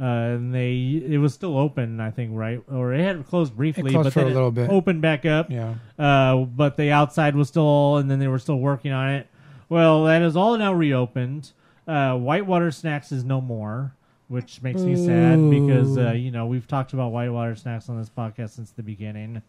Uh, 0.01 0.05
and 0.39 0.55
they 0.55 1.03
it 1.05 1.19
was 1.19 1.35
still 1.35 1.59
open, 1.59 1.99
I 1.99 2.13
think, 2.13 2.31
right? 2.33 2.63
Or 2.71 2.95
it 2.95 3.01
had 3.01 3.27
closed 3.27 3.57
briefly, 3.57 3.91
closed 3.91 4.05
but 4.07 4.13
for 4.13 4.21
a 4.21 4.27
little 4.27 4.53
bit. 4.53 4.71
opened 4.71 5.03
back 5.03 5.27
up. 5.27 5.51
Yeah. 5.51 5.75
Uh, 5.99 6.45
but 6.45 6.77
the 6.77 6.93
outside 6.93 7.35
was 7.35 7.49
still, 7.49 7.97
and 7.97 8.09
then 8.09 8.21
they 8.21 8.29
were 8.29 8.39
still 8.39 8.61
working 8.61 8.93
on 8.93 9.11
it. 9.11 9.27
Well, 9.69 10.05
that 10.05 10.23
is 10.23 10.37
all 10.37 10.57
now 10.57 10.73
reopened. 10.73 11.51
Uh, 11.89 12.17
Whitewater 12.17 12.71
Snacks 12.71 13.11
is 13.11 13.25
no 13.25 13.41
more, 13.41 13.97
which 14.29 14.63
makes 14.63 14.81
me 14.83 14.95
sad 14.97 15.39
because 15.51 15.97
uh, 15.99 16.13
you 16.13 16.31
know 16.31 16.47
we've 16.47 16.67
talked 16.67 16.93
about 16.93 17.13
Whitewater 17.13 17.55
Snacks 17.57 17.89
on 17.89 17.99
this 17.99 18.11
podcast 18.11 18.51
since 18.51 18.71
the 18.71 18.83
beginning. 18.83 19.43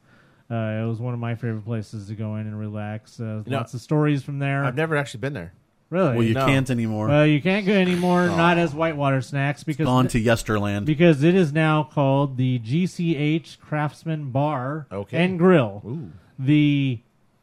Uh, 0.52 0.82
it 0.84 0.88
was 0.88 1.00
one 1.00 1.14
of 1.14 1.20
my 1.20 1.36
favorite 1.36 1.64
places 1.66 2.08
to 2.08 2.16
go 2.16 2.36
in 2.38 2.48
and 2.48 2.58
relax. 2.60 3.20
Uh, 3.20 3.44
You 3.46 3.52
know, 3.52 3.58
lots 3.58 3.74
of 3.76 3.82
stories 3.82 4.24
from 4.24 4.40
there. 4.40 4.64
I've 4.66 4.76
never 4.76 4.96
actually 4.96 5.20
been 5.20 5.34
there. 5.34 5.54
really? 5.92 6.16
Well, 6.16 6.24
you 6.24 6.34
No. 6.34 6.46
can't 6.48 6.70
anymore. 6.72 7.08
Well, 7.08 7.26
you 7.28 7.40
can't 7.42 7.66
go 7.68 7.74
anymore. 7.74 8.24
Oh. 8.24 8.36
Not 8.36 8.58
as 8.58 8.74
Whitewater 8.74 9.22
Snacks 9.22 9.64
because 9.64 9.86
Gone 9.86 10.08
to 10.08 10.20
Yesterland. 10.20 10.86
because 10.86 11.22
it 11.24 11.36
is 11.36 11.52
now 11.54 11.84
called 11.84 12.38
the 12.38 12.60
GCH 12.60 13.60
Craftsman 13.60 14.32
Bar 14.32 14.88
Okay. 14.92 15.24
and 15.24 15.38
Grill. 15.38 15.82
Ooh. 15.86 16.12
The 16.40 17.00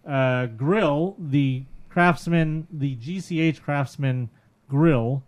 uh, 0.06 0.46
grill, 0.46 1.16
the 1.18 1.64
Craftsman, 1.88 2.66
the 2.72 2.94
GCH 2.96 3.62
Craftsman 3.62 4.30
Grill, 4.68 5.22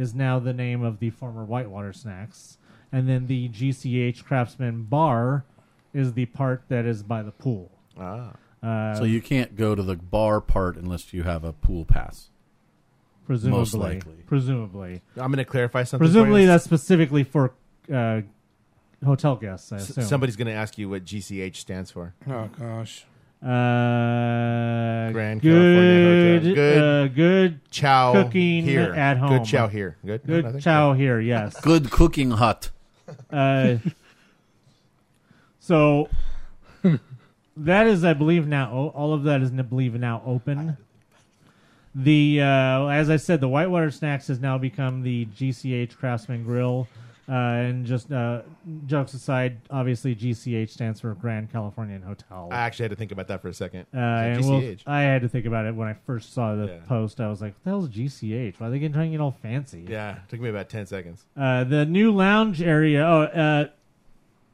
is 0.00 0.14
now 0.14 0.38
the 0.38 0.52
name 0.52 0.82
of 0.82 0.98
the 0.98 1.10
former 1.10 1.44
Whitewater 1.44 1.92
Snacks, 1.92 2.56
and 2.90 3.08
then 3.08 3.26
the 3.26 3.48
GCH 3.50 4.24
Craftsman 4.24 4.84
Bar 4.84 5.44
is 5.92 6.14
the 6.14 6.26
part 6.26 6.62
that 6.68 6.86
is 6.86 7.02
by 7.02 7.22
the 7.22 7.32
pool. 7.32 7.70
Ah. 7.98 8.32
Uh, 8.62 8.94
so 8.94 9.04
you 9.04 9.20
can't 9.20 9.56
go 9.56 9.74
to 9.74 9.82
the 9.82 9.96
bar 9.96 10.40
part 10.40 10.76
unless 10.76 11.12
you 11.12 11.22
have 11.22 11.44
a 11.44 11.52
pool 11.52 11.84
pass. 11.84 12.28
presumably, 13.26 13.58
most 13.58 13.74
likely. 13.74 14.16
presumably, 14.26 15.02
I'm 15.16 15.30
going 15.30 15.38
to 15.38 15.44
clarify 15.44 15.84
something. 15.84 16.06
presumably 16.06 16.42
you. 16.42 16.46
that's 16.46 16.64
specifically 16.64 17.24
for 17.24 17.52
uh, 17.92 18.20
hotel 19.04 19.36
guests. 19.36 19.72
I 19.72 19.76
S- 19.76 19.90
assume 19.90 20.04
somebody's 20.04 20.36
going 20.36 20.48
to 20.48 20.52
ask 20.52 20.76
you 20.76 20.88
what 20.90 21.04
GCH 21.04 21.56
stands 21.56 21.90
for. 21.90 22.14
Oh 22.28 22.48
gosh. 22.58 23.06
Uh, 23.42 25.10
Grand 25.12 25.40
good, 25.40 25.50
California 25.50 26.38
Hotel. 26.40 26.54
Good 26.54 26.82
uh, 26.82 27.08
good 27.08 27.70
Chow 27.70 28.12
cooking 28.12 28.64
here. 28.64 28.92
at 28.92 29.16
home. 29.16 29.38
Good 29.38 29.44
chow 29.46 29.66
here. 29.66 29.96
Good. 30.04 30.22
Good 30.26 30.44
Nothing? 30.44 30.60
chow 30.60 30.92
here. 30.92 31.18
Yes. 31.20 31.58
Good 31.60 31.90
cooking 31.90 32.32
hut. 32.32 32.70
Uh, 33.28 33.78
so 35.58 36.08
that 37.56 37.86
is, 37.88 38.04
I 38.04 38.12
believe, 38.12 38.46
now 38.46 38.70
o- 38.72 38.88
all 38.94 39.12
of 39.12 39.24
that 39.24 39.42
is, 39.42 39.50
I 39.52 39.62
believe, 39.62 39.94
now 39.94 40.22
open. 40.24 40.76
The 41.92 42.40
uh, 42.40 42.86
as 42.86 43.10
I 43.10 43.16
said, 43.16 43.40
the 43.40 43.48
Whitewater 43.48 43.90
Snacks 43.90 44.28
has 44.28 44.38
now 44.38 44.58
become 44.58 45.02
the 45.02 45.26
GCH 45.26 45.96
Craftsman 45.96 46.44
Grill. 46.44 46.86
Uh, 47.28 47.32
and 47.32 47.86
just 47.86 48.10
uh, 48.10 48.42
jokes 48.86 49.14
aside, 49.14 49.58
obviously 49.70 50.16
GCH 50.16 50.70
stands 50.70 51.00
for 51.00 51.14
Grand 51.14 51.52
Californian 51.52 52.02
Hotel. 52.02 52.48
I 52.50 52.56
actually 52.56 52.84
had 52.84 52.90
to 52.90 52.96
think 52.96 53.12
about 53.12 53.28
that 53.28 53.40
for 53.40 53.48
a 53.48 53.54
second. 53.54 53.86
Uh, 53.94 53.98
and 53.98 54.40
we'll- 54.44 54.60
GCH. 54.60 54.82
I 54.86 55.02
had 55.02 55.22
to 55.22 55.28
think 55.28 55.46
about 55.46 55.64
it 55.66 55.74
when 55.74 55.86
I 55.86 55.94
first 56.06 56.32
saw 56.32 56.56
the 56.56 56.66
Yeah. 56.66 56.78
post. 56.88 57.20
I 57.20 57.28
was 57.28 57.40
like, 57.40 57.54
"What 57.54 57.64
the 57.64 57.70
hell 57.70 57.84
is 57.84 57.88
GCH? 57.90 58.58
Why 58.58 58.66
are 58.66 58.70
they 58.70 58.78
getting 58.80 58.92
trying 58.94 59.10
to 59.12 59.16
get 59.16 59.22
all 59.22 59.36
fancy?" 59.42 59.84
yeah, 59.88 60.16
it 60.16 60.28
took 60.28 60.40
me 60.40 60.48
about 60.48 60.68
10 60.68 60.86
seconds. 60.86 61.24
Uh, 61.36 61.62
the 61.64 61.86
new 61.86 62.10
lounge 62.10 62.60
area. 62.62 63.04
Oh, 63.06 63.22
uh, 63.22 63.68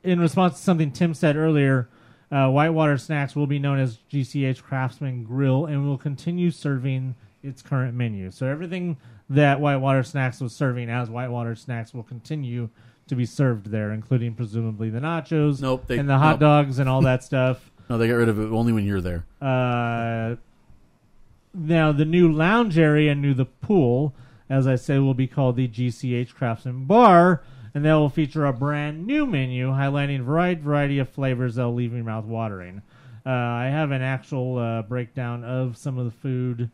in 0.04 0.20
response 0.20 0.56
to 0.56 0.62
something 0.62 0.90
Tim 0.92 1.14
said 1.14 1.36
earlier, 1.36 1.88
uh, 2.30 2.50
Whitewater 2.50 2.98
Snacks 2.98 3.34
will 3.34 3.46
be 3.46 3.58
known 3.58 3.78
as 3.78 3.98
GCH 4.12 4.62
Craftsman 4.62 5.24
Grill 5.24 5.64
and 5.66 5.86
will 5.86 5.98
continue 5.98 6.50
serving 6.50 7.14
its 7.42 7.62
current 7.62 7.94
menu. 7.94 8.30
So 8.30 8.46
everything 8.46 8.96
that 9.30 9.60
Whitewater 9.60 10.02
Snacks 10.02 10.40
was 10.40 10.54
serving 10.54 10.88
as 10.88 11.10
Whitewater 11.10 11.54
Snacks 11.54 11.92
will 11.92 12.02
continue 12.04 12.68
to 13.08 13.14
be 13.16 13.24
served 13.26 13.70
there, 13.70 13.92
including 13.92 14.34
presumably 14.34 14.90
the 14.90 15.00
nachos 15.00 15.60
Nope, 15.60 15.86
they- 15.86 15.98
and 15.98 16.08
the 16.08 16.18
hot 16.18 16.32
nope. 16.32 16.40
dogs 16.40 16.78
and 16.78 16.88
all 16.88 17.02
that 17.02 17.22
stuff. 17.24 17.70
No, 17.88 17.98
they 17.98 18.08
got 18.08 18.14
rid 18.14 18.28
of 18.28 18.38
it 18.40 18.46
only 18.50 18.72
when 18.72 18.84
you're 18.84 19.00
there. 19.00 19.24
Uh, 19.40 20.36
now 21.54 21.92
the 21.92 22.04
new 22.04 22.30
lounge 22.30 22.78
area 22.78 23.14
near 23.14 23.34
the 23.34 23.44
pool, 23.44 24.14
as 24.50 24.66
I 24.66 24.74
said, 24.76 25.00
will 25.00 25.14
be 25.14 25.26
called 25.26 25.56
the 25.56 25.68
GCH 25.68 26.34
Craftsman 26.34 26.84
Bar, 26.86 27.42
and 27.74 27.84
that 27.84 27.94
will 27.94 28.08
feature 28.08 28.44
a 28.46 28.52
brand 28.52 29.06
new 29.06 29.26
menu 29.26 29.68
highlighting 29.70 30.20
a 30.20 30.24
variety 30.24 30.60
variety 30.60 30.98
of 30.98 31.08
flavors 31.08 31.54
that 31.56 31.64
will 31.64 31.74
leave 31.74 31.92
your 31.94 32.04
mouth 32.04 32.24
watering. 32.24 32.82
Uh, 33.24 33.30
I 33.30 33.66
have 33.66 33.90
an 33.90 34.02
actual 34.02 34.58
uh, 34.58 34.82
breakdown 34.82 35.44
of 35.44 35.76
some 35.76 35.98
of 35.98 36.04
the 36.04 36.10
food, 36.12 36.70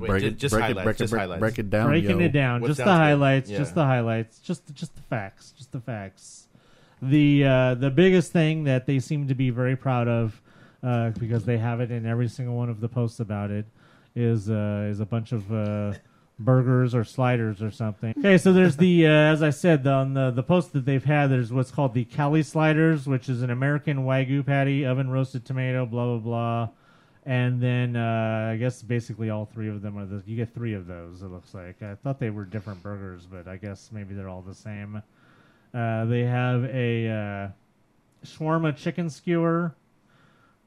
Wait, 0.00 0.08
break 0.08 0.22
ju- 0.22 0.28
it, 0.28 0.38
just 0.38 0.52
break 0.52 0.62
highlights. 0.64 0.80
it, 0.80 0.84
break 0.84 0.96
just 0.96 1.12
it, 1.12 1.14
break, 1.14 1.20
highlights. 1.20 1.40
break 1.40 1.58
it 1.58 1.70
down. 1.70 1.86
breaking 1.88 2.20
yo. 2.20 2.26
it 2.26 2.32
down, 2.32 2.60
What 2.62 2.68
just 2.68 2.78
the 2.78 2.84
highlights, 2.84 3.50
Yeah. 3.50 3.58
just 3.58 3.74
the 3.74 3.84
highlights, 3.84 4.38
just 4.40 4.74
just 4.74 4.94
the 4.96 5.02
facts, 5.02 5.52
just 5.56 5.72
the 5.72 5.80
facts. 5.80 6.48
The 7.02 7.44
uh, 7.44 7.74
the 7.74 7.90
biggest 7.90 8.32
thing 8.32 8.64
that 8.64 8.86
they 8.86 8.98
seem 8.98 9.28
to 9.28 9.34
be 9.34 9.50
very 9.50 9.76
proud 9.76 10.08
of, 10.08 10.40
uh, 10.82 11.10
because 11.10 11.44
they 11.44 11.58
have 11.58 11.80
it 11.80 11.90
in 11.90 12.04
every 12.06 12.28
single 12.28 12.56
one 12.56 12.68
of 12.68 12.80
the 12.80 12.88
posts 12.88 13.20
about 13.20 13.50
it, 13.50 13.66
is 14.14 14.50
uh, 14.50 14.88
is 14.90 15.00
a 15.00 15.06
bunch 15.06 15.32
of 15.32 15.50
uh, 15.52 15.92
burgers 16.38 16.94
or 16.94 17.04
sliders 17.04 17.62
or 17.62 17.70
something. 17.70 18.14
Okay, 18.18 18.36
so 18.38 18.52
there's 18.52 18.76
the 18.76 19.06
uh, 19.06 19.10
as 19.32 19.42
I 19.42 19.50
said 19.50 19.86
on 19.86 20.12
the 20.14 20.30
the 20.30 20.42
post 20.42 20.72
that 20.74 20.84
they've 20.84 21.04
had. 21.04 21.28
There's 21.30 21.52
what's 21.52 21.70
called 21.70 21.94
the 21.94 22.04
Cali 22.04 22.42
sliders, 22.42 23.06
which 23.06 23.28
is 23.28 23.40
an 23.42 23.50
American 23.50 24.04
wagyu 24.04 24.44
patty, 24.44 24.84
oven 24.84 25.08
roasted 25.10 25.44
tomato, 25.46 25.86
blah 25.86 26.04
blah 26.04 26.18
blah. 26.18 26.68
And 27.30 27.62
then 27.62 27.94
uh, 27.94 28.50
I 28.54 28.56
guess 28.56 28.82
basically 28.82 29.30
all 29.30 29.44
three 29.44 29.68
of 29.68 29.82
them 29.82 29.96
are 29.96 30.04
the. 30.04 30.20
You 30.26 30.34
get 30.34 30.52
three 30.52 30.74
of 30.74 30.88
those. 30.88 31.22
It 31.22 31.26
looks 31.26 31.54
like. 31.54 31.80
I 31.80 31.94
thought 31.94 32.18
they 32.18 32.30
were 32.30 32.44
different 32.44 32.82
burgers, 32.82 33.24
but 33.24 33.46
I 33.46 33.56
guess 33.56 33.90
maybe 33.92 34.14
they're 34.14 34.28
all 34.28 34.42
the 34.42 34.52
same. 34.52 35.00
Uh, 35.72 36.06
they 36.06 36.24
have 36.24 36.64
a 36.64 37.08
uh, 37.08 37.48
shawarma 38.26 38.76
chicken 38.76 39.08
skewer 39.08 39.76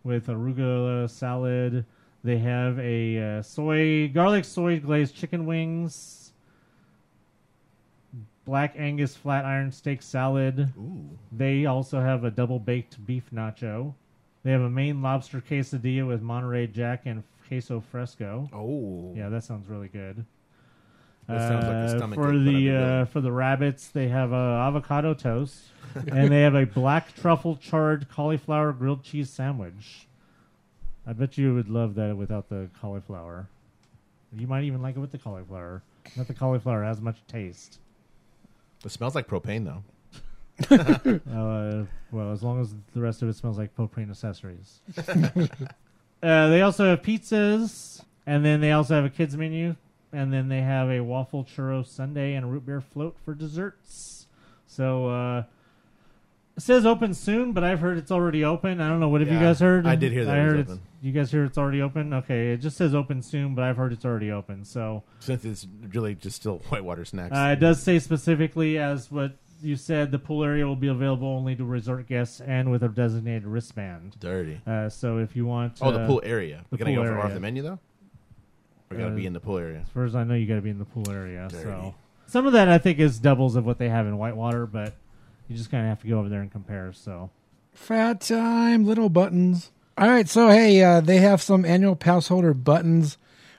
with 0.05 0.27
arugula 0.27 1.09
salad. 1.09 1.83
They 2.23 2.37
have 2.37 2.79
a 2.79 3.39
uh, 3.39 3.41
soy 3.41 4.07
garlic 4.07 4.45
soy 4.45 4.79
glazed 4.79 5.17
chicken 5.17 5.45
wings. 5.45 6.31
Black 8.45 8.73
Angus 8.77 9.17
flat 9.17 9.43
iron 9.43 9.69
steak 9.69 10.01
salad. 10.01 10.71
Ooh. 10.77 11.09
They 11.29 11.65
also 11.65 11.99
have 11.99 12.23
a 12.23 12.31
double 12.31 12.59
baked 12.59 13.05
beef 13.05 13.25
nacho. 13.33 13.95
They 14.43 14.51
have 14.51 14.61
a 14.61 14.69
Maine 14.69 15.01
lobster 15.01 15.41
quesadilla 15.41 16.07
with 16.07 16.21
Monterey 16.21 16.67
Jack 16.67 17.03
and 17.05 17.23
queso 17.47 17.79
fresco. 17.91 18.49
Oh. 18.53 19.13
Yeah, 19.15 19.29
that 19.29 19.43
sounds 19.43 19.67
really 19.69 19.87
good. 19.87 20.25
That 21.27 21.47
sounds 21.47 21.63
like 21.65 21.73
a 21.73 21.77
Uh, 21.77 21.97
stomach 21.97 22.15
for 22.15 22.27
ache, 22.27 22.31
but 22.33 22.35
I'd 22.49 22.53
be 22.53 22.67
the 22.69 22.75
uh, 22.75 23.05
for 23.05 23.21
the 23.21 23.31
rabbits, 23.31 23.87
they 23.87 24.09
have 24.09 24.33
a 24.33 24.35
avocado 24.67 25.13
toast, 25.13 25.63
and 25.95 26.29
they 26.29 26.41
have 26.41 26.55
a 26.55 26.65
black 26.65 27.15
truffle 27.15 27.55
charred 27.55 28.09
cauliflower 28.09 28.73
grilled 28.73 29.03
cheese 29.03 29.29
sandwich. 29.29 30.07
I 31.07 31.13
bet 31.13 31.37
you 31.37 31.53
would 31.53 31.69
love 31.69 31.95
that 31.95 32.17
without 32.17 32.49
the 32.49 32.69
cauliflower. 32.79 33.47
You 34.35 34.47
might 34.47 34.63
even 34.65 34.81
like 34.81 34.95
it 34.97 34.99
with 34.99 35.11
the 35.11 35.17
cauliflower. 35.17 35.81
Not 36.17 36.27
the 36.27 36.33
cauliflower 36.33 36.83
has 36.83 36.99
much 36.99 37.17
taste. 37.27 37.79
It 38.83 38.89
smells 38.91 39.15
like 39.15 39.27
propane, 39.27 39.63
though. 39.63 39.83
Uh, 41.33 41.85
well, 42.11 42.31
as 42.31 42.43
long 42.43 42.61
as 42.61 42.75
the 42.93 43.01
rest 43.01 43.21
of 43.21 43.29
it 43.29 43.35
smells 43.35 43.57
like 43.57 43.75
propane 43.75 44.09
accessories. 44.09 44.81
uh, 46.23 46.47
they 46.49 46.61
also 46.61 46.85
have 46.89 47.01
pizzas, 47.01 48.01
and 48.25 48.45
then 48.45 48.61
they 48.61 48.71
also 48.71 48.95
have 48.95 49.05
a 49.05 49.09
kids 49.09 49.35
menu, 49.35 49.75
and 50.11 50.31
then 50.31 50.47
they 50.49 50.61
have 50.61 50.89
a 50.89 50.99
waffle 51.01 51.43
churro 51.43 51.85
sundae 51.85 52.33
and 52.33 52.45
a 52.45 52.47
root 52.47 52.65
beer 52.65 52.81
float 52.81 53.17
for 53.25 53.33
desserts. 53.33 54.27
So 54.67 55.07
uh, 55.07 55.43
it 56.55 56.61
says 56.61 56.85
open 56.85 57.13
soon, 57.13 57.51
but 57.53 57.63
I've 57.63 57.79
heard 57.79 57.97
it's 57.97 58.11
already 58.11 58.43
open. 58.45 58.79
I 58.79 58.89
don't 58.89 58.99
know. 58.99 59.09
What 59.09 59.21
have 59.21 59.29
you 59.29 59.35
Yeah, 59.37 59.41
guys 59.43 59.59
heard? 59.59 59.87
I 59.87 59.95
did 59.95 60.11
hear 60.11 60.25
that 60.25 60.35
I 60.35 60.39
it 60.39 60.43
was 60.43 60.51
heard 60.53 60.59
open. 60.61 60.73
It's, 60.75 60.81
you 61.05 61.11
guys 61.11 61.31
hear 61.31 61.43
it's 61.45 61.57
already 61.57 61.81
open? 61.81 62.13
Okay, 62.13 62.51
it 62.53 62.57
just 62.57 62.77
says 62.77 62.93
open 62.95 63.21
soon, 63.21 63.55
but 63.55 63.63
I've 63.63 63.75
heard 63.77 63.91
it's 63.91 64.05
already 64.05 64.31
open. 64.31 64.63
So 64.65 65.03
Since 65.19 65.45
it's 65.45 65.67
really 65.93 66.15
just 66.15 66.35
still 66.37 66.59
whitewater 66.69 67.05
snacks. 67.05 67.35
uh, 67.35 67.49
it 67.57 67.59
does 67.59 67.81
say 67.83 67.97
specifically, 67.99 68.77
as 68.77 69.11
what 69.11 69.33
you 69.63 69.75
said, 69.75 70.11
the 70.11 70.19
pool 70.19 70.43
area 70.43 70.65
will 70.67 70.75
be 70.75 70.87
available 70.87 71.27
only 71.27 71.55
to 71.55 71.63
resort 71.63 72.07
guests 72.07 72.41
and 72.41 72.69
with 72.71 72.83
a 72.83 72.89
designated 72.89 73.45
wristband. 73.45 74.17
Dirty. 74.19 74.61
Uh, 74.67 74.89
so 74.89 75.17
if 75.17 75.35
you 75.35 75.45
want, 75.45 75.79
Oh, 75.81 75.91
the 75.91 76.01
uh, 76.01 76.07
pool 76.07 76.21
area. 76.23 76.57
the 76.57 76.65
We 76.71 76.77
gotta 76.77 76.93
pool 76.95 77.03
go 77.03 77.09
for 77.09 77.19
off 77.19 77.33
the 77.33 77.39
menu 77.39 77.61
though. 77.63 77.79
We 78.89 78.97
gotta 78.97 79.11
Uh, 79.13 79.15
be 79.15 79.25
in 79.25 79.33
the 79.33 79.39
pool 79.39 79.57
area. 79.57 79.79
As 79.81 79.89
far 79.89 80.03
as 80.05 80.15
I 80.15 80.23
know, 80.23 80.33
you 80.35 80.45
got 80.45 80.55
to 80.55 80.61
be 80.61 80.69
in 80.69 80.77
the 80.79 80.85
pool 80.85 81.09
area. 81.09 81.47
Dirty. 81.49 81.63
So 81.63 81.95
some 82.27 82.45
of 82.45 82.53
that 82.53 82.67
I 82.69 82.77
think 82.77 82.99
is 82.99 83.17
doubles 83.19 83.55
of 83.55 83.65
what 83.65 83.77
they 83.79 83.89
have 83.89 84.05
in 84.05 84.17
Whitewater, 84.17 84.65
but 84.67 84.93
you 85.47 85.55
just 85.57 85.71
kind 85.71 85.83
of 85.83 85.89
have 85.89 86.01
to 86.01 86.07
go 86.07 86.19
over 86.19 86.29
there 86.29 86.41
and 86.41 86.51
compare. 86.51 86.91
So 86.93 87.29
Fat 87.73 88.21
time, 88.21 88.85
little 88.85 89.09
buttons. 89.09 89.71
All 89.97 90.07
right, 90.09 90.27
so 90.27 90.49
hey, 90.49 90.81
uh, 90.83 91.01
they 91.01 91.17
have 91.17 91.41
some 91.41 91.65
annual 91.65 91.95
pass 91.95 92.27
holder 92.27 92.53
buttons 92.53 93.17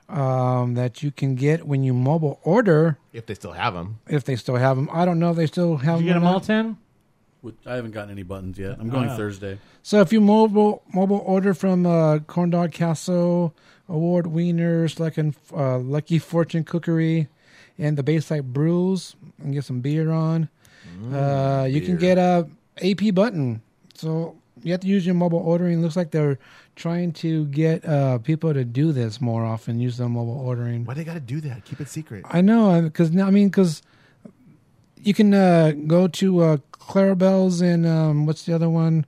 um, 0.08 0.74
that 0.74 1.02
you 1.02 1.10
can 1.10 1.34
get 1.34 1.66
when 1.66 1.82
you 1.82 1.94
mobile 1.94 2.38
order 2.42 2.98
If 3.12 3.26
they 3.26 3.34
still 3.34 3.52
have 3.52 3.74
them. 3.74 3.98
if 4.06 4.24
they 4.24 4.36
still 4.36 4.56
have 4.56 4.76
them. 4.76 4.88
I 4.92 5.04
don't 5.04 5.18
know 5.18 5.30
if 5.30 5.36
they 5.36 5.46
still 5.46 5.76
have 5.78 5.98
Did 5.98 6.04
you 6.06 6.10
get 6.10 6.14
them. 6.14 6.22
them 6.24 6.32
all 6.32 6.40
ten? 6.40 6.76
Which- 7.40 7.54
I 7.66 7.74
haven't 7.76 7.90
gotten 7.92 8.10
any 8.10 8.22
buttons 8.22 8.58
yet. 8.58 8.76
I'm 8.80 8.88
going 8.88 9.08
Ah. 9.10 9.16
Thursday. 9.16 9.58
So 9.82 10.00
if 10.00 10.12
you 10.12 10.20
mobile 10.20 10.82
mobile 10.92 11.22
order 11.26 11.52
from 11.54 11.84
uh, 11.86 12.18
Corn 12.20 12.50
Dog 12.50 12.72
Castle, 12.72 13.54
Award 13.88 14.24
Wieners, 14.26 14.98
like 14.98 15.18
in 15.18 15.34
uh, 15.54 15.78
Lucky 15.78 16.18
Fortune 16.18 16.64
Cookery, 16.64 17.28
and 17.78 17.98
the 17.98 18.02
Bayside 18.02 18.52
Brews, 18.54 19.14
and 19.42 19.52
get 19.52 19.64
some 19.64 19.80
beer 19.80 20.10
on, 20.10 20.48
uh, 21.12 21.66
you 21.70 21.80
can 21.82 21.96
get 21.98 22.16
a 22.18 22.46
AP 22.80 23.14
button. 23.14 23.60
So 23.94 24.36
you 24.62 24.72
have 24.72 24.80
to 24.80 24.86
use 24.86 25.04
your 25.04 25.14
mobile 25.14 25.40
ordering. 25.40 25.82
Looks 25.82 25.96
like 25.96 26.10
they're 26.10 26.38
trying 26.76 27.12
to 27.14 27.46
get 27.46 27.84
uh, 27.84 28.18
people 28.18 28.54
to 28.54 28.64
do 28.64 28.92
this 28.92 29.20
more 29.20 29.44
often. 29.44 29.80
Use 29.80 29.98
their 29.98 30.08
mobile 30.08 30.38
ordering. 30.38 30.84
Why 30.84 30.94
they 30.94 31.04
got 31.04 31.14
to 31.14 31.20
do 31.20 31.40
that? 31.42 31.64
Keep 31.64 31.80
it 31.80 31.88
secret. 31.88 32.24
I 32.30 32.40
know 32.40 32.82
because 32.82 33.16
I 33.16 33.30
mean 33.30 33.48
because 33.48 33.82
you 35.02 35.14
can 35.14 35.34
uh, 35.34 35.72
go 35.86 36.08
to 36.08 36.40
uh, 36.40 36.56
Clarabelle's 36.72 37.60
and 37.60 37.86
um, 37.86 38.26
what's 38.26 38.44
the 38.44 38.54
other 38.54 38.70
one, 38.70 39.06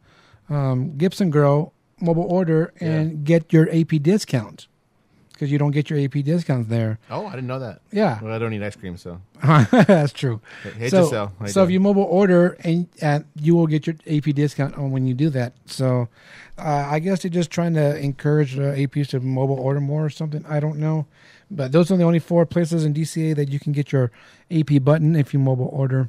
um, 0.50 0.96
Gibson 0.96 1.30
Girl 1.30 1.72
mobile 2.00 2.24
order 2.24 2.74
and 2.78 3.24
get 3.24 3.52
your 3.52 3.68
AP 3.74 4.02
discount 4.02 4.68
because 5.36 5.52
you 5.52 5.58
don't 5.58 5.72
get 5.72 5.90
your 5.90 5.98
AP 5.98 6.24
discounts 6.24 6.70
there. 6.70 6.98
Oh, 7.10 7.26
I 7.26 7.32
didn't 7.32 7.46
know 7.46 7.58
that. 7.58 7.82
Yeah. 7.92 8.18
Well, 8.22 8.32
I 8.32 8.38
don't 8.38 8.54
eat 8.54 8.62
ice 8.62 8.74
cream, 8.74 8.96
so 8.96 9.20
That's 9.42 10.14
true. 10.14 10.40
hate 10.78 10.90
so, 10.90 11.02
to 11.02 11.08
sell. 11.08 11.32
I 11.38 11.48
so 11.48 11.62
if 11.62 11.70
you 11.70 11.78
mobile 11.78 12.04
order 12.04 12.56
and 12.64 12.88
uh, 13.02 13.20
you 13.38 13.54
will 13.54 13.66
get 13.66 13.86
your 13.86 13.96
AP 14.06 14.24
discount 14.34 14.76
on 14.78 14.92
when 14.92 15.06
you 15.06 15.12
do 15.12 15.28
that. 15.30 15.52
So 15.66 16.08
uh, 16.56 16.88
I 16.90 17.00
guess 17.00 17.22
they're 17.22 17.30
just 17.30 17.50
trying 17.50 17.74
to 17.74 17.98
encourage 17.98 18.58
uh, 18.58 18.72
APs 18.72 19.08
to 19.08 19.20
mobile 19.20 19.60
order 19.60 19.78
more 19.78 20.06
or 20.06 20.10
something. 20.10 20.42
I 20.48 20.58
don't 20.58 20.78
know, 20.78 21.06
but 21.50 21.70
those 21.70 21.90
are 21.90 21.98
the 21.98 22.04
only 22.04 22.18
four 22.18 22.46
places 22.46 22.86
in 22.86 22.94
DCA 22.94 23.36
that 23.36 23.50
you 23.50 23.60
can 23.60 23.72
get 23.72 23.92
your 23.92 24.10
AP 24.50 24.82
button 24.82 25.14
if 25.16 25.34
you 25.34 25.38
mobile 25.38 25.68
order. 25.70 26.08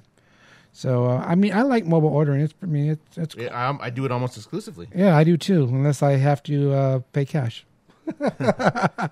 So 0.71 1.05
uh, 1.05 1.17
I 1.27 1.35
mean, 1.35 1.51
I 1.53 1.63
like 1.63 1.85
mobile 1.85 2.09
ordering. 2.09 2.39
It's 2.41 2.53
I 2.63 2.65
mean, 2.65 2.91
it's 2.91 3.17
it's 3.17 3.35
Yeah, 3.35 3.53
I'm- 3.53 3.79
I 3.81 3.89
do 3.89 4.05
it 4.05 4.11
almost 4.11 4.37
exclusively. 4.37 4.87
yeah, 4.95 5.17
I 5.17 5.25
do 5.25 5.35
too, 5.35 5.63
unless 5.65 6.01
I 6.01 6.13
have 6.13 6.41
to 6.43 6.71
uh, 6.71 6.99
pay 7.11 7.25
cash. 7.25 7.65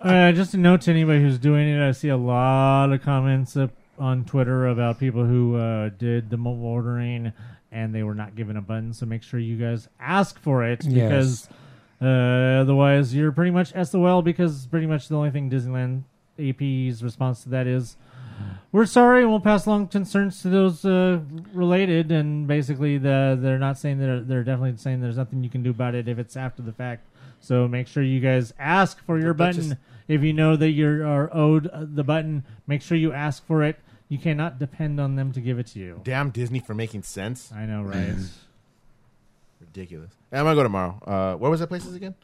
Uh, 0.06 0.32
just 0.32 0.54
a 0.54 0.58
note 0.58 0.82
to 0.82 0.92
anybody 0.92 1.20
who's 1.22 1.40
doing 1.40 1.68
it, 1.68 1.82
I 1.86 1.92
see 1.92 2.10
a 2.10 2.18
lot 2.18 2.92
of 2.92 3.02
comments 3.02 3.58
up 3.58 3.72
on 3.98 4.24
Twitter 4.26 4.68
about 4.68 5.00
people 5.00 5.26
who 5.26 5.56
uh, 5.56 5.90
did 5.98 6.30
the 6.30 6.38
mobile 6.38 6.66
ordering 6.66 7.34
and 7.72 7.94
they 7.94 8.04
were 8.04 8.14
not 8.16 8.36
given 8.36 8.56
a 8.58 8.62
button. 8.62 8.94
So 8.94 9.06
make 9.06 9.24
sure 9.24 9.40
you 9.40 9.58
guys 9.58 9.88
ask 10.00 10.40
for 10.40 10.64
it 10.64 10.84
Yes. 10.86 10.94
because 11.10 11.50
uh, 12.02 12.62
otherwise 12.62 13.16
you're 13.16 13.32
pretty 13.32 13.52
much 13.52 13.74
SOL 13.88 14.22
because 14.22 14.68
pretty 14.68 14.86
much 14.88 15.08
the 15.08 15.16
only 15.16 15.32
thing 15.32 15.50
Disneyland 15.50 16.04
AP's 16.38 17.04
response 17.04 17.44
to 17.44 17.50
that 17.50 17.68
is 17.68 17.96
we're 18.72 18.86
sorry 18.86 19.22
and 19.22 19.30
we'll 19.32 19.40
pass 19.40 19.66
along 19.66 19.88
concerns 19.88 20.42
to 20.42 20.50
those 20.50 20.84
uh, 20.86 21.20
related 21.54 22.12
and 22.12 22.48
basically 22.48 22.98
the 22.98 23.38
they're 23.42 23.58
not 23.60 23.78
saying 23.78 23.98
they're 23.98 24.20
they're 24.20 24.44
definitely 24.44 24.76
saying 24.78 25.00
there's 25.02 25.16
nothing 25.18 25.42
you 25.44 25.50
can 25.50 25.64
do 25.64 25.70
about 25.70 25.96
it 25.96 26.08
if 26.10 26.20
it's 26.20 26.36
after 26.36 26.62
the 26.62 26.74
fact 26.74 27.08
so 27.46 27.68
make 27.68 27.88
sure 27.88 28.02
you 28.04 28.20
guys 28.20 28.54
ask 28.58 29.00
for 29.06 29.20
your 29.20 29.34
But- 29.34 29.38
but 29.38 29.56
button 29.56 29.70
just- 29.70 29.82
if 30.08 30.22
you 30.22 30.34
know 30.34 30.56
that 30.56 30.70
you 30.72 30.88
are 31.06 31.30
owed 31.36 31.68
uh, 31.68 31.86
the 31.86 32.04
button 32.04 32.44
make 32.68 32.82
sure 32.82 32.98
you 32.98 33.12
ask 33.14 33.46
for 33.46 33.64
it 33.64 33.78
you 34.10 34.18
cannot 34.18 34.60
depend 34.60 35.00
on 35.00 35.16
them 35.16 35.32
to 35.32 35.42
give 35.42 35.58
it 35.60 35.68
to 35.68 35.80
you 35.80 36.02
Damn 36.04 36.30
Disney 36.32 36.60
for 36.60 36.74
making 36.74 37.04
sense. 37.04 37.52
i 37.54 37.66
know 37.66 37.82
right 37.84 38.16
Ridiculous. 39.60 40.12
And 40.32 40.40
I'm 40.40 40.46
gonna 40.46 40.56
go 40.56 40.64
tomorrow. 40.64 41.00
Uh, 41.06 41.36
where 41.38 41.50
was 41.50 41.60
that 41.60 41.68
places 41.68 41.96
again? 41.96 42.16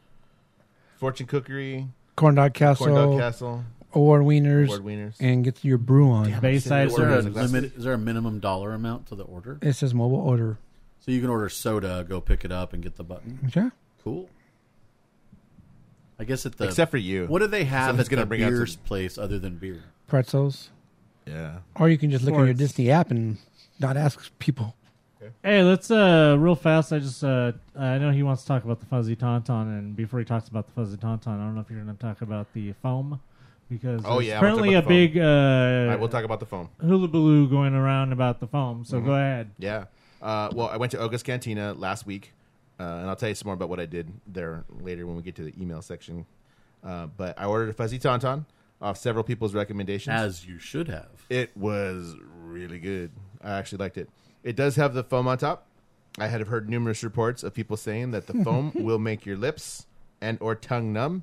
Fortune 0.96 1.26
Cookery, 1.26 1.88
Corn 2.16 2.34
Dog 2.34 2.54
Castle, 2.54 2.86
Corn 2.86 3.10
Dog 3.10 3.18
Castle, 3.18 3.64
Award 3.94 4.22
Wieners, 4.22 4.66
Award 4.66 4.82
Wieners. 4.84 5.14
and 5.20 5.42
get 5.44 5.64
your 5.64 5.78
brew 5.78 6.10
on. 6.10 6.30
Damn, 6.30 6.40
Bayside 6.40 6.86
Is 6.88 6.94
said 6.94 7.02
there, 7.02 7.10
a 7.10 7.12
it 7.12 7.16
was 7.16 7.24
like 7.26 7.34
last 7.34 7.52
limit, 7.52 7.76
is 7.76 7.84
there 7.84 7.94
a 7.94 7.98
minimum 7.98 8.38
dollar 8.38 8.74
amount 8.74 9.06
to 9.08 9.14
the 9.14 9.24
order? 9.24 9.58
It 9.62 9.72
says 9.72 9.92
mobile 9.94 10.20
order. 10.20 10.58
So 11.00 11.10
you 11.10 11.20
can 11.20 11.30
order 11.30 11.48
soda, 11.48 12.06
go 12.08 12.20
pick 12.20 12.44
it 12.44 12.52
up, 12.52 12.72
and 12.72 12.82
get 12.82 12.96
the 12.96 13.02
button. 13.04 13.38
Okay. 13.46 13.68
Cool. 14.04 14.28
I 16.22 16.24
guess 16.24 16.46
at 16.46 16.56
the 16.56 16.64
Except 16.66 16.90
for 16.90 16.96
you. 16.98 17.26
What 17.26 17.40
do 17.40 17.46
they 17.48 17.64
have 17.64 17.88
Someone's 17.88 18.06
at 18.08 18.10
gonna 18.10 18.22
the 18.22 18.26
bring 18.26 18.42
out 18.44 18.50
beer 18.50 18.66
some- 18.66 18.80
place 18.84 19.18
other 19.18 19.38
than 19.38 19.56
beer? 19.56 19.82
Pretzels. 20.06 20.70
Yeah. 21.26 21.58
Or 21.76 21.88
you 21.88 21.98
can 21.98 22.10
just 22.10 22.24
look 22.24 22.34
at 22.34 22.38
your 22.38 22.46
Sports. 22.48 22.58
Disney 22.58 22.90
app 22.90 23.10
and 23.10 23.38
not 23.80 23.96
ask 23.96 24.30
people. 24.38 24.76
Hey, 25.44 25.62
let's 25.62 25.88
uh 25.90 26.36
real 26.38 26.56
fast. 26.56 26.92
I 26.92 26.98
just 26.98 27.22
uh 27.22 27.52
I 27.78 27.98
know 27.98 28.10
he 28.10 28.22
wants 28.22 28.42
to 28.42 28.48
talk 28.48 28.64
about 28.64 28.80
the 28.80 28.86
fuzzy 28.86 29.14
tauntaun, 29.16 29.78
and 29.78 29.94
before 29.96 30.18
he 30.18 30.24
talks 30.24 30.48
about 30.48 30.66
the 30.66 30.72
fuzzy 30.72 30.96
tauntaun, 30.96 31.40
I 31.40 31.44
don't 31.44 31.54
know 31.54 31.60
if 31.60 31.70
you're 31.70 31.82
going 31.82 31.96
to 31.96 32.00
talk 32.02 32.22
about 32.22 32.52
the 32.54 32.72
foam 32.82 33.20
because 33.70 34.02
Oh, 34.04 34.14
there's 34.16 34.26
yeah, 34.28 34.40
I 34.40 34.42
wanna 34.42 34.50
talk 34.50 34.58
currently 34.60 34.74
a 34.74 34.78
about 34.78 34.88
the 34.88 35.06
big 35.08 35.18
All 35.18 35.24
uh 35.24 35.86
right, 35.90 36.00
we'll 36.00 36.08
talk 36.08 36.24
about 36.24 36.40
the 36.40 36.46
foam. 36.46 36.68
hullabaloo 36.80 37.48
going 37.48 37.74
around 37.74 38.12
about 38.12 38.40
the 38.40 38.46
foam. 38.48 38.84
So 38.84 39.00
go 39.00 39.12
ahead. 39.12 39.50
Yeah. 39.58 39.84
Uh, 40.20 40.50
well, 40.54 40.68
I 40.68 40.76
went 40.76 40.90
to 40.92 40.98
Oga's 40.98 41.22
Cantina 41.22 41.72
last 41.74 42.04
week, 42.06 42.32
uh, 42.82 42.98
and 42.98 43.08
I'll 43.08 43.16
tell 43.16 43.28
you 43.28 43.34
some 43.34 43.46
more 43.46 43.54
about 43.54 43.68
what 43.68 43.78
I 43.78 43.86
did 43.86 44.12
there 44.26 44.64
later 44.80 45.06
when 45.06 45.16
we 45.16 45.22
get 45.22 45.36
to 45.36 45.44
the 45.44 45.54
email 45.60 45.82
section. 45.82 46.26
Uh, 46.82 47.06
but 47.06 47.38
I 47.38 47.44
ordered 47.44 47.68
a 47.68 47.72
fuzzy 47.72 47.98
tauntaun 47.98 48.44
off 48.80 48.96
several 48.96 49.22
people's 49.22 49.54
recommendations. 49.54 50.14
As 50.14 50.44
you 50.44 50.58
should 50.58 50.88
have. 50.88 51.24
It 51.30 51.56
was 51.56 52.16
really 52.42 52.80
good. 52.80 53.12
I 53.42 53.52
actually 53.52 53.78
liked 53.78 53.98
it. 53.98 54.08
It 54.42 54.56
does 54.56 54.74
have 54.76 54.94
the 54.94 55.04
foam 55.04 55.28
on 55.28 55.38
top. 55.38 55.66
I 56.18 56.26
had 56.26 56.40
heard 56.48 56.68
numerous 56.68 57.04
reports 57.04 57.44
of 57.44 57.54
people 57.54 57.76
saying 57.76 58.10
that 58.10 58.26
the 58.26 58.34
foam 58.42 58.72
will 58.74 58.98
make 58.98 59.24
your 59.24 59.36
lips 59.36 59.86
and 60.20 60.36
or 60.40 60.56
tongue 60.56 60.92
numb, 60.92 61.22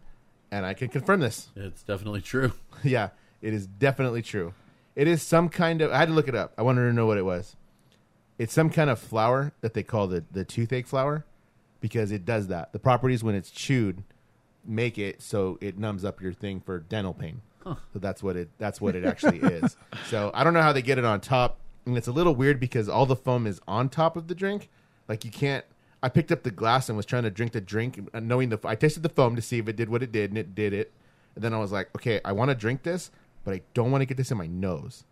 and 0.52 0.66
I 0.66 0.74
can 0.74 0.88
confirm 0.88 1.20
this. 1.20 1.50
It's 1.58 1.84
definitely 1.84 2.22
true. 2.22 2.54
yeah, 2.84 3.10
it 3.42 3.54
is 3.54 3.68
definitely 3.68 4.22
true. 4.22 4.54
It 4.96 5.08
is 5.08 5.22
some 5.22 5.50
kind 5.50 5.82
of. 5.82 5.92
I 5.92 5.98
had 5.98 6.08
to 6.08 6.14
look 6.14 6.30
it 6.30 6.36
up. 6.36 6.54
I 6.58 6.62
wanted 6.62 6.88
to 6.88 6.94
know 6.94 7.06
what 7.06 7.18
it 7.18 7.26
was. 7.26 7.58
It's 8.38 8.54
some 8.54 8.70
kind 8.70 8.90
of 8.90 8.98
flower 8.98 9.52
that 9.60 9.74
they 9.74 9.84
call 9.84 10.08
the 10.08 10.24
the 10.32 10.46
toothache 10.46 10.88
flower, 10.88 11.26
because 11.80 12.12
it 12.12 12.26
does 12.26 12.48
that. 12.48 12.74
The 12.74 12.80
properties 12.80 13.24
when 13.24 13.36
it's 13.36 13.52
chewed 13.52 14.04
make 14.66 14.98
it 14.98 15.22
so 15.22 15.58
it 15.62 15.78
numbs 15.78 16.04
up 16.06 16.22
your 16.22 16.34
thing 16.34 16.60
for 16.60 16.80
dental 16.80 17.14
pain. 17.14 17.42
So 17.94 18.00
that's 18.00 18.24
what 18.24 18.36
it. 18.36 18.50
That's 18.58 18.82
what 18.82 18.96
it 18.96 19.06
actually 19.06 19.40
is. 19.40 19.76
So 20.08 20.32
I 20.34 20.44
don't 20.44 20.54
know 20.54 20.62
how 20.62 20.74
they 20.74 20.82
get 20.82 20.98
it 20.98 21.06
on 21.06 21.22
top, 21.22 21.58
and 21.86 21.96
it's 21.96 22.08
a 22.08 22.12
little 22.12 22.34
weird 22.34 22.60
because 22.60 22.90
all 22.90 23.06
the 23.06 23.16
foam 23.16 23.46
is 23.46 23.62
on 23.68 23.90
top 23.90 24.16
of 24.16 24.28
the 24.28 24.34
drink. 24.34 24.70
Like 25.08 25.24
you 25.24 25.30
can't. 25.30 25.66
I 26.02 26.10
picked 26.10 26.32
up 26.32 26.44
the 26.44 26.52
glass 26.52 26.90
and 26.90 26.96
was 26.96 27.06
trying 27.06 27.24
to 27.24 27.30
drink 27.30 27.52
the 27.52 27.62
drink, 27.62 28.00
uh, 28.14 28.20
knowing 28.20 28.50
the. 28.50 28.58
I 28.64 28.76
tasted 28.76 29.04
the 29.04 29.10
foam 29.10 29.36
to 29.36 29.42
see 29.42 29.60
if 29.60 29.68
it 29.68 29.76
did 29.76 29.90
what 29.90 30.02
it 30.02 30.12
did, 30.12 30.32
and 30.32 30.38
it 30.38 30.56
did 30.56 30.74
it. 30.74 30.92
And 31.36 31.44
then 31.44 31.54
I 31.54 31.60
was 31.60 31.72
like, 31.72 31.90
okay, 31.96 32.22
I 32.26 32.32
want 32.32 32.50
to 32.50 32.56
drink 32.56 32.84
this, 32.84 33.12
but 33.44 33.54
I 33.54 33.62
don't 33.74 33.92
want 33.92 34.02
to 34.02 34.06
get 34.08 34.18
this 34.18 34.32
in 34.32 34.38
my 34.38 34.48
nose. 34.48 35.04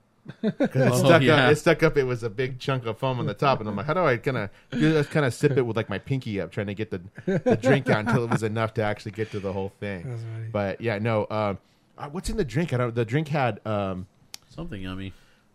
Because 0.41 0.59
it 0.87 0.91
Oh, 0.91 0.97
stuck 0.97 1.21
yeah. 1.21 1.45
up. 1.47 1.51
It 1.51 1.55
stuck 1.57 1.83
up. 1.83 1.97
It 1.97 2.03
was 2.03 2.23
a 2.23 2.29
big 2.29 2.59
chunk 2.59 2.85
of 2.85 2.97
foam 2.97 3.19
on 3.19 3.25
the 3.25 3.33
top, 3.33 3.59
and 3.59 3.67
I'm 3.69 3.75
like, 3.75 3.85
how 3.85 3.93
do 3.93 4.01
I 4.01 4.17
kind 4.17 4.37
of 4.37 4.49
just 4.71 5.09
kind 5.11 5.25
of 5.25 5.33
sip 5.33 5.57
it 5.57 5.61
with 5.63 5.75
like 5.77 5.89
my 5.89 5.97
pinky 5.99 6.39
up, 6.41 6.51
trying 6.51 6.67
to 6.67 6.73
get 6.73 6.91
the 6.91 7.01
the 7.25 7.57
drink 7.61 7.89
out 7.89 8.05
until 8.07 8.23
it 8.23 8.29
was 8.29 8.43
enough 8.43 8.73
to 8.75 8.83
actually 8.83 9.11
get 9.11 9.31
to 9.31 9.39
the 9.39 9.53
whole 9.53 9.71
thing. 9.79 10.49
But 10.51 10.81
yeah, 10.81 10.99
no. 10.99 11.27
Um, 11.29 11.57
uh, 11.97 12.09
what's 12.09 12.29
in 12.29 12.37
the 12.37 12.45
drink? 12.45 12.73
I 12.73 12.77
don't. 12.77 12.93
The 12.93 13.05
drink 13.05 13.27
had 13.29 13.59
um, 13.65 14.07
Something 14.49 14.81
yummy. 14.81 15.13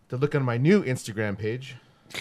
to 0.09 0.17
look 0.17 0.35
on 0.35 0.43
my 0.43 0.57
new 0.57 0.83
Instagram 0.83 1.37
page. 1.37 1.75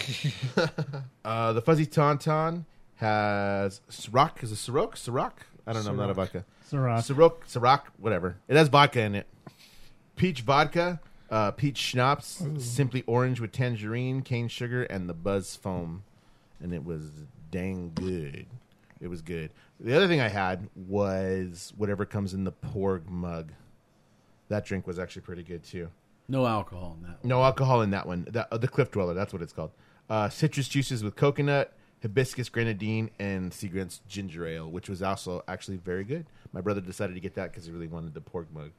uh, 1.24 1.52
the 1.52 1.60
fuzzy 1.62 1.86
tauntaun 1.86 2.64
has 2.96 3.80
Ciroc. 3.90 4.42
Is 4.42 4.52
it 4.52 4.56
Ciroc? 4.56 4.92
Ciroc? 4.94 5.32
I 5.66 5.72
don't 5.72 5.84
know. 5.84 5.90
I'm 5.90 5.96
not 5.96 6.10
a 6.10 6.14
vodka. 6.14 6.44
Ciroc. 6.70 6.98
Ciroc. 7.00 7.32
Ciroc. 7.48 7.82
Whatever. 7.98 8.36
It 8.48 8.56
has 8.56 8.68
vodka 8.68 9.00
in 9.00 9.14
it. 9.14 9.26
Peach 10.16 10.42
vodka, 10.42 11.00
uh, 11.32 11.50
peach 11.50 11.78
schnapps, 11.78 12.44
simply 12.58 13.02
orange 13.06 13.40
with 13.40 13.52
tangerine, 13.52 14.20
cane 14.20 14.48
sugar, 14.48 14.82
and 14.84 15.08
the 15.08 15.14
buzz 15.14 15.56
foam, 15.56 16.04
and 16.60 16.74
it 16.74 16.84
was 16.84 17.10
dang 17.50 17.90
good. 17.94 18.46
It 19.00 19.08
was 19.08 19.22
good. 19.22 19.50
The 19.80 19.96
other 19.96 20.06
thing 20.06 20.20
I 20.20 20.28
had 20.28 20.68
was 20.76 21.72
whatever 21.76 22.04
comes 22.04 22.34
in 22.34 22.44
the 22.44 22.52
porg 22.52 23.08
mug. 23.08 23.52
That 24.48 24.66
drink 24.66 24.86
was 24.86 24.98
actually 24.98 25.22
pretty 25.22 25.42
good 25.42 25.64
too. 25.64 25.88
No 26.28 26.46
alcohol 26.46 26.98
in 26.98 27.06
that. 27.08 27.22
One. 27.22 27.28
No 27.28 27.42
alcohol 27.42 27.80
in 27.80 27.90
that 27.90 28.06
one. 28.06 28.26
The, 28.30 28.46
uh, 28.52 28.58
the 28.58 28.68
Cliff 28.68 28.90
Dweller, 28.90 29.14
that's 29.14 29.32
what 29.32 29.40
it's 29.40 29.54
called. 29.54 29.70
Uh, 30.10 30.28
citrus 30.28 30.68
juices 30.68 31.02
with 31.02 31.16
coconut, 31.16 31.72
hibiscus 32.02 32.50
grenadine, 32.50 33.10
and 33.18 33.52
Seagram's 33.52 34.02
ginger 34.06 34.46
ale, 34.46 34.70
which 34.70 34.90
was 34.90 35.02
also 35.02 35.42
actually 35.48 35.78
very 35.78 36.04
good. 36.04 36.26
My 36.52 36.60
brother 36.60 36.82
decided 36.82 37.14
to 37.14 37.20
get 37.20 37.34
that 37.36 37.50
because 37.50 37.64
he 37.64 37.72
really 37.72 37.88
wanted 37.88 38.12
the 38.12 38.20
porg 38.20 38.46
mug. 38.52 38.70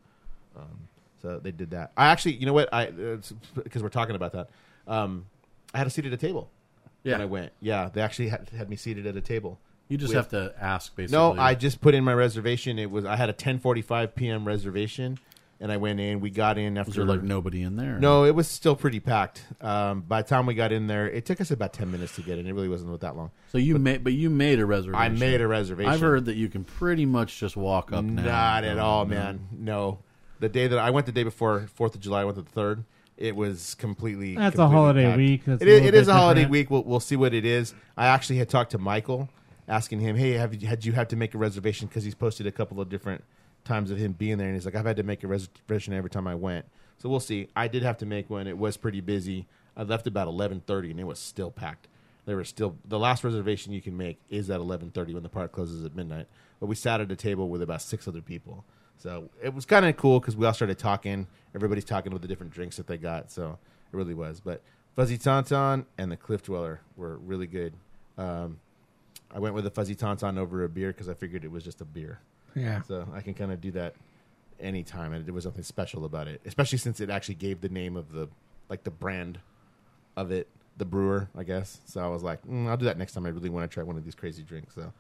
Um, 0.56 0.88
so 1.24 1.40
they 1.40 1.52
did 1.52 1.72
that. 1.72 1.92
I 1.98 2.08
actually, 2.08 2.34
you 2.34 2.46
know 2.46 2.54
what? 2.54 2.72
I 2.72 2.86
because 2.92 3.82
we're 3.82 3.90
talking 3.90 4.16
about 4.16 4.34
that. 4.34 4.50
Um, 4.88 5.26
I 5.74 5.80
had 5.80 5.88
a 5.88 5.90
seat 5.90 6.06
at 6.06 6.14
a 6.14 6.18
table 6.18 6.52
Yeah. 7.04 7.14
when 7.14 7.22
I 7.22 7.26
went. 7.26 7.52
Yeah, 7.62 7.90
they 7.92 8.02
actually 8.02 8.28
had, 8.30 8.50
had 8.56 8.70
me 8.70 8.76
seated 8.76 9.08
at 9.08 9.16
a 9.16 9.22
table. 9.22 9.58
You 9.88 9.98
just 9.98 10.10
With- 10.14 10.18
have 10.18 10.30
to 10.30 10.54
ask, 10.62 10.96
basically. 10.96 11.18
No, 11.18 11.40
I 11.42 11.56
just 11.56 11.82
put 11.82 11.96
in 11.96 12.04
my 12.04 12.14
reservation. 12.14 12.78
It 12.78 12.92
was 12.92 13.06
I 13.06 13.16
had 13.16 13.30
a 13.30 13.34
10:45 13.34 14.16
p.m. 14.16 14.46
reservation, 14.46 15.18
and 15.60 15.72
I 15.72 15.78
went 15.78 16.00
in. 16.00 16.20
We 16.20 16.30
got 16.30 16.58
in 16.58 16.78
after 16.78 16.90
Was 16.90 16.96
there 16.98 17.06
like 17.06 17.24
nobody 17.24 17.62
in 17.62 17.76
there? 17.78 17.98
no, 18.00 18.26
it 18.26 18.34
was 18.36 18.48
still 18.48 18.76
pretty 18.76 19.00
packed. 19.00 19.44
Um, 19.62 20.02
by 20.02 20.22
the 20.22 20.28
time 20.28 20.46
we 20.46 20.56
got 20.56 20.72
in 20.72 20.88
there, 20.88 21.10
it 21.10 21.26
took 21.26 21.40
us 21.42 21.52
about 21.52 21.74
ten 21.74 21.92
minutes 21.92 22.16
to 22.16 22.22
get 22.22 22.38
in. 22.38 22.48
It 22.48 22.54
really 22.54 22.70
wasn't 22.70 23.00
that 23.02 23.16
long. 23.16 23.32
So 23.52 23.58
you 23.58 23.78
made, 23.78 24.04
but 24.04 24.14
you 24.14 24.30
made 24.30 24.60
a 24.60 24.66
reservation. 24.66 25.02
I 25.02 25.10
made 25.10 25.42
a 25.42 25.48
reservation. 25.48 25.92
I've 25.92 26.02
heard 26.02 26.26
that 26.26 26.36
you 26.36 26.50
can 26.50 26.64
pretty 26.64 27.06
much 27.06 27.40
just 27.40 27.56
walk 27.58 27.92
up 27.94 28.04
now. 28.04 28.24
Not 28.24 28.64
at 28.66 28.78
all, 28.80 29.06
no. 29.06 29.16
man. 29.16 29.48
No, 29.52 30.00
the 30.44 30.50
day 30.50 30.68
that 30.68 30.78
I 30.78 30.90
went, 30.92 31.06
the 31.06 31.12
day 31.12 31.24
before 31.24 31.68
Fourth 31.76 31.96
of 31.96 32.02
July, 32.02 32.22
I 32.22 32.26
went 32.26 32.36
to 32.38 32.44
the 32.44 32.50
third. 32.50 32.84
it 33.18 33.36
was 33.36 33.76
completely. 33.76 34.36
That's 34.36 34.58
a 34.58 34.68
holiday 34.68 35.06
packed. 35.06 35.18
week. 35.18 35.46
That's 35.46 35.62
It 35.62 35.68
is, 35.68 35.86
it 35.86 35.94
is 35.96 36.08
a 36.10 36.14
holiday 36.14 36.42
different. 36.42 36.52
week. 36.52 36.70
We'll, 36.70 36.84
we'll 36.84 37.00
see 37.00 37.16
what 37.16 37.34
it 37.34 37.46
is. 37.46 37.74
I 37.96 38.08
actually 38.08 38.38
had 38.40 38.50
talked 38.50 38.72
to 38.72 38.78
Michael, 38.78 39.30
asking 39.68 40.02
him, 40.02 40.16
"Hey, 40.16 40.32
have 40.34 40.54
you, 40.54 40.68
had 40.68 40.84
you 40.86 40.92
had 40.92 41.10
to 41.10 41.16
make 41.16 41.34
a 41.34 41.38
reservation?" 41.38 41.88
Because 41.88 42.04
he's 42.04 42.16
posted 42.16 42.46
a 42.48 42.52
couple 42.52 42.82
of 42.82 42.90
different 42.90 43.24
times 43.64 43.90
of 43.92 43.98
him 43.98 44.12
being 44.12 44.38
there, 44.38 44.48
and 44.48 44.56
he's 44.56 44.66
like, 44.66 44.76
"I've 44.76 44.86
had 44.86 44.98
to 44.98 45.04
make 45.04 45.24
a 45.24 45.28
reservation 45.28 45.94
every 45.94 46.10
time 46.10 46.28
I 46.28 46.36
went." 46.36 46.66
So 46.98 47.08
we'll 47.10 47.20
see. 47.22 47.48
I 47.56 47.68
did 47.70 47.84
have 47.84 47.98
to 48.00 48.06
make 48.06 48.30
one. 48.30 48.46
It 48.48 48.58
was 48.58 48.76
pretty 48.78 49.00
busy. 49.02 49.46
I 49.78 49.84
left 49.84 50.08
about 50.08 50.28
eleven 50.28 50.62
thirty, 50.66 50.92
and 50.92 51.00
it 51.00 51.06
was 51.06 51.20
still 51.20 51.52
packed. 51.52 51.88
There 52.26 52.36
was 52.38 52.50
still 52.50 52.76
the 52.86 53.00
last 53.00 53.24
reservation 53.24 53.72
you 53.74 53.82
can 53.82 53.96
make 53.96 54.18
is 54.30 54.50
at 54.50 54.60
eleven 54.60 54.92
thirty 54.92 55.14
when 55.14 55.24
the 55.24 55.30
park 55.30 55.52
closes 55.54 55.86
at 55.86 55.96
midnight. 55.96 56.28
But 56.60 56.66
we 56.68 56.76
sat 56.76 57.00
at 57.00 57.12
a 57.12 57.16
table 57.16 57.48
with 57.50 57.62
about 57.62 57.82
six 57.82 58.08
other 58.08 58.22
people, 58.22 58.64
so 58.98 59.30
it 59.42 59.54
was 59.54 59.66
kind 59.66 59.86
of 59.86 59.98
cool 59.98 60.20
because 60.20 60.36
we 60.36 60.46
all 60.46 60.54
started 60.54 60.78
talking. 60.78 61.28
Everybody's 61.56 61.86
talking 61.86 62.12
about 62.12 62.22
the 62.22 62.28
different 62.28 62.54
drinks 62.54 62.78
that 62.78 62.88
they 62.88 62.98
got, 62.98 63.32
so 63.32 63.58
it 63.92 63.96
really 63.96 64.14
was. 64.14 64.40
But 64.40 64.62
Fuzzy 64.96 65.18
Tauntaun 65.18 65.86
and 65.98 66.12
the 66.12 66.18
Cliff 66.18 66.44
Dweller 66.44 66.82
were 66.96 67.18
really 67.18 67.48
good. 67.48 67.74
Um, 68.18 68.60
I 69.34 69.40
went 69.40 69.56
with 69.56 69.64
the 69.64 69.72
Fuzzy 69.72 69.96
Tauntaun 69.96 70.38
over 70.38 70.64
a 70.64 70.70
beer 70.70 70.90
because 70.90 71.10
I 71.10 71.16
figured 71.16 71.44
it 71.44 71.52
was 71.52 71.64
just 71.64 71.82
a 71.82 71.86
beer. 71.86 72.20
Yeah. 72.56 72.82
So 72.84 73.08
I 73.14 73.22
can 73.22 73.34
kind 73.34 73.52
of 73.52 73.60
do 73.60 73.72
that 73.72 73.96
anytime, 74.60 75.14
and 75.14 75.26
there 75.26 75.34
was 75.34 75.46
nothing 75.46 75.64
special 75.64 76.06
about 76.06 76.28
it, 76.28 76.42
especially 76.46 76.78
since 76.78 77.00
it 77.00 77.10
actually 77.10 77.36
gave 77.36 77.62
the 77.62 77.70
name 77.70 77.96
of 77.98 78.12
the 78.12 78.30
like 78.70 78.84
the 78.84 78.92
brand 78.92 79.40
of 80.16 80.32
it, 80.32 80.48
the 80.78 80.86
brewer, 80.86 81.30
I 81.38 81.44
guess. 81.44 81.82
So 81.86 82.02
I 82.04 82.08
was 82.08 82.24
like, 82.24 82.46
mm, 82.46 82.68
I'll 82.68 82.78
do 82.78 82.86
that 82.86 82.98
next 82.98 83.14
time 83.14 83.26
I 83.26 83.30
really 83.30 83.50
want 83.50 83.70
to 83.70 83.74
try 83.74 83.84
one 83.84 83.98
of 83.98 84.06
these 84.06 84.16
crazy 84.16 84.44
drinks. 84.44 84.76
So 84.76 84.94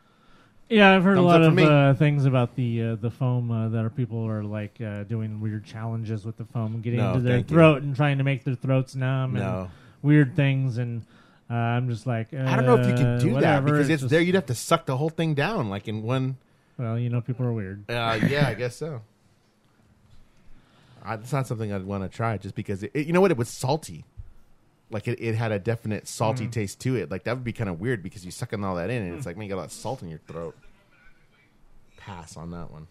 Yeah, 0.69 0.95
I've 0.95 1.03
heard 1.03 1.18
Thumbs 1.18 1.26
a 1.26 1.27
lot 1.27 1.41
up 1.41 1.45
for 1.45 1.49
of 1.49 1.53
me. 1.56 1.64
uh, 1.65 1.94
things 1.94 2.26
about 2.26 2.56
the 2.56 2.81
uh, 2.81 2.95
the 2.95 3.11
foam 3.11 3.52
uh, 3.52 3.69
that 3.69 3.84
are 3.85 3.90
people 3.90 4.26
are 4.27 4.44
like 4.44 4.80
uh, 4.81 5.03
doing 5.03 5.40
weird 5.40 5.65
challenges 5.65 6.26
with 6.26 6.38
the 6.38 6.45
foam, 6.45 6.81
getting 6.81 6.99
No, 6.99 7.10
into 7.10 7.22
their 7.22 7.38
thank 7.38 7.49
you. 7.52 7.56
throat 7.56 7.84
and 7.84 7.95
trying 7.95 8.18
to 8.18 8.23
make 8.23 8.44
their 8.44 8.56
throats 8.56 8.95
numb 8.95 9.35
and 9.35 9.44
No. 9.45 9.72
weird 10.02 10.35
things. 10.35 10.77
And 10.80 11.03
uh, 11.49 11.53
I'm 11.53 11.90
just 11.90 12.07
like, 12.07 12.34
I 12.34 12.56
don't 12.56 12.65
know 12.65 12.77
if 12.77 12.88
you 12.88 12.94
can 12.95 13.06
uh, 13.06 13.19
do 13.19 13.30
that 13.30 13.34
whatever, 13.35 13.65
because 13.72 13.90
it's 13.90 14.02
just- 14.03 14.10
there. 14.11 14.22
You'd 14.22 14.35
have 14.35 14.48
to 14.48 14.56
suck 14.56 14.85
the 14.85 14.98
whole 14.98 15.10
thing 15.10 15.34
down 15.35 15.69
like 15.69 15.88
in 15.88 16.02
one. 16.02 16.38
Well, 16.77 16.98
you 16.98 17.10
know, 17.10 17.22
people 17.22 17.45
are 17.45 17.53
weird. 17.53 17.84
Uh, 17.90 18.19
yeah, 18.27 18.48
I 18.48 18.56
guess 18.56 18.76
so. 18.76 19.02
I, 21.06 21.15
it's 21.15 21.31
not 21.34 21.45
something 21.45 21.72
I'd 21.72 21.84
want 21.84 22.03
to 22.10 22.10
try 22.10 22.38
just 22.38 22.56
because 22.56 22.81
it, 22.81 22.91
it- 22.94 23.06
you 23.06 23.14
know 23.14 23.22
what 23.22 23.30
it 23.31 23.38
was 23.38 23.49
salty, 23.49 24.06
like 24.93 25.07
it, 25.07 25.19
it 25.19 25.35
had 25.35 25.51
a 25.51 25.59
definite 25.59 26.07
salty 26.07 26.45
Mm. 26.47 26.51
taste 26.51 26.79
to 26.81 26.95
it. 26.95 27.11
Like 27.11 27.23
that 27.25 27.35
would 27.35 27.43
be 27.43 27.51
kind 27.53 27.69
of 27.69 27.79
weird 27.81 28.01
because 28.03 28.23
you're 28.23 28.31
sucking 28.31 28.63
all 28.63 28.75
that 28.75 28.89
in 28.89 29.01
and 29.03 29.15
it's 29.15 29.25
like 29.25 29.35
man, 29.35 29.45
you 29.45 29.49
got 29.49 29.55
a 29.55 29.63
lot 29.63 29.65
of 29.65 29.71
salt 29.73 30.01
in 30.03 30.09
your 30.09 30.19
throat. 30.19 30.55
Pass 31.97 32.35
on 32.37 32.51
that 32.51 32.69
one. 32.71 32.87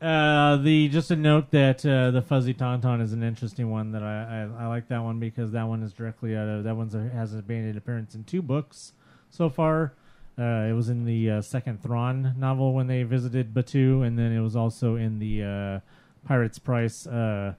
Uh, 0.00 0.56
the 0.56 0.88
just 0.88 1.10
a 1.12 1.16
note 1.16 1.50
that 1.52 1.84
uh, 1.86 2.10
the 2.10 2.22
fuzzy 2.22 2.52
tauntaun 2.54 3.00
is 3.00 3.12
an 3.12 3.22
interesting 3.22 3.70
one 3.70 3.92
that 3.92 4.02
I, 4.02 4.48
I 4.58 4.64
I 4.64 4.66
like 4.66 4.88
that 4.88 5.00
one 5.02 5.20
because 5.20 5.52
that 5.52 5.64
one 5.68 5.82
is 5.82 5.92
directly 5.92 6.36
out 6.36 6.48
of 6.48 6.64
that 6.64 6.76
one's 6.76 6.94
a, 6.94 7.08
has 7.10 7.34
a 7.34 7.42
made 7.46 7.64
an 7.64 7.76
appearance 7.76 8.14
in 8.14 8.24
two 8.24 8.42
books 8.42 8.92
so 9.30 9.48
far. 9.48 9.92
Uh, 10.38 10.66
it 10.68 10.72
was 10.72 10.88
in 10.88 11.04
the 11.04 11.30
uh, 11.30 11.40
second 11.42 11.82
Thrawn 11.82 12.34
novel 12.38 12.72
when 12.72 12.86
they 12.86 13.02
visited 13.02 13.52
Batuu, 13.52 14.04
and 14.04 14.18
then 14.18 14.32
it 14.32 14.40
was 14.40 14.56
also 14.56 14.96
in 14.96 15.18
the 15.18 15.42
uh, 15.44 15.80
Pirate's 16.26 16.58
Price 16.58 17.06
uh, 17.06 17.54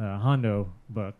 uh, 0.00 0.18
Hondo 0.18 0.72
book. 0.88 1.14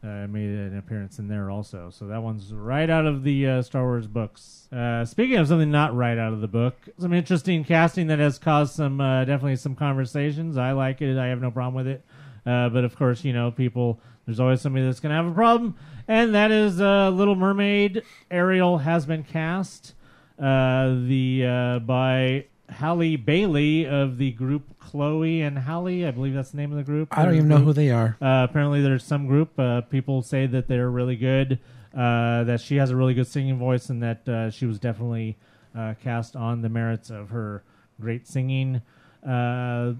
Uh, 0.00 0.28
made 0.28 0.48
an 0.48 0.78
appearance 0.78 1.18
in 1.18 1.26
there 1.26 1.50
also. 1.50 1.90
So 1.90 2.06
that 2.06 2.22
one's 2.22 2.54
right 2.54 2.88
out 2.88 3.04
of 3.04 3.24
the 3.24 3.48
uh, 3.48 3.62
Star 3.62 3.82
Wars 3.82 4.06
books. 4.06 4.68
Uh, 4.70 5.04
speaking 5.04 5.38
of 5.38 5.48
something 5.48 5.72
not 5.72 5.92
right 5.92 6.16
out 6.16 6.32
of 6.32 6.40
the 6.40 6.46
book, 6.46 6.76
some 7.00 7.12
interesting 7.12 7.64
casting 7.64 8.06
that 8.06 8.20
has 8.20 8.38
caused 8.38 8.76
some 8.76 9.00
uh, 9.00 9.24
definitely 9.24 9.56
some 9.56 9.74
conversations. 9.74 10.56
I 10.56 10.70
like 10.70 11.02
it. 11.02 11.18
I 11.18 11.26
have 11.26 11.40
no 11.40 11.50
problem 11.50 11.74
with 11.74 11.88
it. 11.88 12.04
Uh, 12.46 12.68
but 12.68 12.84
of 12.84 12.94
course, 12.94 13.24
you 13.24 13.32
know, 13.32 13.50
people. 13.50 14.00
There's 14.24 14.38
always 14.38 14.60
somebody 14.60 14.84
that's 14.84 15.00
going 15.00 15.10
to 15.10 15.16
have 15.16 15.26
a 15.26 15.34
problem, 15.34 15.74
and 16.06 16.32
that 16.32 16.52
is 16.52 16.80
uh, 16.80 17.10
Little 17.10 17.34
Mermaid. 17.34 18.02
Ariel 18.30 18.78
has 18.78 19.04
been 19.04 19.24
cast. 19.24 19.94
The 20.38 21.80
by 21.84 22.44
Halle 22.68 23.16
Bailey 23.16 23.86
of 23.86 24.18
the 24.18 24.32
group 24.32 24.78
Chloe 24.78 25.40
and 25.42 25.58
Halle. 25.58 26.06
I 26.06 26.10
believe 26.10 26.34
that's 26.34 26.50
the 26.50 26.56
name 26.58 26.70
of 26.70 26.78
the 26.78 26.84
group. 26.84 27.08
I 27.16 27.24
don't 27.24 27.34
even 27.34 27.48
know 27.48 27.58
who 27.58 27.72
they 27.72 27.90
are. 27.90 28.16
Uh, 28.20 28.46
apparently, 28.48 28.82
there's 28.82 29.04
some 29.04 29.26
group. 29.26 29.58
Uh, 29.58 29.82
people 29.82 30.22
say 30.22 30.46
that 30.46 30.68
they're 30.68 30.90
really 30.90 31.16
good. 31.16 31.58
Uh, 31.96 32.44
that 32.44 32.60
she 32.60 32.76
has 32.76 32.90
a 32.90 32.96
really 32.96 33.14
good 33.14 33.26
singing 33.26 33.58
voice, 33.58 33.88
and 33.88 34.02
that 34.02 34.28
uh, 34.28 34.50
she 34.50 34.66
was 34.66 34.78
definitely 34.78 35.36
uh, 35.76 35.94
cast 36.02 36.36
on 36.36 36.62
the 36.62 36.68
merits 36.68 37.10
of 37.10 37.30
her 37.30 37.62
great 38.00 38.26
singing. 38.26 38.82
Uh, 39.26 39.94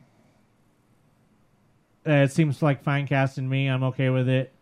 it 2.05 2.33
seems 2.33 2.63
like 2.63 2.83
fine 2.83 3.07
casting 3.07 3.49
me. 3.49 3.67
I'm 3.67 3.83
okay 3.85 4.11
with 4.11 4.29
it. 4.29 4.53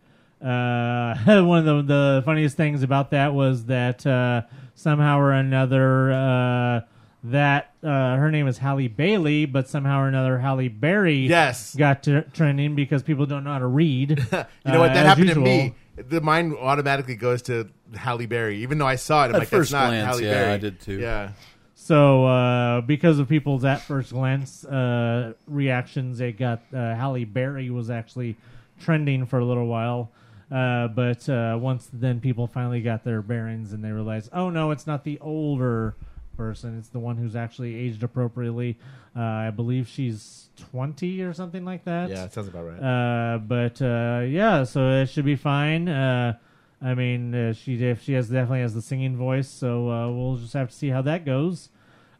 Uh, 0.41 1.15
one 1.43 1.67
of 1.67 1.87
the, 1.87 1.93
the 1.93 2.21
funniest 2.23 2.57
things 2.57 2.83
about 2.83 3.11
that 3.11 3.33
was 3.33 3.65
that 3.65 4.05
uh, 4.05 4.43
somehow 4.75 5.19
or 5.19 5.31
another 5.31 6.11
uh, 6.11 6.81
that 7.23 7.71
uh, 7.83 8.15
her 8.17 8.29
name 8.31 8.47
is 8.47 8.59
Halle 8.59 8.87
Bailey, 8.87 9.45
but 9.45 9.67
somehow 9.67 10.01
or 10.01 10.07
another 10.07 10.37
Halle 10.39 10.67
Berry 10.67 11.27
Yes. 11.27 11.75
got 11.75 12.03
to 12.03 12.21
trending 12.33 12.75
because 12.75 13.03
people 13.03 13.25
don't 13.25 13.43
know 13.43 13.51
how 13.53 13.59
to 13.59 13.67
read. 13.67 14.19
You 14.65 14.71
know 14.73 14.79
what? 14.79 14.91
uh, 14.91 14.93
That 14.93 14.97
as 14.97 15.07
happened 15.07 15.27
usual. 15.29 15.43
to 15.43 15.49
me. 15.49 15.75
The 15.97 16.21
mind 16.21 16.53
automatically 16.55 17.15
goes 17.15 17.41
to 17.43 17.69
Halle 17.95 18.25
Berry, 18.27 18.61
even 18.61 18.77
though 18.77 18.85
I 18.87 18.97
saw 18.97 19.23
it. 19.25 19.29
I'm 19.29 19.35
At 19.35 19.39
like, 19.39 19.47
first 19.47 19.71
that's 19.71 19.81
not 19.83 19.87
glance, 19.89 20.05
Halle 20.05 20.23
yeah, 20.23 20.33
Berry. 20.33 20.53
I 20.53 20.57
did 20.57 20.79
too. 20.79 20.99
Yeah. 20.99 21.31
So 21.75 22.25
uh, 22.25 22.81
because 22.81 23.17
of 23.17 23.27
people's 23.29 23.65
at 23.65 23.81
first 23.81 24.11
glance 24.11 24.63
uh, 24.65 25.33
reactions, 25.47 26.19
it 26.21 26.37
got 26.37 26.61
uh, 26.73 26.93
Halle 26.95 27.23
Berry 27.25 27.69
was 27.69 27.89
actually 27.89 28.35
trending 28.79 29.25
for 29.25 29.39
a 29.39 29.45
little 29.45 29.65
while. 29.67 30.11
Uh, 30.51 30.87
but 30.87 31.27
uh, 31.27 31.57
once 31.59 31.89
then 31.91 32.19
people 32.21 32.45
finally 32.47 32.81
got 32.81 33.03
their 33.03 33.21
bearings 33.21 33.73
and 33.73 33.83
they 33.83 33.91
realized, 33.91 34.29
oh 34.33 34.49
no, 34.49 34.71
it's 34.71 34.85
not 34.87 35.03
the 35.03 35.17
older 35.19 35.95
person; 36.37 36.77
it's 36.77 36.89
the 36.89 36.99
one 36.99 37.17
who's 37.17 37.35
actually 37.35 37.75
aged 37.75 38.03
appropriately. 38.03 38.77
Uh, 39.15 39.21
I 39.21 39.49
believe 39.49 39.87
she's 39.87 40.49
twenty 40.55 41.21
or 41.21 41.33
something 41.33 41.65
like 41.65 41.83
that. 41.85 42.09
Yeah, 42.09 42.25
it 42.25 42.33
sounds 42.33 42.47
about 42.47 42.65
right. 42.65 42.79
Uh, 42.79 43.37
but 43.39 43.81
uh, 43.81 44.21
yeah, 44.25 44.63
so 44.63 44.89
it 45.01 45.07
should 45.07 45.25
be 45.25 45.35
fine. 45.35 45.89
Uh, 45.89 46.37
I 46.81 46.93
mean, 46.93 47.33
uh, 47.33 47.53
she 47.53 47.77
she 48.01 48.13
has 48.13 48.29
definitely 48.29 48.61
has 48.61 48.73
the 48.73 48.81
singing 48.81 49.17
voice, 49.17 49.49
so 49.49 49.89
uh, 49.89 50.11
we'll 50.11 50.37
just 50.37 50.53
have 50.53 50.69
to 50.69 50.75
see 50.75 50.89
how 50.89 51.01
that 51.01 51.25
goes. 51.25 51.69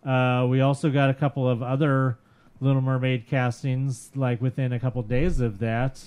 Uh, 0.03 0.47
we 0.49 0.61
also 0.61 0.89
got 0.89 1.09
a 1.09 1.13
couple 1.13 1.47
of 1.47 1.61
other 1.61 2.17
Little 2.59 2.81
Mermaid 2.81 3.27
castings, 3.27 4.09
like 4.15 4.41
within 4.41 4.73
a 4.73 4.79
couple 4.79 5.01
days 5.03 5.39
of 5.39 5.59
that, 5.59 6.03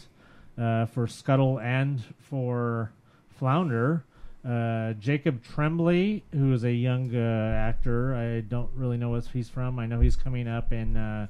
uh, 0.59 0.87
for 0.87 1.07
Scuttle 1.07 1.61
and 1.61 2.03
for 2.19 2.93
Flounder. 3.29 4.05
Uh, 4.43 4.95
Jacob 4.95 5.43
Tremblay, 5.45 6.23
who 6.33 6.53
is 6.55 6.65
a 6.65 6.73
young 6.73 7.15
uh, 7.15 7.55
actor, 7.55 8.15
I 8.15 8.41
don't 8.41 8.71
really 8.75 8.97
know 8.97 9.11
what 9.11 9.27
he's 9.27 9.51
from. 9.51 9.79
I 9.79 9.87
know 9.87 10.01
he's 10.01 10.17
coming 10.17 10.49
up 10.49 10.73
in 10.73 10.97
uh, 10.97 11.27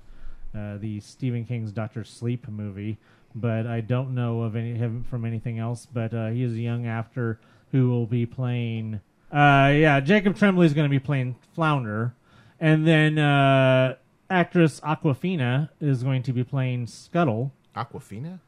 uh, 0.56 0.76
the 0.78 1.00
Stephen 1.00 1.44
King's 1.44 1.72
Doctor 1.72 2.04
Sleep 2.04 2.48
movie, 2.48 2.98
but 3.34 3.66
I 3.66 3.80
don't 3.80 4.14
know 4.14 4.42
of 4.42 4.54
any 4.54 4.74
him 4.74 5.04
from 5.10 5.24
anything 5.24 5.58
else. 5.58 5.86
But 5.92 6.14
uh, 6.14 6.28
he 6.28 6.44
is 6.44 6.52
a 6.52 6.60
young 6.60 6.86
actor 6.86 7.40
who 7.72 7.88
will 7.88 8.06
be 8.06 8.26
playing. 8.26 9.00
Yeah, 9.32 10.00
Jacob 10.00 10.36
Tremblay 10.36 10.66
is 10.66 10.74
going 10.74 10.86
to 10.86 10.90
be 10.90 11.00
playing 11.00 11.36
Flounder, 11.54 12.14
and 12.60 12.86
then 12.86 13.18
actress 14.28 14.80
Awkwafina 14.80 15.70
is 15.80 16.04
going 16.04 16.22
to 16.22 16.32
be 16.32 16.44
playing 16.44 16.86
Scuttle. 16.86 17.52
Awkwafina? 17.76 18.38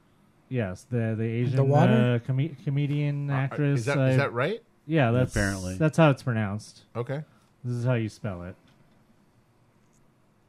Yes, 0.53 0.87
the 0.91 1.15
the 1.17 1.25
Asian 1.25 1.57
The 1.57 1.65
water? 1.65 2.21
uh, 2.23 2.27
com- 2.27 2.57
comedian 2.63 3.31
Uh, 3.31 3.35
actress. 3.35 3.81
is 3.81 3.87
that- 3.87 3.99
is 4.11 4.15
uh, 4.19 4.23
that 4.25 4.33
right? 4.35 4.63
Yeah, 4.87 5.11
that's 5.11 5.35
Apparently. 5.35 5.77
that's 5.79 5.97
how 5.97 6.11
it's 6.11 6.23
pronounced. 6.23 6.83
Okay. 6.95 7.23
This 7.65 7.75
is 7.77 7.85
how 7.87 7.95
you 7.95 8.09
spell 8.11 8.43
it. 8.43 8.55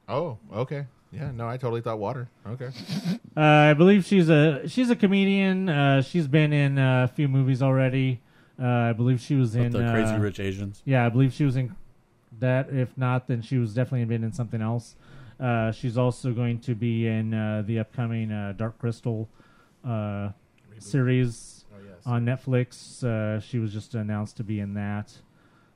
Oh, 0.10 0.38
okay. 0.54 0.86
Yeah, 1.12 1.32
no, 1.32 1.48
I 1.48 1.58
totally 1.58 1.82
thought 1.82 2.00
water. 2.00 2.28
Okay. 2.48 2.70
Uh, 3.36 3.42
I 3.42 3.74
believe 3.74 4.06
she's 4.06 4.30
a 4.30 4.68
she's 4.70 4.92
a 4.92 4.96
comedian. 4.96 5.68
Uh, 5.68 6.04
she's 6.04 6.28
been 6.28 6.54
in 6.54 6.78
uh, 6.78 7.06
a 7.06 7.08
few 7.08 7.28
movies 7.28 7.64
already. 7.64 8.22
Uh, 8.62 8.66
I 8.68 8.94
believe 8.94 9.20
she 9.20 9.34
was 9.34 9.56
in 9.56 9.72
the 9.72 9.80
Crazy 9.92 10.14
uh, 10.14 10.20
Rich 10.20 10.40
Asians. 10.40 10.84
Yeah, 10.86 11.04
I 11.04 11.10
believe 11.10 11.34
she 11.34 11.44
was 11.44 11.56
in 11.56 11.76
that. 12.40 12.70
If 12.72 12.96
not, 12.96 13.26
then 13.28 13.42
she 13.42 13.58
was 13.58 13.74
definitely 13.74 14.06
been 14.06 14.24
in 14.24 14.34
something 14.34 14.62
else. 14.62 14.96
Uh, 15.40 15.72
she's 15.72 15.98
also 15.98 16.32
going 16.32 16.60
to 16.60 16.76
be 16.76 17.08
in 17.08 17.34
uh, 17.34 17.64
the 17.66 17.80
upcoming 17.80 18.32
uh, 18.32 18.54
Dark 18.56 18.78
Crystal 18.78 19.28
uh, 19.86 20.30
series 20.80 21.66
on 22.06 22.26
Netflix. 22.26 23.04
Uh, 23.04 23.40
she 23.40 23.60
was 23.60 23.74
just 23.74 23.96
announced 23.96 24.38
to 24.38 24.44
be 24.44 24.60
in 24.60 24.74
that. 24.74 25.14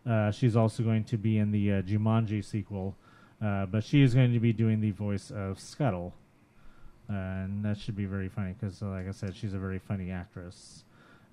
Uh, 0.07 0.31
she's 0.31 0.55
also 0.55 0.84
going 0.84 1.03
to 1.03 1.17
be 1.17 1.38
in 1.38 1.51
the 1.51 1.73
uh, 1.73 1.81
Jumanji 1.81 2.43
sequel, 2.43 2.95
uh, 3.43 3.65
but 3.65 3.84
she 3.84 4.01
is 4.01 4.13
going 4.13 4.34
to 4.34 4.39
be 4.39 4.53
doing 4.53 4.79
the 4.79 4.91
voice 4.91 5.31
of 5.31 5.59
Scuttle, 5.59 6.13
uh, 7.09 7.13
and 7.13 7.65
that 7.65 7.77
should 7.77 7.95
be 7.95 8.05
very 8.05 8.29
funny 8.29 8.55
because, 8.57 8.81
like 8.81 9.07
I 9.07 9.11
said, 9.11 9.35
she's 9.35 9.53
a 9.53 9.59
very 9.59 9.79
funny 9.79 10.11
actress. 10.11 10.85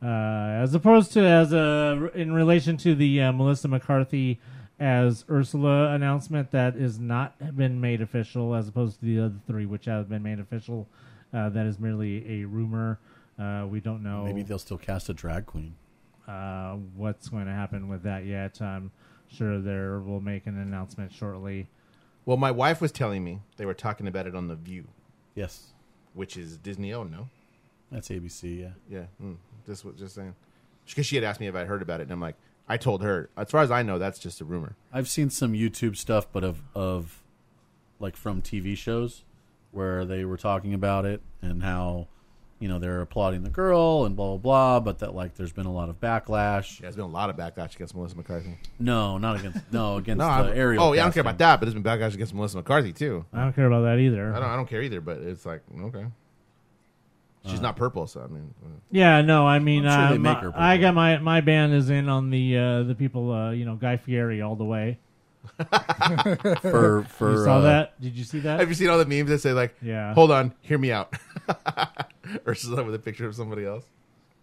Uh, 0.02 0.59
as 0.60 0.74
opposed 0.74 1.12
to 1.12 1.24
as 1.24 1.52
a 1.52 2.10
in 2.14 2.32
relation 2.32 2.76
to 2.76 2.94
the 2.94 3.22
uh, 3.22 3.32
Melissa 3.32 3.68
McCarthy 3.68 4.40
as 4.78 5.24
Ursula 5.30 5.94
announcement 5.94 6.51
that 6.51 6.74
is 6.74 6.98
not 6.98 7.56
been 7.56 7.80
made 7.80 8.02
official, 8.02 8.55
as 8.55 8.68
opposed 8.68 8.98
to 8.98 9.06
the 9.06 9.20
other 9.20 9.34
three 9.46 9.66
which 9.66 9.84
have 9.84 10.09
been 10.09 10.22
made 10.22 10.40
official. 10.40 10.88
Uh, 11.35 11.48
that 11.48 11.66
is 11.66 11.78
merely 11.81 12.43
a 12.43 12.44
rumor. 12.47 13.01
Uh, 13.39 13.66
we 13.69 13.81
don't 13.81 14.02
know 14.05 14.24
Maybe 14.24 14.43
they'll 14.43 14.59
still 14.61 14.78
cast 14.78 15.09
a 15.09 15.15
drag 15.15 15.47
queen. 15.47 15.74
uh, 16.28 16.74
what's 16.97 17.28
going 17.28 17.47
to 17.47 17.52
happen 17.52 17.89
with 17.89 18.05
that 18.05 18.24
yet. 18.24 18.62
I'm 18.62 18.93
sure 19.27 19.61
there 19.61 19.98
will 19.98 20.20
make 20.20 20.47
an 20.47 20.56
announcement 20.59 21.12
shortly. 21.12 21.66
Well, 22.24 22.36
my 22.36 22.51
wife 22.52 22.81
was 22.81 22.93
telling 22.93 23.24
me 23.24 23.40
they 23.56 23.66
were 23.66 23.74
talking 23.74 24.06
about 24.06 24.27
it 24.28 24.35
on 24.36 24.47
The 24.48 24.55
View, 24.55 24.86
Yes, 25.35 25.73
which 26.15 26.36
is 26.36 26.56
Disney 26.59 26.93
owned, 26.94 27.11
no? 27.11 27.28
that's 27.90 28.09
ABC. 28.09 28.61
Yeah. 28.61 28.69
Yeah, 28.89 29.05
mm, 29.23 29.36
just 29.66 29.85
was 29.85 29.97
just 29.97 30.15
saying. 30.15 30.35
Because 30.86 31.06
she 31.06 31.16
had 31.16 31.24
asked 31.24 31.40
me 31.40 31.47
if 31.48 31.55
I'd 31.56 31.66
heard 31.66 31.82
about 31.82 32.01
it, 32.01 32.05
and 32.05 32.12
I'm 32.12 32.20
like, 32.20 32.36
I 32.69 32.77
told 32.77 33.02
her, 33.02 33.28
as 33.36 33.51
far 33.51 33.61
as 33.62 33.70
I 33.70 33.82
know, 33.82 33.98
that's 33.98 34.19
just 34.19 34.40
a 34.40 34.44
rumor. 34.44 34.74
I've 34.93 35.09
seen 35.09 35.28
some 35.31 35.52
YouTube 35.52 35.97
stuff, 35.97 36.27
but 36.32 36.44
of 36.44 36.62
of 36.74 37.23
like 37.98 38.16
from 38.16 38.40
TV 38.43 38.77
shows 38.77 39.23
where 39.74 40.05
they 40.05 40.24
were 40.24 40.36
talking 40.36 40.72
about 40.74 41.05
it 41.05 41.20
and 41.42 41.62
how 41.62 42.09
you 42.60 42.68
know 42.68 42.78
they're 42.78 43.01
applauding 43.02 43.42
the 43.42 43.51
girl 43.51 44.05
and 44.06 44.16
blah 44.16 44.36
blah 44.36 44.38
blah, 44.38 44.80
but 44.80 45.01
that 45.01 45.14
like 45.14 45.34
there's 45.34 45.52
been 45.52 45.66
a 45.66 45.72
lot 45.72 45.88
of 45.88 46.01
backlash. 46.01 46.76
Yeah, 46.76 46.82
there's 46.82 46.96
been 46.96 47.05
a 47.05 47.09
lot 47.09 47.28
of 47.28 47.36
backlash 47.36 47.74
against 47.74 47.94
Melissa 47.94 48.16
McCarthy. 48.16 48.56
No, 48.78 49.18
not 49.18 49.38
against 49.40 49.59
no 49.72 49.96
against 49.98 50.18
No, 50.20 50.26
the 50.26 50.32
I'm- 50.51 50.56
Ariel. 50.56 50.82
Oh, 50.82 50.92
yeah, 50.92 51.02
I 51.02 51.05
don't 51.05 51.12
care 51.12 51.20
about 51.22 51.38
that, 51.38 51.60
but 51.60 51.66
there's 51.66 51.74
been 51.74 51.82
backlash 51.82 52.14
against 52.14 52.32
Melissa 52.32 52.56
McCarthy 52.56 52.92
too. 52.92 53.24
I 53.32 53.42
don't 53.42 53.52
care 53.55 53.66
about 53.66 53.82
that 53.82 53.98
either. 53.98 54.32
I 54.34 54.38
don't. 54.40 54.48
I 54.48 54.56
don't 54.56 54.68
care 54.68 54.82
either, 54.82 55.01
but 55.01 55.18
it's 55.18 55.44
like 55.44 55.62
okay. 55.80 56.06
She's 57.46 57.60
not 57.60 57.76
purple, 57.76 58.06
so 58.06 58.22
I 58.22 58.26
mean, 58.28 58.55
uh, 58.64 58.68
Yeah, 58.90 59.20
no, 59.20 59.46
I 59.46 59.59
mean, 59.59 59.86
I'm 59.86 59.92
sure 59.92 60.09
they 60.09 60.14
uh, 60.14 60.18
make 60.18 60.36
my- 60.38 60.40
her 60.44 60.52
I 60.56 60.76
got 60.78 60.94
my 60.94 61.18
my 61.18 61.42
band 61.42 61.74
is 61.74 61.90
in 61.90 62.09
on 62.09 62.30
the 62.30 62.56
uh, 62.56 62.82
the 62.84 62.94
people, 62.94 63.30
uh, 63.30 63.51
you 63.51 63.66
know, 63.66 63.74
Guy 63.76 63.98
Fieri 63.98 64.40
all 64.40 64.56
the 64.56 64.64
way. 64.64 64.98
For 66.61 67.05
for 67.09 67.31
you 67.33 67.45
saw 67.45 67.59
uh, 67.59 67.61
that? 67.62 68.01
Did 68.01 68.15
you 68.16 68.25
see 68.25 68.41
that? 68.41 68.61
have 68.61 68.69
you 68.69 68.75
seen 68.75 68.89
all 68.89 68.99
the 68.99 69.07
memes 69.07 69.31
that 69.31 69.41
say 69.41 69.53
like, 69.53 69.75
Yeah. 69.83 70.15
hold 70.15 70.31
on, 70.31 70.55
hear 70.62 70.79
me 70.79 70.93
out," 70.93 71.15
or 72.47 72.55
something 72.55 72.87
with 72.87 72.95
a 72.95 72.99
picture 72.99 73.27
of 73.27 73.35
somebody 73.35 73.65
else? 73.65 73.85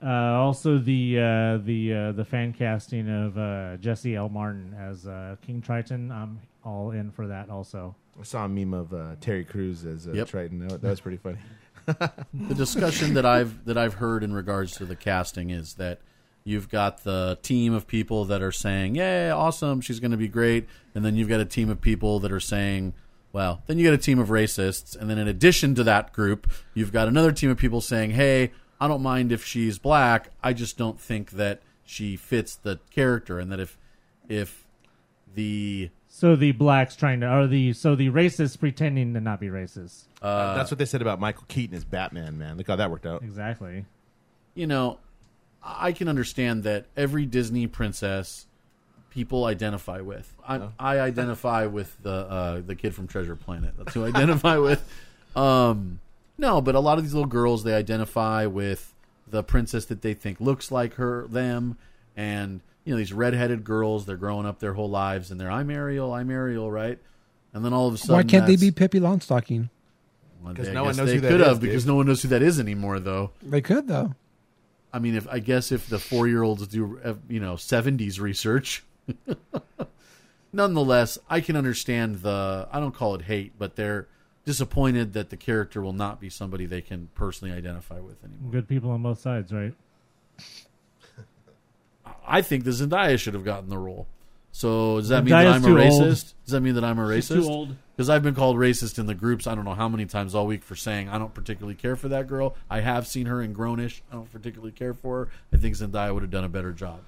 Uh, 0.04 0.08
also, 0.10 0.78
the 0.80 1.20
uh, 1.20 1.58
the 1.64 1.94
uh, 1.94 2.12
the 2.14 2.26
fan 2.26 2.54
casting 2.54 3.08
of 3.10 3.38
uh, 3.38 3.78
Jesse 3.78 4.16
L. 4.16 4.30
Martin 4.30 4.76
as 4.80 5.06
uh, 5.06 5.36
King 5.46 5.62
Triton. 5.62 6.12
I'm 6.12 6.40
all 6.66 6.92
in 6.92 7.12
for 7.12 7.28
that. 7.28 7.50
Also, 7.50 7.96
I 8.20 8.24
saw 8.24 8.46
a 8.46 8.50
meme 8.50 8.74
of 8.74 8.94
uh, 8.94 9.16
Terry 9.22 9.46
Crews 9.46 9.86
as 9.86 10.08
uh, 10.08 10.14
Yep. 10.14 10.28
Triton. 10.28 10.68
That, 10.68 10.82
that 10.82 10.90
was 10.90 11.02
pretty 11.02 11.18
funny. 11.18 11.38
the 11.88 12.56
discussion 12.56 13.14
that 13.16 13.26
I've 13.26 13.66
that 13.66 13.78
I've 13.78 13.96
heard 13.96 14.24
in 14.24 14.34
regards 14.34 14.72
to 14.78 14.86
the 14.86 14.96
casting 14.96 15.50
is 15.52 15.76
that 15.76 16.00
you've 16.44 16.70
got 16.70 17.04
the 17.04 17.38
team 17.42 17.74
of 17.74 17.88
people 17.88 18.26
that 18.26 18.42
are 18.42 18.52
saying, 18.52 18.96
"Yeah, 18.96 19.34
awesome, 19.36 19.82
she's 19.82 20.00
going 20.00 20.12
to 20.12 20.18
be 20.18 20.28
great," 20.28 20.68
and 20.96 21.04
then 21.06 21.16
you've 21.16 21.30
got 21.30 21.40
a 21.40 21.46
team 21.46 21.70
of 21.70 21.82
people 21.82 22.20
that 22.20 22.32
are 22.32 22.40
saying, 22.40 22.94
"Well," 23.34 23.62
then 23.68 23.78
you 23.78 23.86
got 23.86 23.94
a 23.94 23.98
team 23.98 24.20
of 24.20 24.30
racists, 24.30 24.96
and 24.96 25.10
then 25.10 25.18
in 25.18 25.28
addition 25.28 25.76
to 25.76 25.84
that 25.84 26.14
group, 26.14 26.52
you've 26.74 26.92
got 26.92 27.08
another 27.08 27.32
team 27.32 27.50
of 27.50 27.58
people 27.58 27.82
saying, 27.82 28.12
"Hey, 28.12 28.52
I 28.80 28.88
don't 28.88 29.04
mind 29.04 29.32
if 29.32 29.46
she's 29.46 29.78
black. 29.78 30.30
I 30.44 30.54
just 30.54 30.78
don't 30.78 31.00
think 31.00 31.32
that 31.32 31.62
she 31.84 32.16
fits 32.16 32.56
the 32.56 32.80
character, 32.90 33.38
and 33.40 33.52
that 33.52 33.60
if 33.60 33.78
if 34.28 34.66
the 35.36 35.90
so 36.08 36.36
the 36.36 36.52
blacks 36.52 36.96
trying 36.96 37.22
to, 37.22 37.26
are 37.28 37.48
the 37.48 37.74
so 37.74 37.96
the 37.96 38.10
racists 38.10 38.60
pretending 38.60 39.14
to 39.14 39.22
not 39.22 39.40
be 39.40 39.48
racist. 39.48 40.06
Uh, 40.22 40.56
that's 40.56 40.72
what 40.72 40.78
they 40.78 40.86
said 40.86 41.02
about 41.02 41.20
Michael 41.20 41.46
Keaton 41.48 41.76
as 41.76 41.86
Batman. 41.86 42.38
Man, 42.38 42.58
look 42.58 42.68
how 42.68 42.76
that 42.76 42.90
worked 42.92 43.06
out. 43.06 43.24
Exactly. 43.24 43.86
you 44.56 44.68
know, 44.68 45.00
I 45.64 45.92
can 45.92 46.08
understand 46.08 46.64
that 46.64 46.86
every 46.98 47.26
Disney 47.26 47.68
princess 47.68 48.46
people 49.12 49.46
identify 49.46 50.02
with. 50.02 50.34
I, 50.48 50.62
I 50.80 51.00
identify 51.00 51.66
with 51.68 51.96
the 52.02 52.12
uh, 52.12 52.62
the 52.66 52.76
kid 52.76 52.96
from 52.96 53.08
Treasure 53.08 53.36
Planet. 53.36 53.74
That's 53.78 53.94
who 53.94 54.04
I 54.06 54.08
identify 54.08 54.58
with. 54.70 54.84
Um, 55.36 56.00
no, 56.38 56.62
but 56.62 56.76
a 56.76 56.80
lot 56.80 56.98
of 56.98 57.04
these 57.04 57.14
little 57.14 57.30
girls 57.30 57.64
they 57.64 57.74
identify 57.74 58.46
with 58.48 58.94
the 59.28 59.44
princess 59.44 59.86
that 59.86 60.02
they 60.02 60.14
think 60.14 60.42
looks 60.42 60.72
like 60.72 60.96
her 60.96 61.28
them, 61.28 61.78
and 62.18 62.62
you 62.84 62.94
know 62.94 62.98
these 62.98 63.14
redheaded 63.14 63.64
girls. 63.64 64.06
They're 64.06 64.18
growing 64.18 64.46
up 64.46 64.60
their 64.60 64.74
whole 64.74 64.90
lives, 64.90 65.30
and 65.32 65.40
they're 65.40 65.52
I'm 65.52 65.70
Ariel, 65.70 66.14
I'm 66.14 66.32
Ariel, 66.32 66.72
right? 66.72 66.98
And 67.54 67.64
then 67.66 67.74
all 67.74 67.88
of 67.88 67.94
a 67.94 67.98
sudden, 67.98 68.16
Why 68.16 68.24
can't 68.24 68.48
they 68.48 68.56
be 68.56 68.72
Pippi 68.72 69.00
Longstocking? 69.00 69.70
Well, 70.42 70.56
'Cause 70.56 70.70
I 70.70 70.74
no 70.74 70.84
one 70.86 70.92
guess 70.94 70.98
knows 70.98 71.08
they 71.10 71.16
who 71.16 71.22
that 71.22 71.28
could 71.30 71.42
is, 71.42 71.48
have 71.48 71.60
because 71.60 71.84
dude. 71.84 71.88
no 71.90 71.96
one 71.96 72.08
knows 72.08 72.22
who 72.24 72.28
that 72.30 72.42
is 72.42 72.60
anymore, 72.60 73.00
though. 73.00 73.32
They 73.44 73.62
could 73.62 73.88
though. 73.88 74.16
I 74.94 75.00
mean, 75.00 75.16
if 75.16 75.28
I 75.28 75.40
guess 75.40 75.72
if 75.72 75.88
the 75.88 76.00
four 76.00 76.28
year 76.28 76.44
olds 76.44 76.68
do 76.68 77.00
uh, 77.04 77.16
you 77.30 77.40
know 77.40 77.56
seventies 77.56 78.20
research, 78.20 78.84
nonetheless, 80.54 81.18
I 81.30 81.42
can 81.42 81.56
understand 81.56 82.18
the 82.18 82.68
I 82.72 82.80
don't 82.80 82.94
call 82.94 83.16
it 83.16 83.24
hate, 83.24 83.54
but 83.58 83.76
they're 83.76 84.08
disappointed 84.46 85.14
that 85.14 85.30
the 85.30 85.38
character 85.38 85.82
will 85.82 85.94
not 85.94 86.20
be 86.20 86.30
somebody 86.30 86.66
they 86.66 86.82
can 86.82 87.10
personally 87.16 87.54
identify 87.54 88.00
with 88.00 88.24
anymore. 88.24 88.52
Good 88.52 88.68
people 88.68 88.92
on 88.92 89.04
both 89.04 89.20
sides, 89.20 89.52
right? 89.52 89.74
I 92.26 92.42
think 92.42 92.64
the 92.64 92.72
Zendaya 92.72 93.20
should 93.20 93.34
have 93.34 93.46
gotten 93.46 93.70
the 93.70 93.78
role. 93.78 94.08
So 94.52 94.98
does 94.98 95.10
that 95.10 95.24
mean 95.24 95.32
that 95.32 95.48
I'm 95.48 95.64
a 95.64 95.68
racist? 95.68 96.00
old. 96.02 96.34
Does 96.46 96.52
that 96.52 96.60
mean 96.62 96.76
that 96.76 96.84
I'm 96.84 97.00
a 97.00 97.04
racist? 97.04 97.76
Because 97.96 98.10
I've 98.10 98.24
been 98.24 98.36
called 98.36 98.58
racist 98.58 99.00
in 99.00 99.06
the 99.06 99.16
groups. 99.16 99.48
I 99.48 99.56
don't 99.56 99.64
know 99.66 99.74
how 99.74 99.88
many 99.88 100.06
times 100.06 100.36
all 100.36 100.46
week 100.48 100.64
for 100.64 100.76
saying 100.76 101.08
I 101.10 101.18
don't 101.18 101.34
particularly 101.34 101.76
care 101.76 101.96
for 101.96 102.10
that 102.10 102.28
girl. 102.28 102.56
I 102.70 102.82
have 102.82 103.08
seen 103.08 103.28
her 103.28 103.42
in 103.42 103.54
Grownish. 103.56 104.02
I 104.12 104.16
don't 104.16 104.32
particularly 104.32 104.72
care 104.74 104.94
for 104.94 105.26
her. 105.26 105.32
I 105.54 105.58
think 105.58 105.76
Zendaya 105.76 106.14
would 106.14 106.24
have 106.24 106.32
done 106.32 106.44
a 106.44 106.50
better 106.50 106.74
job. 106.74 107.00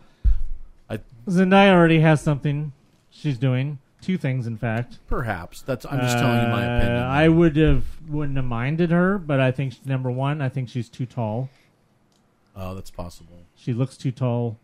I 0.90 1.00
Zendaya 1.28 1.74
already 1.74 2.00
has 2.00 2.22
something 2.22 2.72
she's 3.10 3.38
doing. 3.38 3.80
Two 4.02 4.18
things, 4.18 4.48
in 4.48 4.58
fact. 4.58 5.00
perhaps 5.08 5.62
that's. 5.62 5.86
I'm 5.86 6.00
just 6.02 6.18
telling 6.18 6.42
you 6.42 6.48
my 6.50 6.66
Uh, 6.68 6.78
opinion. 6.78 7.04
I 7.04 7.30
would 7.30 7.56
have 7.56 7.86
wouldn't 8.10 8.36
have 8.36 8.46
minded 8.46 8.92
her, 8.92 9.18
but 9.18 9.40
I 9.40 9.52
think 9.52 9.86
number 9.86 10.12
one, 10.12 10.42
I 10.42 10.50
think 10.50 10.68
she's 10.68 10.90
too 10.90 11.06
tall. 11.06 11.50
Oh, 12.56 12.76
that's 12.76 12.92
possible. 12.92 13.44
She 13.56 13.72
looks 13.74 13.96
too 13.96 14.12
tall. 14.12 14.58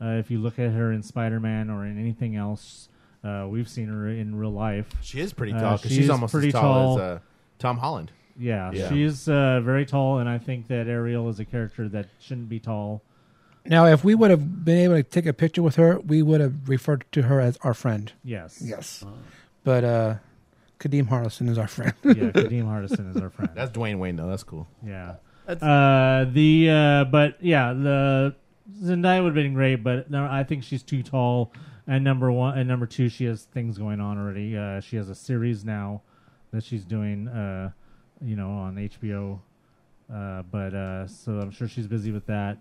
Uh, 0.00 0.18
if 0.18 0.30
you 0.30 0.38
look 0.38 0.58
at 0.58 0.72
her 0.72 0.92
in 0.92 1.02
Spider 1.02 1.40
Man 1.40 1.70
or 1.70 1.86
in 1.86 1.98
anything 1.98 2.36
else, 2.36 2.88
uh, 3.24 3.46
we've 3.48 3.68
seen 3.68 3.88
her 3.88 4.08
in 4.08 4.34
real 4.34 4.50
life. 4.52 4.86
She 5.02 5.20
is 5.20 5.32
pretty 5.32 5.52
Uh, 5.54 5.60
tall 5.60 5.76
because 5.76 5.90
she 5.90 5.96
she's 6.02 6.10
almost 6.10 6.32
pretty 6.32 6.48
as 6.48 6.52
tall, 6.54 6.96
tall. 6.96 6.98
as 6.98 7.00
uh, 7.00 7.18
Tom 7.58 7.78
Holland. 7.78 8.12
Yeah, 8.38 8.70
Yeah. 8.72 8.88
she's 8.90 9.28
uh, 9.28 9.60
very 9.62 9.86
tall, 9.86 10.18
and 10.18 10.28
I 10.28 10.36
think 10.38 10.66
that 10.68 10.86
Ariel 10.86 11.28
is 11.30 11.40
a 11.40 11.44
character 11.46 11.88
that 11.88 12.08
shouldn't 12.20 12.50
be 12.50 12.60
tall. 12.60 13.02
Now, 13.64 13.86
if 13.86 14.04
we 14.04 14.14
would 14.14 14.30
have 14.30 14.64
been 14.64 14.78
able 14.78 14.94
to 14.96 15.02
take 15.02 15.24
a 15.26 15.32
picture 15.32 15.62
with 15.62 15.76
her, 15.76 15.98
we 16.00 16.20
would 16.22 16.40
have 16.42 16.68
referred 16.68 17.04
to 17.12 17.22
her 17.22 17.40
as 17.40 17.56
our 17.62 17.72
friend. 17.74 18.12
Yes. 18.22 18.60
Yes. 18.62 19.02
But 19.64 19.82
uh, 19.82 20.14
Kadeem 20.78 21.08
Hardison 21.08 21.48
is 21.48 21.56
our 21.58 21.66
friend. 21.66 21.94
Yeah, 22.04 22.12
Kadeem 22.30 22.64
Hardison 22.66 23.10
is 23.16 23.20
our 23.20 23.30
friend. 23.30 23.50
That's 23.54 23.72
Dwayne 23.72 23.98
Wayne 23.98 24.16
though. 24.16 24.28
That's 24.28 24.44
cool. 24.44 24.68
Yeah. 24.86 25.14
That's- 25.46 25.62
Uh, 25.62 26.30
the 26.30 26.70
uh, 26.70 27.04
but 27.04 27.38
yeah, 27.42 27.72
the 27.72 28.34
Zendaya 28.82 29.22
would 29.22 29.28
have 29.28 29.34
been 29.34 29.54
great, 29.54 29.76
but 29.76 30.10
no, 30.10 30.26
I 30.30 30.44
think 30.44 30.64
she's 30.64 30.82
too 30.82 31.02
tall. 31.02 31.52
And 31.86 32.02
number 32.02 32.32
one, 32.32 32.58
and 32.58 32.68
number 32.68 32.86
two, 32.86 33.08
she 33.08 33.24
has 33.26 33.44
things 33.44 33.78
going 33.78 34.00
on 34.00 34.18
already. 34.18 34.56
Uh, 34.56 34.80
she 34.80 34.96
has 34.96 35.08
a 35.08 35.14
series 35.14 35.64
now 35.64 36.02
that 36.52 36.64
she's 36.64 36.84
doing, 36.84 37.28
uh, 37.28 37.70
you 38.20 38.34
know, 38.34 38.50
on 38.50 38.74
HBO. 38.76 39.38
Uh, 40.12 40.42
but 40.50 40.74
uh, 40.74 41.06
so 41.06 41.32
I'm 41.32 41.50
sure 41.50 41.68
she's 41.68 41.86
busy 41.86 42.10
with 42.10 42.26
that. 42.26 42.58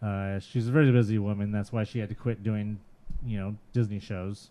Uh, 0.00 0.38
she's 0.38 0.68
a 0.68 0.70
very 0.70 0.92
busy 0.92 1.18
woman. 1.18 1.50
That's 1.50 1.72
why 1.72 1.84
she 1.84 1.98
had 1.98 2.08
to 2.08 2.14
quit 2.14 2.42
doing, 2.42 2.78
you 3.24 3.38
know, 3.38 3.56
Disney 3.72 3.98
shows. 3.98 4.48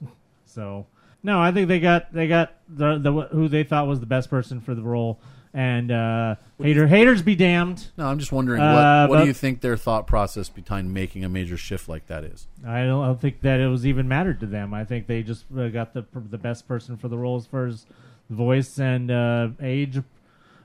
So 0.49 0.88
no, 1.23 1.41
I 1.41 1.51
think 1.51 1.67
they 1.67 1.81
got 1.81 2.13
they 2.13 2.27
got 2.27 2.53
the 2.69 2.97
the 2.97 3.11
who 3.11 3.49
they 3.49 3.63
thought 3.63 3.85
was 3.85 3.99
the 3.99 4.05
best 4.05 4.29
person 4.29 4.61
for 4.61 4.73
the 4.73 4.81
role. 4.81 5.19
And 5.53 5.91
uh, 5.91 6.35
hater 6.61 6.87
haters 6.87 7.21
be 7.21 7.35
damned. 7.35 7.87
No, 7.97 8.07
I'm 8.07 8.19
just 8.19 8.31
wondering 8.31 8.61
Uh, 8.61 9.05
what 9.07 9.09
what 9.09 9.15
but- 9.17 9.21
do 9.23 9.27
you 9.27 9.33
think 9.33 9.61
their 9.61 9.77
thought 9.77 10.05
process 10.05 10.49
behind 10.49 10.93
making 10.93 11.23
a 11.23 11.29
major 11.29 11.57
shift 11.57 11.87
like 11.89 12.07
that 12.07 12.23
is? 12.23 12.47
I 12.65 12.83
don't, 12.83 13.03
I 13.03 13.07
don't 13.07 13.21
think 13.21 13.41
that 13.41 13.59
it 13.59 13.67
was 13.67 13.85
even 13.85 14.07
mattered 14.07 14.39
to 14.41 14.45
them. 14.45 14.73
I 14.73 14.83
think 14.83 15.07
they 15.07 15.23
just 15.23 15.45
uh, 15.57 15.69
got 15.69 15.93
the 15.93 16.05
the 16.13 16.37
best 16.37 16.67
person 16.67 16.97
for 16.97 17.07
the 17.07 17.17
role 17.17 17.37
as 17.37 17.45
far 17.47 17.65
as 17.65 17.85
voice 18.29 18.77
and 18.77 19.09
uh, 19.09 19.49
age 19.61 20.01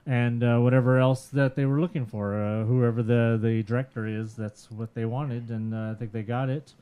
and 0.05 0.43
uh, 0.43 0.59
whatever 0.59 0.99
else 0.99 1.27
that 1.29 1.55
they 1.55 1.65
were 1.65 1.81
looking 1.81 2.05
for. 2.05 2.35
Uh, 2.35 2.65
whoever 2.65 3.03
the 3.03 3.39
the 3.41 3.63
director 3.63 4.07
is, 4.07 4.35
that's 4.35 4.71
what 4.71 4.95
they 4.95 5.05
wanted, 5.05 5.49
and 5.51 5.73
uh, 5.73 5.93
I 5.93 5.95
think 5.95 6.13
they 6.13 6.23
got 6.23 6.51
it. 6.51 6.75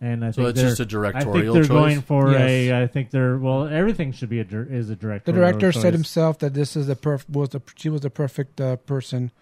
And 0.00 0.24
I 0.24 0.30
So 0.30 0.42
think 0.44 0.50
it's 0.50 0.60
just 0.60 0.80
a 0.80 0.84
directorial 0.86 1.30
I 1.30 1.40
think 1.42 1.52
they're 1.54 1.62
choice? 1.62 1.68
going 1.68 2.00
for 2.02 2.28
a. 2.32 2.66
Yes. 2.66 2.82
I 2.82 2.86
think 2.86 3.10
they're 3.10 3.36
well. 3.36 3.66
Everything 3.66 4.12
should 4.12 4.28
be 4.28 4.38
a 4.38 4.44
dir- 4.44 4.62
is 4.70 4.90
a 4.90 4.96
director. 4.96 5.32
the 5.32 5.38
director 5.38 5.72
said 5.72 5.92
himself 5.92 6.38
that 6.38 6.54
this 6.54 6.76
is 6.76 6.86
the 6.86 6.94
perf- 6.96 7.28
was 7.28 7.48
the 7.50 7.60
she 7.74 7.88
was 7.88 8.02
the 8.02 8.10
perfect 8.10 8.60
uh, 8.60 8.76
person 8.76 9.32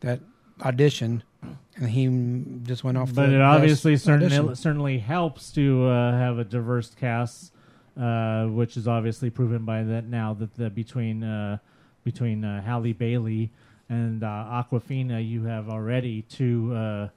that 0.00 0.20
auditioned, 0.60 1.22
and 1.76 1.90
he 1.90 2.06
just 2.64 2.84
went 2.84 2.96
off. 2.96 3.12
but 3.12 3.26
the 3.26 3.34
it 3.36 3.40
obviously 3.40 3.94
best 3.94 4.04
certainly 4.04 4.54
certainly 4.54 4.98
helps 4.98 5.50
to 5.52 5.84
uh, 5.86 6.12
have 6.12 6.38
a 6.38 6.44
diverse 6.44 6.92
cast, 6.94 7.52
uh, 8.00 8.44
which 8.46 8.76
is 8.76 8.86
obviously 8.86 9.30
proven 9.30 9.64
by 9.64 9.82
that 9.82 10.04
now 10.04 10.32
that 10.34 10.54
the 10.54 10.70
between 10.70 11.24
uh, 11.24 11.58
between 12.04 12.44
uh, 12.44 12.62
Halle 12.62 12.92
Bailey 12.92 13.50
and 13.88 14.22
uh, 14.22 14.26
Awkwafina, 14.28 15.28
you 15.28 15.44
have 15.46 15.68
already 15.68 16.22
two 16.22 16.72
uh, 16.72 17.08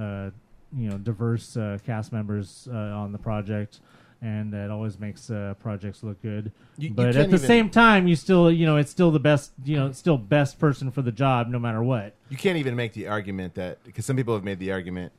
uh, 0.00 0.30
you 0.76 0.88
know 0.90 0.98
diverse 0.98 1.56
uh, 1.56 1.78
cast 1.84 2.12
members 2.12 2.68
uh, 2.72 2.76
on 2.76 3.12
the 3.12 3.18
project. 3.18 3.80
and 4.20 4.52
that 4.52 4.68
always 4.68 4.98
makes 4.98 5.30
uh, 5.30 5.54
projects 5.60 6.02
look 6.02 6.20
good. 6.22 6.50
You- 6.76 6.88
you 6.88 6.94
but 6.94 7.06
at 7.08 7.14
the 7.30 7.36
even- 7.36 7.38
same 7.38 7.70
time, 7.70 8.08
you 8.08 8.16
still 8.16 8.50
you 8.50 8.66
know 8.66 8.76
it's 8.76 8.90
still 8.90 9.10
the 9.12 9.20
best 9.20 9.52
you 9.64 9.76
know 9.76 9.86
it's 9.86 9.98
still 9.98 10.18
best 10.18 10.58
person 10.58 10.90
for 10.90 11.02
the 11.02 11.12
job 11.12 11.48
no 11.48 11.58
matter 11.60 11.82
what. 11.82 12.14
You 12.28 12.36
can't 12.36 12.56
even 12.58 12.74
make 12.74 12.92
the 12.94 13.06
argument 13.06 13.54
that 13.54 13.82
because 13.84 14.04
some 14.06 14.16
people 14.16 14.34
have 14.34 14.42
made 14.44 14.58
the 14.58 14.72
argument. 14.72 15.12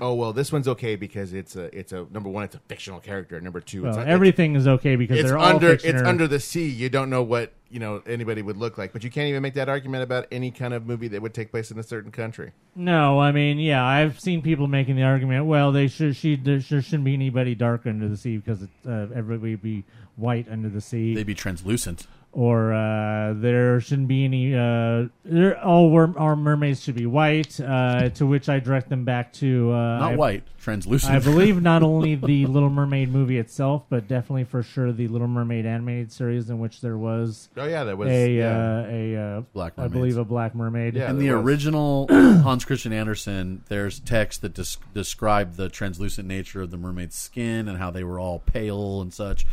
Oh 0.00 0.14
well, 0.14 0.32
this 0.32 0.52
one's 0.52 0.68
okay 0.68 0.96
because 0.96 1.32
it's 1.32 1.56
a 1.56 1.76
it's 1.76 1.92
a 1.92 2.06
number 2.10 2.28
one, 2.28 2.44
it's 2.44 2.54
a 2.54 2.60
fictional 2.60 3.00
character. 3.00 3.40
Number 3.40 3.60
two, 3.60 3.82
Well, 3.82 3.98
it's 3.98 4.08
everything 4.08 4.54
is 4.56 4.66
okay 4.66 4.96
because 4.96 5.18
it's 5.18 5.28
they're 5.28 5.38
all 5.38 5.54
under 5.56 5.70
fiction 5.70 5.96
it's 5.96 6.06
under 6.06 6.26
the 6.26 6.40
sea. 6.40 6.68
You 6.68 6.88
don't 6.88 7.10
know 7.10 7.22
what 7.22 7.52
you 7.70 7.80
know 7.80 8.02
anybody 8.06 8.42
would 8.42 8.56
look 8.56 8.78
like, 8.78 8.92
but 8.92 9.04
you 9.04 9.10
can't 9.10 9.28
even 9.28 9.42
make 9.42 9.54
that 9.54 9.68
argument 9.68 10.02
about 10.02 10.26
any 10.32 10.50
kind 10.50 10.72
of 10.74 10.86
movie 10.86 11.08
that 11.08 11.20
would 11.20 11.34
take 11.34 11.50
place 11.50 11.70
in 11.70 11.78
a 11.78 11.82
certain 11.82 12.10
country. 12.10 12.52
No, 12.74 13.20
I 13.20 13.32
mean, 13.32 13.58
yeah, 13.58 13.84
I've 13.84 14.18
seen 14.20 14.42
people 14.42 14.66
making 14.66 14.96
the 14.96 15.02
argument. 15.02 15.46
Well, 15.46 15.72
they 15.72 15.88
should, 15.88 16.16
she, 16.16 16.36
there 16.36 16.60
sure 16.60 16.80
shouldn't 16.80 17.04
be 17.04 17.14
anybody 17.14 17.54
dark 17.54 17.86
under 17.86 18.08
the 18.08 18.16
sea 18.16 18.36
because 18.38 18.62
it, 18.62 18.70
uh, 18.86 19.06
everybody 19.14 19.52
would 19.52 19.62
be 19.62 19.84
white 20.16 20.46
under 20.50 20.68
the 20.68 20.80
sea. 20.80 21.14
They'd 21.14 21.26
be 21.26 21.34
translucent. 21.34 22.06
Or 22.32 22.72
uh, 22.72 23.32
there 23.36 23.80
shouldn't 23.80 24.08
be 24.08 24.24
any. 24.24 24.54
Uh, 24.54 25.08
there, 25.24 25.58
all 25.64 25.90
wor- 25.90 26.14
our 26.18 26.36
mermaids 26.36 26.82
should 26.82 26.94
be 26.94 27.06
white. 27.06 27.58
Uh, 27.60 28.10
to 28.10 28.26
which 28.26 28.48
I 28.48 28.60
direct 28.60 28.88
them 28.90 29.04
back 29.04 29.32
to 29.34 29.72
uh, 29.72 29.98
Not 29.98 30.12
I- 30.12 30.16
white, 30.16 30.44
translucent. 30.60 31.14
I 31.14 31.18
believe 31.18 31.60
not 31.62 31.82
only 31.82 32.14
the 32.14 32.46
Little 32.46 32.70
Mermaid 32.70 33.10
movie 33.10 33.38
itself, 33.38 33.84
but 33.88 34.06
definitely 34.08 34.44
for 34.44 34.62
sure 34.62 34.92
the 34.92 35.08
Little 35.08 35.26
Mermaid 35.26 35.66
animated 35.66 36.12
series 36.12 36.50
in 36.50 36.58
which 36.58 36.80
there 36.80 36.98
was. 36.98 37.48
Oh, 37.56 37.66
yeah, 37.66 37.84
that 37.84 37.96
was- 37.98 38.08
a 38.10 38.30
yeah. 38.30 38.56
uh, 38.56 38.86
a 38.88 39.16
uh, 39.16 39.40
Black 39.52 39.72
I 39.78 39.88
believe 39.88 40.16
a 40.18 40.24
black 40.24 40.54
mermaid. 40.54 40.96
in 40.96 41.18
the 41.18 41.30
original 41.30 42.06
Hans 42.10 42.64
Christian 42.64 42.92
Andersen, 42.92 43.64
there's 43.68 44.00
text 44.00 44.42
that 44.42 44.54
des- 44.54 44.76
described 44.94 45.56
the 45.56 45.68
translucent 45.68 46.28
nature 46.28 46.60
of 46.62 46.70
the 46.70 46.76
mermaid's 46.76 47.16
skin 47.16 47.68
and 47.68 47.78
how 47.78 47.90
they 47.90 48.04
were 48.04 48.20
all 48.20 48.38
pale 48.40 49.00
and 49.00 49.12
such. 49.12 49.46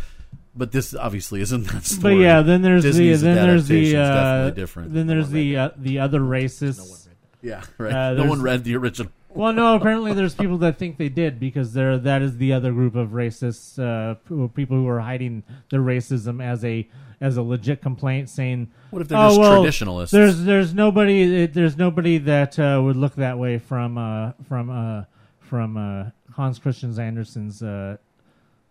But 0.56 0.72
this 0.72 0.96
obviously 0.96 1.42
isn't 1.42 1.68
that 1.68 1.84
story. 1.84 2.16
But 2.16 2.22
yeah, 2.22 2.42
then 2.42 2.62
there's 2.62 2.84
Disney's 2.84 3.22
the 3.22 3.28
then 3.28 3.48
there's 3.48 3.68
the 3.68 3.98
uh, 3.98 4.50
different. 4.52 4.94
then 4.94 5.08
there's 5.08 5.30
the 5.30 5.58
uh, 5.58 5.70
the 5.76 6.00
other 6.00 6.22
racists. 6.22 7.08
Yeah, 7.42 7.64
right. 7.78 7.94
Uh, 7.94 8.14
no 8.14 8.30
one 8.30 8.42
read 8.42 8.64
the 8.64 8.76
original. 8.76 9.12
Well, 9.30 9.52
no. 9.52 9.76
Apparently, 9.80 10.14
there's 10.14 10.34
people 10.34 10.58
that 10.60 10.78
think 10.78 10.98
they 10.98 11.10
did 11.10 11.40
because 11.40 11.74
there 11.74 11.98
that 11.98 12.22
is 12.22 12.38
the 12.38 12.54
other 12.54 12.72
group 12.72 12.96
of 12.96 13.10
racists, 13.10 13.78
uh, 13.78 14.16
people 14.56 14.78
who 14.78 14.88
are 14.88 15.02
hiding 15.02 15.44
their 15.70 15.82
racism 15.82 16.42
as 16.42 16.64
a 16.64 16.88
as 17.22 17.38
a 17.38 17.42
legit 17.42 17.82
complaint, 17.82 18.30
saying, 18.30 18.72
What 18.92 19.02
if 19.02 19.10
they're 19.10 19.18
"Oh, 19.18 19.30
just 19.30 19.40
well, 19.40 19.62
traditionalists?" 19.62 20.12
There's 20.12 20.44
there's 20.44 20.74
nobody 20.74 21.48
there's 21.48 21.78
nobody 21.78 22.18
that 22.20 22.58
uh, 22.58 22.82
would 22.84 22.96
look 22.96 23.16
that 23.16 23.38
way 23.38 23.58
from 23.58 23.98
uh, 23.98 24.32
from 24.48 24.70
uh, 24.70 25.04
from 25.40 25.78
uh, 25.78 26.12
Hans 26.34 26.60
Christian 26.60 26.98
Andersen's 26.98 27.62
uh, 27.62 27.98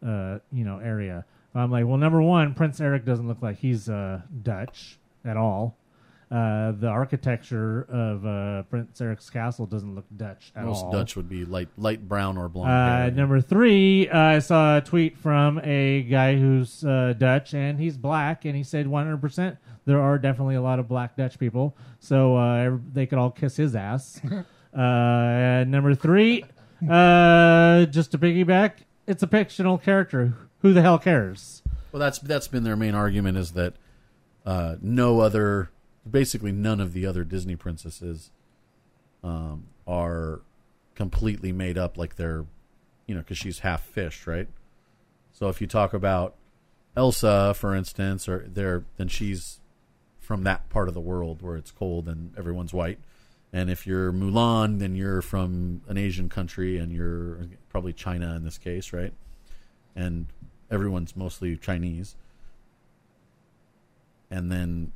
uh, 0.04 0.38
you 0.52 0.64
know 0.64 0.78
area. 0.78 1.24
I'm 1.54 1.70
like, 1.70 1.86
well, 1.86 1.96
number 1.96 2.20
one, 2.20 2.54
Prince 2.54 2.80
Eric 2.80 3.04
doesn't 3.04 3.28
look 3.28 3.42
like 3.42 3.58
he's 3.58 3.88
uh, 3.88 4.22
Dutch 4.42 4.98
at 5.24 5.36
all. 5.36 5.76
Uh, 6.30 6.72
the 6.72 6.88
architecture 6.88 7.82
of 7.88 8.26
uh, 8.26 8.62
Prince 8.64 9.00
Eric's 9.00 9.30
castle 9.30 9.66
doesn't 9.66 9.94
look 9.94 10.06
Dutch 10.16 10.52
at 10.56 10.64
Most 10.64 10.84
all. 10.84 10.90
Dutch 10.90 11.14
would 11.14 11.28
be 11.28 11.44
light 11.44 11.68
light 11.76 12.08
brown 12.08 12.36
or 12.36 12.48
blonde. 12.48 12.70
Uh, 12.70 12.96
hair. 13.02 13.10
number 13.12 13.40
three, 13.40 14.08
uh, 14.08 14.18
I 14.18 14.38
saw 14.40 14.78
a 14.78 14.80
tweet 14.80 15.16
from 15.16 15.60
a 15.62 16.02
guy 16.02 16.36
who's 16.36 16.84
uh, 16.84 17.14
Dutch 17.16 17.54
and 17.54 17.78
he's 17.78 17.96
black, 17.96 18.46
and 18.46 18.56
he 18.56 18.64
said 18.64 18.86
100% 18.86 19.58
there 19.84 20.00
are 20.00 20.18
definitely 20.18 20.54
a 20.54 20.62
lot 20.62 20.78
of 20.78 20.88
black 20.88 21.16
Dutch 21.16 21.38
people, 21.38 21.76
so 22.00 22.36
uh, 22.36 22.78
they 22.92 23.06
could 23.06 23.18
all 23.18 23.30
kiss 23.30 23.56
his 23.56 23.76
ass. 23.76 24.20
uh, 24.32 24.44
and 24.80 25.70
number 25.70 25.94
three, 25.94 26.44
uh, 26.88 27.84
just 27.86 28.12
to 28.12 28.18
piggyback, 28.18 28.72
it's 29.06 29.22
a 29.22 29.26
fictional 29.26 29.78
character. 29.78 30.34
Who 30.64 30.72
the 30.72 30.80
hell 30.80 30.98
cares? 30.98 31.62
Well, 31.92 32.00
that's 32.00 32.18
that's 32.20 32.48
been 32.48 32.64
their 32.64 32.74
main 32.74 32.94
argument 32.94 33.36
is 33.36 33.52
that 33.52 33.74
uh, 34.46 34.76
no 34.80 35.20
other, 35.20 35.68
basically 36.10 36.52
none 36.52 36.80
of 36.80 36.94
the 36.94 37.04
other 37.04 37.22
Disney 37.22 37.54
princesses, 37.54 38.30
um, 39.22 39.66
are 39.86 40.40
completely 40.94 41.52
made 41.52 41.76
up 41.76 41.98
like 41.98 42.16
they're, 42.16 42.46
you 43.06 43.14
know, 43.14 43.20
because 43.20 43.36
she's 43.36 43.58
half 43.58 43.82
fish, 43.82 44.26
right? 44.26 44.48
So 45.32 45.50
if 45.50 45.60
you 45.60 45.66
talk 45.66 45.92
about 45.92 46.34
Elsa, 46.96 47.52
for 47.52 47.74
instance, 47.74 48.26
or 48.26 48.46
there, 48.48 48.84
then 48.96 49.08
she's 49.08 49.60
from 50.18 50.44
that 50.44 50.70
part 50.70 50.88
of 50.88 50.94
the 50.94 51.00
world 51.00 51.42
where 51.42 51.56
it's 51.56 51.72
cold 51.72 52.08
and 52.08 52.32
everyone's 52.38 52.72
white. 52.72 53.00
And 53.52 53.68
if 53.68 53.86
you're 53.86 54.12
Mulan, 54.14 54.78
then 54.78 54.96
you're 54.96 55.20
from 55.20 55.82
an 55.88 55.98
Asian 55.98 56.30
country 56.30 56.78
and 56.78 56.90
you're 56.90 57.40
probably 57.68 57.92
China 57.92 58.34
in 58.34 58.44
this 58.44 58.56
case, 58.56 58.94
right? 58.94 59.12
And 59.94 60.26
everyone's 60.74 61.16
mostly 61.16 61.56
Chinese. 61.56 62.16
And 64.30 64.50
then 64.50 64.92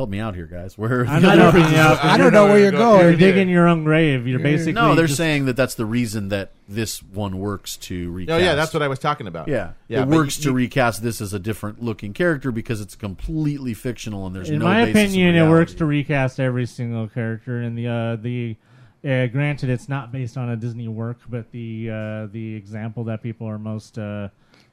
help 0.00 0.08
me 0.08 0.18
out 0.18 0.34
here, 0.34 0.46
guys. 0.46 0.78
Where 0.78 1.02
are 1.02 1.04
the 1.04 1.10
I 1.10 2.16
don't 2.16 2.32
know 2.32 2.46
where 2.46 2.58
you're 2.58 2.70
going. 2.70 3.02
You're 3.02 3.16
digging 3.16 3.48
your 3.48 3.68
own 3.68 3.84
grave. 3.84 4.26
You're 4.26 4.40
basically 4.40 4.72
no. 4.72 4.94
They're 4.94 5.06
just- 5.06 5.18
saying 5.18 5.44
that 5.44 5.56
that's 5.56 5.74
the 5.74 5.84
reason 5.84 6.28
that 6.28 6.50
this 6.68 7.02
one 7.02 7.38
works 7.38 7.76
to 7.76 8.10
recast. 8.10 8.34
Oh 8.34 8.38
yeah, 8.42 8.54
that's 8.54 8.72
what 8.72 8.82
I 8.82 8.88
was 8.88 8.98
talking 8.98 9.26
about. 9.26 9.48
Yeah, 9.48 9.72
yeah. 9.88 10.02
it 10.02 10.06
but 10.06 10.16
works 10.16 10.38
you- 10.38 10.44
to 10.44 10.52
recast 10.52 11.02
this 11.02 11.20
as 11.20 11.32
a 11.34 11.38
different 11.38 11.82
looking 11.82 12.12
character 12.12 12.50
because 12.50 12.80
it's 12.80 12.96
completely 12.96 13.74
fictional 13.74 14.26
and 14.26 14.34
there's 14.34 14.50
in 14.50 14.60
no. 14.60 14.64
my 14.64 14.86
basis 14.86 15.12
opinion, 15.12 15.34
it 15.36 15.48
works 15.48 15.74
to 15.74 15.84
recast 15.84 16.40
every 16.40 16.66
single 16.66 17.08
character. 17.08 17.60
And 17.60 17.76
the 17.76 17.88
uh, 17.88 18.16
the 18.16 18.56
uh, 19.04 19.26
granted, 19.26 19.70
it's 19.70 19.88
not 19.88 20.12
based 20.12 20.36
on 20.36 20.50
a 20.50 20.56
Disney 20.56 20.88
work, 20.88 21.18
but 21.28 21.50
the 21.52 21.90
uh, 21.90 22.26
the 22.32 22.54
example 22.54 23.04
that 23.04 23.22
people 23.22 23.46
are 23.46 23.58
most 23.58 23.98
uh, 23.98 24.28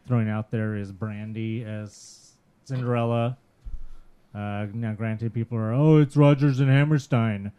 throwing 0.08 0.30
out 0.30 0.52
there 0.52 0.76
is 0.76 0.92
Brandy 0.92 1.64
as 1.64 2.32
Cinderella. 2.66 3.38
Uh, 4.34 4.68
now, 4.74 4.94
granted, 4.94 5.34
people 5.34 5.58
are 5.58 5.74
oh, 5.74 5.98
it's 5.98 6.16
Rodgers 6.16 6.60
and 6.60 6.70
Hammerstein. 6.70 7.52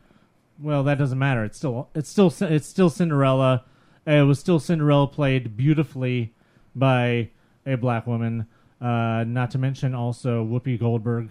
Well, 0.60 0.82
that 0.84 0.98
doesn't 0.98 1.18
matter. 1.18 1.44
It's 1.44 1.56
still 1.56 1.88
it's 1.94 2.08
still 2.08 2.32
it's 2.40 2.66
still 2.66 2.90
Cinderella. 2.90 3.64
It 4.06 4.26
was 4.26 4.38
still 4.38 4.58
Cinderella 4.58 5.06
played 5.06 5.56
beautifully 5.56 6.32
by 6.74 7.30
a 7.66 7.76
black 7.76 8.06
woman. 8.06 8.46
Uh, 8.80 9.24
not 9.26 9.50
to 9.50 9.58
mention 9.58 9.94
also 9.94 10.44
Whoopi 10.44 10.78
Goldberg 10.78 11.30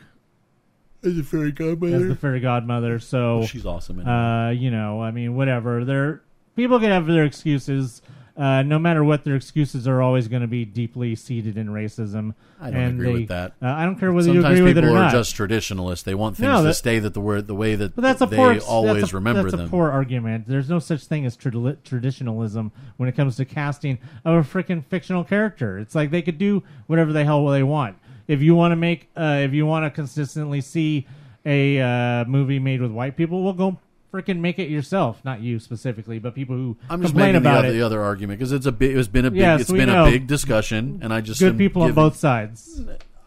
as 1.03 1.15
the 1.15 1.23
fairy 1.23 1.52
godmother. 1.52 1.95
as 1.95 2.07
the 2.07 2.15
fairy 2.15 2.39
godmother. 2.39 2.99
So 2.99 3.45
She's 3.45 3.65
awesome 3.65 3.99
in 3.99 4.07
Uh, 4.07 4.49
you 4.49 4.69
know, 4.72 5.02
I 5.02 5.11
mean, 5.11 5.35
whatever. 5.35 5.85
They're 5.85 6.22
people 6.56 6.80
can 6.80 6.89
have 6.89 7.06
their 7.06 7.23
excuses. 7.23 8.02
Uh, 8.38 8.61
no 8.61 8.77
matter 8.77 9.03
what, 9.03 9.23
their 9.23 9.35
excuses 9.35 9.88
are 9.88 9.99
always 9.99 10.27
going 10.27 10.43
to 10.43 10.47
be 10.47 10.64
deeply 10.64 11.15
seated 11.15 11.57
in 11.57 11.69
racism. 11.69 12.35
I 12.61 12.69
don't 12.69 12.84
agree 12.84 13.05
they- 13.07 13.14
with 13.14 13.27
that. 13.30 13.53
Uh, 13.59 13.65
I 13.69 13.84
don't 13.84 13.95
care 13.99 14.14
whether 14.14 14.27
Sometimes 14.27 14.59
you 14.59 14.65
agree 14.68 14.73
with 14.73 14.77
it 14.77 14.84
or 14.84 14.88
not. 14.88 14.93
Sometimes 14.93 15.09
people 15.09 15.18
are 15.18 15.22
just 15.23 15.35
traditionalists. 15.35 16.03
They 16.03 16.14
want 16.14 16.38
things 16.38 16.45
No, 16.47 16.64
to 16.64 16.73
stay 16.76 16.99
that 16.99 17.15
the 17.15 17.19
word 17.19 17.47
the 17.47 17.55
way 17.55 17.73
that 17.73 17.95
But 17.95 18.03
that's 18.03 18.22
a 18.22 18.27
they 18.27 18.35
poor, 18.35 18.59
always 18.59 19.01
that's 19.01 19.14
a, 19.14 19.15
remember 19.15 19.43
that's 19.43 19.55
them. 19.55 19.65
a 19.65 19.69
poor 19.69 19.89
argument. 19.89 20.45
There's 20.47 20.69
no 20.69 20.77
such 20.77 21.05
thing 21.05 21.26
as 21.26 21.35
tradi- 21.35 21.77
traditionalism 21.84 22.72
when 22.97 23.09
it 23.09 23.15
comes 23.15 23.38
to 23.38 23.45
casting 23.45 23.97
of 24.23 24.35
a 24.35 24.47
freaking 24.47 24.85
fictional 24.85 25.23
character. 25.23 25.80
It's 25.80 25.95
like 25.95 26.11
they 26.11 26.22
could 26.22 26.38
do 26.38 26.61
whatever 26.85 27.11
the 27.14 27.26
hell 27.26 27.43
they 27.47 27.64
want. 27.64 27.97
If 28.27 28.41
you 28.43 28.53
want 28.53 28.72
to 28.72 28.76
make, 28.76 29.09
uh, 29.18 29.39
if 29.41 29.53
you 29.53 29.65
want 29.65 29.85
to 29.85 29.89
consistently 29.89 30.61
see 30.61 31.07
a 31.45 31.80
uh, 31.81 32.26
movie 32.26 32.59
made 32.59 32.81
with 32.81 32.91
white 32.91 33.15
people, 33.18 33.41
well, 33.43 33.53
go 33.53 33.80
freaking 34.13 34.39
make 34.39 34.57
it 34.59 34.69
yourself. 34.69 35.23
Not 35.25 35.41
you 35.41 35.59
specifically, 35.59 36.19
but 36.19 36.34
people 36.35 36.55
who 36.55 36.77
I'm 36.89 37.01
just 37.01 37.13
complain 37.13 37.34
making 37.34 37.43
the 37.43 37.49
about 37.49 37.59
other, 37.59 37.67
it. 37.69 37.73
the 37.73 37.81
other 37.81 38.01
argument 38.01 38.39
because 38.39 38.51
it's 38.51 38.65
a 38.65 38.71
big, 38.71 38.95
it's 38.95 39.07
been 39.07 39.25
a 39.25 39.31
big, 39.31 39.39
Yes, 39.39 39.61
it's 39.61 39.71
we 39.71 39.79
been 39.79 39.89
know. 39.89 40.05
a 40.05 40.11
big 40.11 40.27
discussion, 40.27 40.99
and 41.01 41.13
I 41.13 41.21
just 41.21 41.39
Good 41.39 41.53
am 41.53 41.57
people 41.57 41.81
on 41.84 41.89
giving- 41.89 41.95
both 42.03 42.15
sides. 42.15 42.81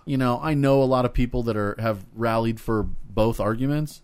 You 0.07 0.17
know, 0.17 0.41
I 0.43 0.55
know 0.55 0.83
a 0.83 0.85
lot 0.85 1.05
of 1.05 1.13
people 1.13 1.43
that 1.45 1.57
are 1.57 1.77
have 1.79 2.05
rallied 2.15 2.59
for 2.61 2.83
both 2.83 3.39
arguments, 3.41 4.03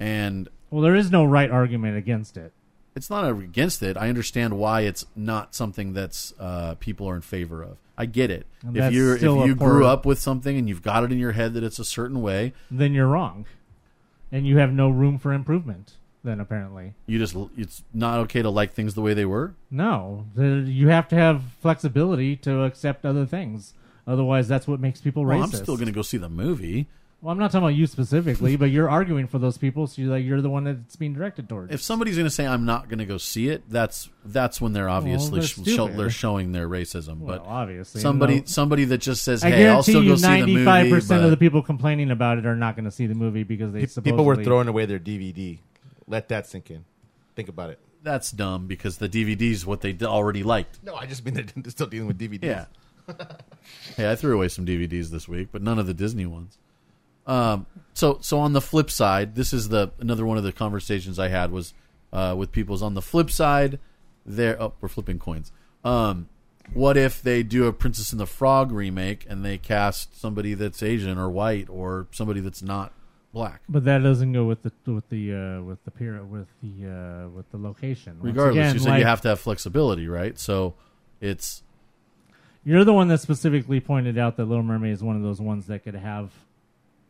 and 0.00 0.48
Well, 0.70 0.82
there 0.82 0.94
is 0.94 1.10
no 1.10 1.24
right 1.24 1.50
argument 1.50 1.96
against 1.98 2.36
it. 2.36 2.52
it's 2.94 3.10
not 3.10 3.28
against 3.28 3.82
it. 3.82 3.96
I 3.96 4.08
understand 4.08 4.56
why 4.58 4.82
it's 4.82 5.04
not 5.16 5.54
something 5.54 5.92
that's 5.92 6.32
uh, 6.38 6.76
people 6.76 7.08
are 7.08 7.16
in 7.16 7.22
favor 7.22 7.62
of. 7.62 7.78
I 7.98 8.06
get 8.06 8.30
it. 8.30 8.46
And 8.64 8.76
if 8.76 8.80
that's 8.80 8.94
you 8.94 9.12
if 9.12 9.18
still 9.18 9.42
a 9.42 9.46
you 9.46 9.56
poor- 9.56 9.68
grew 9.70 9.86
up 9.86 10.06
with 10.06 10.18
something 10.18 10.56
and 10.56 10.68
you've 10.68 10.82
got 10.82 11.04
it 11.04 11.12
in 11.12 11.18
your 11.18 11.32
head 11.32 11.52
that 11.54 11.64
it's 11.64 11.78
a 11.78 11.84
certain 11.84 12.22
way, 12.22 12.52
Then 12.70 12.92
you're 12.94 13.06
wrong, 13.08 13.44
and 14.30 14.46
you 14.46 14.56
have 14.58 14.72
no 14.72 14.88
room 14.88 15.18
for 15.18 15.32
improvement. 15.32 15.94
Then 16.24 16.38
apparently. 16.38 16.94
you 17.06 17.18
just 17.18 17.36
it's 17.56 17.82
not 17.92 18.20
okay 18.20 18.42
to 18.42 18.50
like 18.50 18.74
things 18.74 18.94
the 18.94 19.00
way 19.00 19.12
they 19.12 19.24
were. 19.24 19.54
No, 19.70 20.26
you 20.36 20.88
have 20.88 21.08
to 21.08 21.16
have 21.16 21.42
flexibility 21.60 22.36
to 22.36 22.62
accept 22.62 23.04
other 23.04 23.26
things. 23.26 23.74
Otherwise, 24.06 24.46
that's 24.48 24.68
what 24.68 24.80
makes 24.80 25.00
people 25.00 25.24
Well, 25.24 25.38
racist. 25.38 25.42
I'm 25.42 25.64
still 25.64 25.76
going 25.76 25.86
to 25.86 25.92
go 25.92 26.02
see 26.02 26.18
the 26.18 26.28
movie. 26.28 26.86
Well, 27.22 27.30
I'm 27.30 27.38
not 27.38 27.52
talking 27.52 27.64
about 27.64 27.76
you 27.76 27.86
specifically, 27.86 28.56
but 28.56 28.70
you're 28.72 28.90
arguing 28.90 29.28
for 29.28 29.38
those 29.38 29.56
people, 29.56 29.86
so 29.86 30.02
you're 30.02 30.10
like 30.10 30.24
you're 30.24 30.40
the 30.40 30.50
one 30.50 30.64
that's 30.64 30.96
being 30.96 31.14
directed 31.14 31.48
towards. 31.48 31.72
If 31.72 31.80
somebody's 31.80 32.16
going 32.16 32.26
to 32.26 32.32
say 32.32 32.44
I'm 32.44 32.64
not 32.64 32.88
going 32.88 32.98
to 32.98 33.04
go 33.04 33.16
see 33.16 33.48
it, 33.48 33.62
that's 33.70 34.10
that's 34.24 34.60
when 34.60 34.72
they're 34.72 34.88
obviously 34.88 35.38
they're 35.38 35.46
sh- 35.46 35.76
show, 35.76 35.86
they're 35.86 36.10
showing 36.10 36.50
their 36.50 36.68
racism. 36.68 37.18
Well, 37.18 37.38
but 37.38 37.46
obviously, 37.46 38.00
somebody 38.00 38.40
no. 38.40 38.46
somebody 38.46 38.86
that 38.86 38.98
just 38.98 39.22
says, 39.22 39.40
"Hey, 39.40 39.52
I'll 39.68 39.84
guarantee 39.84 39.92
still 39.92 40.02
go 40.02 40.08
you, 40.08 40.16
see 40.16 40.22
the 40.26 40.38
movie." 40.40 40.52
ninety-five 40.52 40.90
percent 40.90 41.24
of 41.24 41.30
the 41.30 41.36
people 41.36 41.62
complaining 41.62 42.10
about 42.10 42.38
it 42.38 42.46
are 42.46 42.56
not 42.56 42.74
going 42.74 42.86
to 42.86 42.90
see 42.90 43.06
the 43.06 43.14
movie 43.14 43.44
because 43.44 43.72
they 43.72 43.82
Pe- 43.82 43.86
supposedly 43.86 44.10
people 44.10 44.24
were 44.24 44.42
throwing 44.42 44.66
away 44.66 44.86
their 44.86 44.98
DVD. 44.98 45.58
Let 46.06 46.28
that 46.28 46.46
sink 46.46 46.70
in. 46.70 46.84
Think 47.36 47.48
about 47.48 47.70
it. 47.70 47.78
that's 48.02 48.30
dumb 48.32 48.66
because 48.66 48.98
the 48.98 49.08
DVD's 49.08 49.64
what 49.64 49.80
they 49.80 49.92
d- 49.92 50.04
already 50.04 50.42
liked. 50.42 50.80
No, 50.82 50.94
I 50.94 51.06
just 51.06 51.24
mean 51.24 51.34
they're 51.34 51.46
still 51.70 51.86
dealing 51.86 52.08
with 52.08 52.18
DVDs. 52.18 52.42
Yeah. 52.44 52.64
hey, 53.96 54.10
I 54.10 54.14
threw 54.16 54.34
away 54.34 54.48
some 54.48 54.66
DVDs 54.66 55.08
this 55.10 55.26
week, 55.28 55.48
but 55.52 55.62
none 55.62 55.78
of 55.78 55.86
the 55.86 55.94
Disney 55.94 56.26
ones. 56.26 56.58
Um, 57.26 57.66
so 57.94 58.18
so 58.20 58.38
on 58.40 58.52
the 58.52 58.60
flip 58.60 58.90
side, 58.90 59.34
this 59.34 59.52
is 59.52 59.68
the 59.68 59.92
another 60.00 60.26
one 60.26 60.38
of 60.38 60.44
the 60.44 60.52
conversations 60.52 61.18
I 61.18 61.28
had 61.28 61.50
was 61.52 61.72
uh, 62.12 62.34
with 62.36 62.52
people. 62.52 62.74
Is 62.74 62.82
on 62.82 62.94
the 62.94 63.02
flip 63.02 63.30
side, 63.30 63.78
there. 64.26 64.60
Oh, 64.60 64.72
we're 64.80 64.88
flipping 64.88 65.18
coins. 65.18 65.52
Um, 65.84 66.28
what 66.74 66.96
if 66.96 67.22
they 67.22 67.42
do 67.42 67.66
a 67.66 67.72
Princess 67.72 68.12
and 68.12 68.20
the 68.20 68.26
Frog 68.26 68.72
remake 68.72 69.26
and 69.28 69.44
they 69.44 69.58
cast 69.58 70.20
somebody 70.20 70.54
that's 70.54 70.82
Asian 70.82 71.18
or 71.18 71.28
white 71.28 71.68
or 71.68 72.06
somebody 72.12 72.40
that's 72.40 72.62
not 72.62 72.92
black? 73.32 73.62
But 73.68 73.84
that 73.84 73.98
doesn't 74.02 74.32
go 74.32 74.44
with 74.44 74.62
the 74.62 74.72
with 74.90 75.08
the 75.08 75.34
uh, 75.34 75.62
with 75.62 75.84
the 75.84 75.90
period 75.90 76.30
with 76.30 76.48
the 76.62 77.24
uh, 77.24 77.28
with 77.28 77.50
the 77.50 77.58
location. 77.58 78.14
Once 78.14 78.24
Regardless, 78.24 78.56
again, 78.56 78.74
you 78.74 78.80
said 78.80 78.90
like, 78.90 78.98
you 79.00 79.06
have 79.06 79.20
to 79.22 79.28
have 79.28 79.40
flexibility, 79.40 80.06
right? 80.08 80.38
So 80.38 80.74
it's 81.20 81.62
You're 82.64 82.84
the 82.84 82.92
one 82.92 83.08
that 83.08 83.18
specifically 83.18 83.80
pointed 83.80 84.18
out 84.18 84.36
that 84.36 84.44
Little 84.44 84.64
Mermaid 84.64 84.92
is 84.92 85.02
one 85.02 85.16
of 85.16 85.22
those 85.22 85.40
ones 85.40 85.66
that 85.66 85.84
could 85.84 85.94
have 85.94 86.30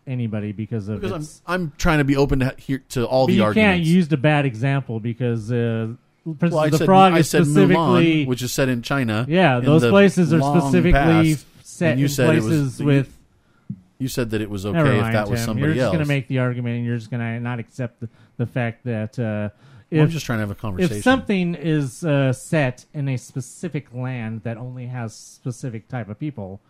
anybody 0.06 0.52
because 0.52 0.88
of 0.88 1.00
because 1.00 1.42
I'm. 1.46 1.62
I'm 1.62 1.72
trying 1.76 1.98
to 1.98 2.04
be 2.04 2.16
open 2.16 2.40
to 2.40 2.54
hear 2.58 2.82
to 2.90 3.04
all 3.06 3.26
the 3.26 3.34
you 3.34 3.44
arguments. 3.44 3.78
You 3.80 3.84
can't 3.84 3.96
use 3.96 4.12
a 4.12 4.16
bad 4.16 4.46
example 4.46 5.00
because 5.00 5.50
uh, 5.50 5.94
Princess 6.24 6.52
Well, 6.52 6.70
the 6.70 6.78
said, 6.78 6.84
Frog 6.84 7.16
is 7.16 7.30
said 7.30 7.44
specifically 7.44 8.24
Mulan, 8.24 8.26
which 8.26 8.42
is 8.42 8.52
set 8.52 8.68
in 8.68 8.82
China. 8.82 9.26
Yeah, 9.28 9.60
those 9.60 9.82
places 9.82 10.32
are 10.32 10.40
specifically 10.40 10.92
past, 10.92 11.46
set 11.62 11.92
in 11.92 11.98
it 11.98 12.02
was- 12.02 12.16
places 12.16 12.82
with. 12.82 13.18
You 14.02 14.08
said 14.08 14.30
that 14.30 14.40
it 14.40 14.50
was 14.50 14.66
okay 14.66 14.76
Never 14.76 14.92
if 14.92 15.00
mind, 15.00 15.14
that 15.14 15.28
was 15.30 15.40
Tim. 15.40 15.46
somebody 15.46 15.66
You're 15.68 15.74
just 15.76 15.84
else. 15.84 15.92
going 15.94 16.04
to 16.04 16.08
make 16.08 16.28
the 16.28 16.40
argument, 16.40 16.76
and 16.76 16.84
you're 16.84 16.98
just 16.98 17.10
going 17.10 17.20
to 17.20 17.40
not 17.40 17.58
accept 17.58 18.00
the, 18.00 18.08
the 18.36 18.46
fact 18.46 18.84
that 18.84 19.18
uh, 19.18 19.48
if 19.90 19.96
Well, 19.96 20.02
I'm 20.04 20.10
just 20.10 20.26
trying 20.26 20.38
to 20.38 20.40
have 20.40 20.50
a 20.50 20.54
conversation. 20.54 20.96
If 20.96 21.04
something 21.04 21.54
is 21.54 22.04
uh, 22.04 22.32
set 22.32 22.86
in 22.92 23.08
a 23.08 23.16
specific 23.16 23.94
land 23.94 24.42
that 24.42 24.56
only 24.56 24.86
has 24.86 25.14
specific 25.14 25.86
type 25.88 26.08
of 26.08 26.18
people, 26.18 26.60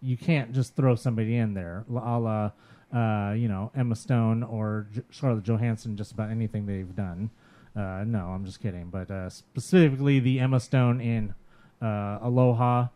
you 0.00 0.16
can't 0.16 0.52
just 0.52 0.74
throw 0.76 0.94
somebody 0.94 1.36
in 1.36 1.52
there, 1.54 1.84
a 1.88 1.92
la, 1.92 2.50
uh, 2.92 3.32
you 3.32 3.48
know, 3.48 3.70
Emma 3.76 3.94
Stone 3.94 4.42
or 4.42 4.86
J- 4.94 5.02
Scarlett 5.10 5.44
Johansson. 5.44 5.96
Just 5.96 6.12
about 6.12 6.30
anything 6.30 6.66
they've 6.66 6.96
done. 6.96 7.30
Uh, 7.76 8.04
no, 8.06 8.28
I'm 8.28 8.44
just 8.46 8.60
kidding. 8.62 8.88
But 8.88 9.10
uh, 9.10 9.28
specifically, 9.30 10.18
the 10.18 10.40
Emma 10.40 10.60
Stone 10.60 11.00
in 11.00 11.34
uh, 11.82 12.18
Aloha, 12.22 12.86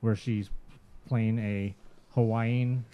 where 0.00 0.16
she's 0.16 0.48
playing 1.08 1.38
a 1.38 1.74
Hawaiian. 2.14 2.84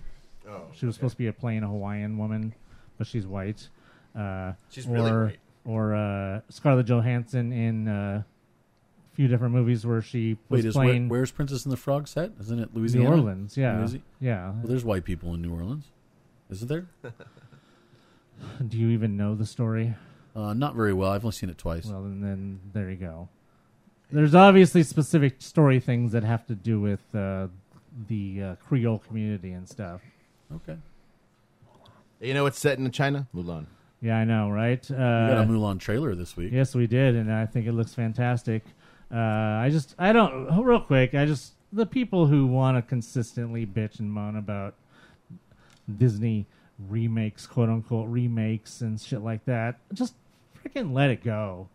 Oh, 0.49 0.63
she 0.73 0.87
was 0.87 0.95
supposed 0.95 1.13
to 1.15 1.19
be 1.19 1.27
a 1.27 1.33
playing 1.33 1.63
a 1.63 1.69
Hawaiian 1.69 2.19
woman, 2.19 2.55
but 2.99 3.07
she's 3.07 3.27
white. 3.27 3.69
Uh, 4.15 4.53
She's 4.71 4.87
or, 4.87 4.93
really 4.93 5.13
white. 5.13 5.39
Or 5.65 5.95
uh, 5.95 6.41
Scarlett 6.49 6.87
Johansson 6.87 7.53
in 7.53 7.89
uh, 7.89 8.23
a 9.13 9.17
few 9.17 9.29
different 9.29 9.53
movies 9.53 9.85
where 9.85 10.01
she 10.01 10.39
was 10.49 10.63
Wait, 10.63 10.69
is 10.69 10.77
where, 10.77 10.99
where's 11.01 11.31
Princess 11.33 11.65
and 11.65 11.73
the 11.73 11.77
Frog 11.77 12.09
set? 12.09 12.31
Isn't 12.41 12.61
it 12.61 12.75
Louisiana? 12.75 13.11
New 13.11 13.17
Orleans. 13.17 13.57
Yeah, 13.57 13.75
Louisi- 13.75 14.03
yeah. 14.21 14.51
Well, 14.51 14.61
there's 14.65 14.85
white 14.85 15.05
people 15.05 15.35
in 15.35 15.43
New 15.43 15.53
Orleans, 15.53 15.87
isn't 16.51 16.69
there? 16.69 16.87
Do 18.69 18.79
you 18.79 18.91
even 18.91 19.17
know 19.17 19.35
the 19.35 19.47
story? 19.47 19.95
Uh, 20.35 20.53
not 20.53 20.75
very 20.75 20.93
well. 20.93 21.11
I've 21.11 21.25
only 21.25 21.33
seen 21.33 21.51
it 21.51 21.59
twice. 21.59 21.87
Well, 21.87 22.05
and 22.05 22.23
then 22.23 22.61
there 22.73 22.91
you 22.91 22.97
go. 22.97 23.29
There's 24.11 24.35
obviously 24.35 24.83
specific 24.83 25.37
story 25.41 25.81
things 25.81 26.13
that 26.13 26.23
have 26.23 26.47
to 26.47 26.55
do 26.55 26.81
with 26.81 27.03
uh, 27.15 27.49
the 28.09 28.43
uh, 28.43 28.55
Creole 28.57 28.99
community 29.01 29.53
and 29.53 29.69
stuff. 29.69 30.01
Okay. 30.55 30.77
You 32.21 32.35
know 32.35 32.45
what's 32.45 32.59
set 32.59 32.79
in 32.79 32.91
China? 32.91 33.27
Mulan. 33.35 33.67
Yeah, 34.01 34.17
I 34.19 34.25
know, 34.25 34.51
right? 34.51 34.83
Uh, 34.91 34.95
we 34.95 34.99
got 35.35 35.39
a 35.39 35.47
Mulan 35.47 35.79
trailer 35.81 36.15
this 36.15 36.37
week. 36.37 36.53
Yes, 36.53 36.75
we 36.75 36.87
did, 36.87 37.15
and 37.15 37.33
I 37.33 37.47
think 37.47 37.67
it 37.67 37.73
looks 37.73 37.95
fantastic. 37.95 38.63
Uh, 39.13 39.17
I 39.19 39.69
just, 39.71 39.95
I 39.99 40.13
don't, 40.13 40.49
oh, 40.51 40.63
real 40.63 40.81
quick, 40.81 41.15
I 41.15 41.25
just, 41.27 41.53
the 41.73 41.87
people 41.87 42.27
who 42.27 42.47
want 42.47 42.77
to 42.77 42.83
consistently 42.83 43.67
bitch 43.67 43.99
and 44.01 44.11
moan 44.11 44.37
about 44.37 44.75
Disney 45.99 46.47
remakes, 46.89 47.47
quote 47.47 47.69
unquote 47.69 48.09
remakes, 48.09 48.81
and 48.81 49.01
shit 49.01 49.23
like 49.23 49.45
that, 49.47 49.79
just 49.93 50.15
freaking 50.63 50.93
let 50.93 51.11
it 51.11 51.23
go. 51.23 51.69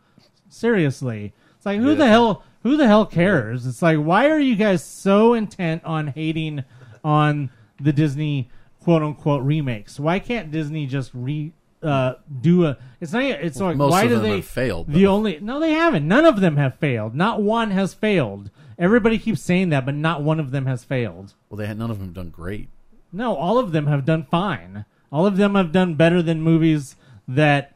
Seriously, 0.49 1.33
it's 1.55 1.65
like 1.65 1.79
who 1.79 1.89
Yeah. 1.91 1.95
the 1.95 2.07
hell, 2.07 2.43
who 2.63 2.77
the 2.77 2.87
hell 2.87 3.05
cares? 3.05 3.65
It's 3.65 3.81
like 3.81 3.97
why 3.97 4.29
are 4.29 4.39
you 4.39 4.55
guys 4.55 4.83
so 4.83 5.33
intent 5.33 5.83
on 5.85 6.07
hating 6.07 6.63
on 7.03 7.49
the 7.79 7.93
Disney 7.93 8.49
quote 8.83 9.01
unquote 9.03 9.43
remakes? 9.43 9.99
Why 9.99 10.19
can't 10.19 10.51
Disney 10.51 10.85
just 10.87 11.11
re 11.13 11.53
uh, 11.83 12.13
do 12.41 12.65
a? 12.65 12.77
It's 12.99 13.11
not. 13.13 13.23
It's 13.23 13.59
Well, 13.59 13.69
like 13.69 13.77
most 13.77 13.91
why 13.91 14.03
of 14.03 14.09
do 14.09 14.15
them 14.15 14.23
they 14.23 14.35
have 14.37 14.45
failed, 14.45 14.87
The 14.91 15.03
though. 15.03 15.13
only 15.15 15.39
no, 15.39 15.59
they 15.59 15.71
haven't. 15.73 16.07
None 16.07 16.25
of 16.25 16.39
them 16.41 16.57
have 16.57 16.75
failed. 16.75 17.15
Not 17.15 17.41
one 17.41 17.71
has 17.71 17.93
failed. 17.93 18.49
Everybody 18.77 19.17
keeps 19.19 19.41
saying 19.41 19.69
that, 19.69 19.85
but 19.85 19.93
not 19.95 20.23
one 20.23 20.39
of 20.39 20.51
them 20.51 20.65
has 20.65 20.83
failed. 20.83 21.33
Well, 21.49 21.57
they 21.57 21.67
had 21.67 21.77
none 21.77 21.91
of 21.91 21.99
them 21.99 22.13
done 22.13 22.29
great. 22.29 22.69
No, 23.13 23.35
all 23.35 23.57
of 23.59 23.71
them 23.73 23.87
have 23.87 24.05
done 24.05 24.23
fine. 24.29 24.85
All 25.11 25.25
of 25.25 25.37
them 25.37 25.55
have 25.55 25.71
done 25.71 25.95
better 25.95 26.21
than 26.21 26.41
movies 26.41 26.95
that 27.27 27.75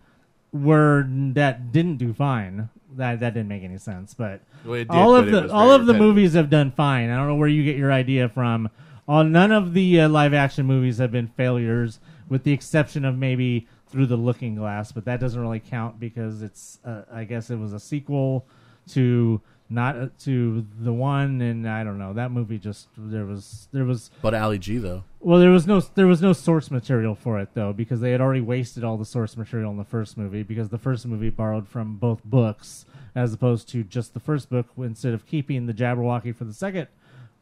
were 0.54 1.06
that 1.10 1.72
didn't 1.72 1.98
do 1.98 2.14
fine. 2.14 2.70
That 2.96 3.20
that 3.20 3.34
didn't 3.34 3.50
make 3.50 3.64
any 3.64 3.78
sense, 3.78 4.14
but 4.14 4.42
Well, 4.64 4.76
did, 4.78 4.90
all 4.90 5.16
of 5.16 5.30
but 5.30 5.48
the 5.48 5.54
all 5.54 5.72
of 5.72 5.86
the 5.86 5.94
repetitive. 5.94 6.16
movies 6.16 6.34
have 6.34 6.50
done 6.50 6.72
fine. 6.72 7.10
I 7.10 7.18
don't 7.18 7.28
know 7.28 7.36
where 7.36 7.50
you 7.50 7.64
get 7.66 7.76
your 7.76 7.92
idea 7.92 8.30
from. 8.30 8.70
All 9.08 9.24
none 9.24 9.52
of 9.52 9.74
the 9.74 10.02
uh, 10.02 10.10
live 10.10 10.34
action 10.34 10.66
movies 10.66 10.98
have 10.98 11.12
been 11.12 11.28
failures, 11.28 12.00
with 12.28 12.44
the 12.44 12.52
exception 12.54 13.06
of 13.06 13.16
maybe 13.18 13.68
Through 13.88 14.08
the 14.08 14.16
Looking 14.18 14.56
Glass, 14.56 14.92
but 14.92 15.06
that 15.06 15.20
doesn't 15.20 15.40
really 15.40 15.60
count 15.60 16.00
because 16.00 16.42
it's 16.42 16.80
uh, 16.84 17.04
I 17.12 17.24
guess 17.24 17.50
it 17.50 17.58
was 17.58 17.74
a 17.74 17.80
sequel 17.80 18.46
to 18.90 19.42
not 19.70 19.96
uh, 19.96 20.08
to 20.20 20.66
the 20.80 20.94
one, 20.94 21.42
and 21.42 21.70
I 21.70 21.84
don't 21.84 22.00
know 22.00 22.14
that 22.14 22.32
movie 22.32 22.58
just 22.58 22.88
there 22.98 23.26
was 23.26 23.68
there 23.72 23.86
was 23.86 24.10
But 24.24 24.34
Ali 24.34 24.58
G 24.58 24.78
though. 24.78 25.04
well, 25.20 25.40
there 25.40 25.52
was 25.52 25.68
no 25.68 25.82
there 25.82 26.08
was 26.08 26.22
no 26.22 26.34
source 26.34 26.72
material 26.72 27.14
for 27.14 27.40
it 27.40 27.50
though 27.54 27.74
because 27.74 28.00
they 28.02 28.12
had 28.12 28.22
already 28.22 28.42
wasted 28.42 28.84
all 28.84 28.98
the 28.98 29.06
source 29.06 29.38
material 29.38 29.70
in 29.72 29.78
the 29.78 29.84
first 29.84 30.18
movie 30.18 30.44
because 30.44 30.70
the 30.70 30.78
first 30.80 31.06
movie 31.06 31.30
borrowed 31.30 31.68
from 31.68 31.98
both 31.98 32.24
books 32.24 32.86
as 33.14 33.34
opposed 33.34 33.70
to 33.70 33.84
just 33.84 34.14
the 34.14 34.20
first 34.20 34.50
book 34.50 34.68
instead 34.78 35.14
of 35.14 35.26
keeping 35.26 35.68
the 35.68 35.74
Jabberwocky 35.74 36.36
for 36.36 36.44
the 36.44 36.54
second 36.54 36.88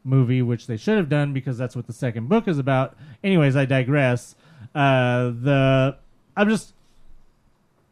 movie, 0.04 0.42
which 0.42 0.66
they 0.66 0.76
should 0.76 0.96
have 0.96 1.08
done 1.08 1.32
because 1.32 1.58
that's 1.58 1.74
what 1.74 1.86
the 1.86 1.92
second 1.92 2.28
book 2.28 2.46
is 2.46 2.58
about. 2.58 2.96
Anyways, 3.22 3.56
I 3.56 3.64
digress. 3.64 4.34
Uh, 4.74 5.30
the 5.30 5.96
I'm 6.36 6.48
just 6.48 6.74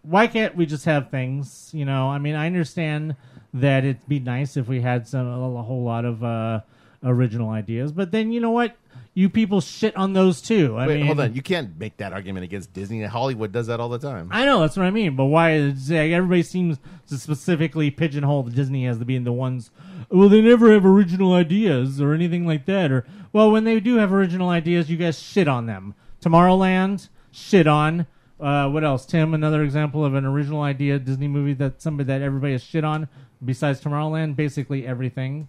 why 0.03 0.27
can't 0.27 0.57
we 0.57 0.67
just 0.67 0.85
have 0.85 1.11
things? 1.11 1.71
You 1.73 1.85
know, 1.85 2.09
I 2.09 2.19
mean, 2.19 2.35
I 2.35 2.47
understand 2.47 3.17
that 3.55 3.85
it'd 3.85 4.09
be 4.09 4.19
nice 4.19 4.57
if 4.57 4.69
we 4.69 4.81
had 4.81 5.07
some 5.07 5.27
a 5.27 5.63
whole 5.63 5.85
lot 5.85 6.05
of 6.05 6.25
uh, 6.25 6.61
original 7.05 7.51
ideas, 7.51 7.93
but 7.93 8.11
then 8.11 8.33
you 8.33 8.41
know 8.41 8.51
what? 8.51 8.77
You 9.15 9.29
people 9.29 9.61
shit 9.61 9.95
on 9.95 10.15
those 10.15 10.41
too. 10.41 10.77
I 10.79 10.87
Wait, 10.87 10.97
mean, 10.97 11.07
hold 11.07 11.21
on. 11.21 11.35
You 11.35 11.43
can't 11.43 11.79
make 11.79 11.99
that 11.99 12.15
argument 12.15 12.45
against 12.45 12.73
Disney. 12.73 13.03
Hollywood 13.03 13.53
does 13.53 13.67
that 13.67 13.79
all 13.79 13.91
the 13.91 13.99
time. 13.99 14.29
I 14.31 14.47
know 14.47 14.61
that's 14.61 14.77
what 14.77 14.87
I 14.87 14.91
mean, 14.91 15.17
but 15.17 15.27
why? 15.27 15.53
Is, 15.53 15.91
like, 15.91 16.13
everybody 16.13 16.43
seems 16.43 16.79
to 17.09 17.19
specifically 17.19 17.91
pigeonhole 17.91 18.45
the 18.45 18.51
Disney 18.51 18.87
as 18.87 18.99
to 18.99 19.05
being 19.05 19.25
the 19.25 19.33
ones. 19.33 19.71
Well, 20.09 20.31
they 20.31 20.41
never 20.41 20.73
have 20.73 20.87
original 20.87 21.35
ideas 21.35 22.01
or 22.01 22.15
anything 22.15 22.47
like 22.47 22.65
that. 22.67 22.91
Or 22.91 23.05
well, 23.35 23.51
when 23.51 23.65
they 23.65 23.81
do 23.81 23.97
have 23.97 24.15
original 24.15 24.49
ideas, 24.49 24.89
you 24.91 24.97
guys 24.97 25.19
shit 25.19 25.47
on 25.47 25.67
them. 25.67 25.95
Tomorrowland, 26.23 27.09
shit 27.31 27.67
on. 27.67 28.07
Uh, 28.41 28.69
what 28.71 28.83
else, 28.83 29.05
Tim? 29.05 29.35
Another 29.35 29.63
example 29.63 30.05
of 30.07 30.15
an 30.15 30.25
original 30.25 30.63
idea 30.63 30.99
Disney 30.99 31.29
movie 31.29 31.55
that 31.55 31.83
somebody 31.83 32.07
that 32.07 32.23
everybody 32.23 32.53
has 32.53 32.63
shit 32.63 32.83
on 32.83 33.09
besides 33.45 33.81
Tomorrowland. 33.81 34.37
Basically 34.37 34.87
everything. 34.87 35.49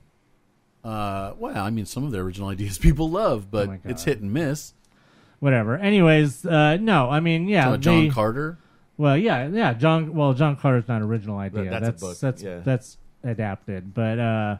Uh, 0.84 1.34
well, 1.38 1.64
I 1.64 1.70
mean, 1.70 1.86
some 1.86 2.04
of 2.04 2.12
the 2.12 2.20
original 2.20 2.50
ideas 2.50 2.78
people 2.80 3.10
love, 3.10 3.50
but 3.50 3.68
Oh 3.68 3.72
my 3.72 3.80
it's 3.86 4.04
hit 4.04 4.20
and 4.20 4.34
miss. 4.34 4.74
Whatever. 5.40 5.78
Anyways, 5.78 6.46
uh, 6.46 6.78
no, 6.78 7.10
I 7.10 7.20
mean, 7.20 7.48
yeah, 7.48 7.66
Talking 7.66 7.74
about 7.74 7.80
John 7.82 8.04
they- 8.04 8.10
Carter. 8.10 8.58
Well, 8.96 9.18
yeah, 9.18 9.48
yeah. 9.48 9.74
John. 9.74 10.14
Well, 10.14 10.34
John 10.34 10.56
Carter's 10.56 10.88
not 10.88 10.98
an 10.98 11.04
original 11.04 11.38
idea. 11.40 11.70
that's 11.70 11.82
a 11.82 11.86
that's 11.92 12.02
book, 12.02 12.20
that's 12.20 12.44
yeah. 12.44 12.60
that's 12.60 12.98
adapted. 13.24 13.94
But 13.94 14.20
uh, 14.20 14.58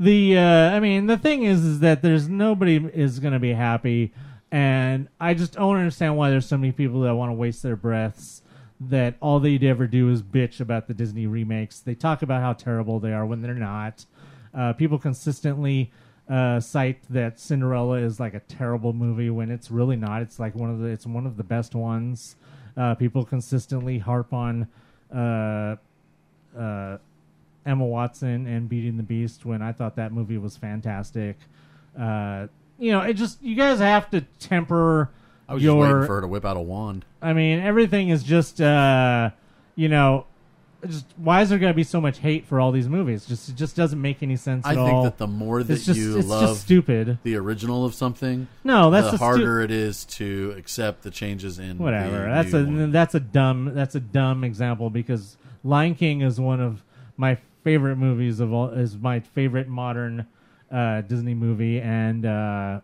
the 0.00 0.36
uh, 0.36 0.70
I 0.70 0.80
mean, 0.80 1.06
the 1.06 1.16
thing 1.16 1.44
is, 1.44 1.64
is 1.64 1.80
that 1.80 2.02
there's 2.02 2.28
nobody 2.28 2.76
is 2.76 3.20
going 3.20 3.34
to 3.34 3.38
be 3.38 3.52
happy, 3.52 4.12
and 4.50 5.08
I 5.20 5.34
just 5.34 5.52
don't 5.52 5.76
understand 5.76 6.16
why 6.16 6.28
there's 6.30 6.46
so 6.46 6.56
many 6.56 6.72
people 6.72 7.02
that 7.02 7.14
want 7.14 7.30
to 7.30 7.34
waste 7.34 7.62
their 7.62 7.76
breaths. 7.76 8.42
That 8.80 9.14
all 9.20 9.40
they 9.40 9.56
ever 9.58 9.86
do 9.86 10.08
is 10.10 10.22
bitch 10.22 10.60
about 10.60 10.88
the 10.88 10.94
Disney 10.94 11.26
remakes. 11.26 11.80
They 11.80 11.94
talk 11.94 12.22
about 12.22 12.42
how 12.42 12.52
terrible 12.52 13.00
they 13.00 13.12
are 13.12 13.24
when 13.26 13.42
they're 13.42 13.54
not. 13.54 14.06
Uh, 14.58 14.72
people 14.72 14.98
consistently 14.98 15.92
uh, 16.28 16.58
cite 16.58 16.98
that 17.10 17.38
Cinderella 17.38 17.98
is 17.98 18.18
like 18.18 18.34
a 18.34 18.40
terrible 18.40 18.92
movie 18.92 19.30
when 19.30 19.50
it's 19.50 19.70
really 19.70 19.96
not. 19.96 20.22
It's 20.22 20.38
like 20.38 20.54
one 20.54 20.70
of 20.70 20.80
the 20.80 20.86
it's 20.86 21.06
one 21.06 21.26
of 21.26 21.36
the 21.36 21.44
best 21.44 21.74
ones. 21.74 22.36
Uh, 22.76 22.94
people 22.94 23.24
consistently 23.24 23.98
harp 23.98 24.32
on 24.32 24.66
uh, 25.14 25.76
uh, 26.58 26.98
Emma 27.64 27.84
Watson 27.84 28.46
and 28.46 28.68
Beauty 28.68 28.88
and 28.88 28.98
the 28.98 29.04
Beast 29.04 29.44
when 29.44 29.62
I 29.62 29.72
thought 29.72 29.96
that 29.96 30.12
movie 30.12 30.38
was 30.38 30.56
fantastic. 30.56 31.36
Uh, 31.98 32.48
you 32.78 32.92
know, 32.92 33.00
it 33.00 33.14
just 33.14 33.42
you 33.42 33.54
guys 33.54 33.78
have 33.78 34.10
to 34.10 34.22
temper 34.38 35.10
I 35.48 35.54
was 35.54 35.62
your 35.62 35.82
just 35.82 35.92
waiting 35.92 36.06
for 36.06 36.14
her 36.16 36.20
to 36.20 36.28
whip 36.28 36.44
out 36.44 36.56
a 36.56 36.60
wand. 36.60 37.04
I 37.22 37.32
mean, 37.32 37.60
everything 37.60 38.10
is 38.10 38.22
just, 38.22 38.60
uh, 38.60 39.30
you 39.76 39.88
know, 39.88 40.26
just 40.86 41.06
why 41.16 41.42
is 41.42 41.48
there 41.48 41.58
going 41.58 41.72
to 41.72 41.76
be 41.76 41.82
so 41.84 42.00
much 42.00 42.18
hate 42.18 42.46
for 42.46 42.60
all 42.60 42.70
these 42.70 42.88
movies? 42.88 43.26
Just 43.26 43.48
it 43.48 43.56
just 43.56 43.74
doesn't 43.74 44.00
make 44.00 44.22
any 44.22 44.36
sense. 44.36 44.64
I 44.64 44.70
at 44.70 44.76
think 44.76 44.88
all. 44.90 45.02
that 45.04 45.18
the 45.18 45.26
more 45.26 45.62
that 45.62 45.72
it's 45.74 45.84
just, 45.86 45.98
you 45.98 46.18
it's 46.18 46.28
love 46.28 46.42
just 46.48 46.60
stupid. 46.62 47.18
the 47.24 47.36
original 47.36 47.84
of 47.84 47.94
something, 47.94 48.46
No, 48.64 48.90
that's 48.90 49.10
the 49.10 49.16
stu- 49.16 49.24
harder 49.24 49.60
it 49.60 49.70
is 49.70 50.04
to 50.06 50.54
accept 50.56 51.02
the 51.02 51.10
changes 51.10 51.58
in 51.58 51.78
Whatever. 51.78 52.18
the 52.22 52.28
That's 52.28 52.52
new 52.52 52.58
a 52.60 52.64
one. 52.64 52.92
that's 52.92 53.14
a 53.14 53.20
dumb 53.20 53.72
that's 53.74 53.94
a 53.96 54.00
dumb 54.00 54.44
example 54.44 54.88
because 54.90 55.36
Lion 55.64 55.94
King 55.94 56.20
is 56.22 56.38
one 56.40 56.60
of 56.60 56.84
my 57.16 57.36
favorite 57.64 57.96
movies 57.96 58.38
of 58.40 58.52
all. 58.52 58.68
Is 58.70 58.96
my 58.96 59.20
favorite 59.20 59.68
modern 59.68 60.26
uh, 60.70 61.00
Disney 61.00 61.34
movie, 61.34 61.80
and 61.80 62.24
uh, 62.24 62.80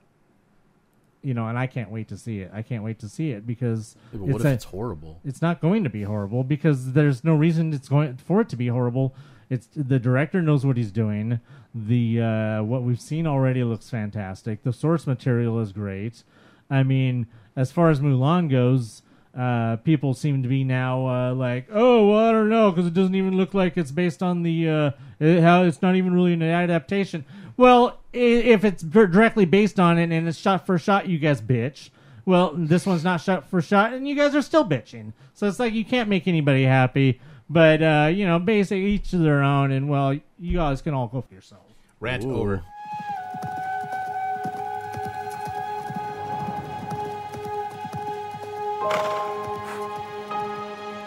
you 1.25 1.35
know, 1.35 1.49
and 1.49 1.59
I 1.59 1.67
can't 1.67 1.91
wait 1.91 2.09
to 2.09 2.19
see 2.19 2.41
it. 2.41 2.51
I 2.55 2.63
can't 2.63 2.85
wait 2.85 2.99
to 3.01 3.09
see 3.09 3.31
it 3.31 3.47
because 3.47 3.97
Yeah, 4.13 4.19
but 4.21 4.29
what 4.29 4.41
if 4.41 4.47
a- 4.47 4.53
it's 4.53 4.65
horrible? 4.65 5.21
It's 5.25 5.41
not 5.43 5.61
going 5.61 5.83
to 5.85 5.91
be 5.91 6.03
horrible 6.03 6.45
because 6.45 6.93
there's 6.93 7.25
no 7.25 7.35
reason 7.35 7.73
it's 7.73 7.89
going 7.89 8.17
for 8.19 8.41
it 8.43 8.49
to 8.51 8.57
be 8.57 8.69
horrible. 8.69 9.15
It's 9.51 9.69
the 9.75 9.99
director 9.99 10.43
knows 10.43 10.65
what 10.65 10.77
he's 10.77 10.91
doing. 10.93 11.41
The 11.75 12.21
uh, 12.21 12.63
what 12.63 12.83
we've 12.83 13.01
seen 13.01 13.27
already 13.27 13.65
looks 13.65 13.91
fantastic. 13.91 14.63
The 14.63 14.73
source 14.73 15.07
material 15.07 15.61
is 15.61 15.73
great. 15.73 16.23
I 16.71 16.83
mean, 16.83 17.27
as 17.57 17.71
far 17.73 17.91
as 17.91 18.01
Mulan 18.01 18.51
goes, 18.51 19.03
uh, 19.37 19.77
people 19.77 20.15
seem 20.15 20.43
to 20.43 20.49
be 20.49 20.65
now 20.65 21.07
uh, 21.07 21.35
like, 21.35 21.67
oh, 21.73 22.09
well, 22.09 22.19
I 22.29 22.33
don't 22.33 22.49
know, 22.49 22.71
because 22.71 22.87
it 22.87 22.95
doesn't 22.95 23.15
even 23.15 23.37
look 23.37 23.53
like 23.53 23.77
it's 23.77 23.91
based 23.91 24.23
on 24.23 24.43
the 24.45 24.69
uh, 24.69 24.91
it, 25.21 25.41
how 25.41 25.65
it's 25.65 25.83
not 25.83 25.97
even 25.97 26.15
really 26.15 26.33
an 26.33 26.43
adaptation. 26.43 27.25
Well, 27.57 27.99
i- 28.13 28.17
if 28.19 28.65
it's 28.65 28.83
dir- 28.83 29.07
directly 29.07 29.45
based 29.45 29.79
on 29.79 29.99
it 29.99 30.11
and 30.11 30.27
it's 30.29 30.39
shot 30.39 30.67
for 30.67 30.79
shot, 30.79 31.09
you 31.09 31.19
guys 31.19 31.41
bitch. 31.41 31.91
Well, 32.27 32.53
this 32.57 32.87
one's 32.87 33.05
not 33.05 33.21
shot 33.21 33.49
for 33.51 33.61
shot, 33.61 33.93
and 33.93 34.09
you 34.09 34.15
guys 34.15 34.35
are 34.35 34.43
still 34.43 34.65
bitching. 34.67 35.13
So 35.35 35.47
it's 35.47 35.59
like 35.61 35.75
you 35.75 35.85
can't 35.85 36.09
make 36.09 36.27
anybody 36.27 36.65
happy. 36.65 37.21
But 37.51 37.83
uh, 37.83 38.11
you 38.13 38.27
know, 38.27 38.39
basically 38.39 38.87
each 38.87 39.11
to 39.11 39.19
their 39.19 39.43
own, 39.43 39.71
and 39.73 39.89
well, 39.89 40.15
you 40.39 40.57
guys 40.59 40.81
can 40.81 40.95
all 40.95 41.07
go 41.09 41.21
for 41.21 41.33
yourselves. 41.35 41.75
Rant 42.01 42.25
Ooh. 42.25 42.35
over. 42.35 42.63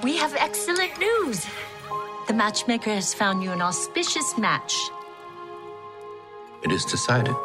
We 0.04 0.16
have 0.18 0.34
excellent 0.38 0.98
news. 1.00 1.46
The 2.28 2.34
matchmaker 2.34 2.92
has 2.92 3.14
found 3.14 3.44
you 3.44 3.52
an 3.52 3.62
auspicious 3.62 4.38
match. 4.38 4.74
It 6.64 6.72
is 6.72 6.86
decided. 6.86 7.36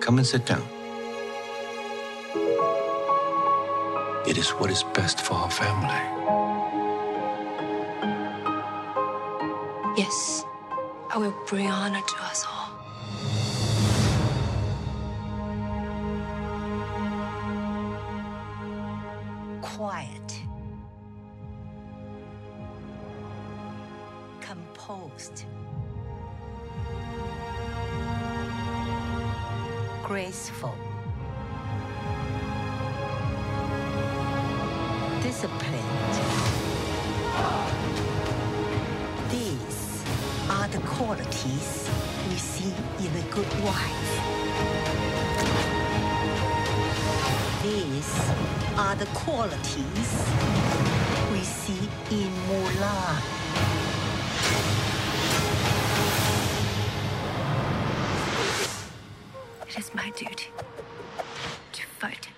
Come 0.00 0.18
and 0.18 0.26
sit 0.26 0.44
down. 0.46 0.62
It 4.26 4.36
is 4.36 4.50
what 4.50 4.70
is 4.70 4.82
best 4.94 5.20
for 5.20 5.34
our 5.34 5.50
family. 5.50 6.02
Yes, 9.96 10.44
I 11.10 11.18
will 11.18 11.34
bring 11.46 11.68
honor 11.68 12.02
to 12.02 12.16
us 12.24 12.44
all. 12.46 12.68
Quiet. 19.62 20.42
Composed. 24.40 25.44
Graceful. 30.08 30.74
Disciplined. 35.20 36.14
These 39.30 40.02
are 40.48 40.66
the 40.68 40.78
qualities 40.86 41.90
we 42.30 42.36
see 42.36 42.72
in 43.00 43.14
a 43.16 43.22
good 43.30 43.52
wife. 43.62 44.10
These 47.62 48.30
are 48.78 48.94
the 48.96 49.06
qualities 49.12 50.10
we 51.30 51.40
see 51.40 51.86
in 52.10 52.32
Mulan. 52.48 53.37
It 59.78 59.82
is 59.82 59.94
my 59.94 60.10
duty 60.10 60.48
to 61.72 61.82
fight. 62.00 62.28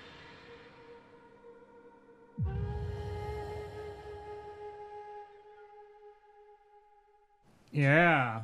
Yeah. 7.71 8.43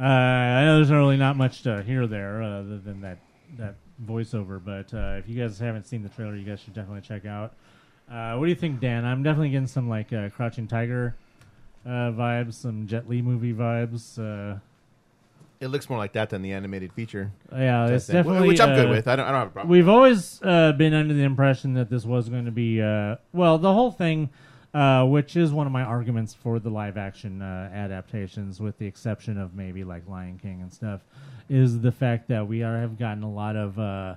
Uh, 0.00 0.02
I 0.02 0.64
know 0.64 0.76
there's 0.76 0.90
really 0.90 1.18
not 1.18 1.36
much 1.36 1.64
to 1.64 1.82
hear 1.82 2.06
there 2.06 2.42
uh, 2.42 2.60
other 2.60 2.78
than 2.78 3.02
that 3.02 3.18
that 3.58 3.74
voiceover, 4.02 4.58
but 4.64 4.94
uh, 4.94 5.18
if 5.18 5.28
you 5.28 5.38
guys 5.38 5.58
haven't 5.58 5.86
seen 5.86 6.02
the 6.02 6.08
trailer, 6.08 6.34
you 6.34 6.46
guys 6.46 6.60
should 6.60 6.72
definitely 6.72 7.02
check 7.02 7.26
out. 7.26 7.52
Uh, 8.10 8.36
what 8.36 8.46
do 8.46 8.48
you 8.48 8.56
think, 8.56 8.80
Dan? 8.80 9.04
I'm 9.04 9.22
definitely 9.22 9.50
getting 9.50 9.66
some 9.66 9.86
like 9.86 10.14
uh, 10.14 10.30
Crouching 10.30 10.66
Tiger 10.66 11.14
vibes, 11.86 12.54
some 12.54 12.86
Jet 12.86 13.06
Li 13.06 13.20
movie 13.20 13.52
vibes. 13.52 14.18
It 15.64 15.68
looks 15.68 15.88
more 15.88 15.96
like 15.96 16.12
that 16.12 16.28
than 16.28 16.42
the 16.42 16.52
animated 16.52 16.92
feature. 16.92 17.32
yeah, 17.50 17.88
it's 17.88 18.06
thing. 18.06 18.16
definitely 18.16 18.48
which 18.48 18.60
I'm 18.60 18.74
good 18.74 18.88
uh, 18.88 18.90
with. 18.90 19.08
I 19.08 19.16
don't, 19.16 19.24
I 19.24 19.30
don't 19.30 19.40
have 19.40 19.48
a 19.48 19.50
problem. 19.50 19.70
We've 19.70 19.88
always 19.88 20.38
uh, 20.42 20.72
been 20.72 20.92
under 20.92 21.14
the 21.14 21.22
impression 21.22 21.72
that 21.74 21.88
this 21.88 22.04
was 22.04 22.28
going 22.28 22.44
to 22.44 22.50
be 22.50 22.82
uh, 22.82 23.16
well, 23.32 23.56
the 23.56 23.72
whole 23.72 23.90
thing, 23.90 24.28
uh, 24.74 25.06
which 25.06 25.36
is 25.36 25.54
one 25.54 25.66
of 25.66 25.72
my 25.72 25.82
arguments 25.82 26.34
for 26.34 26.58
the 26.58 26.68
live 26.68 26.98
action 26.98 27.40
uh, 27.40 27.70
adaptations, 27.72 28.60
with 28.60 28.76
the 28.76 28.86
exception 28.86 29.38
of 29.38 29.54
maybe 29.54 29.84
like 29.84 30.06
Lion 30.06 30.38
King 30.38 30.60
and 30.60 30.70
stuff, 30.70 31.00
is 31.48 31.80
the 31.80 31.92
fact 31.92 32.28
that 32.28 32.46
we 32.46 32.62
are 32.62 32.78
have 32.78 32.98
gotten 32.98 33.22
a 33.22 33.32
lot 33.32 33.56
of 33.56 33.78
uh, 33.78 34.16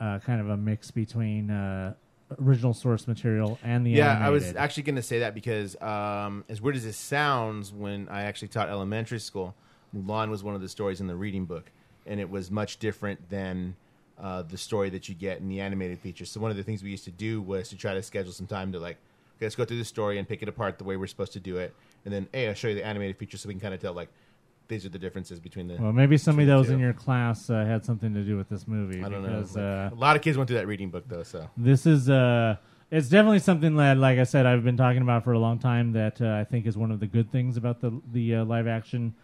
uh, 0.00 0.18
kind 0.18 0.40
of 0.40 0.50
a 0.50 0.56
mix 0.56 0.90
between 0.90 1.48
uh, 1.48 1.94
original 2.42 2.74
source 2.74 3.06
material 3.06 3.56
and 3.62 3.86
the 3.86 3.90
yeah, 3.90 4.18
I 4.20 4.30
was 4.30 4.42
animated. 4.42 4.60
actually 4.60 4.82
going 4.82 4.96
to 4.96 5.02
say 5.02 5.20
that 5.20 5.32
because 5.32 5.80
um, 5.80 6.44
as 6.48 6.60
weird 6.60 6.74
as 6.74 6.84
it 6.84 6.94
sounds, 6.94 7.72
when 7.72 8.08
I 8.08 8.22
actually 8.22 8.48
taught 8.48 8.68
elementary 8.68 9.20
school, 9.20 9.54
Mulan 9.96 10.30
was 10.30 10.42
one 10.42 10.54
of 10.54 10.60
the 10.60 10.68
stories 10.68 11.00
in 11.00 11.06
the 11.06 11.16
reading 11.16 11.44
book, 11.44 11.70
and 12.06 12.20
it 12.20 12.30
was 12.30 12.50
much 12.50 12.78
different 12.78 13.30
than 13.30 13.76
uh, 14.20 14.42
the 14.42 14.58
story 14.58 14.90
that 14.90 15.08
you 15.08 15.14
get 15.14 15.38
in 15.38 15.48
the 15.48 15.60
animated 15.60 15.98
feature. 16.00 16.24
So 16.24 16.40
one 16.40 16.50
of 16.50 16.56
the 16.56 16.62
things 16.62 16.82
we 16.82 16.90
used 16.90 17.04
to 17.04 17.10
do 17.10 17.40
was 17.40 17.68
to 17.70 17.76
try 17.76 17.94
to 17.94 18.02
schedule 18.02 18.32
some 18.32 18.46
time 18.46 18.72
to 18.72 18.78
like, 18.78 18.96
okay, 19.36 19.46
let's 19.46 19.54
go 19.54 19.64
through 19.64 19.78
the 19.78 19.84
story 19.84 20.18
and 20.18 20.28
pick 20.28 20.42
it 20.42 20.48
apart 20.48 20.78
the 20.78 20.84
way 20.84 20.96
we're 20.96 21.06
supposed 21.06 21.32
to 21.34 21.40
do 21.40 21.56
it, 21.58 21.74
and 22.04 22.12
then 22.12 22.28
hey, 22.32 22.48
I'll 22.48 22.54
show 22.54 22.68
you 22.68 22.74
the 22.74 22.84
animated 22.84 23.16
feature 23.16 23.36
so 23.36 23.48
we 23.48 23.54
can 23.54 23.60
kind 23.60 23.74
of 23.74 23.80
tell 23.80 23.92
like 23.92 24.08
these 24.68 24.84
are 24.84 24.90
the 24.90 24.98
differences 24.98 25.40
between 25.40 25.66
the. 25.68 25.76
well, 25.76 25.92
maybe 25.92 26.18
somebody 26.18 26.46
that 26.46 26.56
was 26.56 26.70
in 26.70 26.78
your 26.78 26.92
class 26.92 27.48
uh, 27.48 27.64
had 27.64 27.84
something 27.84 28.12
to 28.14 28.22
do 28.22 28.36
with 28.36 28.48
this 28.48 28.68
movie. 28.68 29.02
I 29.02 29.08
don't 29.08 29.22
because, 29.22 29.56
know. 29.56 29.62
Uh, 29.62 29.94
a 29.94 29.94
lot 29.94 30.14
of 30.14 30.22
kids 30.22 30.36
went 30.36 30.48
through 30.48 30.58
that 30.58 30.66
reading 30.66 30.90
book 30.90 31.04
though, 31.08 31.22
so 31.22 31.48
This 31.56 31.86
is 31.86 32.10
uh 32.10 32.56
it's 32.90 33.08
definitely 33.08 33.40
something 33.40 33.76
that 33.76 33.96
like 33.96 34.18
I 34.18 34.24
said 34.24 34.46
I've 34.46 34.64
been 34.64 34.76
talking 34.76 35.02
about 35.02 35.24
for 35.24 35.32
a 35.32 35.38
long 35.38 35.58
time 35.58 35.92
that 35.92 36.20
uh, 36.20 36.34
I 36.34 36.44
think 36.44 36.66
is 36.66 36.76
one 36.76 36.90
of 36.90 37.00
the 37.00 37.06
good 37.06 37.30
things 37.32 37.56
about 37.56 37.80
the 37.80 38.00
the 38.12 38.36
uh, 38.36 38.44
live 38.44 38.66
action 38.66 39.14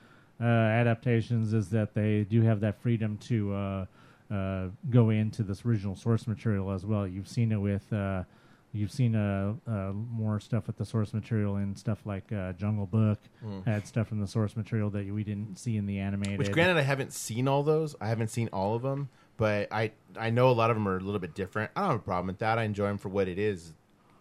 uh, 0.40 0.44
adaptations 0.44 1.52
is 1.52 1.68
that 1.70 1.94
they 1.94 2.24
do 2.24 2.42
have 2.42 2.60
that 2.60 2.80
freedom 2.80 3.16
to 3.18 3.52
uh, 3.54 3.86
uh, 4.32 4.68
go 4.90 5.10
into 5.10 5.42
this 5.42 5.64
original 5.64 5.94
source 5.96 6.26
material 6.26 6.70
as 6.70 6.84
well. 6.84 7.06
You've 7.06 7.28
seen 7.28 7.52
it 7.52 7.56
with 7.56 7.92
uh, 7.92 8.24
you've 8.72 8.90
seen 8.90 9.14
uh, 9.14 9.54
uh, 9.68 9.92
more 9.92 10.40
stuff 10.40 10.66
with 10.66 10.76
the 10.76 10.84
source 10.84 11.14
material 11.14 11.56
and 11.56 11.78
stuff 11.78 11.98
like 12.04 12.32
uh, 12.32 12.52
Jungle 12.54 12.86
Book 12.86 13.18
Mm. 13.44 13.64
had 13.66 13.86
stuff 13.86 14.08
from 14.08 14.20
the 14.20 14.26
source 14.26 14.56
material 14.56 14.90
that 14.90 15.06
we 15.06 15.22
didn't 15.22 15.58
see 15.58 15.76
in 15.76 15.86
the 15.86 15.98
animated. 15.98 16.38
Which, 16.38 16.50
granted, 16.50 16.78
I 16.78 16.82
haven't 16.82 17.12
seen 17.12 17.46
all 17.46 17.62
those. 17.62 17.94
I 18.00 18.08
haven't 18.08 18.28
seen 18.28 18.48
all 18.52 18.74
of 18.74 18.82
them, 18.82 19.10
but 19.36 19.68
I 19.70 19.92
I 20.18 20.30
know 20.30 20.48
a 20.48 20.52
lot 20.52 20.70
of 20.70 20.76
them 20.76 20.88
are 20.88 20.96
a 20.96 21.00
little 21.00 21.20
bit 21.20 21.34
different. 21.34 21.70
I 21.76 21.82
don't 21.82 21.90
have 21.90 22.00
a 22.00 22.02
problem 22.02 22.26
with 22.28 22.38
that. 22.38 22.58
I 22.58 22.64
enjoy 22.64 22.86
them 22.88 22.98
for 22.98 23.10
what 23.10 23.28
it 23.28 23.38
is, 23.38 23.74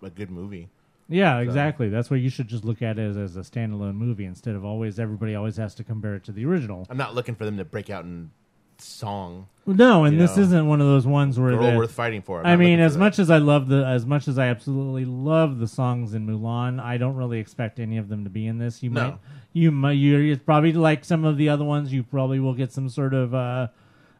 a 0.04 0.10
good 0.10 0.30
movie. 0.30 0.70
Yeah, 1.10 1.38
So- 1.38 1.44
exactly. 1.44 1.90
That's 1.90 2.10
why 2.10 2.18
you 2.18 2.30
should 2.30 2.48
just 2.48 2.64
look 2.66 2.82
at 2.82 2.98
it 2.98 3.02
as, 3.10 3.18
as 3.18 3.36
a 3.36 3.42
standalone 3.42 3.96
movie 3.96 4.26
instead 4.26 4.56
of 4.56 4.64
always 4.66 5.00
everybody 5.00 5.36
always 5.36 5.58
has 5.58 5.76
to 5.76 5.84
compare 5.84 6.16
it 6.16 6.24
to 6.26 6.32
the 6.32 6.46
original. 6.46 6.88
I'm 6.90 6.98
not 6.98 7.14
looking 7.16 7.36
for 7.36 7.46
them 7.46 7.58
to 7.58 7.66
break 7.66 7.90
out 7.90 8.06
in 8.06 8.32
song. 8.80 9.48
No, 9.66 10.04
and 10.04 10.20
this 10.20 10.36
know. 10.36 10.44
isn't 10.44 10.68
one 10.68 10.82
of 10.82 10.88
those 10.88 11.08
ones 11.08 11.40
where 11.40 11.52
They're 11.56 11.72
all 11.72 11.78
worth 11.78 11.92
fighting 11.92 12.22
for. 12.22 12.40
I'm 12.40 12.46
I 12.46 12.56
mean, 12.58 12.80
as 12.80 12.98
much 12.98 13.18
as 13.20 13.30
I 13.30 13.38
love 13.38 13.68
the, 13.70 13.86
as 13.86 14.06
much 14.06 14.28
as 14.28 14.38
I 14.38 14.48
absolutely 14.48 15.06
love 15.06 15.60
the 15.60 15.68
songs 15.68 16.14
in 16.14 16.28
Mulan, 16.28 16.82
I 16.82 16.98
don't 16.98 17.16
really 17.16 17.40
expect 17.40 17.80
any 17.80 17.98
of 17.98 18.10
them 18.10 18.24
to 18.26 18.30
be 18.30 18.46
in 18.48 18.58
this. 18.58 18.84
You 18.84 18.90
No. 18.90 19.02
might, 19.12 19.20
you 19.54 19.72
might, 19.72 19.92
you 19.94 20.34
it's 20.34 20.44
probably 20.44 20.74
like 20.74 21.06
some 21.06 21.24
of 21.24 21.38
the 21.38 21.48
other 21.50 21.64
ones. 21.64 21.94
You 21.94 22.04
probably 22.04 22.40
will 22.40 22.56
get 22.56 22.72
some 22.74 22.90
sort 22.90 23.14
of 23.14 23.34
uh, 23.34 23.68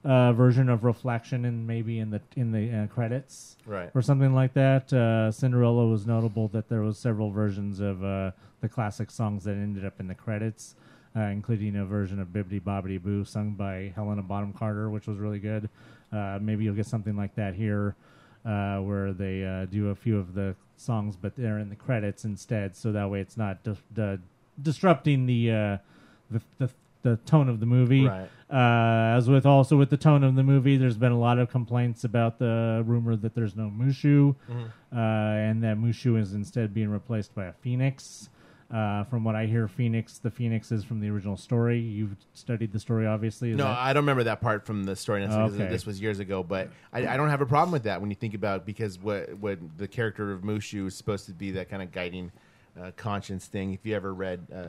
uh, 0.04 0.34
version 0.34 0.70
of 0.70 0.84
reflection 0.84 1.46
and 1.46 1.66
maybe 1.68 2.00
in 2.00 2.10
the 2.12 2.22
in 2.36 2.52
the 2.52 2.70
uh, 2.84 2.88
credits, 2.88 3.58
Right. 3.66 3.90
or 3.96 4.02
something 4.02 4.34
like 4.34 4.54
that. 4.54 4.92
Uh, 4.92 5.32
Cinderella 5.32 5.88
was 5.88 6.06
notable 6.06 6.48
that 6.50 6.68
there 6.70 6.82
was 6.82 6.98
several 6.98 7.32
versions 7.32 7.80
of 7.80 8.04
uh, 8.04 8.32
the 8.62 8.70
classic 8.70 9.10
songs 9.12 9.44
that 9.46 9.52
ended 9.54 9.86
up 9.86 10.00
in 10.00 10.08
the 10.08 10.16
credits. 10.16 10.76
Uh, 11.16 11.26
including 11.30 11.76
a 11.76 11.86
version 11.86 12.20
of 12.20 12.30
Bibbidi 12.30 12.60
Bobbidi 12.60 13.00
Boo 13.00 13.24
sung 13.24 13.52
by 13.52 13.94
Helena 13.96 14.24
Bonham 14.24 14.52
Carter, 14.52 14.90
which 14.90 15.06
was 15.06 15.20
really 15.20 15.38
good. 15.38 15.70
Uh, 16.12 16.40
maybe 16.42 16.64
you'll 16.64 16.74
get 16.74 16.88
something 16.88 17.16
like 17.16 17.36
that 17.36 17.54
here. 17.54 17.94
uh, 18.44 18.80
where 18.80 19.14
they 19.14 19.46
uh, 19.46 19.66
do 19.66 19.90
a 19.90 19.96
few 19.96 20.18
of 20.18 20.34
the 20.34 20.56
songs, 20.76 21.16
but 21.16 21.36
they're 21.36 21.60
in 21.60 21.70
the 21.70 21.76
credits 21.76 22.26
instead, 22.26 22.76
so 22.76 22.92
that 22.92 23.08
way 23.12 23.22
it's 23.22 23.38
not 23.38 23.62
dis- 23.64 23.78
the 23.94 24.20
disrupting 24.62 25.28
the, 25.28 25.52
uh, 25.52 25.78
the 26.32 26.42
the 26.58 26.70
the 27.04 27.18
tone 27.26 27.48
of 27.50 27.60
the 27.60 27.66
movie. 27.66 28.06
Right. 28.08 28.30
Uh, 28.52 29.18
as 29.18 29.30
with 29.30 29.46
also 29.46 29.78
with 29.78 29.90
the 29.90 29.98
tone 29.98 30.24
of 30.24 30.36
the 30.36 30.44
movie, 30.44 30.78
there's 30.78 30.98
been 30.98 31.12
a 31.12 31.20
lot 31.20 31.40
of 31.40 31.50
complaints 31.50 32.04
about 32.04 32.40
the 32.40 32.84
rumor 32.86 33.16
that 33.16 33.34
there's 33.36 33.56
no 33.56 33.72
Mushu, 33.76 34.36
Mhm. 34.50 34.68
uh, 34.92 34.96
and 34.98 35.64
that 35.64 35.78
Mushu 35.78 36.20
is 36.20 36.34
instead 36.34 36.74
being 36.74 36.90
replaced 36.90 37.34
by 37.36 37.46
a 37.46 37.54
Phoenix. 37.54 38.30
Uh, 38.72 39.04
from 39.04 39.24
what 39.24 39.36
I 39.36 39.46
hear, 39.46 39.68
Phoenix, 39.68 40.18
the 40.18 40.32
Phoenix 40.32 40.72
is 40.72 40.84
from 40.84 41.00
the 41.00 41.08
original 41.10 41.38
story. 41.38 41.80
You've 41.80 42.16
studied 42.34 42.72
the 42.72 42.80
story, 42.80 43.06
obviously. 43.06 43.52
Is 43.52 43.58
No, 43.58 43.66
that- 43.66 43.78
I 43.78 43.94
don't 43.94 44.02
remember 44.04 44.24
that 44.24 44.42
part 44.42 44.66
from 44.66 44.84
the 44.86 44.96
story. 44.96 45.22
necessarily, 45.22 45.56
Okay. 45.62 45.70
This 45.70 45.86
was 45.86 46.02
years 46.02 46.18
ago, 46.20 46.42
but 46.42 46.70
I, 46.92 47.06
I 47.08 47.18
don't 47.18 47.30
have 47.30 47.42
a 47.42 47.46
problem 47.46 47.72
with 47.72 47.84
that 47.84 48.02
when 48.02 48.10
you 48.10 48.16
think 48.16 48.34
about 48.34 48.66
because 48.66 48.98
what 48.98 49.38
what 49.38 49.60
the 49.78 49.88
character 49.88 50.32
of 50.32 50.42
Mushu 50.42 50.88
is 50.88 50.96
supposed 50.96 51.26
to 51.28 51.34
be 51.34 51.52
that 51.52 51.70
kind 51.70 51.84
of 51.84 51.92
guiding 51.92 52.32
uh, 52.80 52.90
conscience 52.96 53.46
thing. 53.46 53.74
If 53.74 53.86
you 53.86 53.96
ever 53.96 54.12
read, 54.12 54.48
uh, 54.52 54.64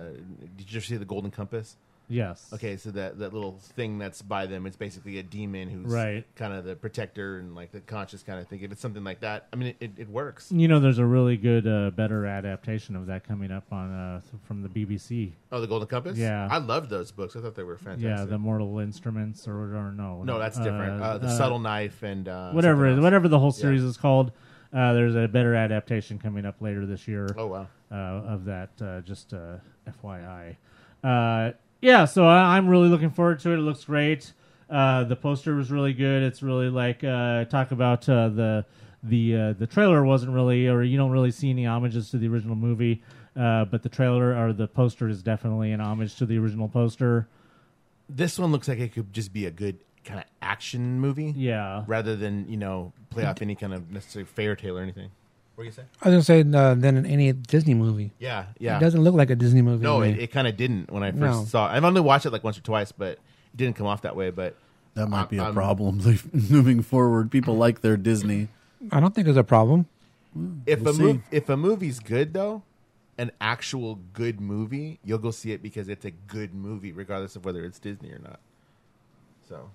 did 0.56 0.70
you 0.70 0.76
ever 0.76 0.84
see 0.84 0.96
the 0.98 1.06
Golden 1.06 1.30
Compass? 1.30 1.78
Yes. 2.08 2.50
Okay, 2.52 2.76
so 2.76 2.90
that 2.90 3.18
that 3.18 3.32
little 3.32 3.58
thing 3.76 3.98
that's 3.98 4.20
by 4.22 4.46
them, 4.46 4.66
it's 4.66 4.76
basically 4.76 5.18
a 5.18 5.22
demon 5.22 5.68
who's 5.68 5.92
Right. 5.92 6.24
kind 6.36 6.52
of 6.52 6.64
the 6.64 6.76
protector 6.76 7.38
and 7.38 7.54
like 7.54 7.72
the 7.72 7.80
conscious 7.80 8.22
kind 8.22 8.38
of 8.38 8.46
thing. 8.48 8.60
If 8.62 8.72
it's 8.72 8.80
something 8.80 9.04
like 9.04 9.20
that, 9.20 9.46
I 9.52 9.56
mean, 9.56 9.68
it, 9.68 9.76
it, 9.80 9.90
it 9.98 10.08
works. 10.08 10.52
You 10.52 10.68
know, 10.68 10.80
there's 10.80 10.98
a 10.98 11.04
really 11.06 11.36
good, 11.36 11.66
uh, 11.66 11.90
better 11.90 12.26
adaptation 12.26 12.94
of 12.96 13.06
that 13.06 13.26
coming 13.26 13.50
up 13.50 13.64
on 13.72 13.92
uh, 13.92 14.20
from 14.46 14.62
the 14.62 14.68
BBC. 14.68 15.32
Oh, 15.50 15.60
the 15.60 15.66
Golden 15.66 15.88
Compass. 15.88 16.18
Yeah, 16.18 16.46
I 16.50 16.58
loved 16.58 16.90
those 16.90 17.10
books. 17.10 17.36
I 17.36 17.40
thought 17.40 17.54
they 17.54 17.62
were 17.62 17.78
fantastic. 17.78 18.04
Yeah, 18.18 18.24
the 18.24 18.38
Mortal 18.38 18.78
Instruments, 18.80 19.48
or, 19.48 19.74
or 19.76 19.92
no, 19.96 20.22
No, 20.24 20.38
that's 20.38 20.58
different. 20.58 21.02
Uh, 21.02 21.18
the 21.18 21.34
Subtle 21.34 21.58
Knife 21.58 22.02
and, 22.02 22.28
uh, 22.28 22.50
whatever, 22.52 22.82
something 22.84 22.98
else. 22.98 23.02
whatever 23.02 23.28
the 23.28 23.38
whole 23.38 23.52
series 23.52 23.82
is 23.82 23.96
called. 23.96 24.32
Uh, 24.72 24.92
there's 24.92 25.14
a 25.14 25.28
better 25.28 25.54
adaptation 25.54 26.18
coming 26.18 26.44
up 26.44 26.60
later 26.60 26.84
this 26.84 27.06
year. 27.06 27.28
Oh, 27.38 27.46
wow. 27.46 27.66
uh, 27.92 27.94
of 27.94 28.44
that. 28.46 28.70
Uh, 28.82 29.00
just 29.02 29.32
uh, 29.32 29.56
FYI. 30.02 30.56
Uh, 31.04 31.52
yeah, 31.84 32.06
so 32.06 32.26
I, 32.26 32.56
I'm 32.56 32.66
really 32.66 32.88
looking 32.88 33.10
forward 33.10 33.40
to 33.40 33.50
it. 33.50 33.58
It 33.58 33.62
looks 33.62 33.84
great. 33.84 34.32
Uh, 34.70 35.04
the 35.04 35.16
poster 35.16 35.54
was 35.54 35.70
really 35.70 35.92
good. 35.92 36.22
It's 36.22 36.42
really 36.42 36.70
like 36.70 37.04
uh, 37.04 37.44
talk 37.44 37.72
about 37.72 38.08
uh, 38.08 38.30
the 38.30 38.64
the 39.02 39.36
uh, 39.36 39.52
the 39.52 39.66
trailer 39.66 40.02
wasn't 40.02 40.32
really, 40.32 40.66
or 40.66 40.82
you 40.82 40.96
don't 40.96 41.10
really 41.10 41.30
see 41.30 41.50
any 41.50 41.64
homages 41.64 42.10
to 42.10 42.18
the 42.18 42.26
original 42.26 42.56
movie. 42.56 43.02
Uh, 43.36 43.66
but 43.66 43.82
the 43.82 43.90
trailer 43.90 44.34
or 44.34 44.54
the 44.54 44.66
poster 44.66 45.08
is 45.08 45.22
definitely 45.22 45.72
an 45.72 45.80
homage 45.80 46.16
to 46.16 46.24
the 46.24 46.38
original 46.38 46.68
poster. 46.68 47.28
This 48.08 48.38
one 48.38 48.50
looks 48.50 48.66
like 48.66 48.78
it 48.78 48.94
could 48.94 49.12
just 49.12 49.32
be 49.34 49.44
a 49.44 49.50
good 49.50 49.78
kind 50.04 50.20
of 50.20 50.26
action 50.40 51.00
movie. 51.00 51.34
Yeah. 51.36 51.84
Rather 51.86 52.16
than 52.16 52.48
you 52.48 52.56
know 52.56 52.94
play 53.10 53.26
off 53.26 53.42
any 53.42 53.56
kind 53.56 53.74
of 53.74 53.90
necessary 53.90 54.24
fairy 54.24 54.56
tale 54.56 54.78
or 54.78 54.82
anything. 54.82 55.10
What 55.54 55.62
do 55.64 55.66
you 55.66 55.72
say? 55.72 55.82
I 56.02 56.08
was 56.08 56.26
gonna 56.26 56.44
say 56.44 56.58
uh, 56.58 56.74
than 56.74 56.96
in 56.96 57.06
any 57.06 57.32
Disney 57.32 57.74
movie. 57.74 58.12
Yeah, 58.18 58.46
yeah. 58.58 58.76
It 58.76 58.80
doesn't 58.80 59.02
look 59.02 59.14
like 59.14 59.30
a 59.30 59.36
Disney 59.36 59.62
movie. 59.62 59.82
No, 59.84 60.00
to 60.00 60.06
me. 60.06 60.12
it, 60.12 60.18
it 60.24 60.32
kind 60.32 60.48
of 60.48 60.56
didn't 60.56 60.90
when 60.90 61.02
I 61.04 61.10
first 61.12 61.20
No. 61.20 61.44
saw. 61.44 61.66
it. 61.72 61.76
I've 61.76 61.84
only 61.84 62.00
watched 62.00 62.26
it 62.26 62.30
like 62.30 62.42
once 62.42 62.58
or 62.58 62.62
twice, 62.62 62.90
but 62.92 63.12
it 63.12 63.20
didn't 63.56 63.76
come 63.76 63.86
off 63.86 64.02
that 64.02 64.16
way. 64.16 64.30
But 64.30 64.56
That 64.94 65.08
might 65.08 65.18
I'm- 65.20 65.28
be 65.28 65.38
a 65.38 65.44
I'm- 65.44 65.54
problem 65.54 66.00
moving 66.50 66.82
forward. 66.82 67.30
People 67.30 67.56
like 67.56 67.82
their 67.82 67.96
Disney. 67.96 68.48
I 68.90 68.98
don't 69.00 69.14
think 69.14 69.28
it's 69.28 69.38
a 69.38 69.44
problem. 69.44 69.86
If 70.66 70.80
We'll 70.80 70.90
a 70.90 70.94
see. 70.94 71.02
mov- 71.02 71.22
if 71.30 71.48
a 71.48 71.56
movie's 71.56 72.00
good 72.00 72.34
though, 72.34 72.62
an 73.16 73.30
actual 73.40 74.00
good 74.12 74.40
movie, 74.40 74.98
you'll 75.04 75.18
go 75.18 75.30
see 75.30 75.52
it 75.52 75.62
because 75.62 75.88
it's 75.88 76.04
a 76.04 76.10
good 76.10 76.52
movie, 76.52 76.90
regardless 76.90 77.36
of 77.36 77.44
whether 77.44 77.64
it's 77.64 77.78
Disney 77.78 78.10
or 78.10 78.18
not. 78.18 78.40
So 79.48 79.70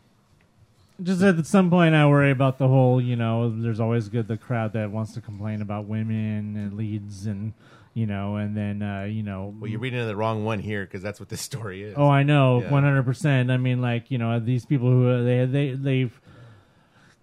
Just 1.02 1.22
at 1.22 1.46
some 1.46 1.70
point, 1.70 1.96
I 1.96 2.06
worry 2.08 2.32
about 2.32 2.58
the 2.58 2.68
whole. 2.68 3.02
You 3.02 3.16
know, 3.16 3.50
there's 3.50 3.80
always 3.80 4.10
good 4.10 4.28
the 4.28 4.38
crowd 4.38 4.74
that 4.74 4.92
wants 4.92 5.14
to 5.14 5.22
complain 5.22 5.62
about 5.62 5.86
women 5.86 6.56
and 6.58 6.74
leads, 6.74 7.26
and 7.26 7.54
you 7.94 8.06
know, 8.06 8.36
and 8.36 8.56
then 8.56 8.82
uh, 8.82 9.04
you 9.04 9.24
know, 9.24 9.56
well, 9.60 9.70
you're 9.70 9.80
reading 9.80 10.06
the 10.06 10.16
wrong 10.16 10.46
one 10.46 10.60
here 10.60 10.86
because 10.86 11.02
that's 11.02 11.20
what 11.20 11.30
this 11.30 11.42
story 11.50 11.84
is. 11.84 11.96
Oh, 11.98 12.10
I 12.10 12.24
know, 12.24 12.62
one 12.62 12.84
hundred 12.84 13.04
percent. 13.04 13.52
I 13.52 13.58
mean, 13.58 13.82
like 13.82 14.12
you 14.12 14.18
know, 14.18 14.40
these 14.40 14.66
people 14.66 14.90
who 14.90 15.10
uh, 15.10 15.24
they 15.24 15.46
they 15.46 15.72
they've 15.72 16.22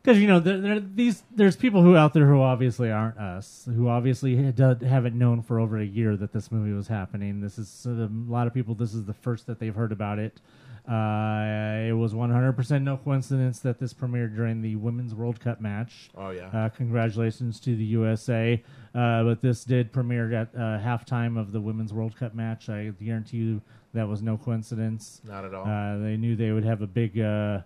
because 0.07 0.21
you 0.21 0.29
know 0.29 0.39
there, 0.39 0.61
there 0.61 0.81
these 0.81 1.25
there's 1.35 1.57
people 1.57 1.83
who 1.83 1.97
out 1.97 2.15
there 2.15 2.27
who 2.27 2.41
obviously 2.41 2.93
aren't 2.93 3.19
us, 3.19 3.69
who 3.75 3.89
obviously 3.89 4.37
haven't 4.37 5.19
known 5.19 5.43
for 5.43 5.59
over 5.59 5.79
a 5.79 5.85
year 5.85 6.17
that 6.17 6.33
this 6.33 6.53
movie 6.53 6.73
was 6.73 6.87
happening. 6.87 7.41
This 7.41 7.59
is 7.59 7.87
a 7.87 8.09
lot 8.29 8.47
of 8.47 8.55
people. 8.55 8.77
This 8.77 8.95
is 8.95 9.05
the 9.05 9.15
first 9.15 9.47
that 9.49 9.59
they've 9.59 9.75
heard 9.75 9.91
about 9.91 10.21
it. 10.21 10.41
Uh, 10.89 11.89
it 11.89 11.93
was 11.93 12.15
100% 12.15 12.83
no 12.83 12.97
coincidence 12.97 13.59
that 13.61 13.79
this 13.79 13.93
premiered 13.93 14.37
during 14.37 14.63
the 14.63 14.77
Women's 14.77 15.15
World 15.15 15.41
Cup 15.41 15.61
match. 15.61 16.11
Oh, 16.17 16.31
yeah. 16.31 16.47
Uh, 16.53 16.69
congratulations 16.69 17.59
to 17.61 17.75
the 17.75 17.85
USA. 17.85 18.63
Uh, 18.95 19.25
but 19.25 19.43
this 19.43 19.65
did 19.65 19.93
premiere 19.93 20.33
at 20.33 20.49
uh, 20.55 20.79
halftime 20.79 21.39
of 21.39 21.53
the 21.53 21.61
Women's 21.61 21.93
World 21.93 22.17
Cup 22.17 22.35
match. 22.35 22.69
I 22.69 22.93
guarantee 23.03 23.39
you 23.39 23.63
that 23.95 24.07
was 24.07 24.23
no 24.23 24.37
coincidence. 24.37 25.21
Not 25.25 25.45
at 25.45 25.55
all. 25.55 25.67
Uh, 25.67 25.99
they 25.99 26.17
knew 26.17 26.37
they 26.37 26.53
would 26.53 26.65
have 26.65 26.83
a 26.83 26.87
big, 26.87 27.19
uh, 27.19 27.61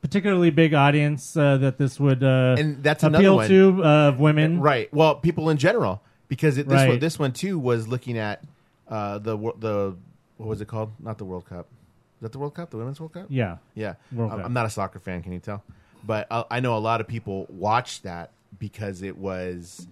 particularly 0.00 0.50
big 0.50 0.72
audience 0.74 1.36
uh, 1.36 1.58
that 1.58 1.78
this 1.78 2.00
would 2.00 2.22
uh, 2.24 2.56
and 2.58 2.82
that's 2.82 3.02
appeal 3.04 3.46
to 3.46 3.84
uh, 3.84 4.08
of 4.08 4.20
women. 4.20 4.60
right? 4.60 4.92
Well, 4.92 5.16
people 5.16 5.50
in 5.50 5.58
general, 5.58 6.02
because 6.28 6.58
it, 6.58 6.66
this 6.66 6.74
Right. 6.76 6.88
one, 6.88 6.98
this 6.98 7.18
one 7.18 7.32
too 7.32 7.58
was 7.58 7.86
looking 7.88 8.18
at 8.18 8.42
uh, 8.88 9.18
the 9.18 9.36
the 9.36 9.96
what 10.38 10.48
was 10.48 10.60
it 10.60 10.66
called? 10.68 10.92
Not 10.98 11.18
the 11.18 11.24
World 11.24 11.46
Cup. 11.46 11.68
That 12.22 12.32
the 12.32 12.38
World 12.38 12.54
Cup? 12.54 12.70
The 12.70 12.78
Women's 12.78 13.00
World 13.00 13.12
Cup? 13.12 13.26
Yeah. 13.28 13.58
yeah. 13.74 13.94
World 14.12 14.32
I'm, 14.32 14.38
Cup. 14.38 14.46
I'm 14.46 14.52
not 14.52 14.66
a 14.66 14.70
soccer 14.70 14.98
fan. 14.98 15.22
Can 15.22 15.32
you 15.32 15.40
tell? 15.40 15.62
But 16.04 16.26
I, 16.30 16.44
I 16.50 16.60
know 16.60 16.76
a 16.76 16.78
lot 16.78 17.00
of 17.00 17.08
people 17.08 17.46
watched 17.50 18.04
that 18.04 18.30
because 18.58 19.02
it 19.02 19.18
was 19.18 19.86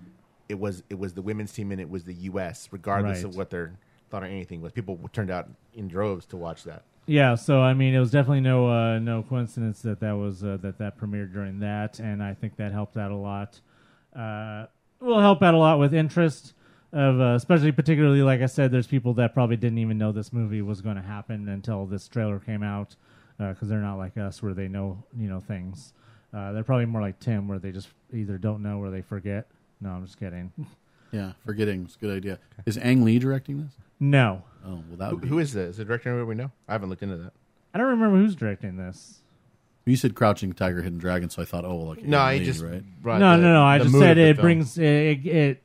it 0.49 0.59
was 0.59 0.83
it 0.91 0.99
was 0.99 1.15
the 1.15 1.23
women's 1.23 1.53
team 1.53 1.73
and 1.73 1.81
it 1.81 1.91
was 1.91 2.05
the 2.05 2.15
U.S. 2.15 2.69
Regardless 2.71 3.19
Right. 3.19 3.25
of 3.27 3.37
what 3.37 3.51
their 3.51 3.73
thought 4.11 4.23
or 4.23 4.27
anything 4.27 4.61
was, 4.63 4.73
people 4.73 4.99
turned 5.13 5.31
out 5.31 5.49
in 5.75 5.89
droves 5.89 6.25
to 6.27 6.37
watch 6.37 6.65
that. 6.65 6.83
Yeah, 7.07 7.35
so 7.35 7.61
I 7.61 7.75
mean, 7.75 7.95
it 7.95 7.99
was 7.99 8.11
definitely 8.13 8.41
no 8.43 8.69
uh, 8.69 8.99
no 9.01 9.23
coincidence 9.25 9.83
that 9.83 9.99
that 10.01 10.13
was 10.13 10.45
uh, 10.45 10.59
that 10.63 10.79
that 10.79 10.99
premiered 10.99 11.33
during 11.33 11.59
that, 11.61 11.99
and 11.99 12.23
I 12.23 12.35
think 12.35 12.57
that 12.57 12.71
helped 12.73 12.97
out 12.97 13.11
a 13.11 13.17
lot. 13.17 13.61
Uh, 14.15 14.67
will 15.01 15.21
help 15.21 15.43
out 15.43 15.55
a 15.55 15.59
lot 15.59 15.79
with 15.79 15.95
interest 15.95 16.53
of, 16.93 17.21
uh, 17.21 17.35
especially 17.35 17.73
particularly 17.73 18.23
like 18.23 18.41
I 18.43 18.47
said, 18.47 18.71
there's 18.73 18.87
people 18.87 19.15
that 19.15 19.35
probably 19.35 19.57
didn't 19.57 19.79
even 19.79 19.99
know 19.99 20.13
this 20.13 20.33
movie 20.33 20.63
was 20.63 20.81
going 20.81 20.97
to 20.97 21.03
happen 21.03 21.49
until 21.49 21.87
this 21.87 22.09
trailer 22.09 22.39
came 22.39 22.63
out 22.63 22.97
because 23.39 23.69
they're 23.69 23.79
not 23.81 23.97
like 23.97 24.17
us 24.19 24.43
where 24.43 24.53
they 24.55 24.69
know 24.69 25.03
you 25.17 25.29
know 25.29 25.41
things. 25.41 25.93
Uh, 26.35 26.53
they're 26.53 26.63
probably 26.65 26.87
more 26.87 27.01
like 27.01 27.19
Tim 27.21 27.49
where 27.49 27.59
they 27.59 27.73
just 27.73 27.89
either 28.13 28.39
don't 28.39 28.63
know 28.63 28.79
or 28.79 28.91
they 28.91 29.03
forget. 29.03 29.49
No, 29.81 29.91
I'm 29.91 30.05
just 30.05 30.19
kidding. 30.19 30.53
Yeah, 31.13 31.33
forgetting 31.45 31.87
is 31.87 31.97
a 31.97 31.99
good 31.99 32.17
idea. 32.17 32.39
Is 32.67 32.79
Ang 32.79 33.03
Lee 33.03 33.19
directing 33.19 33.65
this? 33.65 33.73
No. 33.99 34.45
Oh 34.65 34.81
well, 34.89 34.97
that 34.99 35.11
Who, 35.11 35.17
be. 35.19 35.27
who 35.27 35.41
is 35.41 35.53
this? 35.53 35.71
Is 35.71 35.77
the 35.79 35.85
director 35.85 36.09
anybody 36.09 36.25
we 36.29 36.35
know? 36.37 36.53
I 36.69 36.73
haven't 36.73 36.89
looked 36.89 37.03
into 37.03 37.17
that. 37.17 37.33
I 37.75 37.79
don't 37.79 37.89
remember 37.89 38.17
who's 38.17 38.37
directing 38.37 38.77
this. 38.77 39.19
You 39.87 39.97
said 39.97 40.15
Crouching 40.15 40.53
Tiger, 40.53 40.83
Hidden 40.83 40.99
Dragon, 41.01 41.29
so 41.29 41.43
I 41.43 41.47
thought, 41.47 41.65
oh, 41.65 41.75
well, 41.75 41.87
like 41.89 42.05
No, 42.05 42.19
Ang 42.19 42.23
I 42.23 42.37
Lee, 42.39 42.45
just 42.45 42.63
right. 42.63 43.03
brought 43.03 43.19
no, 43.19 43.37
the- 43.37 43.43
no, 43.43 43.53
no. 43.55 43.65
I 43.65 43.79
just 43.81 43.99
said 43.99 44.19
it 44.19 44.37
film. 44.37 44.45
brings 44.45 44.79
it. 44.79 45.27
it 45.27 45.63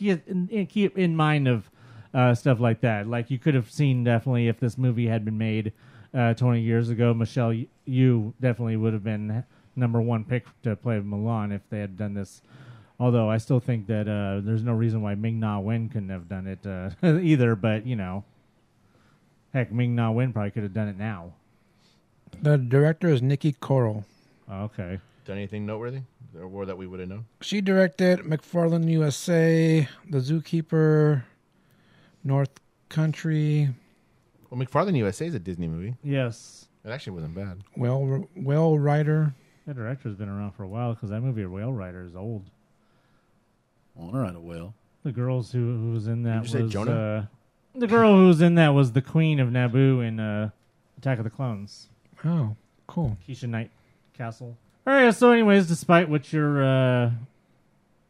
keep 0.00 0.28
in, 0.28 0.66
keep 0.66 0.98
in 0.98 1.14
mind 1.14 1.46
of 1.46 1.70
uh, 2.14 2.34
stuff 2.34 2.60
like 2.60 2.80
that. 2.80 3.06
Like 3.06 3.30
you 3.30 3.38
could 3.38 3.54
have 3.54 3.70
seen 3.70 4.04
definitely 4.04 4.48
if 4.48 4.58
this 4.58 4.76
movie 4.78 5.06
had 5.06 5.24
been 5.24 5.38
made 5.38 5.72
uh, 6.12 6.34
20 6.34 6.60
years 6.60 6.88
ago, 6.88 7.14
Michelle 7.14 7.54
Yeoh 7.86 8.32
definitely 8.40 8.76
would 8.76 8.92
have 8.92 9.04
been 9.04 9.44
number 9.76 10.00
one 10.00 10.24
pick 10.24 10.46
to 10.62 10.74
play 10.74 10.98
Mulan 10.98 11.54
if 11.54 11.62
they 11.70 11.78
had 11.78 11.96
done 11.96 12.14
this. 12.14 12.42
Although 12.98 13.30
I 13.30 13.38
still 13.38 13.60
think 13.60 13.86
that 13.86 14.08
uh, 14.08 14.44
there's 14.44 14.62
no 14.62 14.72
reason 14.72 15.00
why 15.00 15.14
Ming 15.14 15.40
Na 15.40 15.58
Wen 15.58 15.88
couldn't 15.88 16.10
have 16.10 16.28
done 16.28 16.46
it 16.46 16.66
uh, 16.66 16.90
either. 17.20 17.54
But 17.56 17.86
you 17.86 17.96
know, 17.96 18.24
heck, 19.54 19.72
Ming 19.72 19.94
Na 19.94 20.10
Wen 20.10 20.32
probably 20.32 20.50
could 20.50 20.64
have 20.64 20.74
done 20.74 20.88
it 20.88 20.98
now. 20.98 21.32
The 22.42 22.58
director 22.58 23.08
is 23.08 23.22
Niki 23.22 23.54
Caro. 23.58 24.04
Okay. 24.50 24.98
Done 25.30 25.38
anything 25.38 25.64
noteworthy 25.64 26.00
or 26.36 26.66
that 26.66 26.76
we 26.76 26.88
would 26.88 26.98
have 26.98 27.08
known? 27.08 27.24
She 27.40 27.60
directed 27.60 28.18
McFarland 28.18 28.90
USA, 28.90 29.88
The 30.08 30.18
Zookeeper, 30.18 31.22
North 32.24 32.50
Country, 32.88 33.68
Well, 34.50 34.60
McFarland 34.60 34.96
USA 34.96 35.26
is 35.28 35.36
a 35.36 35.38
Disney 35.38 35.68
movie. 35.68 35.94
Yes. 36.02 36.66
It 36.84 36.90
actually 36.90 37.12
wasn't 37.12 37.36
bad. 37.36 37.62
Well 37.76 38.26
Whale 38.34 38.76
Rider. 38.76 39.32
That 39.68 39.76
director's 39.76 40.16
been 40.16 40.28
around 40.28 40.50
for 40.56 40.64
a 40.64 40.68
while 40.68 40.94
because 40.94 41.10
that 41.10 41.20
movie, 41.20 41.46
Whale 41.46 41.72
Rider, 41.72 42.02
is 42.02 42.16
old. 42.16 42.50
I 43.96 44.00
want 44.02 44.14
to 44.14 44.18
ride 44.18 44.34
a 44.34 44.40
whale. 44.40 44.74
The 45.04 45.12
girls 45.12 45.52
who 45.52 45.76
who 45.78 45.92
was 45.92 46.08
in 46.08 46.24
that 46.24 46.42
Did 46.42 46.50
you 46.50 46.58
say 46.58 46.62
was 46.64 46.72
Jonah? 46.72 46.90
Uh, 46.92 47.78
the 47.78 47.86
girl 47.86 48.16
who 48.16 48.26
was 48.26 48.40
in 48.40 48.56
that 48.56 48.70
was 48.70 48.90
the 48.90 49.02
queen 49.02 49.38
of 49.38 49.50
Naboo 49.50 50.04
in 50.04 50.18
uh, 50.18 50.50
Attack 50.98 51.18
of 51.18 51.24
the 51.24 51.30
Clones. 51.30 51.88
Oh, 52.24 52.56
cool. 52.88 53.16
Keisha 53.28 53.48
Knight 53.48 53.70
Castle. 54.12 54.56
All 54.90 54.96
right. 54.96 55.14
So, 55.14 55.30
anyways, 55.30 55.68
despite 55.68 56.08
what 56.08 56.32
your 56.32 56.64
uh, 56.64 57.10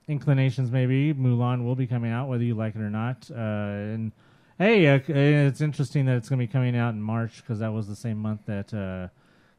inclinations 0.09 0.71
may 0.71 0.87
be, 0.87 1.13
Mulan 1.13 1.63
will 1.63 1.75
be 1.75 1.87
coming 1.87 2.11
out 2.11 2.31
whether 2.31 2.43
you 2.43 2.55
like 2.55 2.75
it 2.75 2.81
or 2.81 2.89
not. 2.89 3.31
Uh, 3.31 3.35
and 3.37 4.13
hey, 4.57 4.89
uh, 4.89 4.99
it's 5.07 5.61
interesting 5.61 6.07
that 6.07 6.17
it's 6.17 6.31
going 6.31 6.39
to 6.39 6.47
be 6.47 6.51
coming 6.51 6.75
out 6.75 6.95
in 6.95 7.03
March 7.03 7.43
because 7.43 7.59
that 7.59 7.75
was 7.75 7.87
the 7.87 7.95
same 7.95 8.17
month 8.17 8.47
that 8.47 8.73
uh, 8.73 9.09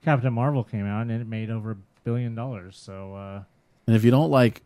Captain 0.03 0.33
Marvel 0.33 0.63
came 0.63 0.87
out 0.87 1.03
and 1.03 1.11
it 1.11 1.27
made 1.27 1.51
over 1.51 1.71
a 1.73 1.77
billion 2.03 2.33
dollars. 2.33 2.75
So. 2.75 3.13
Uh, 3.13 3.43
And 3.85 3.95
if 3.95 4.03
you 4.03 4.09
don't 4.09 4.31
like 4.31 4.63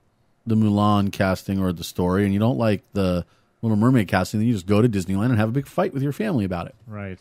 the 0.47 0.55
Mulan 0.55 1.11
casting 1.11 1.59
or 1.59 1.73
the 1.73 1.83
story, 1.83 2.23
and 2.23 2.31
you 2.33 2.39
don't 2.39 2.57
like 2.57 2.83
the 2.93 3.25
Little 3.63 3.75
Mermaid 3.75 4.07
casting, 4.07 4.39
then 4.39 4.47
you 4.47 4.53
just 4.53 4.65
go 4.65 4.81
to 4.81 4.87
Disneyland 4.87 5.25
and 5.25 5.37
have 5.39 5.49
a 5.49 5.51
big 5.51 5.67
fight 5.67 5.93
with 5.93 6.01
your 6.03 6.13
family 6.13 6.45
about 6.45 6.67
it. 6.67 6.75
Right. 6.87 7.19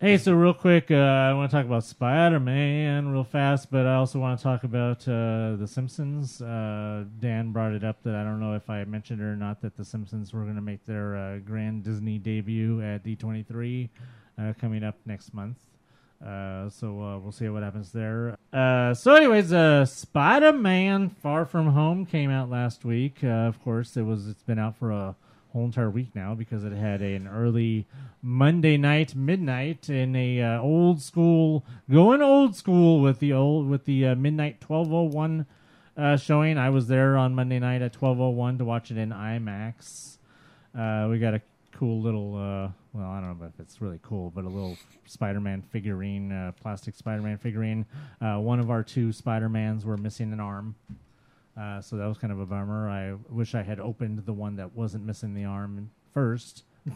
Hey, 0.00 0.16
so 0.16 0.32
real 0.32 0.54
quick, 0.54 0.92
uh, 0.92 0.94
I 0.94 1.32
want 1.32 1.50
to 1.50 1.56
talk 1.56 1.66
about 1.66 1.82
Spider 1.82 2.38
Man 2.38 3.08
real 3.08 3.24
fast, 3.24 3.68
but 3.68 3.84
I 3.84 3.96
also 3.96 4.20
want 4.20 4.38
to 4.38 4.42
talk 4.44 4.62
about 4.62 5.02
uh, 5.08 5.56
The 5.56 5.66
Simpsons. 5.66 6.40
Uh, 6.40 7.02
Dan 7.18 7.50
brought 7.50 7.72
it 7.72 7.82
up 7.82 8.00
that 8.04 8.14
I 8.14 8.22
don't 8.22 8.38
know 8.38 8.54
if 8.54 8.70
I 8.70 8.84
mentioned 8.84 9.20
it 9.20 9.24
or 9.24 9.34
not 9.34 9.60
that 9.62 9.76
The 9.76 9.84
Simpsons 9.84 10.32
were 10.32 10.44
going 10.44 10.54
to 10.54 10.62
make 10.62 10.86
their 10.86 11.16
uh, 11.16 11.38
grand 11.38 11.82
Disney 11.82 12.16
debut 12.16 12.80
at 12.80 13.02
D23 13.02 13.88
uh, 14.38 14.52
coming 14.60 14.84
up 14.84 14.94
next 15.04 15.34
month. 15.34 15.56
Uh, 16.24 16.70
so 16.70 17.20
we'll 17.20 17.32
see 17.32 17.48
what 17.48 17.64
happens 17.64 17.90
there. 17.90 18.38
So, 18.52 19.16
anyways, 19.16 19.48
Spider 19.90 20.52
Man 20.52 21.08
Far 21.08 21.44
From 21.44 21.70
Home 21.72 22.06
came 22.06 22.30
out 22.30 22.48
last 22.48 22.84
week. 22.84 23.24
Of 23.24 23.60
course, 23.64 23.96
it 23.96 24.02
was. 24.02 24.28
It's 24.28 24.44
been 24.44 24.60
out 24.60 24.76
for 24.76 24.92
a 24.92 25.16
whole 25.58 25.66
entire 25.66 25.90
week 25.90 26.14
now 26.14 26.34
because 26.34 26.64
it 26.64 26.72
had 26.72 27.02
an 27.02 27.26
early 27.26 27.86
Monday 28.22 28.76
night 28.76 29.14
midnight 29.14 29.88
in 29.90 30.14
a 30.14 30.40
uh, 30.40 30.60
old 30.60 31.02
school 31.02 31.64
going 31.90 32.22
old 32.22 32.54
school 32.54 33.00
with 33.00 33.18
the 33.18 33.32
old 33.32 33.68
with 33.68 33.84
the 33.84 34.06
uh, 34.06 34.14
midnight 34.14 34.62
1201 34.64 35.46
uh, 35.96 36.16
showing. 36.16 36.58
I 36.58 36.70
was 36.70 36.86
there 36.86 37.16
on 37.16 37.34
Monday 37.34 37.58
night 37.58 37.82
at 37.82 38.00
1201 38.00 38.58
to 38.58 38.64
watch 38.64 38.90
it 38.90 38.98
in 38.98 39.10
IMAX. 39.10 40.18
Uh, 40.78 41.08
we 41.10 41.18
got 41.18 41.34
a 41.34 41.42
cool 41.72 42.00
little 42.00 42.36
uh, 42.36 42.68
well, 42.92 43.10
I 43.10 43.20
don't 43.20 43.38
know 43.38 43.46
if 43.46 43.58
it's 43.60 43.80
really 43.82 43.98
cool, 44.02 44.30
but 44.30 44.44
a 44.44 44.48
little 44.48 44.76
Spider-Man 45.06 45.62
figurine, 45.62 46.32
uh, 46.32 46.52
plastic 46.60 46.94
Spider-Man 46.94 47.38
figurine. 47.38 47.84
Uh, 48.20 48.38
one 48.38 48.60
of 48.60 48.70
our 48.70 48.82
two 48.82 49.12
Spider-Mans 49.12 49.84
were 49.84 49.96
missing 49.96 50.32
an 50.32 50.40
arm. 50.40 50.76
Uh, 51.58 51.80
so 51.80 51.96
that 51.96 52.06
was 52.06 52.18
kind 52.18 52.32
of 52.32 52.38
a 52.40 52.46
bummer. 52.46 52.88
I 52.88 53.14
wish 53.32 53.54
I 53.54 53.62
had 53.62 53.80
opened 53.80 54.24
the 54.24 54.32
one 54.32 54.56
that 54.56 54.74
wasn't 54.76 55.04
missing 55.04 55.34
the 55.34 55.44
arm 55.44 55.90
first. 56.14 56.62
and 56.86 56.94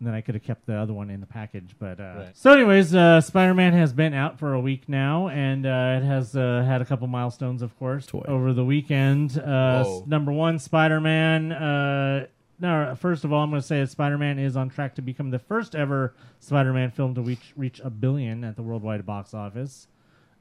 then 0.00 0.12
I 0.14 0.20
could 0.20 0.34
have 0.34 0.44
kept 0.44 0.66
the 0.66 0.74
other 0.74 0.92
one 0.92 1.08
in 1.08 1.20
the 1.20 1.26
package. 1.26 1.74
But 1.78 2.00
uh, 2.00 2.14
Right. 2.16 2.28
so, 2.36 2.52
anyways, 2.52 2.94
uh, 2.94 3.20
Spider-Man 3.22 3.72
has 3.72 3.92
been 3.92 4.12
out 4.12 4.38
for 4.38 4.52
a 4.52 4.60
week 4.60 4.88
now, 4.88 5.28
and 5.28 5.64
uh, 5.64 6.00
it 6.02 6.04
has 6.04 6.36
uh, 6.36 6.62
had 6.66 6.82
a 6.82 6.84
couple 6.84 7.06
milestones, 7.06 7.62
of 7.62 7.78
course, 7.78 8.08
over 8.12 8.52
the 8.52 8.64
weekend. 8.64 9.38
Uh, 9.38 9.84
s- 9.86 10.02
number 10.06 10.32
one, 10.32 10.58
Spider-Man. 10.58 11.52
Uh, 11.52 12.26
no, 12.60 12.94
first 13.00 13.24
of 13.24 13.32
all, 13.32 13.42
I'm 13.42 13.50
going 13.50 13.62
to 13.62 13.66
say 13.66 13.80
that 13.80 13.90
Spider-Man 13.90 14.38
is 14.38 14.56
on 14.56 14.68
track 14.68 14.94
to 14.96 15.02
become 15.02 15.30
the 15.30 15.38
first 15.38 15.74
ever 15.74 16.14
Spider-Man 16.40 16.90
film 16.90 17.14
to 17.14 17.22
reach 17.22 17.52
reach 17.56 17.80
a 17.82 17.90
billion 17.90 18.44
at 18.44 18.56
the 18.56 18.62
worldwide 18.62 19.04
box 19.06 19.32
office. 19.34 19.88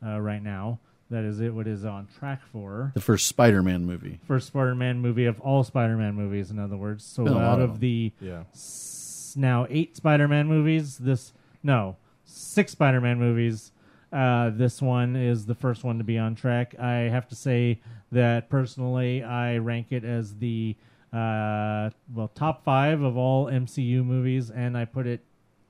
Uh, 0.06 0.20
right 0.20 0.44
now, 0.44 0.80
that 1.14 1.24
is 1.24 1.40
it. 1.40 1.54
What 1.54 1.68
is 1.68 1.86
on 1.86 2.08
track 2.20 2.42
for? 2.52 2.92
The 2.96 3.02
first 3.02 3.28
Spider-Man 3.28 3.86
movie. 3.86 4.20
first 4.28 4.48
Spider-Man 4.48 5.00
movie 5.00 5.26
of 5.26 5.40
all 5.42 5.64
Spider-Man 5.64 6.16
movies. 6.16 6.52
In 6.52 6.60
other 6.60 6.76
words, 6.78 7.04
so 7.06 7.24
Been 7.24 7.34
a 7.34 7.36
lot 7.38 7.46
out 7.46 7.62
of 7.62 7.70
of 7.72 7.80
the 7.80 8.12
Yeah. 8.20 8.44
s- 8.52 9.36
now 9.38 9.66
eight 9.70 9.96
Spider-Man 9.96 10.48
movies, 10.48 10.98
this 10.98 11.34
no 11.64 11.96
six 12.26 12.72
Spider-Man 12.74 13.18
movies. 13.20 13.72
Uh, 14.12 14.52
this 14.52 14.80
one 14.82 15.16
is 15.16 15.46
the 15.48 15.56
first 15.56 15.84
one 15.84 15.98
to 15.98 16.04
be 16.04 16.20
on 16.20 16.36
track. 16.36 16.76
I 16.80 17.10
have 17.10 17.28
to 17.30 17.36
say 17.36 17.82
that 18.12 18.48
personally, 18.50 19.24
I 19.24 19.58
rank 19.58 19.88
it 19.92 20.04
as 20.04 20.36
the 20.36 20.76
uh, 21.12 21.90
well 22.14 22.28
top 22.34 22.64
five 22.64 23.02
of 23.02 23.18
all 23.18 23.46
MCU 23.48 24.04
movies, 24.04 24.50
and 24.52 24.78
I 24.78 24.86
put 24.86 25.06
it 25.08 25.24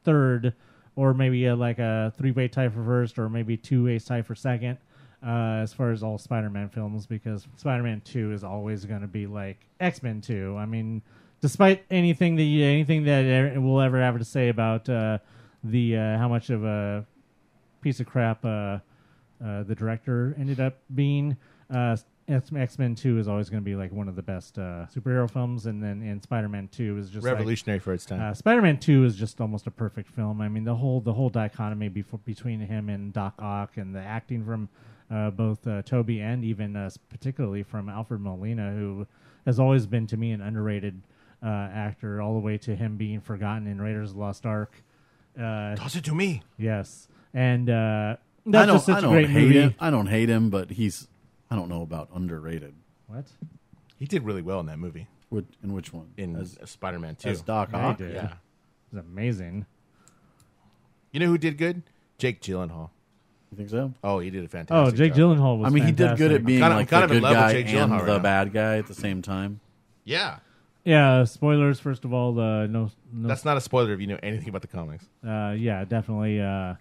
third, 0.03 0.53
or 0.95 1.13
maybe 1.13 1.49
like 1.51 1.79
a 1.79 2.13
three-way 2.17 2.47
tie 2.49 2.69
for 2.69 2.83
first, 2.83 3.17
or 3.19 3.29
maybe 3.29 3.55
two-way 3.57 3.99
tie 3.99 4.21
for 4.21 4.35
second 4.35 4.77
uh, 5.25 5.61
as 5.61 5.73
far 5.73 5.91
as 5.91 6.03
all 6.03 6.17
Spider-Man 6.17 6.69
films 6.69 7.05
because 7.05 7.47
Spider-Man 7.55 8.01
Two 8.01 8.31
is 8.33 8.43
always 8.43 8.85
going 8.85 9.01
to 9.01 9.07
be 9.07 9.25
like 9.27 9.57
X-Men 9.79 10.21
Two. 10.21 10.55
I 10.57 10.65
mean, 10.65 11.01
despite 11.41 11.83
anything 11.89 12.35
that 12.35 12.43
you, 12.43 12.65
anything 12.65 13.03
that 13.05 13.61
we'll 13.61 13.81
ever 13.81 13.99
have 14.01 14.17
to 14.17 14.25
say 14.25 14.49
about 14.49 14.89
uh, 14.89 15.19
the 15.63 15.97
uh, 15.97 16.17
how 16.17 16.27
much 16.27 16.49
of 16.49 16.63
a 16.65 17.05
piece 17.81 17.99
of 17.99 18.05
crap 18.05 18.43
uh, 18.43 18.79
uh, 19.43 19.63
the 19.63 19.75
director 19.75 20.35
ended 20.39 20.59
up 20.59 20.77
being. 20.93 21.37
Uh, 21.73 21.95
X 22.29 22.79
Men 22.79 22.95
Two 22.95 23.19
is 23.19 23.27
always 23.27 23.49
going 23.49 23.61
to 23.61 23.65
be 23.65 23.75
like 23.75 23.91
one 23.91 24.07
of 24.07 24.15
the 24.15 24.21
best 24.21 24.57
uh, 24.57 24.85
superhero 24.93 25.29
films, 25.29 25.65
and 25.65 25.83
then 25.83 26.01
and 26.01 26.23
Spider 26.23 26.47
Man 26.47 26.69
Two 26.69 26.97
is 26.97 27.09
just 27.09 27.25
like- 27.25 27.33
Revolutionary 27.33 27.79
for 27.79 27.93
its 27.93 28.05
time. 28.05 28.21
Uh, 28.21 28.33
Spider 28.33 28.61
Man 28.61 28.79
Two 28.79 29.03
is 29.03 29.15
just 29.15 29.41
almost 29.41 29.67
a 29.67 29.71
perfect 29.71 30.09
film. 30.09 30.39
I 30.39 30.47
mean, 30.47 30.63
the 30.63 30.75
whole 30.75 31.01
the 31.01 31.11
whole 31.13 31.29
dichotomy 31.29 31.89
before, 31.89 32.19
between 32.23 32.61
him 32.61 32.87
and 32.89 33.11
Doc 33.11 33.33
Ock, 33.39 33.75
and 33.75 33.93
the 33.93 33.99
acting 33.99 34.45
from 34.45 34.69
uh, 35.11 35.29
both 35.31 35.65
uh, 35.67 35.81
Tobey 35.83 36.19
and 36.21 36.43
even 36.43 36.75
uh, 36.75 36.89
particularly 37.09 37.63
from 37.63 37.89
Alfred 37.89 38.21
Molina, 38.21 38.71
who 38.71 39.07
has 39.45 39.59
always 39.59 39.85
been 39.85 40.07
to 40.07 40.17
me 40.17 40.31
an 40.31 40.41
underrated 40.41 41.01
uh, 41.43 41.47
actor, 41.47 42.21
all 42.21 42.33
the 42.33 42.39
way 42.39 42.57
to 42.59 42.75
him 42.75 42.95
being 42.97 43.19
forgotten 43.21 43.67
in 43.67 43.81
Raiders 43.81 44.09
of 44.11 44.15
the 44.15 44.21
Lost 44.21 44.45
Ark. 44.45 44.81
Uh, 45.37 45.75
Toss 45.75 45.95
it 45.95 46.03
to 46.05 46.15
me. 46.15 46.43
Yes, 46.57 47.07
and 47.33 47.69
uh, 47.69 47.73
I 48.15 48.17
that's 48.45 48.67
don't, 48.67 48.75
just 48.75 48.85
such 48.85 48.95
I 48.95 48.99
a 48.99 49.01
don't 49.01 49.11
great 49.13 49.29
hate 49.29 49.41
movie. 49.43 49.59
him. 49.61 49.75
I 49.79 49.89
don't 49.89 50.07
hate 50.07 50.29
him, 50.29 50.49
but 50.49 50.69
he's 50.71 51.07
I 51.51 51.55
don't 51.55 51.69
know 51.69 51.81
about 51.81 52.09
underrated. 52.13 52.73
What? 53.07 53.25
He 53.99 54.05
did 54.05 54.23
really 54.23 54.41
well 54.41 54.59
in 54.59 54.65
that 54.67 54.79
movie. 54.79 55.07
Which, 55.29 55.45
in 55.63 55.73
which 55.73 55.91
one? 55.91 56.09
In 56.17 56.35
As- 56.35 56.57
Spider-Man 56.65 57.15
Two. 57.15 57.29
as 57.29 57.41
Doc 57.41 57.69
Yeah, 57.73 57.79
he 57.81 57.85
Ock? 57.87 57.97
did. 57.97 58.13
Yeah. 58.13 58.25
It 58.25 58.31
was 58.95 59.03
amazing. 59.05 59.65
You 61.11 61.19
know 61.19 61.25
who 61.27 61.37
did 61.37 61.57
good? 61.57 61.81
Jake 62.17 62.41
Gyllenhaal. 62.41 62.89
You 63.53 63.57
think 63.57 63.69
so? 63.69 63.93
Oh, 64.03 64.19
he 64.19 64.29
did 64.31 64.43
a 64.43 64.47
fantastic. 64.47 64.93
Oh, 64.93 64.95
Jake 64.95 65.13
job. 65.13 65.37
Gyllenhaal 65.37 65.59
was. 65.59 65.67
I 65.67 65.69
mean, 65.75 65.83
he 65.85 65.91
did 65.91 66.17
good 66.17 66.31
at 66.31 66.43
being 66.45 66.59
kinda- 66.59 66.73
I'm 66.73 66.79
like 66.81 66.87
kind 66.89 67.09
the 67.09 67.15
of 67.17 67.21
good 67.21 67.33
guy 67.33 67.51
Jake 67.53 67.67
and 67.69 67.77
Gyllenhaal 67.91 67.97
right 67.99 68.05
the 68.05 68.13
now. 68.17 68.23
bad 68.23 68.53
guy 68.53 68.77
at 68.77 68.87
the 68.87 68.93
same 68.95 69.21
time. 69.21 69.59
Yeah, 70.05 70.37
Yeah, 70.83 71.23
spoilers. 71.25 71.79
First 71.79 72.03
of 72.03 72.13
all, 72.13 72.37
uh, 72.39 72.65
no, 72.67 72.89
no. 73.13 73.27
that's 73.27 73.45
not 73.45 73.55
a 73.57 73.61
spoiler 73.61 73.93
if 73.93 74.01
you 74.01 74.07
know 74.07 74.17
anything 74.23 74.49
about 74.49 74.61
the 74.63 74.67
comics. 74.67 75.05
Uh, 75.25 75.53
yeah, 75.57 75.85
definitely. 75.85 76.41
Uh, 76.41 76.73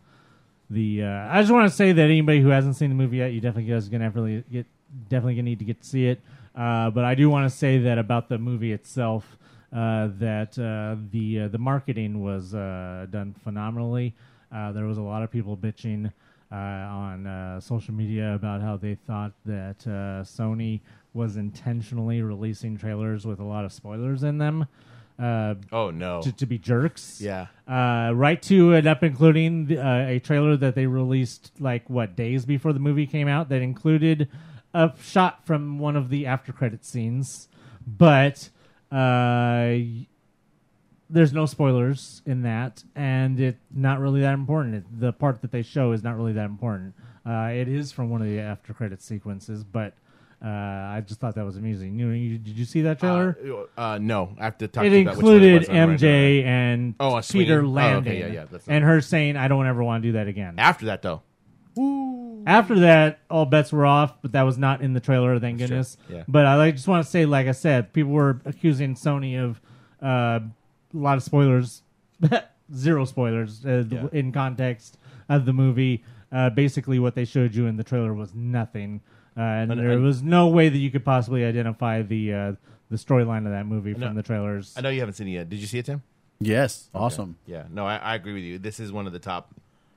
the 0.70 1.02
uh, 1.04 1.28
I 1.30 1.40
just 1.42 1.52
want 1.52 1.68
to 1.70 1.76
say 1.76 1.92
that 1.92 2.02
anybody 2.02 2.40
who 2.40 2.48
hasn't 2.48 2.76
seen 2.76 2.88
the 2.88 2.96
movie 2.96 3.18
yet, 3.18 3.32
you 3.32 3.40
definitely 3.40 3.70
guys 3.70 3.88
gonna 3.90 4.04
have 4.04 4.16
really 4.16 4.42
get 4.50 4.66
definitely 5.08 5.34
gonna 5.34 5.44
need 5.44 5.58
to 5.58 5.64
get 5.66 5.82
to 5.82 5.86
see 5.88 6.06
it. 6.06 6.20
Uh, 6.56 6.90
but 6.90 7.04
I 7.04 7.14
do 7.14 7.28
want 7.30 7.48
to 7.50 7.56
say 7.56 7.78
that 7.80 7.98
about 7.98 8.28
the 8.28 8.38
movie 8.38 8.72
itself, 8.72 9.36
uh, 9.72 10.08
that 10.18 10.58
uh, 10.58 10.96
the 11.12 11.42
uh, 11.42 11.48
the 11.48 11.58
marketing 11.58 12.22
was 12.22 12.54
uh, 12.54 13.06
done 13.10 13.34
phenomenally. 13.44 14.14
Uh, 14.50 14.72
there 14.72 14.84
was 14.84 14.98
a 14.98 15.02
lot 15.02 15.22
of 15.22 15.30
people 15.30 15.56
bitching 15.56 16.12
uh, 16.52 16.54
on 16.54 17.26
uh, 17.26 17.60
social 17.60 17.94
media 17.94 18.34
about 18.34 18.60
how 18.60 18.76
they 18.76 18.94
thought 18.94 19.32
that 19.46 19.76
uh, 19.86 20.22
Sony 20.22 20.80
was 21.14 21.36
intentionally 21.36 22.20
releasing 22.22 22.76
trailers 22.76 23.24
with 23.26 23.40
a 23.40 23.44
lot 23.44 23.64
of 23.64 23.72
spoilers 23.72 24.22
in 24.22 24.38
them. 24.38 24.66
Uh, 25.18 25.54
Oh 25.70 25.90
no. 25.90 26.20
to, 26.22 26.32
to 26.32 26.46
be 26.46 26.58
jerks. 26.58 27.20
Yeah. 27.20 27.46
Uh, 27.68 28.12
right 28.14 28.40
to 28.42 28.72
it 28.72 28.86
up 28.86 29.02
including 29.02 29.66
the, 29.66 29.78
uh, 29.78 30.06
a 30.08 30.18
trailer 30.18 30.56
that 30.56 30.74
they 30.74 30.86
released 30.86 31.52
like 31.60 31.88
what 31.88 32.16
days 32.16 32.44
before 32.44 32.72
the 32.72 32.80
movie 32.80 33.06
came 33.06 33.28
out 33.28 33.48
that 33.50 33.62
included 33.62 34.28
a 34.74 34.92
shot 35.02 35.44
from 35.46 35.78
one 35.78 35.96
of 35.96 36.08
the 36.08 36.26
after 36.26 36.50
credit 36.52 36.84
scenes, 36.84 37.48
but 37.86 38.48
uh, 38.90 39.76
there's 41.12 41.32
no 41.32 41.46
spoilers 41.46 42.22
in 42.26 42.42
that, 42.42 42.82
and 42.96 43.38
it's 43.38 43.58
not 43.70 44.00
really 44.00 44.22
that 44.22 44.34
important. 44.34 44.74
It, 44.74 45.00
the 45.00 45.12
part 45.12 45.42
that 45.42 45.52
they 45.52 45.62
show 45.62 45.92
is 45.92 46.02
not 46.02 46.16
really 46.16 46.32
that 46.32 46.46
important. 46.46 46.94
Uh, 47.24 47.50
it 47.52 47.68
is 47.68 47.92
from 47.92 48.10
one 48.10 48.22
of 48.22 48.26
the 48.26 48.40
after 48.40 48.72
credit 48.74 49.02
sequences, 49.02 49.62
but. 49.62 49.94
Uh, 50.44 50.48
I 50.48 51.04
just 51.06 51.20
thought 51.20 51.36
that 51.36 51.44
was 51.44 51.56
amusing. 51.56 51.96
You, 51.96 52.08
you, 52.08 52.36
did 52.36 52.58
you 52.58 52.64
see 52.64 52.80
that 52.80 52.98
trailer? 52.98 53.38
Uh, 53.78 53.80
uh, 53.80 53.98
no, 53.98 54.34
I 54.40 54.46
have 54.46 54.58
to 54.58 54.66
talk 54.66 54.84
it 54.84 54.88
to 54.90 54.96
you 54.96 55.02
about 55.02 55.16
which 55.16 55.24
included 55.24 55.60
was. 55.60 55.68
MJ 55.68 56.42
down. 56.42 56.52
and 56.52 56.94
Oh, 56.98 57.10
Peter 57.14 57.22
Sweeney? 57.22 57.52
Oh, 57.52 57.60
Landing, 57.68 58.12
okay, 58.12 58.34
yeah, 58.34 58.46
yeah, 58.50 58.58
and 58.66 58.82
her 58.82 59.00
saying, 59.00 59.36
"I 59.36 59.46
don't 59.46 59.68
ever 59.68 59.84
want 59.84 60.02
to 60.02 60.08
do 60.08 60.12
that 60.14 60.26
again." 60.26 60.56
After 60.58 60.86
that, 60.86 61.02
though, 61.02 61.22
After 62.44 62.80
that, 62.80 63.20
all 63.30 63.46
bets 63.46 63.72
were 63.72 63.86
off, 63.86 64.20
but 64.20 64.32
that 64.32 64.42
was 64.42 64.58
not 64.58 64.82
in 64.82 64.94
the 64.94 65.00
trailer, 65.00 65.38
thank 65.38 65.58
That's 65.58 65.70
goodness. 65.70 65.96
Yeah. 66.10 66.24
But 66.26 66.46
I 66.46 66.56
like, 66.56 66.74
just 66.74 66.88
want 66.88 67.04
to 67.04 67.10
say, 67.10 67.24
like 67.24 67.46
I 67.46 67.52
said, 67.52 67.92
people 67.92 68.10
were 68.10 68.40
accusing 68.44 68.96
Sony 68.96 69.40
of 69.40 69.60
uh, 70.04 70.40
a 70.94 70.96
lot 70.98 71.16
of 71.16 71.22
spoilers, 71.22 71.82
zero 72.74 73.04
spoilers 73.04 73.64
uh, 73.64 73.84
Yeah. 73.88 74.06
in 74.12 74.32
context 74.32 74.98
of 75.28 75.44
the 75.44 75.52
movie. 75.52 76.04
Uh, 76.30 76.48
basically, 76.50 76.98
what 76.98 77.14
they 77.14 77.24
showed 77.24 77.54
you 77.54 77.66
in 77.66 77.76
the 77.76 77.84
trailer 77.84 78.14
was 78.14 78.34
nothing, 78.34 79.00
uh, 79.36 79.40
and, 79.40 79.72
And- 79.72 79.80
there 79.80 79.90
and- 79.92 80.02
was 80.02 80.22
no 80.22 80.48
way 80.48 80.68
that 80.68 80.78
you 80.78 80.90
could 80.90 81.04
possibly 81.04 81.44
identify 81.44 82.02
the 82.02 82.32
uh, 82.32 82.52
the 82.90 82.96
storyline 82.96 83.46
of 83.46 83.52
that 83.52 83.66
movie 83.66 83.94
from 83.94 84.14
the 84.14 84.22
trailers. 84.22 84.74
I 84.76 84.80
know 84.82 84.90
you 84.90 85.00
haven't 85.00 85.14
seen 85.14 85.28
it 85.28 85.32
yet. 85.32 85.48
Did 85.48 85.60
you 85.60 85.66
see 85.66 85.78
it, 85.78 85.86
Tim? 85.86 86.02
Yes, 86.40 86.88
Okay. 86.94 87.02
awesome. 87.04 87.36
Yeah, 87.46 87.64
no, 87.70 87.86
I, 87.86 87.96
I 87.96 88.14
agree 88.16 88.34
with 88.34 88.42
you. 88.42 88.58
This 88.58 88.80
is 88.80 88.90
one 88.92 89.06
of 89.06 89.12
the 89.12 89.18
top. 89.18 89.54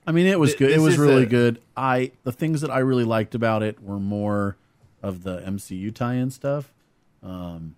I 0.08 0.12
mean, 0.12 0.28
it 0.28 0.40
was 0.40 0.52
Th- 0.52 0.60
good. 0.60 0.72
It 0.72 0.80
was 0.80 0.98
really 0.98 1.24
the- 1.26 1.30
good. 1.30 1.62
I 1.76 2.12
the 2.24 2.32
things 2.32 2.62
that 2.62 2.70
I 2.72 2.80
really 2.80 3.04
liked 3.04 3.34
about 3.36 3.64
it 3.64 3.82
were 3.82 4.00
more 4.00 4.56
of 5.02 5.24
the 5.24 5.40
MCU 5.42 5.94
tie-in 5.94 6.32
stuff. 6.32 6.74
Um, 7.24 7.76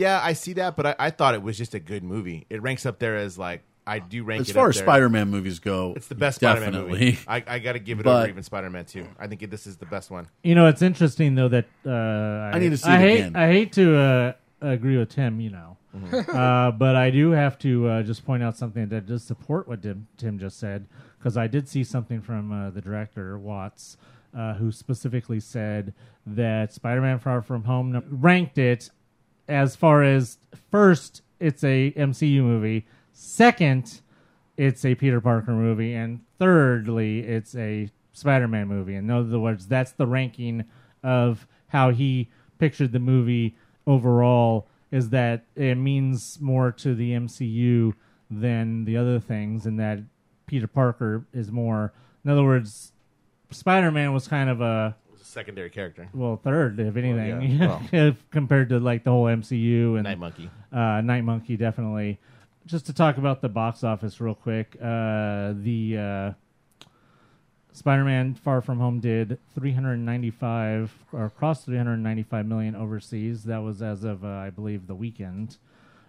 Yeah, 0.00 0.20
I 0.22 0.32
see 0.32 0.54
that, 0.54 0.76
but 0.76 0.86
I, 0.86 0.94
I 0.98 1.10
thought 1.10 1.34
it 1.34 1.42
was 1.42 1.56
just 1.58 1.74
a 1.74 1.80
good 1.80 2.02
movie. 2.02 2.46
It 2.50 2.62
ranks 2.62 2.86
up 2.86 2.98
there 2.98 3.16
as 3.16 3.36
like 3.38 3.62
I 3.86 3.98
do 3.98 4.22
rank 4.24 4.42
as 4.42 4.50
it 4.50 4.54
far 4.54 4.66
up 4.66 4.70
as. 4.70 4.78
Spider-Man 4.78 5.28
movies 5.28 5.58
go. 5.58 5.94
It's 5.96 6.06
the 6.08 6.14
best 6.14 6.40
definitely. 6.40 6.70
Spider-Man 6.72 6.90
movie. 6.90 7.18
I, 7.26 7.54
I 7.56 7.58
got 7.58 7.72
to 7.72 7.78
give 7.80 8.00
it 8.00 8.04
But- 8.04 8.20
over 8.22 8.28
even 8.28 8.42
Spider-Man 8.42 8.84
2. 8.86 9.06
I 9.18 9.26
think 9.26 9.48
this 9.50 9.66
is 9.66 9.76
the 9.76 9.86
best 9.86 10.10
one. 10.10 10.28
You 10.42 10.54
know, 10.54 10.66
it's 10.66 10.82
interesting 10.82 11.34
though 11.34 11.48
that 11.48 11.66
uh, 11.84 11.90
I, 11.90 12.52
I 12.54 12.58
need 12.58 12.70
to 12.70 12.76
see 12.76 12.88
I 12.88 12.96
it 12.96 13.00
hate, 13.00 13.18
again. 13.20 13.36
I 13.36 13.46
hate 13.48 13.72
to 13.74 13.96
uh, 13.98 14.32
agree 14.60 14.96
with 14.96 15.10
Tim, 15.10 15.40
you 15.40 15.50
know, 15.50 15.76
Mhm. 15.96 16.28
uh, 16.34 16.70
but 16.70 16.94
I 16.94 17.10
do 17.10 17.30
have 17.32 17.58
to 17.60 17.88
uh, 17.88 18.02
just 18.04 18.24
point 18.24 18.42
out 18.44 18.56
something 18.56 18.88
that 18.90 19.06
does 19.06 19.24
support 19.24 19.66
what 19.66 19.82
Tim, 19.82 20.06
Tim 20.16 20.38
just 20.38 20.58
said 20.60 20.86
because 21.18 21.36
I 21.36 21.46
did 21.48 21.68
see 21.68 21.82
something 21.84 22.20
from 22.22 22.52
uh, 22.52 22.70
the 22.70 22.80
director 22.80 23.36
Watts, 23.38 23.96
uh, 24.36 24.54
who 24.54 24.70
specifically 24.70 25.40
said 25.40 25.92
that 26.26 26.72
Spider-Man: 26.72 27.18
Far 27.18 27.42
From 27.42 27.64
Home 27.64 28.02
ranked 28.08 28.56
it 28.56 28.90
as 29.50 29.76
far 29.76 30.02
as 30.02 30.38
first, 30.70 31.22
it's 31.38 31.64
a 31.64 31.92
MCU 31.92 32.42
movie. 32.42 32.86
Second, 33.12 34.00
it's 34.56 34.84
a 34.84 34.94
Peter 34.94 35.20
Parker 35.20 35.52
movie, 35.52 35.94
and 35.94 36.20
thirdly, 36.38 37.20
it's 37.20 37.54
a 37.56 37.90
Spider-Man 38.12 38.68
movie. 38.68 38.94
In 38.94 39.10
other 39.10 39.38
words, 39.38 39.66
that's 39.66 39.92
the 39.92 40.06
ranking 40.06 40.64
of 41.02 41.46
how 41.68 41.90
he 41.90 42.30
pictured 42.58 42.92
the 42.92 42.98
movie 42.98 43.56
overall. 43.86 44.68
Is 44.90 45.10
that 45.10 45.44
it 45.54 45.76
means 45.76 46.40
more 46.40 46.72
to 46.72 46.94
the 46.94 47.12
MCU 47.12 47.94
than 48.30 48.84
the 48.84 48.96
other 48.96 49.20
things, 49.20 49.66
and 49.66 49.78
that 49.78 50.00
Peter 50.46 50.66
Parker 50.66 51.26
is 51.32 51.50
more. 51.50 51.92
In 52.24 52.30
other 52.30 52.44
words, 52.44 52.92
Spider-Man 53.50 54.12
was 54.12 54.28
kind 54.28 54.50
of 54.50 54.60
a 54.60 54.96
secondary 55.30 55.70
character. 55.70 56.08
well, 56.12 56.36
third, 56.36 56.78
if 56.80 56.96
anything, 56.96 57.42
yeah, 57.42 57.66
well. 57.66 57.82
if 57.92 58.30
compared 58.30 58.68
to 58.70 58.78
like 58.80 59.04
the 59.04 59.10
whole 59.10 59.24
MCU 59.24 59.94
and 59.94 60.04
Night 60.04 60.18
Monkey. 60.18 60.50
Uh, 60.72 61.00
Night 61.00 61.22
Monkey, 61.22 61.56
definitely. 61.56 62.18
Just 62.66 62.86
to 62.86 62.92
talk 62.92 63.16
about 63.16 63.40
the 63.40 63.48
box 63.48 63.82
office 63.82 64.20
real 64.20 64.34
quick, 64.34 64.76
uh, 64.80 65.54
the 65.56 65.96
uh, 65.98 66.32
Spider-Man: 67.72 68.34
Far 68.34 68.60
From 68.60 68.78
Home 68.78 69.00
did 69.00 69.38
395 69.54 70.92
or 71.12 71.30
crossed 71.30 71.64
395 71.64 72.46
million 72.46 72.74
overseas. 72.74 73.44
That 73.44 73.62
was 73.62 73.82
as 73.82 74.04
of 74.04 74.24
uh, 74.24 74.28
I 74.28 74.50
believe 74.50 74.86
the 74.86 74.94
weekend, 74.94 75.56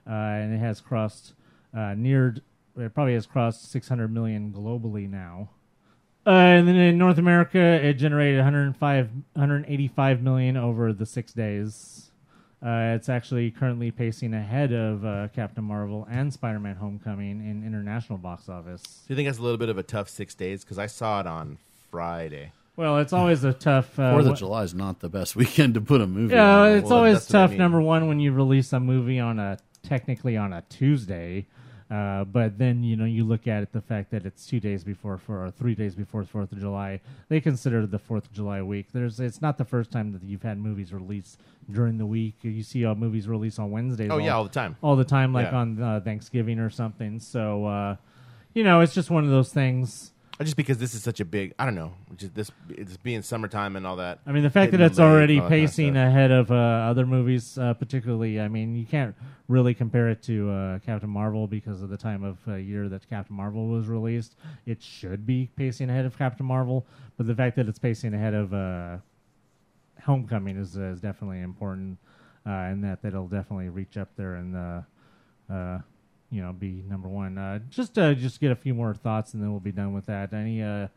uh, 0.07 0.11
and 0.11 0.53
it 0.53 0.59
has 0.59 0.81
crossed 0.81 1.33
uh, 1.75 1.93
neared. 1.95 2.41
It 2.77 2.93
probably 2.93 3.13
has 3.13 3.25
crossed 3.25 3.71
600 3.71 4.07
million 4.09 4.51
globally 4.51 5.09
now. 5.09 5.49
Uh, 6.25 6.29
and 6.29 6.67
then 6.67 6.75
in 6.75 6.97
North 6.97 7.17
America, 7.17 7.59
it 7.59 7.93
generated 7.93 8.37
105, 8.37 9.09
185 9.33 10.21
million 10.21 10.55
over 10.55 10.93
the 10.93 11.05
six 11.05 11.33
days. 11.33 12.11
Uh, 12.63 12.93
it's 12.95 13.09
actually 13.09 13.49
currently 13.49 13.89
pacing 13.89 14.35
ahead 14.35 14.71
of 14.71 15.03
uh, 15.03 15.27
Captain 15.33 15.63
Marvel 15.63 16.07
and 16.11 16.31
Spider-Man: 16.31 16.75
Homecoming 16.75 17.41
in 17.41 17.65
international 17.65 18.19
box 18.19 18.49
office. 18.49 18.83
Do 19.07 19.13
you 19.13 19.15
think 19.15 19.27
that's 19.27 19.39
a 19.39 19.41
little 19.41 19.57
bit 19.57 19.69
of 19.69 19.79
a 19.79 19.83
tough 19.83 20.09
six 20.09 20.35
days? 20.35 20.63
Because 20.63 20.77
I 20.77 20.85
saw 20.85 21.21
it 21.21 21.27
on 21.27 21.57
Friday. 21.89 22.51
Well, 22.75 22.99
it's 22.99 23.13
always 23.13 23.43
a 23.43 23.53
tough. 23.53 23.97
Uh, 23.97 24.11
Fourth 24.11 24.27
of 24.27 24.37
July 24.37 24.63
is 24.63 24.75
not 24.75 24.99
the 24.99 25.09
best 25.09 25.35
weekend 25.35 25.73
to 25.73 25.81
put 25.81 26.01
a 26.01 26.07
movie. 26.07 26.35
Yeah, 26.35 26.59
on. 26.59 26.71
it's 26.73 26.91
always 26.91 27.25
tough. 27.25 27.51
Number 27.51 27.81
one, 27.81 28.07
when 28.07 28.19
you 28.19 28.31
release 28.31 28.71
a 28.73 28.79
movie 28.79 29.19
on 29.19 29.39
a 29.39 29.57
technically 29.81 30.37
on 30.37 30.53
a 30.53 30.61
Tuesday, 30.69 31.47
uh, 31.91 32.23
but 32.23 32.57
then 32.57 32.83
you 32.83 32.95
know 32.95 33.05
you 33.05 33.23
look 33.25 33.47
at 33.47 33.61
it 33.63 33.71
the 33.73 33.81
fact 33.81 34.11
that 34.11 34.25
it's 34.25 34.45
two 34.47 34.59
days 34.59 34.83
before 34.83 35.17
for 35.17 35.45
or 35.45 35.51
three 35.51 35.75
days 35.75 35.93
before 35.93 36.23
Fourth 36.23 36.51
of 36.53 36.59
July. 36.59 37.01
They 37.29 37.41
consider 37.41 37.85
the 37.85 37.99
Fourth 37.99 38.25
of 38.27 38.31
July 38.33 38.61
week. 38.61 38.87
There's 38.93 39.19
it's 39.19 39.41
not 39.41 39.57
the 39.57 39.65
first 39.65 39.91
time 39.91 40.13
that 40.13 40.23
you've 40.23 40.43
had 40.43 40.57
movies 40.57 40.93
released 40.93 41.39
during 41.69 41.97
the 41.97 42.05
week. 42.05 42.35
You 42.43 42.63
see 42.63 42.85
uh, 42.85 42.95
movies 42.95 43.27
released 43.27 43.59
on 43.59 43.71
Wednesdays. 43.71 44.09
Oh, 44.09 44.17
yeah, 44.17 44.35
all 44.35 44.43
the 44.45 44.49
time. 44.49 44.75
all 44.81 44.95
the 44.95 45.03
time, 45.03 45.33
like 45.33 45.51
Yeah. 45.51 45.57
on 45.57 45.81
uh, 45.81 45.99
Thanksgiving 45.99 46.59
or 46.59 46.69
something. 46.69 47.19
So 47.19 47.65
uh, 47.65 47.95
you 48.53 48.63
know, 48.63 48.79
it's 48.79 48.93
just 48.93 49.09
one 49.11 49.23
of 49.25 49.29
those 49.29 49.51
things. 49.51 50.11
Just 50.43 50.57
because 50.57 50.77
this 50.77 50.93
is 50.93 51.03
such 51.03 51.19
a 51.19 51.25
big, 51.25 51.53
I 51.59 51.65
don't 51.65 51.75
know, 51.75 51.93
just 52.15 52.33
this 52.33 52.51
it's 52.69 52.97
being 52.97 53.21
summertime 53.21 53.75
and 53.75 53.85
all 53.85 53.97
that. 53.97 54.19
I 54.25 54.31
mean, 54.31 54.43
the 54.43 54.49
fact 54.49 54.71
that 54.71 54.81
it's 54.81 54.99
already 54.99 55.35
all 55.35 55.49
kind 55.49 55.53
of 55.53 55.69
pacing 55.69 55.97
ahead 55.97 56.31
of 56.31 56.51
uh, 56.51 56.55
other 56.55 57.05
movies, 57.05 57.57
uh, 57.57 57.73
particularly, 57.73 58.39
I 58.39 58.47
mean, 58.47 58.75
you 58.75 58.85
can't 58.85 59.15
really 59.47 59.73
compare 59.73 60.09
it 60.09 60.23
to 60.23 60.49
uh, 60.49 60.79
Captain 60.79 61.09
Marvel 61.09 61.47
because 61.47 61.81
of 61.81 61.89
the 61.89 61.97
time 61.97 62.23
of 62.23 62.37
uh, 62.47 62.55
year 62.55 62.89
that 62.89 63.07
Captain 63.09 63.35
Marvel 63.35 63.67
was 63.67 63.87
released. 63.87 64.35
It 64.65 64.81
should 64.81 65.25
be 65.25 65.49
pacing 65.55 65.89
ahead 65.89 66.05
of 66.05 66.17
Captain 66.17 66.45
Marvel, 66.45 66.85
but 67.17 67.27
the 67.27 67.35
fact 67.35 67.55
that 67.57 67.67
it's 67.67 67.79
pacing 67.79 68.13
ahead 68.13 68.33
of 68.33 68.53
uh, 68.53 68.97
Homecoming 70.03 70.57
is, 70.57 70.77
uh, 70.77 70.83
is 70.83 71.01
definitely 71.01 71.41
important, 71.41 71.97
uh, 72.45 72.49
and 72.49 72.83
that 72.83 73.01
that'll 73.01 73.27
definitely 73.27 73.69
reach 73.69 73.97
up 73.97 74.09
there 74.15 74.35
and 74.35 74.55
uh, 74.55 74.81
uh, 75.53 75.79
you 76.31 76.41
know 76.41 76.53
be 76.53 76.83
number 76.87 77.07
one. 77.07 77.37
Uh, 77.37 77.59
just 77.69 77.97
uh, 77.97 78.13
just 78.13 78.39
get 78.39 78.51
a 78.51 78.55
few 78.55 78.73
more 78.73 78.93
thoughts, 78.95 79.33
and 79.33 79.43
then 79.43 79.51
we'll 79.51 79.59
be 79.59 79.71
done 79.71 79.93
with 79.93 80.05
that. 80.07 80.33
Any 80.33 80.61
uh, 80.63 80.87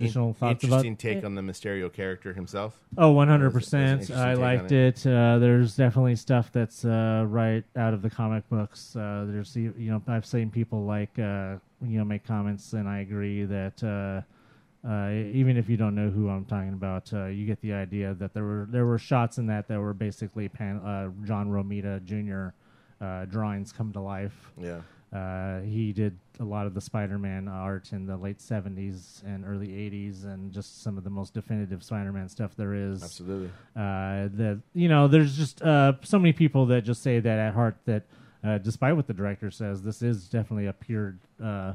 additional 0.00 0.28
In- 0.28 0.34
thoughts 0.34 0.64
about 0.64 0.84
interesting 0.84 0.96
take 0.96 1.24
on 1.24 1.34
the 1.34 1.42
Mysterio 1.42 1.92
character 1.92 2.32
himself. 2.32 2.78
Oh, 2.96 3.10
one 3.12 3.28
hundred 3.28 3.50
That 3.50 3.54
was- 3.54 3.70
that 3.70 3.78
was 3.82 3.90
an 3.92 3.98
percent. 3.98 4.18
I 4.20 4.34
liked 4.34 4.72
it. 4.72 5.06
Uh, 5.06 5.38
there's 5.38 5.76
definitely 5.76 6.16
stuff 6.16 6.50
that's 6.52 6.84
uh, 6.84 7.24
right 7.28 7.64
out 7.76 7.92
of 7.94 8.02
the 8.02 8.10
comic 8.10 8.48
books. 8.48 8.94
Uh, 8.96 9.26
there's 9.28 9.54
you 9.56 9.72
know 9.76 10.02
I've 10.08 10.26
seen 10.26 10.50
people 10.50 10.84
like 10.84 11.18
uh, 11.18 11.56
you 11.82 11.98
know 11.98 12.04
make 12.04 12.24
comments, 12.24 12.72
and 12.72 12.88
I 12.88 13.00
agree 13.00 13.44
that 13.44 13.82
uh, 13.82 14.88
uh, 14.88 15.10
even 15.10 15.56
if 15.56 15.68
you 15.68 15.76
don't 15.76 15.94
know 15.94 16.10
who 16.10 16.28
I'm 16.28 16.44
talking 16.44 16.74
about, 16.74 17.12
uh, 17.12 17.26
you 17.26 17.46
get 17.46 17.60
the 17.62 17.72
idea 17.72 18.14
that 18.14 18.34
there 18.34 18.44
were 18.44 18.68
there 18.70 18.84
were 18.86 18.98
shots 18.98 19.38
in 19.38 19.46
that 19.46 19.66
that 19.68 19.80
were 19.80 19.94
basically 19.94 20.48
pan, 20.48 20.76
uh, 20.78 21.08
John 21.26 21.48
Romita 21.50 22.04
Jr. 22.04 22.54
Uh, 23.00 23.24
drawings 23.24 23.72
come 23.72 23.92
to 23.92 24.00
life. 24.00 24.52
Yeah. 24.58 24.80
Uh, 25.12 25.60
he 25.60 25.92
did 25.92 26.18
a 26.40 26.44
lot 26.44 26.66
of 26.66 26.74
the 26.74 26.80
Spider-Man 26.80 27.46
art 27.46 27.92
in 27.92 28.04
the 28.04 28.16
late 28.16 28.38
'70s 28.38 29.22
and 29.24 29.44
early 29.46 29.68
'80s, 29.68 30.24
and 30.24 30.52
just 30.52 30.82
some 30.82 30.98
of 30.98 31.04
the 31.04 31.10
most 31.10 31.34
definitive 31.34 31.84
Spider-Man 31.84 32.28
stuff 32.28 32.56
there 32.56 32.74
is. 32.74 33.02
Absolutely. 33.02 33.48
Uh, 33.76 34.28
that 34.34 34.60
you 34.74 34.88
know, 34.88 35.06
there's 35.06 35.36
just 35.36 35.62
uh, 35.62 35.92
so 36.02 36.18
many 36.18 36.32
people 36.32 36.66
that 36.66 36.82
just 36.82 37.02
say 37.02 37.20
that 37.20 37.38
at 37.38 37.54
heart 37.54 37.76
that, 37.84 38.02
uh, 38.42 38.58
despite 38.58 38.96
what 38.96 39.06
the 39.06 39.14
director 39.14 39.50
says, 39.52 39.82
this 39.82 40.02
is 40.02 40.28
definitely 40.28 40.66
a 40.66 40.72
pure 40.72 41.14
uh, 41.40 41.74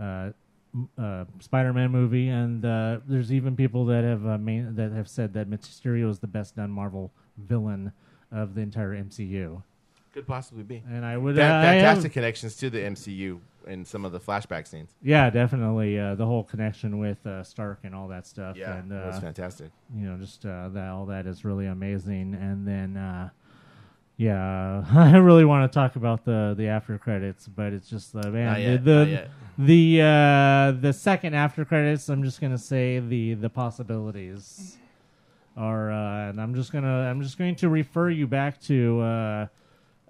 uh, 0.00 0.30
uh, 0.98 1.24
Spider-Man 1.38 1.90
movie, 1.90 2.28
and 2.28 2.64
uh, 2.64 2.98
there's 3.06 3.32
even 3.32 3.54
people 3.54 3.84
that 3.86 4.02
have 4.04 4.26
uh, 4.26 4.38
main, 4.38 4.74
that 4.74 4.90
have 4.92 5.08
said 5.08 5.34
that 5.34 5.48
Mysterio 5.48 6.10
is 6.10 6.18
the 6.18 6.26
best 6.26 6.56
done 6.56 6.70
Marvel 6.70 7.12
villain 7.36 7.92
of 8.30 8.54
the 8.54 8.60
entire 8.60 8.90
MCU. 8.90 9.62
Could 10.12 10.26
possibly 10.26 10.62
be. 10.62 10.82
And 10.88 11.04
I 11.04 11.16
would 11.16 11.36
Fa- 11.36 11.42
I 11.42 11.46
have- 11.46 11.64
fantastic 11.64 12.12
connections 12.12 12.56
to 12.56 12.68
the 12.68 12.78
MCU 12.78 13.40
in 13.66 13.84
some 13.84 14.04
of 14.04 14.12
the 14.12 14.20
flashback 14.20 14.66
scenes. 14.66 14.90
Yeah, 15.02 15.30
definitely. 15.30 15.98
Uh, 15.98 16.14
the 16.14 16.26
whole 16.26 16.44
connection 16.44 16.98
with 16.98 17.24
uh, 17.26 17.42
Stark 17.44 17.80
and 17.84 17.94
all 17.94 18.08
that 18.08 18.26
stuff. 18.26 18.56
Yeah, 18.56 18.76
and, 18.76 18.92
it 18.92 19.06
was 19.06 19.16
uh, 19.16 19.20
fantastic. 19.20 19.70
You 19.96 20.06
know, 20.08 20.18
just 20.18 20.44
uh, 20.44 20.68
that 20.70 20.88
all 20.88 21.06
that 21.06 21.26
is 21.26 21.44
really 21.44 21.66
amazing. 21.66 22.34
And 22.34 22.66
then, 22.66 22.96
uh, 22.96 23.30
yeah, 24.16 24.84
I 24.94 25.16
really 25.16 25.44
want 25.44 25.70
to 25.70 25.74
talk 25.74 25.96
about 25.96 26.24
the 26.24 26.54
the 26.56 26.68
after 26.68 26.98
credits, 26.98 27.48
but 27.48 27.72
it's 27.72 27.88
just 27.88 28.14
uh, 28.14 28.28
man, 28.28 28.46
Not 28.46 28.60
yet, 28.60 28.84
the 28.84 29.04
not 29.06 29.24
the 29.58 29.96
the, 29.96 30.02
uh, 30.02 30.80
the 30.80 30.92
second 30.92 31.34
after 31.34 31.64
credits. 31.64 32.08
I'm 32.08 32.22
just 32.22 32.40
gonna 32.40 32.58
say 32.58 32.98
the 32.98 33.34
the 33.34 33.50
possibilities 33.50 34.76
are, 35.56 35.90
uh, 35.90 36.28
and 36.28 36.40
I'm 36.40 36.54
just 36.54 36.72
gonna 36.72 37.08
I'm 37.08 37.22
just 37.22 37.38
going 37.38 37.54
to 37.56 37.68
refer 37.68 38.10
you 38.10 38.26
back 38.26 38.60
to. 38.62 39.48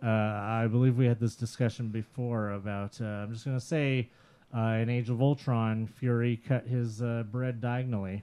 Uh, 0.02 0.08
I 0.08 0.66
believe 0.70 0.96
we 0.96 1.06
had 1.06 1.20
this 1.20 1.36
discussion 1.36 1.88
before 1.88 2.50
about. 2.50 3.00
Uh, 3.00 3.04
I'm 3.04 3.32
just 3.32 3.44
going 3.44 3.58
to 3.58 3.64
say, 3.64 4.10
uh, 4.56 4.60
in 4.82 4.88
Age 4.90 5.08
of 5.10 5.22
Ultron, 5.22 5.86
Fury 5.86 6.40
cut 6.48 6.66
his 6.66 7.00
uh, 7.00 7.24
bread 7.30 7.60
diagonally. 7.60 8.22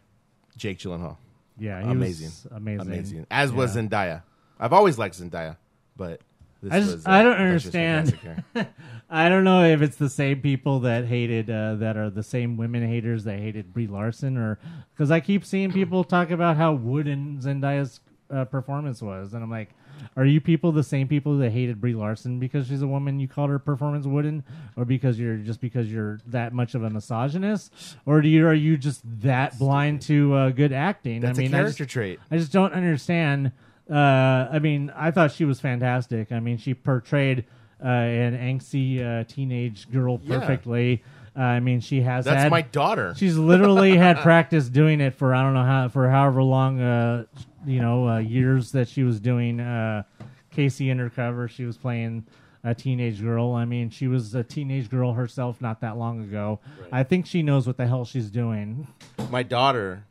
Jake 0.58 0.80
Gyllenhaal. 0.80 1.18
Yeah, 1.58 1.82
he 1.84 1.90
amazing, 1.90 2.28
was 2.28 2.48
amazing. 2.52 2.82
amazing. 2.88 3.28
As 3.32 3.52
was 3.52 3.76
Yeah. 3.76 3.82
Zendaya. 3.84 4.24
I've 4.60 4.74
always 4.74 4.98
liked 4.98 5.20
Zendaya, 5.20 5.56
but 5.96 6.22
this 6.62 6.74
I 6.74 6.80
just 6.82 6.96
was, 6.98 7.06
uh, 7.06 7.10
I 7.12 7.24
don't 7.24 7.32
was 7.54 7.66
understand. 7.66 8.44
I 9.10 9.30
don't 9.30 9.44
know 9.46 9.64
if 9.64 9.82
it's 9.82 9.96
the 9.96 10.10
same 10.10 10.42
people 10.42 10.82
that 10.82 11.06
hated 11.06 11.50
uh, 11.50 11.76
that 11.76 11.96
are 11.98 12.10
the 12.10 12.24
same 12.24 12.58
women 12.58 12.86
haters 12.88 13.24
that 13.24 13.40
hated 13.40 13.74
Brie 13.74 13.88
Larson, 13.88 14.38
or 14.38 14.60
because 14.94 15.12
I 15.12 15.20
keep 15.22 15.46
seeing 15.46 15.72
people 15.72 16.04
talk 16.04 16.30
about 16.32 16.58
how 16.58 16.74
wooden 16.74 17.40
Zendaya's 17.42 18.02
uh, 18.30 18.46
performance 18.46 19.02
was, 19.02 19.34
and 19.34 19.42
I'm 19.44 19.50
like, 19.50 19.70
are 20.16 20.26
you 20.26 20.42
people 20.42 20.72
the 20.72 20.84
same 20.84 21.08
people 21.08 21.38
that 21.40 21.52
hated 21.52 21.80
Brie 21.82 21.94
Larson 21.94 22.40
because 22.40 22.68
she's 22.68 22.82
a 22.82 22.88
woman? 22.88 23.20
You 23.20 23.28
called 23.28 23.50
her 23.50 23.60
performance 23.60 24.06
wooden, 24.06 24.44
or 24.76 24.86
because 24.86 25.20
you're 25.20 25.38
just 25.38 25.62
because 25.62 25.92
you're 25.92 26.20
that 26.28 26.54
much 26.54 26.76
of 26.76 26.84
a 26.84 26.90
misogynist, 26.90 27.74
or 28.06 28.22
do 28.22 28.28
you 28.30 28.46
are 28.48 28.54
you 28.54 28.78
just 28.78 29.02
that 29.22 29.58
blind 29.60 30.02
to 30.04 30.34
uh, 30.34 30.50
good 30.50 30.72
acting? 30.74 31.22
That's 31.22 31.40
I 31.40 31.42
a 31.42 31.46
mean, 31.46 31.54
I 31.54 31.60
character 31.60 31.84
just- 31.86 31.94
trait. 31.94 32.20
I 32.32 32.38
just 32.38 32.52
don't 32.52 32.74
understand. 32.74 33.52
Uh, 33.90 34.48
I 34.52 34.60
mean, 34.60 34.92
I 34.96 35.10
thought 35.12 35.32
she 35.32 35.46
was 35.46 35.60
fantastic. 35.60 36.32
I 36.32 36.40
mean, 36.40 36.58
she 36.58 36.74
portrayed 36.76 37.46
uh, 37.84 37.88
an 37.88 38.38
angsty 38.38 39.02
uh, 39.04 39.24
teenage 39.28 39.90
girl 39.92 40.20
Yeah. 40.24 40.40
perfectly. 40.40 41.04
Uh, 41.36 41.42
I 41.42 41.60
mean, 41.60 41.80
she 41.80 42.02
has. 42.02 42.26
That's 42.26 42.44
had- 42.44 42.52
my 42.52 42.62
daughter. 42.64 43.14
She's 43.16 43.38
literally 43.38 43.96
had 43.98 44.18
practice 44.22 44.68
doing 44.70 45.00
it 45.02 45.16
for 45.16 45.34
I 45.34 45.42
don't 45.42 45.54
know 45.54 45.64
how 45.64 45.88
for 45.88 46.10
however 46.10 46.44
long, 46.44 46.80
uh, 46.82 47.24
you 47.66 47.82
know, 47.82 48.08
uh, 48.08 48.18
years 48.20 48.72
that 48.72 48.88
she 48.88 49.04
was 49.04 49.20
doing 49.20 49.60
uh, 49.60 50.04
K.C. 50.52 50.90
Undercover. 50.90 51.48
She 51.48 51.66
was 51.66 51.78
playing 51.78 52.26
a 52.64 52.76
teenage 52.76 53.22
girl. 53.22 53.54
I 53.54 53.66
mean, 53.66 53.90
she 53.90 54.08
was 54.08 54.36
a 54.36 54.44
teenage 54.44 54.90
girl 54.90 55.14
herself 55.14 55.62
not 55.62 55.82
that 55.82 55.98
long 55.98 56.24
ago. 56.24 56.60
Right. 56.80 56.90
I 56.92 57.04
think 57.04 57.26
she 57.26 57.42
knows 57.42 57.68
what 57.68 57.78
the 57.78 57.88
hell 57.88 58.06
she's 58.06 58.30
doing. 58.30 58.88
My 59.30 59.44
daughter 59.44 60.06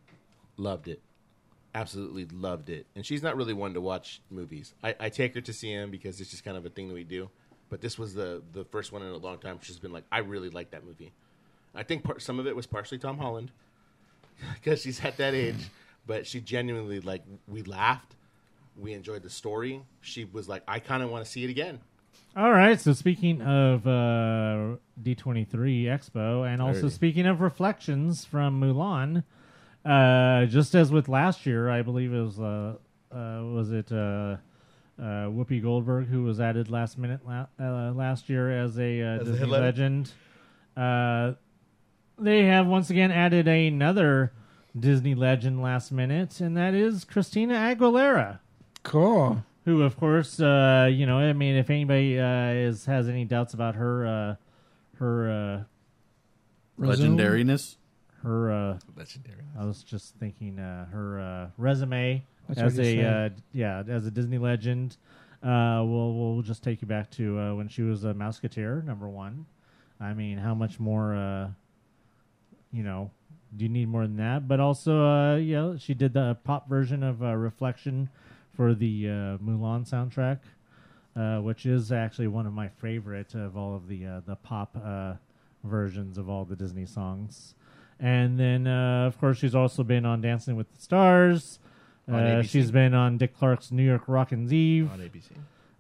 loved 0.57 0.89
it, 0.89 1.01
absolutely 1.75 2.27
loved 2.27 2.71
it, 2.71 2.87
and 2.95 3.05
she's 3.05 3.23
not 3.23 3.37
really 3.37 3.53
one 3.53 3.75
to 3.75 3.81
watch 3.81 4.21
movies. 4.31 4.75
I, 4.83 4.95
I 4.99 5.09
take 5.09 5.35
her 5.35 5.41
to 5.43 5.53
see 5.53 5.75
them 5.75 5.91
because 5.91 6.21
it's 6.21 6.31
just 6.31 6.45
kind 6.45 6.57
of 6.57 6.65
a 6.65 6.71
thing 6.71 6.89
that 6.89 6.95
we 6.95 7.05
do. 7.05 7.29
But 7.71 7.83
this 7.83 7.99
was 7.99 8.15
the 8.15 8.43
the 8.53 8.65
first 8.65 8.93
one 8.93 9.03
in 9.03 9.09
a 9.09 9.17
long 9.17 9.39
time. 9.39 9.59
She's 9.63 9.79
been 9.79 9.93
like, 9.93 10.05
I 10.11 10.19
really 10.19 10.49
like 10.49 10.71
that 10.71 10.85
movie. 10.85 11.13
I 11.75 11.83
think 11.83 12.03
part, 12.03 12.23
some 12.23 12.39
of 12.39 12.47
it 12.47 12.57
was 12.57 12.67
partially 12.67 12.99
Tom 12.99 13.19
Holland 13.19 13.51
because 14.55 14.81
she's 14.83 15.05
at 15.05 15.19
that 15.19 15.35
age, 15.35 15.69
but 16.09 16.27
she 16.27 16.41
genuinely 16.41 16.99
like 16.99 17.23
we 17.47 17.63
laughed, 17.63 18.17
we 18.77 18.95
enjoyed 18.95 19.23
the 19.23 19.31
story. 19.31 19.83
She 20.01 20.25
was 20.25 20.49
like, 20.49 20.65
I 20.67 20.81
kind 20.81 21.05
of 21.05 21.11
want 21.11 21.25
to 21.25 21.31
see 21.31 21.45
it 21.45 21.51
again. 21.51 21.79
All 22.37 22.51
right. 22.51 22.81
So 22.81 22.93
speaking 22.95 23.43
of 23.43 23.87
uh, 23.87 24.77
D23 25.01 25.85
Expo, 25.85 26.49
and 26.53 26.61
also 26.61 26.87
Alrighty. 26.87 26.93
speaking 26.93 27.27
of 27.27 27.41
reflections 27.41 28.25
from 28.25 28.61
Mulan, 28.61 29.23
uh, 29.85 30.47
just 30.47 30.75
as 30.75 30.91
with 30.91 31.09
last 31.09 31.47
year, 31.47 31.71
I 31.71 31.83
believe 31.83 32.13
it 32.13 32.21
was 32.21 32.41
uh, 32.41 32.75
uh, 33.13 33.43
was 33.45 33.71
it 33.71 33.93
uh, 33.93 33.95
uh, 33.97 34.37
Whoopi 35.29 35.63
Goldberg 35.63 36.07
who 36.07 36.25
was 36.25 36.41
added 36.41 36.71
last 36.71 36.99
minute 36.99 37.21
la- 37.27 37.47
uh, 37.61 37.93
last 37.93 38.29
year 38.29 38.51
as 38.51 38.79
a 38.79 39.03
uh, 39.03 39.21
As 39.21 39.29
Disney 39.29 39.47
legend. 39.47 40.13
Uh, 40.77 41.33
they 42.19 42.45
have 42.47 42.67
once 42.67 42.91
again 42.91 43.11
added 43.11 43.47
another 43.47 44.33
Disney 44.81 45.15
legend 45.15 45.63
last 45.63 45.93
minute, 45.93 46.41
and 46.41 46.57
that 46.57 46.75
is 46.75 47.05
Christina 47.05 47.55
Aguilera 47.55 48.39
Cool. 48.83 49.45
who 49.65 49.83
of 49.83 49.97
course 49.99 50.41
uh, 50.41 50.89
you 50.91 51.05
know 51.07 51.19
i 51.19 51.33
mean 51.33 51.57
if 51.57 51.69
anybody 51.69 52.19
uh, 52.19 52.51
is 52.51 52.87
has 52.87 53.09
any 53.09 53.25
doubts 53.25 53.53
about 53.55 53.75
her 53.75 54.07
uh, 54.07 54.35
her 54.99 55.31
uh, 55.31 56.83
Legendariness. 56.83 57.77
her 58.23 58.53
uh, 58.53 58.79
Legendary. 58.97 59.43
i 59.59 59.65
was 59.65 59.83
just 59.83 60.15
thinking 60.17 60.59
uh, 60.59 60.87
her 60.87 61.21
uh, 61.21 61.51
resume 61.59 62.25
That's 62.49 62.61
as 62.61 62.79
a 62.79 63.03
uh, 63.03 63.29
yeah 63.53 63.83
as 63.89 64.07
a 64.07 64.11
disney 64.11 64.39
legend 64.39 64.97
uh, 65.43 65.83
we'll 65.85 66.15
we'll 66.15 66.43
just 66.43 66.63
take 66.65 66.81
you 66.83 66.89
back 66.89 67.11
to 67.13 67.39
uh, 67.39 67.55
when 67.55 67.69
she 67.69 67.83
was 67.83 68.03
a 68.05 68.13
Mouseketeer, 68.13 68.83
number 68.85 69.09
one. 69.09 69.47
I 70.01 70.13
mean, 70.13 70.37
how 70.37 70.53
much 70.53 70.81
more, 70.81 71.15
uh, 71.15 71.49
you 72.73 72.83
know, 72.83 73.13
do 73.57 73.65
you 73.65 73.69
need 73.69 73.89
more 73.89 74.03
than 74.03 74.17
that? 74.17 74.47
But 74.49 74.61
also, 74.61 75.05
uh, 75.05 75.37
you 75.37 75.55
know, 75.55 75.77
she 75.79 75.95
did 75.95 76.13
the 76.13 76.37
pop 76.45 76.69
version 76.69 77.03
of 77.03 77.23
uh, 77.23 77.35
Reflection 77.35 78.09
for 78.55 78.75
the 78.75 79.09
uh, 79.09 79.13
Mulan 79.39 79.89
soundtrack, 79.89 80.39
uh, 81.17 81.41
which 81.43 81.65
is 81.67 81.91
actually 81.93 82.29
one 82.29 82.47
of 82.47 82.53
my 82.53 82.69
favorite 82.69 83.35
of 83.35 83.57
all 83.57 83.75
of 83.75 83.89
the 83.89 84.05
uh, 84.07 84.21
the 84.27 84.37
pop 84.37 84.77
uh, 84.83 85.15
versions 85.65 86.19
of 86.19 86.29
all 86.29 86.45
the 86.45 86.57
Disney 86.57 86.87
songs. 86.87 87.55
And 88.01 88.39
then, 88.39 88.67
uh, 88.67 89.07
of 89.07 89.19
course, 89.19 89.39
she's 89.39 89.55
also 89.57 89.83
been 89.83 90.05
on 90.07 90.21
Dancing 90.21 90.55
with 90.57 90.73
the 90.75 90.81
Stars. 90.81 91.59
On 92.07 92.15
Uh, 92.15 92.19
ABC. 92.43 92.49
she's 92.49 92.71
been 92.71 92.95
on 92.95 93.19
Dick 93.19 93.37
Clark's 93.37 93.71
New 93.73 93.83
Year's 93.83 94.01
Rockin' 94.07 94.51
Eve. 94.53 94.91
On 94.93 94.99
ABC. 95.01 95.33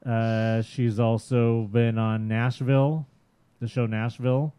Uh, 0.05 0.62
she's 0.62 0.99
also 1.01 1.62
been 1.73 1.97
on 1.99 2.27
Nashville, 2.28 3.07
the 3.61 3.69
show 3.69 3.86
Nashville. 3.86 4.53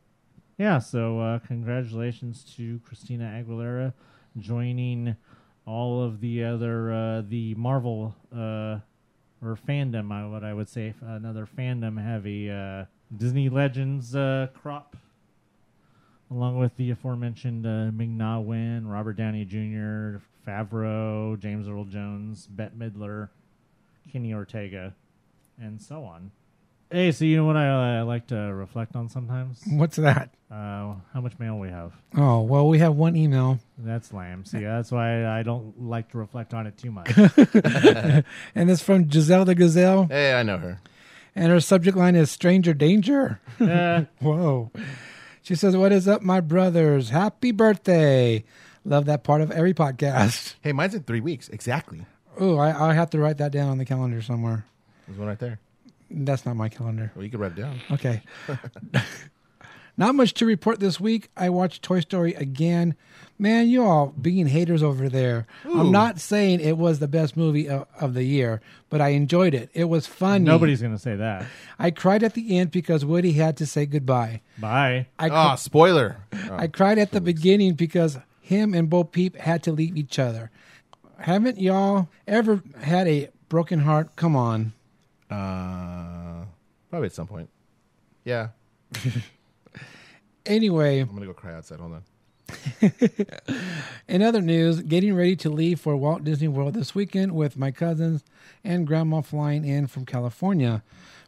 Yeah, 0.60 0.80
so 0.80 1.22
uh, 1.22 1.40
congratulations 1.40 2.44
to 2.57 2.81
Christina 2.86 3.23
Aguilera 3.23 3.94
joining 4.38 5.15
all 5.65 6.03
of 6.03 6.19
the 6.19 6.44
other 6.44 6.91
uh, 6.91 7.22
the 7.22 7.56
Marvel 7.56 8.14
uh, 8.36 8.80
or 9.41 9.57
fandom, 9.65 10.11
I, 10.11 10.27
what 10.27 10.44
I 10.44 10.53
would 10.53 10.68
say, 10.68 10.95
another 11.02 11.48
fandom 11.48 12.03
heavy 12.03 12.52
uh, 12.52 12.84
Disney 13.15 13.48
Legends 13.48 14.14
uh, 14.14 14.48
crop, 14.53 14.98
along 16.30 16.60
with 16.60 16.76
the 16.76 16.91
aforementioned 16.91 17.65
uh, 17.65 17.90
Ming 17.94 18.18
Na 18.18 18.41
Wen, 18.41 18.86
Robert 18.86 19.15
Downey 19.15 19.45
Jr., 19.45 20.22
Favreau, 20.45 21.40
James 21.40 21.69
Earl 21.69 21.86
Jones, 21.86 22.48
Bette 22.48 22.76
Midler, 22.77 23.30
Kenny 24.11 24.34
Ortega, 24.34 24.94
and 25.57 25.81
so 25.81 26.03
on. 26.03 26.31
Hey, 26.91 27.11
so 27.11 27.24
you 27.24 27.38
know 27.38 27.45
what 27.45 27.56
I, 27.56 27.99
I 27.99 28.02
like 28.02 28.28
to 28.28 28.36
reflect 28.36 28.95
on 28.95 29.10
sometimes? 29.10 29.61
What's 29.68 29.98
that? 29.98 30.32
Uh, 30.49 30.95
how 31.14 31.22
much 31.22 31.38
mail 31.38 31.60
we 31.60 31.70
have. 31.70 31.94
Oh 32.18 32.41
well, 32.41 32.68
we 32.68 32.80
have 32.80 32.95
one 32.95 33.16
email, 33.16 33.60
That's 33.78 34.11
lame. 34.11 34.44
See, 34.45 34.60
that's 34.61 34.91
why 34.91 35.28
I 35.28 35.44
don't 35.44 35.80
like 35.84 36.10
to 36.11 36.18
reflect 36.18 36.56
on 36.56 36.66
it 36.66 36.78
too 36.80 36.90
much. 36.90 37.11
and 38.56 38.72
it's 38.72 38.82
from 38.82 39.07
Giselle 39.11 39.45
the 39.45 39.53
Gazelle, 39.53 40.06
Hey, 40.07 40.34
I 40.34 40.41
know 40.41 40.57
her. 40.57 40.80
and 41.36 41.52
her 41.52 41.60
subject 41.60 41.95
line 41.95 42.16
is 42.16 42.32
"Stranger 42.32 42.74
Danger." 42.74 43.40
Uh, 43.61 44.06
Whoa. 44.22 44.72
She 45.44 45.53
says, 45.53 45.78
"What 45.78 45.91
is 45.91 46.07
up, 46.07 46.24
my 46.24 46.41
brothers? 46.41 47.10
Happy 47.11 47.52
birthday! 47.52 48.44
Love 48.84 49.06
that 49.06 49.24
part 49.24 49.41
of 49.41 49.52
every 49.52 49.76
podcast." 49.76 50.56
Hey, 50.61 50.72
mine's 50.72 50.95
in 50.95 51.03
three 51.03 51.22
weeks 51.22 51.49
exactly. 51.49 52.07
Oh, 52.40 52.57
I, 52.57 52.90
I 52.90 52.94
have 52.95 53.11
to 53.11 53.20
write 53.20 53.38
that 53.38 53.52
down 53.52 53.70
on 53.70 53.78
the 53.78 53.86
calendar 53.86 54.24
somewhere. 54.24 54.66
There's 55.07 55.20
one 55.20 55.28
right 55.28 55.38
there. 55.40 55.60
That's 56.11 56.45
not 56.45 56.56
my 56.56 56.69
calendar. 56.69 57.11
Well, 57.15 57.23
you 57.23 57.30
can 57.31 57.40
write 57.40 57.52
it 57.52 57.61
down. 57.61 57.80
Okay. 57.91 58.22
Not 59.98 60.15
much 60.15 60.34
to 60.36 60.45
report 60.45 60.80
this 60.80 60.98
week. 60.98 61.30
I 61.36 61.49
watched 61.49 61.84
Toy 61.84 61.99
Story 61.99 62.34
again. 62.34 62.95
Man, 63.38 63.68
you 63.68 63.84
all 63.84 64.07
being 64.22 64.48
haters 64.48 64.81
over 64.81 65.10
there. 65.10 65.45
I'm 65.65 65.91
not 65.91 66.22
saying 66.22 66.61
it 66.61 66.77
was 66.77 66.99
the 66.99 67.07
best 67.10 67.36
movie 67.36 67.68
of, 67.68 67.86
of 67.99 68.14
the 68.14 68.23
year, 68.23 68.61
but 68.90 69.02
I 69.02 69.10
enjoyed 69.10 69.53
it. 69.53 69.69
It 69.73 69.86
was 69.86 70.07
funny. 70.07 70.45
Nobody's 70.45 70.81
going 70.81 70.94
to 70.94 70.99
say 71.02 71.18
that. 71.18 71.45
I 71.77 71.91
cried 71.91 72.23
at 72.23 72.34
the 72.34 72.57
end 72.57 72.72
because 72.72 73.03
Woody 73.03 73.34
had 73.34 73.57
to 73.57 73.65
say 73.65 73.86
goodbye. 73.86 74.40
Bye. 74.57 75.07
I, 75.18 75.30
Ah, 75.30 75.56
cr- 75.56 75.60
spoiler. 75.60 76.18
I 76.49 76.68
cried 76.68 76.98
at 76.98 77.11
the 77.11 77.19
beginning 77.22 77.73
because 77.73 78.19
him 78.41 78.73
and 78.73 78.90
Bo 78.90 79.03
Peep 79.03 79.36
had 79.36 79.64
to 79.64 79.73
leave 79.73 79.98
each 79.98 80.18
other. 80.18 80.49
Haven't 81.18 81.60
y'all 81.60 82.07
ever 82.26 82.61
had 82.81 83.06
a 83.10 83.30
broken 83.49 83.80
heart? 83.80 84.15
Come 84.15 84.38
on. 84.38 84.72
Uh, 85.30 86.45
probably 86.89 87.06
at 87.07 87.14
some 87.14 87.27
point. 87.27 87.49
Yeah, 88.26 88.49
Anyway, 90.45 90.99
I'm 90.99 91.14
gonna 91.14 91.26
go 91.26 91.34
cry 91.34 91.53
outside. 91.53 91.80
Hold 91.80 91.93
on. 91.93 92.03
In 94.07 94.23
other 94.23 94.41
news, 94.41 94.81
getting 94.81 95.15
ready 95.15 95.35
to 95.38 95.49
leave 95.49 95.80
for 95.80 95.95
Walt 95.95 96.23
Disney 96.23 96.47
World 96.47 96.73
this 96.73 96.95
weekend 96.95 97.34
with 97.34 97.57
my 97.57 97.69
cousins 97.69 98.23
and 98.64 98.88
grandma 98.88 99.22
flying 99.22 99.64
in 99.64 99.85
from 99.85 100.06
California. 100.06 100.81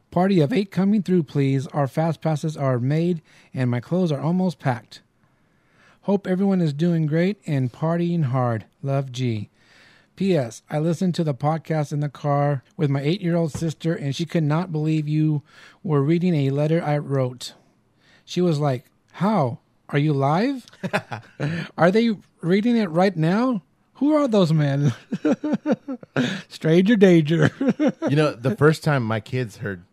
Party 0.10 0.42
of 0.42 0.52
eight 0.52 0.72
coming 0.72 1.04
through, 1.04 1.24
please. 1.24 1.68
Our 1.68 1.88
fast 1.88 2.22
passes 2.22 2.58
are 2.58 2.80
made 2.80 3.22
and 3.54 3.70
my 3.70 3.80
clothes 3.80 4.12
are 4.12 4.20
almost 4.20 4.60
packed. 4.60 5.02
Hope 6.02 6.26
everyone 6.26 6.60
is 6.60 6.74
doing 6.74 7.06
great 7.06 7.38
and 7.46 7.72
partying 7.72 8.24
hard. 8.24 8.66
Love 8.82 9.12
G. 9.12 9.50
P.S. 10.22 10.62
I 10.70 10.78
listened 10.78 11.16
to 11.16 11.24
the 11.24 11.34
podcast 11.34 11.92
in 11.92 12.00
the 12.00 12.08
car 12.08 12.62
with 12.78 12.92
my 12.92 13.02
eight 13.02 13.22
year 13.22 13.36
old 13.36 13.52
sister 13.54 13.96
and 13.96 14.16
she 14.16 14.24
could 14.24 14.44
not 14.44 14.72
believe 14.72 15.08
you 15.08 15.42
were 15.82 16.04
reading 16.04 16.36
a 16.36 16.52
letter 16.52 16.80
I 16.80 17.00
wrote. 17.00 17.56
She 18.24 18.40
was 18.40 18.60
like, 18.60 18.86
How? 19.14 19.58
Are 19.90 19.98
you 19.98 20.14
live? 20.14 20.68
are 21.76 21.90
they 21.90 22.16
reading 22.40 22.78
it 22.78 22.92
right 22.92 23.18
now? 23.18 23.64
Who 23.96 24.14
are 24.14 24.28
those 24.28 24.54
men? 24.54 24.94
Stranger 26.50 26.96
danger. 26.96 27.50
You 28.08 28.16
know, 28.16 28.34
the 28.34 28.56
first 28.56 28.84
time 28.84 29.02
my 29.02 29.22
kids 29.22 29.58
heard 29.58 29.84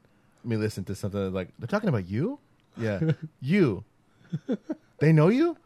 me 0.44 0.56
listen 0.58 0.84
to 0.84 0.94
something 0.94 1.32
like 1.32 1.48
they're 1.58 1.66
talking 1.66 1.88
about 1.88 2.06
you. 2.06 2.38
Yeah, 2.76 3.12
you. 3.40 3.82
They 4.98 5.10
know 5.10 5.28
you. 5.28 5.56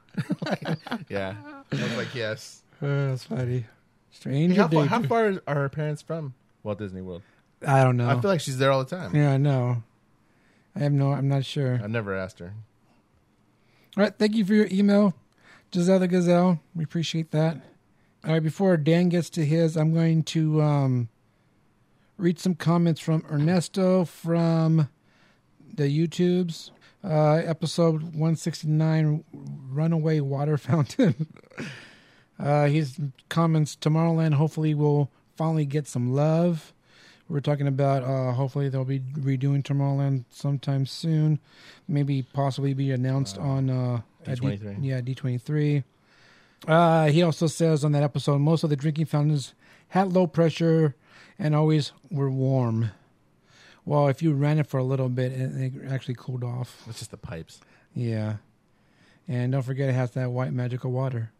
yeah, 1.09 1.34
I 1.72 1.82
was 1.82 1.97
like, 1.97 2.14
yes. 2.14 2.62
Oh, 2.80 3.09
that's 3.09 3.24
funny. 3.24 3.64
Hey, 4.24 4.48
how, 4.48 4.68
far, 4.68 4.68
danger. 4.68 4.89
how 4.89 5.02
far 5.02 5.40
are 5.47 5.55
her 5.55 5.68
parents 5.68 6.02
from 6.02 6.34
Walt 6.62 6.78
Disney 6.78 7.01
World? 7.01 7.22
I 7.66 7.82
don't 7.82 7.97
know. 7.97 8.09
I 8.09 8.20
feel 8.20 8.30
like 8.30 8.40
she's 8.40 8.59
there 8.59 8.70
all 8.70 8.84
the 8.84 8.97
time. 8.97 9.14
yeah, 9.14 9.32
I 9.32 9.36
know. 9.36 9.82
I 10.74 10.80
have 10.80 10.93
no. 10.93 11.12
I'm 11.12 11.28
not 11.28 11.44
sure. 11.44 11.80
I've 11.82 11.90
never 11.90 12.16
asked 12.16 12.39
her. 12.39 12.55
All 13.97 14.02
right, 14.02 14.14
thank 14.18 14.34
you 14.34 14.44
for 14.44 14.55
your 14.55 14.68
email, 14.70 15.14
Giselle 15.74 15.98
the 15.98 16.09
Gazelle. 16.09 16.60
We 16.74 16.84
appreciate 16.84 17.30
that. 17.32 17.59
All 18.24 18.32
right, 18.32 18.43
before 18.43 18.76
Dan 18.76 19.09
gets 19.09 19.28
to 19.30 19.44
his, 19.44 19.76
I'm 19.76 19.93
going 19.93 20.22
to 20.24 20.62
um, 20.62 21.09
read 22.16 22.39
some 22.39 22.55
comments 22.55 23.01
from 23.01 23.24
Ernesto 23.30 24.05
from 24.05 24.89
the 25.74 25.84
YouTubes. 25.84 26.70
Uh, 27.05 27.43
episode 27.44 28.02
169, 28.02 29.24
Runaway 29.70 30.20
Water 30.20 30.56
Fountain. 30.56 31.26
uh, 32.43 32.66
his 32.66 32.98
comments, 33.28 33.77
Tomorrowland 33.81 34.35
hopefully 34.35 34.74
will 34.74 35.10
finally 35.36 35.64
get 35.64 35.86
some 35.86 36.12
love. 36.12 36.73
We're 37.28 37.40
talking 37.40 37.66
about 37.66 38.02
uh, 38.02 38.32
hopefully 38.32 38.69
they'll 38.69 38.85
be 38.85 39.01
redoing 39.01 39.62
Tomorrowland 39.62 40.24
sometime 40.31 40.85
soon. 40.85 41.39
Maybe 41.89 42.23
possibly 42.23 42.74
be 42.74 42.90
announced 42.90 43.39
on 43.39 43.70
uh, 43.70 44.01
at 44.27 44.40
D- 44.40 44.47
D23. 44.48 44.77
yeah, 44.81 45.01
D23. 45.01 45.85
Uh, 46.69 47.06
he 47.06 47.23
also 47.23 47.47
says 47.47 47.85
on 47.85 47.93
that 47.93 48.02
episode 48.02 48.39
most 48.39 48.62
of 48.64 48.70
the 48.70 48.77
drinking 48.77 49.06
fountains 49.06 49.55
had 49.89 50.12
low 50.12 50.27
pressure 50.27 50.94
and 51.39 51.55
always 51.55 51.93
were 52.10 52.31
warm. 52.31 52.90
Well, 53.85 54.09
if 54.09 54.23
you 54.23 54.32
ran 54.32 54.59
it 54.59 54.66
for 54.66 54.78
a 54.78 54.85
little 54.85 55.09
bit, 55.09 55.32
it, 55.32 55.56
it 55.56 55.73
actually 55.90 56.14
cooled 56.14 56.44
off. 56.44 56.82
It's 56.89 56.98
just 56.98 57.10
the 57.10 57.16
pipes. 57.16 57.60
Yeah. 57.94 58.36
And 59.27 59.52
don't 59.52 59.62
forget 59.62 59.89
it 59.89 59.94
has 59.94 60.12
that 60.12 60.31
white 60.31 60.52
magical 60.52 60.93
water. 60.93 61.32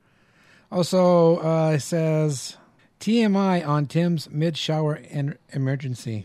Also, 0.73 1.37
uh, 1.45 1.73
it 1.73 1.81
says 1.81 2.57
TMI 2.99 3.67
on 3.67 3.87
Tim's 3.87 4.31
mid 4.31 4.57
shower 4.57 4.95
and 5.11 5.37
emergency. 5.51 6.25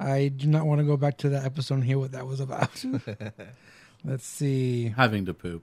I 0.00 0.28
do 0.28 0.48
not 0.48 0.66
want 0.66 0.80
to 0.80 0.84
go 0.84 0.96
back 0.96 1.16
to 1.18 1.28
that 1.28 1.44
episode 1.44 1.74
and 1.74 1.84
hear 1.84 1.96
what 1.96 2.10
that 2.10 2.26
was 2.26 2.40
about. 2.40 2.84
Let's 4.04 4.26
see. 4.26 4.88
Having 4.88 5.26
to 5.26 5.34
poop. 5.34 5.62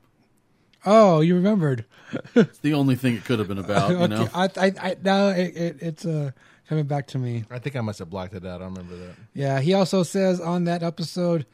Oh, 0.85 1.19
you 1.19 1.35
remembered. 1.35 1.83
It's 2.35 2.59
the 2.59 2.73
only 2.73 2.95
thing 2.95 3.15
it 3.15 3.25
could 3.25 3.39
have 3.39 3.49
been 3.49 3.57
about, 3.57 3.91
you 3.91 4.07
know. 4.07 4.29
I, 4.33 4.49
I, 4.55 4.71
I, 4.79 4.97
now 5.03 5.27
it, 5.27 5.55
it, 5.55 5.77
it's 5.81 6.05
uh, 6.05 6.31
coming 6.69 6.85
back 6.85 7.07
to 7.07 7.17
me. 7.17 7.43
I 7.51 7.59
think 7.59 7.75
I 7.75 7.81
must 7.81 7.99
have 7.99 8.09
blocked 8.09 8.33
it 8.33 8.45
out. 8.45 8.61
I 8.61 8.65
remember 8.65 8.95
that. 8.95 9.15
Yeah, 9.33 9.59
he 9.59 9.73
also 9.73 10.03
says 10.03 10.39
on 10.39 10.63
that 10.65 10.83
episode, 10.83 11.45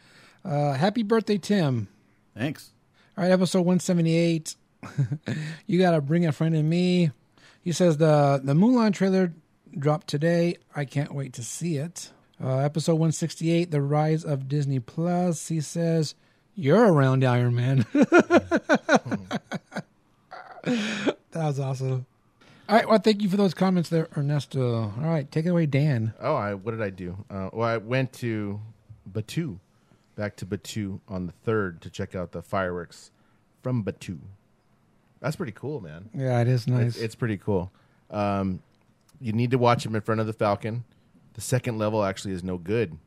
uh, 0.45 0.73
"Happy 0.73 1.01
birthday, 1.03 1.37
Tim." 1.39 1.89
Thanks. 2.35 2.71
All 3.17 3.23
right, 3.23 3.31
episode 3.31 3.61
one 3.61 3.79
seventy 3.79 4.15
eight. 4.15 4.55
you 5.67 5.79
gotta 5.79 6.01
bring 6.01 6.25
a 6.25 6.31
friend 6.31 6.55
in 6.55 6.67
me. 6.67 7.11
He 7.61 7.71
says 7.71 7.97
the 7.97 8.41
the 8.43 8.53
Mulan 8.53 8.93
trailer 8.93 9.33
dropped 9.77 10.07
today. 10.07 10.57
I 10.75 10.85
can't 10.85 11.13
wait 11.13 11.33
to 11.33 11.43
see 11.43 11.77
it. 11.77 12.11
Uh, 12.41 12.59
episode 12.59 12.95
one 12.95 13.11
sixty 13.11 13.51
eight, 13.51 13.71
the 13.71 13.81
rise 13.81 14.23
of 14.23 14.47
Disney 14.47 14.79
Plus. 14.79 15.47
He 15.49 15.61
says 15.61 16.15
you're 16.55 16.91
around 16.91 17.23
Iron 17.23 17.55
Man. 17.55 17.85
that 20.63 21.13
was 21.33 21.59
awesome. 21.59 22.05
All 22.67 22.75
right, 22.75 22.87
well, 22.87 22.99
thank 22.99 23.23
you 23.23 23.29
for 23.29 23.37
those 23.37 23.55
comments 23.55 23.89
there, 23.89 24.07
Ernesto. 24.15 24.93
All 24.95 25.09
right, 25.09 25.29
take 25.31 25.47
it 25.47 25.49
away, 25.49 25.65
Dan. 25.65 26.13
Oh, 26.21 26.35
I 26.35 26.53
what 26.53 26.71
did 26.71 26.81
I 26.81 26.91
do? 26.91 27.17
Uh, 27.29 27.49
well, 27.51 27.67
I 27.67 27.77
went 27.77 28.13
to 28.13 28.61
Batuu, 29.11 29.59
back 30.15 30.35
to 30.37 30.45
Batuu 30.45 30.99
on 31.07 31.25
the 31.25 31.31
third 31.31 31.81
to 31.81 31.89
check 31.89 32.13
out 32.13 32.31
the 32.31 32.41
fireworks 32.41 33.11
from 33.63 33.83
Batuu. 33.83 34.19
That's 35.21 35.35
pretty 35.35 35.51
cool, 35.51 35.81
man. 35.81 36.09
Yeah, 36.13 36.39
it 36.41 36.47
is 36.47 36.67
nice. 36.67 36.87
It's, 36.95 36.97
it's 36.97 37.15
pretty 37.15 37.37
cool. 37.37 37.71
Um, 38.09 38.61
you 39.19 39.33
need 39.33 39.51
to 39.51 39.57
watch 39.57 39.83
them 39.83 39.95
in 39.95 40.01
front 40.01 40.21
of 40.21 40.27
the 40.27 40.33
Falcon. 40.33 40.83
The 41.33 41.41
second 41.41 41.77
level 41.77 42.03
actually 42.03 42.33
is 42.33 42.43
no 42.43 42.57
good 42.57 42.97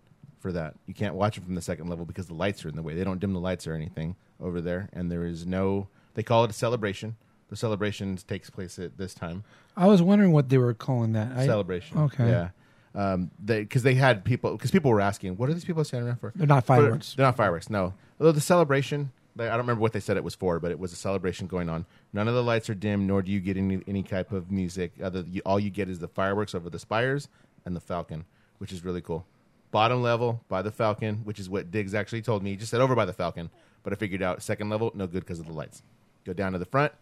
for 0.41 0.53
that. 0.53 0.75
You 0.87 0.95
can't 0.95 1.15
watch 1.15 1.39
it 1.39 1.45
from 1.45 1.55
the 1.55 1.63
second 1.63 1.89
level 1.89 2.05
because 2.05 2.27
the 2.27 2.35
lights 2.35 2.65
are 2.65 2.69
in 2.69 2.77
the 2.77 2.83
way. 2.83 2.95
They 2.95 3.05
don't 3.05 3.19
dim 3.19 3.33
the 3.33 3.41
lights 3.41 3.67
or 3.67 3.75
anything 3.75 4.17
over 4.41 4.61
there, 4.61 4.89
and 4.93 5.11
there 5.11 5.25
is 5.25 5.47
no. 5.47 5.89
They 6.15 6.23
call 6.23 6.45
it 6.45 6.51
a 6.51 6.55
celebration. 6.55 7.17
The 7.49 7.57
celebration 7.57 8.17
takes 8.17 8.51
place 8.51 8.79
at 8.79 8.97
this 8.99 9.15
time. 9.15 9.45
I 9.77 9.87
was 9.87 10.03
wondering 10.03 10.33
what 10.33 10.49
they 10.49 10.59
were 10.59 10.75
calling 10.75 11.13
that. 11.13 11.33
I- 11.37 11.47
celebration. 11.47 11.99
Okay. 11.99 12.29
Yeah. 12.29 12.49
Um, 12.95 13.31
they 13.43 13.61
because 13.61 13.83
they 13.85 13.95
had 13.95 14.23
people 14.23 14.53
because 14.53 14.71
people 14.71 14.91
were 14.91 15.01
asking, 15.01 15.37
what 15.39 15.49
are 15.49 15.55
these 15.55 15.65
people 15.65 15.83
standing 15.85 16.09
around 16.09 16.19
for? 16.21 16.33
They're 16.37 16.47
not 16.47 16.67
fireworks. 16.67 17.15
they're 17.15 17.25
not 17.25 17.37
fireworks. 17.37 17.71
No. 17.71 17.95
Although 18.21 18.33
the 18.33 18.41
celebration, 18.43 19.13
I 19.39 19.45
don't 19.49 19.59
remember 19.59 19.81
what 19.81 19.93
they 19.93 20.01
said 20.01 20.17
it 20.17 20.25
was 20.25 20.35
for, 20.35 20.61
but 20.61 20.71
it 20.71 20.79
was 20.79 20.93
a 20.93 20.97
celebration 20.97 21.47
going 21.47 21.69
on. 21.69 21.87
None 22.13 22.29
of 22.29 22.35
the 22.35 22.43
lights 22.43 22.69
are 22.69 22.75
dim, 22.75 23.07
nor 23.07 23.23
do 23.23 23.33
you 23.33 23.41
get 23.41 23.57
any 23.57 23.81
any 23.87 24.03
type 24.03 24.33
of 24.33 24.51
music. 24.51 24.93
Other 25.03 25.25
you, 25.31 25.41
all 25.47 25.59
you 25.59 25.71
get 25.71 25.89
is 25.89 25.99
the 25.99 26.09
fireworks 26.09 26.55
over 26.55 26.69
the 26.69 26.79
spires 26.79 27.29
and 27.65 27.75
the 27.75 27.81
Falcon, 27.81 28.25
which 28.59 28.73
is 28.73 28.85
really 28.85 29.01
cool. 29.01 29.25
Bottom 29.71 30.03
level 30.03 30.43
by 30.49 30.61
the 30.61 30.71
Falcon, 30.71 31.17
which 31.25 31.39
is 31.39 31.49
what 31.49 31.71
Diggs 31.71 31.95
actually 31.95 32.21
told 32.23 32.43
me. 32.43 32.51
He 32.51 32.57
just 32.57 32.71
said 32.71 32.81
over 32.83 32.95
by 32.95 33.07
the 33.07 33.13
Falcon, 33.15 33.49
but 33.83 33.93
I 33.93 33.97
figured 33.97 34.21
out 34.23 34.43
second 34.43 34.69
level 34.69 34.93
no 34.95 35.07
good 35.07 35.21
because 35.21 35.41
of 35.41 35.47
the 35.47 35.53
lights. 35.53 35.83
Go 36.25 36.33
down 36.35 36.53
to 36.53 36.59
the 36.59 36.67
front. 36.67 36.93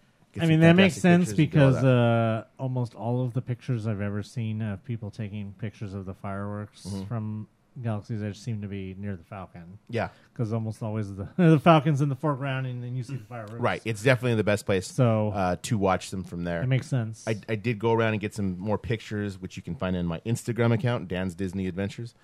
I 0.41 0.47
mean, 0.47 0.61
that 0.61 0.77
makes 0.77 0.95
sense 0.95 1.33
pictures 1.35 1.39
and 1.41 1.51
do 1.51 1.61
all 1.61 1.71
because 1.73 1.85
uh, 1.85 2.45
almost 2.61 2.95
all 2.95 3.25
of 3.25 3.35
the 3.35 3.43
pictures 3.43 3.89
I've 3.89 4.01
ever 4.01 4.23
seen 4.23 4.63
of 4.63 4.85
people 4.85 5.11
taking 5.11 5.55
pictures 5.59 5.93
of 5.93 6.07
the 6.07 6.15
fireworks 6.15 6.87
Mhm. 6.87 7.09
from 7.09 7.49
Galaxy's 7.83 8.23
Edge 8.23 8.39
seem 8.39 8.63
to 8.63 8.69
be 8.69 8.95
near 8.99 9.17
the 9.17 9.25
Falcon. 9.25 9.79
Yeah. 9.89 10.09
because 10.33 10.53
almost 10.53 10.83
always 10.83 11.15
the 11.15 11.29
the 11.37 11.59
Falcon's 11.59 12.01
in 12.01 12.09
the 12.09 12.17
foreground, 12.17 12.67
and 12.67 12.83
then 12.83 12.97
you 12.97 13.03
see 13.03 13.17
the 13.17 13.25
fireworks. 13.25 13.61
Right. 13.61 13.81
It's 13.85 14.03
definitely 14.03 14.35
the 14.37 14.45
best 14.45 14.67
place 14.67 14.87
So- 14.87 15.31
uh, 15.31 15.57
to 15.63 15.79
watch 15.79 16.11
them 16.11 16.25
from 16.25 16.45
there. 16.45 16.63
It 16.63 16.67
makes 16.67 16.89
sense. 16.89 17.25
I, 17.27 17.37
I 17.49 17.55
did 17.55 17.79
go 17.79 17.93
around 17.93 18.13
and 18.13 18.21
get 18.21 18.35
some 18.35 18.59
more 18.59 18.79
pictures, 18.79 19.41
which 19.41 19.57
you 19.57 19.63
can 19.63 19.75
find 19.77 19.95
in 19.97 20.07
my 20.07 20.21
Instagram 20.21 20.73
account, 20.73 21.09
Dan's 21.09 21.35
Disney 21.35 21.67
Adventures. 21.67 22.15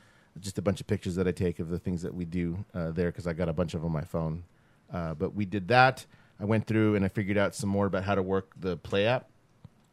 Just 0.40 0.58
a 0.58 0.62
bunch 0.62 0.80
of 0.82 0.86
pictures 0.86 1.14
that 1.14 1.26
I 1.26 1.32
take 1.32 1.60
of 1.60 1.70
the 1.70 1.78
things 1.78 2.02
that 2.02 2.12
we 2.14 2.26
do 2.26 2.64
uh, 2.74 2.90
there 2.90 3.10
because 3.10 3.26
I 3.26 3.32
got 3.32 3.48
a 3.48 3.54
bunch 3.54 3.72
of 3.72 3.80
them 3.80 3.86
on 3.86 3.92
my 3.92 4.04
phone. 4.04 4.44
Uh, 4.92 5.14
but 5.14 5.34
we 5.34 5.46
did 5.46 5.68
that. 5.68 6.04
I 6.38 6.44
went 6.44 6.66
through 6.66 6.94
and 6.96 7.04
I 7.04 7.08
figured 7.08 7.38
out 7.38 7.54
some 7.54 7.70
more 7.70 7.86
about 7.86 8.04
how 8.04 8.14
to 8.14 8.22
work 8.22 8.52
the 8.60 8.76
Play 8.76 9.06
app, 9.06 9.30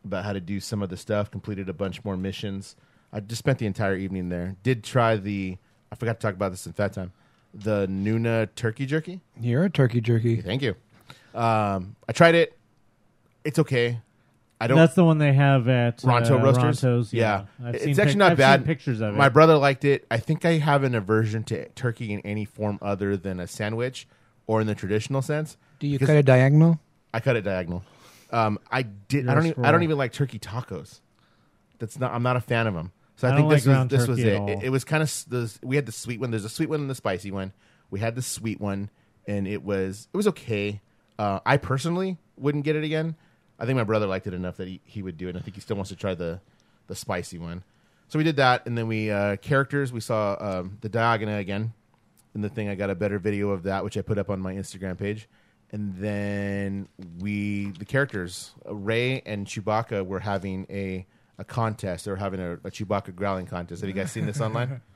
about 0.03 0.25
how 0.25 0.33
to 0.33 0.41
do 0.41 0.59
some 0.59 0.81
of 0.81 0.89
the 0.89 0.97
stuff, 0.97 1.31
completed 1.31 1.69
a 1.69 1.73
bunch 1.73 2.03
more 2.03 2.17
missions. 2.17 2.75
I 3.13 3.19
just 3.19 3.39
spent 3.39 3.59
the 3.59 3.67
entire 3.67 3.95
evening 3.95 4.29
there. 4.29 4.55
Did 4.63 4.83
try 4.83 5.15
the, 5.17 5.57
I 5.91 5.95
forgot 5.95 6.19
to 6.19 6.25
talk 6.27 6.33
about 6.33 6.49
this 6.51 6.65
in 6.65 6.73
Fat 6.73 6.93
Time, 6.93 7.11
the 7.53 7.85
Nuna 7.87 8.49
turkey 8.55 8.85
jerky. 8.87 9.21
You're 9.39 9.65
a 9.65 9.69
turkey 9.69 10.01
jerky. 10.01 10.41
Thank 10.41 10.63
you. 10.63 10.75
Um, 11.35 11.95
I 12.09 12.11
tried 12.11 12.33
it. 12.35 12.57
It's 13.43 13.59
okay. 13.59 13.99
I 14.59 14.67
don't. 14.67 14.77
That's 14.77 14.95
the 14.95 15.03
one 15.03 15.17
they 15.17 15.33
have 15.33 15.67
at 15.67 15.97
Ronto 15.97 16.39
uh, 16.39 16.43
Roasters. 16.43 16.81
Ronto's, 16.83 17.13
yeah. 17.13 17.45
I've 17.63 17.75
it's 17.75 17.83
seen 17.83 17.91
actually 17.99 18.05
pic- 18.13 18.17
not 18.17 18.31
I've 18.31 18.37
bad. 18.37 18.59
seen 18.61 18.65
pictures 18.67 19.01
of 19.01 19.13
it. 19.13 19.17
My 19.17 19.29
brother 19.29 19.57
liked 19.57 19.83
it. 19.83 20.05
I 20.09 20.17
think 20.17 20.45
I 20.45 20.53
have 20.53 20.83
an 20.83 20.95
aversion 20.95 21.43
to 21.45 21.67
turkey 21.69 22.13
in 22.13 22.21
any 22.21 22.45
form 22.45 22.79
other 22.81 23.17
than 23.17 23.39
a 23.39 23.47
sandwich 23.47 24.07
or 24.47 24.61
in 24.61 24.67
the 24.67 24.75
traditional 24.75 25.21
sense. 25.21 25.57
Do 25.79 25.87
you 25.87 25.99
Because 25.99 26.07
cut 26.07 26.17
it 26.17 26.25
diagonal? 26.25 26.79
I 27.13 27.19
cut 27.19 27.35
it 27.35 27.41
diagonal. 27.41 27.83
Um, 28.31 28.57
I 28.71 28.83
did. 28.83 29.25
You're 29.25 29.31
I 29.31 29.33
a 29.33 29.35
don't. 29.35 29.45
Even, 29.45 29.49
I 29.49 29.51
squirrel. 29.53 29.71
don't 29.73 29.83
even 29.83 29.97
like 29.97 30.13
turkey 30.13 30.39
tacos. 30.39 31.01
That's 31.79 31.99
not. 31.99 32.13
I'm 32.13 32.23
not 32.23 32.37
a 32.37 32.41
fan 32.41 32.65
of 32.65 32.73
them. 32.73 32.93
So 33.23 33.29
I, 33.29 33.31
I 33.31 33.35
think 33.37 33.49
this 33.49 33.65
like 33.65 33.79
was 33.79 33.87
this 33.87 34.07
was 34.07 34.19
it. 34.19 34.27
it. 34.27 34.63
It 34.63 34.69
was 34.69 34.83
kind 34.83 35.01
of 35.01 35.25
the. 35.29 35.57
We 35.63 35.77
had 35.77 35.85
the 35.85 35.93
sweet 35.93 36.19
one. 36.19 36.31
There's 36.31 36.43
a 36.43 36.49
sweet 36.49 36.67
one 36.67 36.81
and 36.81 36.89
the 36.89 36.95
spicy 36.95 37.31
one. 37.31 37.53
We 37.89 38.01
had 38.01 38.15
the 38.15 38.21
sweet 38.21 38.59
one, 38.59 38.89
and 39.25 39.47
it 39.47 39.63
was 39.63 40.09
it 40.13 40.17
was 40.17 40.27
okay. 40.27 40.81
Uh, 41.17 41.39
I 41.45 41.55
personally 41.55 42.17
wouldn't 42.37 42.65
get 42.65 42.75
it 42.75 42.83
again. 42.83 43.15
I 43.57 43.65
think 43.65 43.77
my 43.77 43.85
brother 43.85 44.07
liked 44.07 44.27
it 44.27 44.33
enough 44.33 44.57
that 44.57 44.67
he, 44.67 44.81
he 44.83 45.01
would 45.01 45.15
do 45.15 45.27
it. 45.27 45.29
And 45.29 45.37
I 45.37 45.41
think 45.41 45.55
he 45.55 45.61
still 45.61 45.77
wants 45.77 45.89
to 45.91 45.95
try 45.95 46.15
the 46.15 46.41
the 46.87 46.95
spicy 46.95 47.37
one. 47.37 47.63
So 48.09 48.17
we 48.17 48.25
did 48.25 48.35
that, 48.35 48.65
and 48.65 48.77
then 48.77 48.89
we 48.89 49.09
uh, 49.09 49.37
characters. 49.37 49.93
We 49.93 50.01
saw 50.01 50.35
um, 50.37 50.77
the 50.81 50.89
Dianoga 50.89 51.39
again 51.39 51.71
in 52.35 52.41
the 52.41 52.49
thing. 52.49 52.67
I 52.67 52.75
got 52.75 52.89
a 52.89 52.95
better 52.95 53.19
video 53.19 53.51
of 53.51 53.63
that, 53.63 53.85
which 53.85 53.97
I 53.97 54.01
put 54.01 54.17
up 54.17 54.29
on 54.29 54.41
my 54.41 54.53
Instagram 54.53 54.97
page. 54.97 55.29
And 55.71 55.95
then 55.95 56.87
we, 57.19 57.71
the 57.71 57.85
characters, 57.85 58.51
Rey 58.63 59.23
and 59.25 59.47
Chewbacca 59.47 60.05
were 60.05 60.19
having 60.19 60.67
a, 60.69 61.07
a 61.37 61.43
contest. 61.43 62.05
They 62.05 62.11
were 62.11 62.17
having 62.17 62.39
a, 62.39 62.53
a 62.53 62.71
Chewbacca 62.71 63.15
growling 63.15 63.45
contest. 63.45 63.81
Have 63.81 63.89
you 63.89 63.95
guys 63.95 64.11
seen 64.11 64.25
this 64.25 64.39
online? 64.41 64.81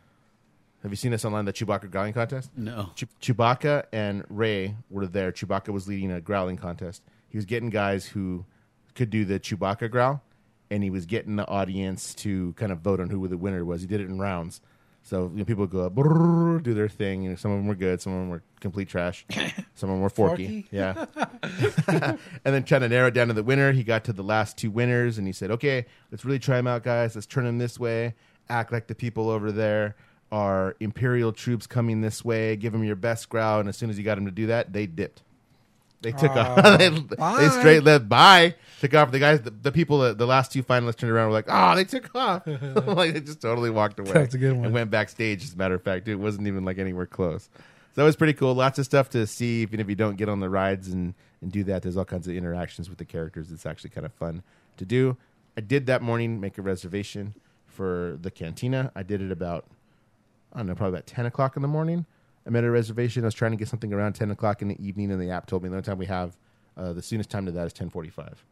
Have 0.83 0.91
you 0.91 0.95
seen 0.95 1.11
this 1.11 1.25
online, 1.25 1.45
the 1.45 1.53
Chewbacca 1.53 1.89
growling 1.89 2.13
contest? 2.13 2.51
No. 2.55 2.91
Chew- 2.95 3.07
Chewbacca 3.21 3.85
and 3.91 4.23
Rey 4.29 4.75
were 4.89 5.07
there. 5.07 5.31
Chewbacca 5.31 5.69
was 5.69 5.87
leading 5.87 6.11
a 6.11 6.21
growling 6.21 6.55
contest. 6.57 7.01
He 7.29 7.37
was 7.37 7.45
getting 7.45 7.69
guys 7.71 8.05
who 8.05 8.45
could 8.93 9.09
do 9.09 9.25
the 9.25 9.39
Chewbacca 9.39 9.89
growl, 9.89 10.21
and 10.69 10.83
he 10.83 10.89
was 10.91 11.05
getting 11.07 11.35
the 11.35 11.47
audience 11.47 12.13
to 12.15 12.53
kind 12.53 12.71
of 12.71 12.79
vote 12.79 12.99
on 12.99 13.09
who 13.09 13.27
the 13.27 13.37
winner 13.37 13.65
was. 13.65 13.81
He 13.81 13.87
did 13.87 14.01
it 14.01 14.07
in 14.07 14.19
rounds. 14.19 14.61
So 15.07 15.31
you 15.31 15.39
know, 15.39 15.45
people 15.45 15.61
would 15.61 15.69
go 15.69 15.85
up, 15.85 15.95
"Brrr," 15.95 16.61
do 16.61 16.73
their 16.73 16.89
thing. 16.89 17.23
You 17.23 17.29
know, 17.29 17.35
some 17.37 17.49
of 17.51 17.57
them 17.59 17.67
were 17.67 17.75
good, 17.75 18.01
some 18.01 18.11
of 18.11 18.19
them 18.19 18.29
were 18.29 18.43
complete 18.59 18.89
trash, 18.89 19.25
some 19.73 19.89
of 19.89 19.95
them 19.95 20.01
were 20.01 20.09
forky. 20.09 20.63
Forky? 20.63 20.67
Yeah. 20.69 21.05
and 22.43 22.53
then 22.53 22.65
trying 22.65 22.81
to 22.81 22.89
narrow 22.89 23.07
it 23.07 23.13
down 23.13 23.29
to 23.29 23.33
the 23.33 23.41
winner, 23.41 23.71
he 23.71 23.85
got 23.85 24.03
to 24.03 24.13
the 24.13 24.21
last 24.21 24.57
two 24.57 24.69
winners, 24.69 25.17
and 25.17 25.25
he 25.25 25.31
said, 25.31 25.49
"Okay, 25.49 25.85
let's 26.11 26.25
really 26.25 26.39
try 26.39 26.57
them 26.57 26.67
out, 26.67 26.83
guys. 26.83 27.15
Let's 27.15 27.25
turn 27.25 27.45
them 27.45 27.57
this 27.57 27.79
way. 27.79 28.15
Act 28.49 28.73
like 28.73 28.87
the 28.87 28.95
people 28.95 29.29
over 29.29 29.49
there 29.49 29.95
are 30.29 30.75
Imperial 30.81 31.31
troops 31.31 31.67
coming 31.67 32.01
this 32.01 32.25
way. 32.25 32.57
Give 32.57 32.73
them 32.73 32.83
your 32.83 32.97
best 32.97 33.29
growl." 33.29 33.61
And 33.61 33.69
as 33.69 33.77
soon 33.77 33.89
as 33.89 33.95
he 33.95 34.03
got 34.03 34.15
them 34.15 34.25
to 34.25 34.31
do 34.31 34.47
that, 34.47 34.73
they 34.73 34.87
dipped. 34.87 35.21
They 36.01 36.11
took 36.11 36.31
Aw, 36.31 36.39
off. 36.39 36.77
they, 36.79 36.89
they 36.89 37.49
straight 37.49 37.83
left 37.83 38.07
by. 38.07 38.55
Took 38.81 38.93
off. 38.93 39.11
The 39.11 39.19
guys, 39.19 39.41
the, 39.41 39.49
the 39.49 39.71
people, 39.71 39.99
the, 39.99 40.13
the 40.13 40.27
last 40.27 40.51
two 40.51 40.61
finalists 40.61 40.97
turned 40.97 41.11
around. 41.11 41.27
Were 41.27 41.33
like, 41.33 41.47
"Oh, 41.47 41.75
they 41.75 41.83
took 41.83 42.13
off!" 42.15 42.43
like 42.45 43.13
they 43.13 43.19
just 43.19 43.41
totally 43.41 43.69
walked 43.69 43.99
away. 43.99 44.11
That's 44.11 44.35
a 44.35 44.37
good 44.37 44.53
one. 44.53 44.65
And 44.65 44.73
went 44.73 44.91
backstage. 44.91 45.43
As 45.43 45.53
a 45.53 45.57
matter 45.57 45.75
of 45.75 45.83
fact, 45.83 46.07
it 46.07 46.15
wasn't 46.15 46.47
even 46.47 46.63
like 46.63 46.77
anywhere 46.77 47.07
close. 47.07 47.49
So 47.53 47.61
that 48.01 48.03
was 48.03 48.15
pretty 48.15 48.33
cool. 48.33 48.53
Lots 48.53 48.77
of 48.77 48.85
stuff 48.85 49.09
to 49.11 49.25
see. 49.25 49.61
Even 49.63 49.79
if 49.79 49.89
you 49.89 49.95
don't 49.95 50.17
get 50.17 50.29
on 50.29 50.39
the 50.39 50.49
rides 50.49 50.89
and 50.89 51.15
and 51.41 51.51
do 51.51 51.63
that, 51.63 51.81
there's 51.81 51.97
all 51.97 52.05
kinds 52.05 52.27
of 52.27 52.35
interactions 52.35 52.89
with 52.89 52.99
the 52.99 53.05
characters. 53.05 53.51
It's 53.51 53.65
actually 53.65 53.89
kind 53.89 54.05
of 54.05 54.13
fun 54.13 54.43
to 54.77 54.85
do. 54.85 55.17
I 55.57 55.61
did 55.61 55.87
that 55.87 56.03
morning 56.03 56.39
make 56.39 56.59
a 56.59 56.61
reservation 56.61 57.33
for 57.65 58.19
the 58.21 58.29
cantina. 58.29 58.91
I 58.95 59.01
did 59.01 59.23
it 59.23 59.31
about 59.31 59.65
I 60.53 60.59
don't 60.59 60.67
know, 60.67 60.75
probably 60.75 60.97
about 60.97 61.07
ten 61.07 61.25
o'clock 61.25 61.55
in 61.55 61.63
the 61.63 61.67
morning. 61.67 62.05
I 62.47 62.49
made 62.49 62.63
a 62.63 62.71
reservation. 62.71 63.23
I 63.23 63.27
was 63.27 63.33
trying 63.33 63.51
to 63.51 63.57
get 63.57 63.67
something 63.67 63.91
around 63.93 64.13
ten 64.13 64.31
o'clock 64.31 64.61
in 64.61 64.69
the 64.69 64.81
evening, 64.85 65.11
and 65.11 65.21
the 65.21 65.29
app 65.29 65.45
told 65.47 65.63
me 65.63 65.69
the 65.69 65.75
only 65.75 65.83
time 65.85 65.97
we 65.97 66.05
have 66.05 66.37
uh, 66.77 66.93
the 66.93 67.01
soonest 67.01 67.29
time 67.29 67.45
to 67.45 67.51
that 67.51 67.67
is 67.67 67.73
ten 67.73 67.89
forty-five. 67.89 68.43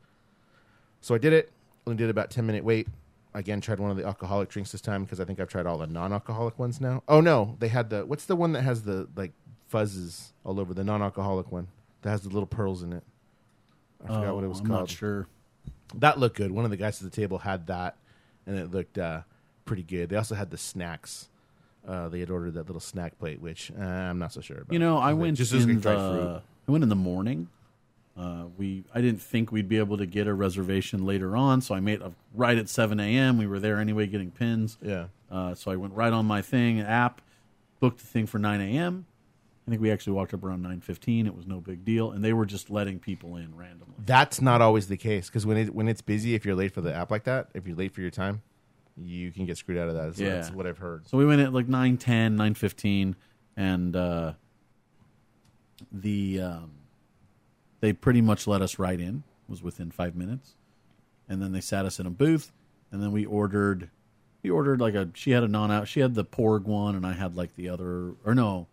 So 1.02 1.16
I 1.16 1.18
did 1.18 1.34
it. 1.34 1.52
Only 1.88 1.98
did 1.98 2.10
about 2.10 2.30
ten 2.30 2.46
minute 2.46 2.64
wait. 2.64 2.88
Again, 3.34 3.60
tried 3.62 3.80
one 3.80 3.92
of 3.92 3.98
the 3.98 4.06
alcoholic 4.06 4.50
drinks 4.50 4.72
this 4.72 4.82
time 4.82 5.04
because 5.04 5.20
I 5.20 5.26
think 5.26 5.40
I've 5.40 5.50
tried 5.50 5.66
all 5.66 5.78
the 5.78 5.88
non-alcoholic 5.88 6.58
ones 6.58 6.80
now. 6.80 7.04
Oh 7.08 7.22
no, 7.22 7.56
they 7.60 7.68
had 7.68 7.90
the 7.90 8.06
what's 8.06 8.26
the 8.26 8.36
one 8.36 8.52
that 8.54 8.62
has 8.64 8.84
the 8.84 9.08
like 9.16 9.32
fuzzes 9.72 10.32
all 10.46 10.60
over 10.60 10.74
the 10.74 10.84
non-alcoholic 10.84 11.52
one 11.52 11.68
that 12.02 12.10
has 12.12 12.22
the 12.22 12.30
little 12.30 12.46
pearls 12.48 12.82
in 12.84 12.94
it. 12.94 13.04
I 14.04 14.08
forgot 14.08 14.26
Oh, 14.28 14.36
what 14.36 14.44
it 14.44 14.48
was 14.48 14.60
I'm 14.60 14.68
called. 14.68 14.80
not 14.82 14.90
sure. 14.90 15.28
That 15.96 16.20
looked 16.20 16.38
good. 16.38 16.52
One 16.52 16.66
of 16.66 16.72
the 16.72 16.78
guys 16.78 17.02
at 17.04 17.10
the 17.12 17.16
table 17.16 17.40
had 17.40 17.68
that, 17.68 17.98
and 18.46 18.58
it 18.58 18.72
looked 18.72 18.98
uh, 18.98 19.22
pretty 19.66 19.84
good. 19.84 20.10
They 20.10 20.16
also 20.16 20.36
had 20.36 20.50
the 20.50 20.58
snacks. 20.58 21.30
Uh, 21.88 22.10
they 22.10 22.20
had 22.20 22.30
ordered 22.30 22.56
that 22.56 22.68
little 22.68 22.80
snack 22.80 23.18
plate, 23.20 23.40
which 23.42 23.72
uh, 23.78 23.84
I'm 23.84 24.20
not 24.20 24.34
so 24.34 24.42
sure 24.42 24.58
about. 24.58 24.74
You 24.74 24.80
know, 24.80 24.98
I 24.98 25.12
It 25.12 25.16
went 25.16 25.38
just 25.38 25.54
in 25.54 25.76
the, 25.76 25.82
fruit. 25.82 26.42
I 26.68 26.72
went 26.72 26.84
in 26.84 26.90
the 26.90 26.96
morning. 26.96 27.50
Uh, 28.18 28.46
we 28.58 28.86
I 28.94 29.02
didn't 29.02 29.22
think 29.22 29.52
we'd 29.52 29.68
be 29.68 29.78
able 29.78 29.98
to 29.98 30.06
get 30.06 30.26
a 30.26 30.34
reservation 30.34 31.06
later 31.06 31.36
on, 31.36 31.62
so 31.62 31.76
I 31.76 31.82
made 31.82 32.02
a, 32.02 32.14
right 32.34 32.58
at 32.58 32.70
seven 32.70 33.00
a.m. 33.00 33.38
We 33.38 33.46
were 33.46 33.60
there 33.60 33.78
anyway, 33.80 34.08
getting 34.08 34.32
pins. 34.32 34.78
Yeah. 34.82 35.08
Uh, 35.30 35.54
so 35.54 35.70
I 35.70 35.76
went 35.76 35.94
right 35.94 36.14
on 36.14 36.26
my 36.26 36.42
thing 36.42 36.80
app, 36.80 37.22
booked 37.82 38.00
the 38.00 38.06
thing 38.06 38.26
for 38.26 38.40
nine 38.40 38.62
a.m. 38.62 39.06
I 39.68 39.72
think 39.72 39.82
we 39.82 39.92
actually 39.92 40.14
walked 40.14 40.34
up 40.34 40.44
around 40.44 40.62
nine 40.62 40.80
fifteen. 40.80 41.28
It 41.28 41.36
was 41.36 41.46
no 41.46 41.60
big 41.60 41.84
deal, 41.84 42.12
and 42.12 42.24
they 42.24 42.32
were 42.32 42.46
just 42.46 42.70
letting 42.70 43.00
people 43.00 43.36
in 43.36 43.54
randomly. 43.56 43.96
That's 44.06 44.40
not 44.40 44.62
always 44.62 44.88
the 44.88 44.98
case 44.98 45.28
because 45.28 45.46
when 45.46 45.58
it 45.58 45.76
when 45.76 45.90
it's 45.90 46.02
busy, 46.02 46.36
if 46.36 46.46
you're 46.46 46.56
late 46.56 46.72
for 46.72 46.82
the 46.82 46.94
app 46.94 47.12
like 47.12 47.26
that, 47.26 47.50
if 47.54 47.68
you're 47.68 47.76
late 47.76 47.92
for 47.92 48.00
your 48.00 48.12
time, 48.12 48.44
you 48.98 49.32
can 49.32 49.46
get 49.46 49.58
screwed 49.58 49.78
out 49.78 49.90
of 49.90 49.96
that. 49.96 50.16
So 50.16 50.24
That's 50.36 50.52
what 50.52 50.66
I've 50.68 50.78
heard. 50.78 51.08
So 51.08 51.18
we 51.18 51.26
went 51.26 51.42
at 51.42 51.54
like 51.54 51.68
9, 51.68 51.98
10, 51.98 52.36
9, 52.36 52.54
15, 52.54 53.16
and 53.58 53.96
uh, 53.96 54.34
the 55.92 56.42
um, 56.42 56.72
they 57.82 57.94
pretty 57.94 58.22
much 58.22 58.48
let 58.48 58.62
us 58.62 58.80
right 58.80 59.00
in. 59.00 59.24
It 59.48 59.52
was 59.52 59.62
within 59.62 59.92
five 59.92 60.16
minutes, 60.16 60.56
and 61.30 61.42
then 61.42 61.52
they 61.52 61.62
sat 61.62 61.86
us 61.86 62.00
in 62.00 62.06
a 62.06 62.12
booth, 62.12 62.52
and 62.92 63.02
then 63.02 63.12
we 63.12 63.26
ordered. 63.26 63.90
We 64.44 64.50
ordered 64.50 64.80
like 64.80 64.94
a. 64.94 65.10
She 65.14 65.32
had 65.32 65.44
a 65.44 65.48
non 65.48 65.72
out. 65.72 65.88
She 65.88 66.00
had 66.00 66.16
the 66.16 66.26
porg 66.26 66.64
one, 66.64 66.96
and 66.96 67.06
I 67.06 67.14
had 67.14 67.36
like 67.36 67.56
the 67.56 67.70
other. 67.70 68.14
Or 68.26 68.34
no, 68.34 68.68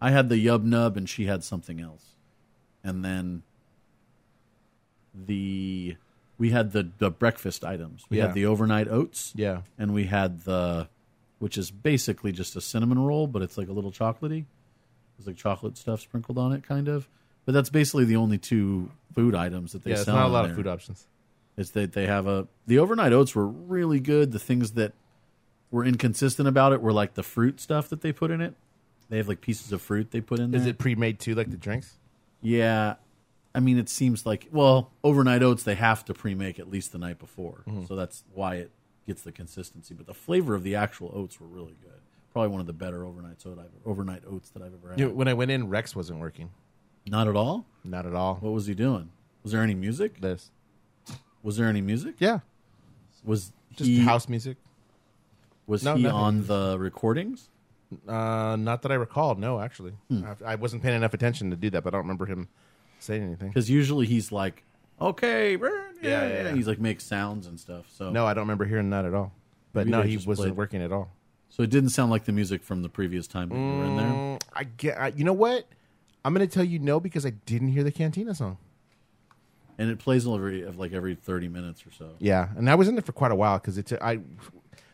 I 0.00 0.10
had 0.10 0.28
the 0.28 0.44
yub 0.44 0.64
nub, 0.64 0.96
and 0.96 1.08
she 1.08 1.26
had 1.26 1.44
something 1.44 1.80
else, 1.80 2.16
and 2.82 3.04
then 3.04 3.42
the 5.14 5.96
we 6.38 6.50
had 6.50 6.72
the 6.72 6.88
the 6.98 7.10
breakfast 7.10 7.64
items. 7.64 8.04
We 8.08 8.18
Yeah. 8.18 8.26
had 8.26 8.34
the 8.34 8.46
overnight 8.46 8.88
oats. 8.88 9.32
Yeah. 9.36 9.62
And 9.78 9.92
we 9.92 10.04
had 10.04 10.40
the 10.44 10.88
which 11.38 11.56
is 11.58 11.70
basically 11.70 12.32
just 12.32 12.56
a 12.56 12.60
cinnamon 12.60 12.98
roll, 12.98 13.26
but 13.26 13.42
it's 13.42 13.56
like 13.58 13.68
a 13.68 13.72
little 13.72 13.92
chocolatey. 13.92 14.44
It's 15.18 15.26
like 15.26 15.36
chocolate 15.36 15.76
stuff 15.76 16.00
sprinkled 16.00 16.38
on 16.38 16.52
it, 16.52 16.62
kind 16.64 16.88
of. 16.88 17.08
But 17.44 17.52
that's 17.52 17.70
basically 17.70 18.04
the 18.04 18.16
only 18.16 18.38
two 18.38 18.90
food 19.14 19.34
items 19.34 19.72
that 19.72 19.82
they 19.84 19.90
Yeah, 19.92 20.02
sell. 20.02 20.16
not 20.16 20.26
a 20.26 20.32
lot 20.32 20.44
of 20.44 20.54
food 20.54 20.66
options. 20.66 21.06
It's 21.56 21.70
that 21.70 21.92
they 21.92 22.06
have 22.06 22.26
a 22.26 22.46
the 22.66 22.78
overnight 22.78 23.12
oats 23.12 23.34
were 23.34 23.46
really 23.46 24.00
good. 24.00 24.32
The 24.32 24.38
things 24.38 24.72
that 24.72 24.92
were 25.70 25.84
inconsistent 25.84 26.48
about 26.48 26.72
it 26.72 26.80
were 26.80 26.92
like 26.92 27.14
the 27.14 27.22
fruit 27.22 27.60
stuff 27.60 27.88
that 27.88 28.00
they 28.00 28.12
put 28.12 28.30
in 28.30 28.40
it. 28.40 28.54
They 29.08 29.16
have 29.16 29.28
like 29.28 29.40
pieces 29.40 29.72
of 29.72 29.80
fruit 29.82 30.10
they 30.10 30.20
put 30.20 30.38
in 30.38 30.50
there. 30.50 30.60
Is 30.60 30.66
it 30.66 30.78
pre-made 30.78 31.18
too, 31.18 31.34
like 31.34 31.50
the 31.50 31.56
drinks? 31.56 31.94
Yeah. 32.42 32.94
I 33.54 33.60
mean, 33.60 33.78
it 33.78 33.88
seems 33.88 34.24
like, 34.26 34.46
well, 34.52 34.90
overnight 35.02 35.42
oats, 35.42 35.62
they 35.62 35.74
have 35.74 36.04
to 36.06 36.14
pre 36.14 36.34
make 36.34 36.58
at 36.58 36.70
least 36.70 36.92
the 36.92 36.98
night 36.98 37.18
before. 37.18 37.62
Mhm. 37.66 37.88
So 37.88 37.96
that's 37.96 38.24
why 38.32 38.56
it 38.56 38.70
gets 39.06 39.22
the 39.22 39.32
consistency. 39.32 39.94
But 39.94 40.06
the 40.06 40.14
flavor 40.14 40.54
of 40.54 40.62
the 40.62 40.74
actual 40.76 41.10
oats 41.14 41.40
were 41.40 41.46
really 41.46 41.76
good. 41.82 41.92
Probably 42.32 42.50
one 42.50 42.60
of 42.60 42.66
the 42.66 42.72
better 42.74 43.04
overnight, 43.04 43.44
oat 43.46 43.58
I've, 43.58 43.70
overnight 43.86 44.22
oats 44.30 44.50
that 44.50 44.62
I've 44.62 44.74
ever 44.74 44.90
had. 44.90 45.00
You 45.00 45.06
know, 45.08 45.14
when 45.14 45.28
I 45.28 45.34
went 45.34 45.50
in, 45.50 45.68
Rex 45.68 45.96
wasn't 45.96 46.20
working. 46.20 46.50
Not 47.06 47.26
at 47.26 47.36
all? 47.36 47.64
Not 47.84 48.04
at 48.06 48.14
all. 48.14 48.34
What 48.36 48.52
was 48.52 48.66
he 48.66 48.74
doing? 48.74 49.10
Was 49.42 49.52
there 49.52 49.62
any 49.62 49.74
music? 49.74 50.20
This. 50.20 50.50
Was 51.42 51.56
there 51.56 51.68
any 51.68 51.80
music? 51.80 52.16
Yeah. 52.18 52.40
Was 53.24 53.52
Just 53.74 53.88
he, 53.88 54.00
house 54.00 54.28
music. 54.28 54.58
Was 55.66 55.82
No, 55.82 55.94
he 55.96 56.02
nothing. 56.02 56.16
on 56.16 56.46
the 56.46 56.76
recordings? 56.78 57.48
Uh, 58.06 58.56
not 58.58 58.82
that 58.82 58.92
I 58.92 58.96
recall. 58.96 59.34
No, 59.36 59.60
actually, 59.60 59.92
Hmm. 60.08 60.24
I, 60.44 60.52
I 60.52 60.54
wasn't 60.56 60.82
paying 60.82 60.96
enough 60.96 61.14
attention 61.14 61.48
to 61.50 61.56
do 61.56 61.70
that, 61.70 61.82
but 61.82 61.94
I 61.94 61.96
don't 61.96 62.04
remember 62.04 62.26
him 62.26 62.48
saying 63.00 63.22
anything. 63.22 63.48
Because 63.48 63.68
usually 63.70 64.06
he's 64.06 64.30
like, 64.32 64.62
okay, 65.00 65.52
yeah, 65.52 65.58
Yeah, 65.58 65.72
yeah, 66.02 66.28
yeah, 66.28 66.42
yeah. 66.44 66.54
He's 66.54 66.66
like 66.68 66.78
makes 66.80 67.04
sounds 67.04 67.46
and 67.46 67.58
stuff. 67.58 67.86
So 67.92 68.10
No, 68.10 68.26
I 68.26 68.34
don't 68.34 68.42
remember 68.42 68.64
hearing 68.64 68.90
that 68.90 69.04
at 69.04 69.14
all. 69.14 69.32
But 69.72 69.80
Maybe 69.86 69.90
no, 69.90 70.02
they 70.02 70.08
he 70.08 70.14
just 70.16 70.26
wasn't 70.26 70.48
played- 70.48 70.56
working 70.56 70.82
at 70.82 70.92
all. 70.92 71.10
So 71.50 71.62
it 71.62 71.70
didn't 71.70 71.90
sound 71.90 72.10
like 72.10 72.24
the 72.24 72.32
music 72.32 72.62
from 72.62 72.82
the 72.82 72.88
previous 72.90 73.26
time 73.26 73.48
that 73.48 73.54
you 73.56 73.60
were 73.78 73.84
in 73.84 73.96
there. 73.96 74.06
Mm, 74.06 74.40
I 74.52 74.64
get. 74.64 74.98
I, 74.98 75.08
you 75.08 75.24
know 75.24 75.32
what? 75.32 75.66
I'm 76.24 76.34
going 76.34 76.46
to 76.46 76.52
tell 76.54 76.62
you 76.64 76.78
no 76.78 77.00
because 77.00 77.24
I 77.24 77.30
didn't 77.30 77.68
hear 77.68 77.82
the 77.82 77.90
Cantina 77.90 78.34
song. 78.34 78.58
And 79.78 79.88
it 79.90 79.98
plays 79.98 80.26
every 80.26 80.62
of 80.62 80.76
like 80.78 80.92
every 80.92 81.14
thirty 81.14 81.48
minutes 81.48 81.86
or 81.86 81.90
so. 81.92 82.10
Yeah, 82.18 82.48
and 82.56 82.68
I 82.68 82.74
was 82.74 82.86
in 82.88 82.96
there 82.96 83.02
for 83.02 83.12
quite 83.12 83.30
a 83.30 83.36
while 83.36 83.58
because 83.58 83.78
it's 83.78 83.92
I. 83.92 84.20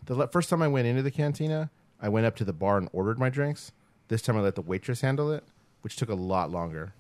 The 0.05 0.29
first 0.29 0.49
time 0.51 0.61
I 0.63 0.69
went 0.69 0.87
into 0.87 1.01
the 1.03 1.11
cantina, 1.11 1.71
I 2.01 2.11
went 2.11 2.27
up 2.27 2.37
to 2.37 2.45
the 2.45 2.53
bar 2.53 2.77
and 2.77 2.89
ordered 2.93 3.19
my 3.19 3.31
drinks. 3.31 3.73
This 4.09 4.21
time 4.21 4.37
I 4.37 4.41
let 4.41 4.55
the 4.55 4.61
waitress 4.63 5.01
handle 5.01 5.33
it, 5.33 5.43
which 5.81 5.97
took 5.97 6.11
a 6.11 6.15
lot 6.15 6.51
longer. 6.51 6.93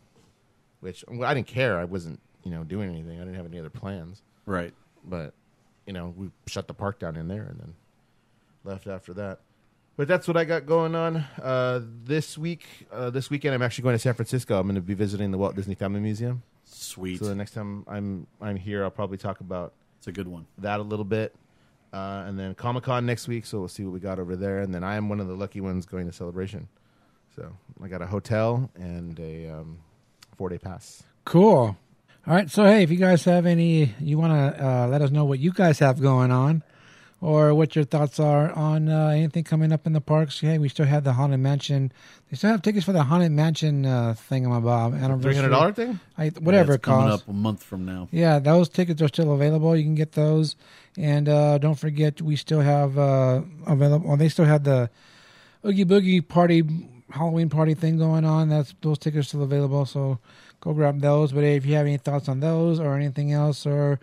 Which 0.85 1.03
well, 1.09 1.29
I 1.29 1.33
didn't 1.33 1.47
care. 1.47 1.79
I 1.79 1.85
wasn't 1.85 2.21
you 2.43 2.51
know 2.51 2.63
doing 2.63 2.91
anything. 2.91 3.17
I 3.17 3.25
didn't 3.25 3.37
have 3.37 3.47
any 3.47 3.59
other 3.59 3.71
plans. 3.71 4.21
Right. 4.45 4.75
But 5.03 5.33
you 5.87 5.95
know 5.95 6.13
we 6.15 6.31
shut 6.47 6.69
the 6.69 6.75
park 6.75 6.99
down 6.99 7.17
in 7.17 7.27
there 7.27 7.45
and 7.45 7.59
then 7.59 7.75
left 8.65 8.87
after 8.87 9.15
that. 9.15 9.41
But 9.97 10.09
that's 10.09 10.29
what 10.29 10.37
I 10.37 10.45
got 10.45 10.67
going 10.67 10.95
on 10.95 11.25
uh, 11.41 11.81
this 12.05 12.37
week. 12.37 12.67
Uh, 12.93 13.09
this 13.09 13.31
weekend, 13.31 13.55
I'm 13.55 13.63
actually 13.63 13.85
going 13.85 13.95
to 13.95 13.99
San 13.99 14.13
Francisco. 14.13 14.61
I'm 14.61 14.67
going 14.67 14.75
to 14.75 14.83
be 14.83 14.93
visiting 14.93 15.31
the 15.31 15.39
Walt 15.39 15.57
Disney 15.57 15.75
Family 15.75 16.01
Museum. 16.01 16.43
Sweet. 16.65 17.19
So 17.19 17.25
the 17.25 17.35
next 17.35 17.53
time 17.53 17.85
I'm 17.89 18.27
I'm 18.43 18.57
here, 18.57 18.85
I'll 18.85 18.91
probably 18.91 19.17
talk 19.17 19.41
about 19.41 19.73
it's 19.97 20.07
a 20.09 20.13
good 20.13 20.29
one 20.29 20.45
that 20.59 20.81
a 20.81 20.83
little 20.83 21.07
bit, 21.07 21.35
uh, 21.95 22.25
and 22.27 22.39
then 22.39 22.55
Comic 22.55 22.85
Con 22.85 23.07
next 23.07 23.27
week. 23.27 23.47
So 23.47 23.59
we'll 23.59 23.69
see 23.69 23.85
what 23.85 23.95
we 23.95 24.01
got 24.01 24.19
over 24.19 24.37
there. 24.37 24.61
And 24.61 24.75
then 24.75 24.85
I 24.85 24.97
am 24.97 25.09
one 25.09 25.19
of 25.19 25.29
the 25.29 25.35
lucky 25.35 25.63
ones 25.63 25.87
going 25.87 26.05
to 26.05 26.13
Celebration. 26.13 26.69
So 27.35 27.57
I 27.83 27.89
got 27.89 28.03
a 28.03 28.07
hotel 28.07 28.71
and 28.75 29.19
a 29.19 29.49
um, 29.49 29.79
four 30.37 30.49
day 30.49 30.59
pass. 30.59 31.03
Cool. 31.25 31.77
All 32.27 32.35
right. 32.35 32.51
So, 32.51 32.65
hey, 32.65 32.83
if 32.83 32.91
you 32.91 32.97
guys 32.97 33.25
have 33.25 33.47
any, 33.47 33.95
you 34.01 34.19
want 34.19 34.33
to 34.33 34.65
uh, 34.67 34.87
let 34.89 35.03
us 35.03 35.11
know 35.11 35.25
what 35.25 35.39
you 35.39 35.53
guys 35.53 35.79
have 35.81 36.01
going 36.01 36.31
on 36.31 36.63
or 37.21 37.55
what 37.55 37.75
your 37.75 37.87
thoughts 37.87 38.21
are 38.21 38.51
on 38.53 38.89
uh, 38.89 39.09
anything 39.09 39.45
coming 39.45 39.73
up 39.73 39.87
in 39.87 39.95
the 39.95 40.01
parks. 40.01 40.41
Hey, 40.41 40.59
we 40.59 40.69
still 40.69 40.85
have 40.85 41.05
the 41.05 41.15
Haunted 41.15 41.41
Mansion. 41.41 41.91
They 42.31 42.37
still 42.37 42.51
have 42.51 42.61
tickets 42.61 42.85
for 42.85 42.93
the 42.93 43.03
Haunted 43.05 43.33
Mansion 43.33 43.87
uh, 43.87 44.15
thingamabob. 44.31 45.03
anniversary. 45.03 45.43
$300 45.43 45.75
thing? 45.75 46.01
I, 46.19 46.29
whatever 46.29 46.73
Yeah, 46.73 46.75
it 46.75 46.77
it's 46.77 46.85
coming 46.85 47.11
up 47.11 47.27
a 47.27 47.33
month 47.33 47.63
from 47.63 47.87
now. 47.87 48.09
Yeah, 48.11 48.39
those 48.41 48.69
tickets 48.69 49.01
are 49.01 49.09
still 49.09 49.33
available. 49.33 49.75
You 49.75 49.85
can 49.85 49.95
get 49.95 50.13
those, 50.13 50.57
and 50.99 51.27
uh, 51.29 51.57
don't 51.57 51.79
forget 51.79 52.21
we 52.21 52.37
still 52.37 52.61
have 52.61 52.99
uh, 52.99 53.41
available. 53.67 54.09
Well, 54.09 54.17
they 54.19 54.29
still 54.29 54.45
have 54.45 54.65
the 54.65 54.91
Oogie 55.65 55.87
Boogie 55.87 56.27
party, 56.29 56.63
Halloween 57.15 57.49
party 57.49 57.75
thing 57.75 57.97
going 57.97 58.25
on. 58.25 58.49
That's 58.49 58.75
those 58.83 58.99
tickets 58.99 59.29
still 59.29 59.43
available. 59.43 59.87
So 59.87 60.19
go 60.61 60.73
grab 60.73 61.01
those. 61.01 61.33
But 61.33 61.45
hey, 61.45 61.57
if 61.57 61.65
you 61.65 61.75
have 61.75 61.87
any 61.87 61.97
thoughts 61.97 62.29
on 62.29 62.41
those 62.41 62.81
or 62.81 62.97
anything 62.97 63.33
else, 63.33 63.67
or 63.67 64.01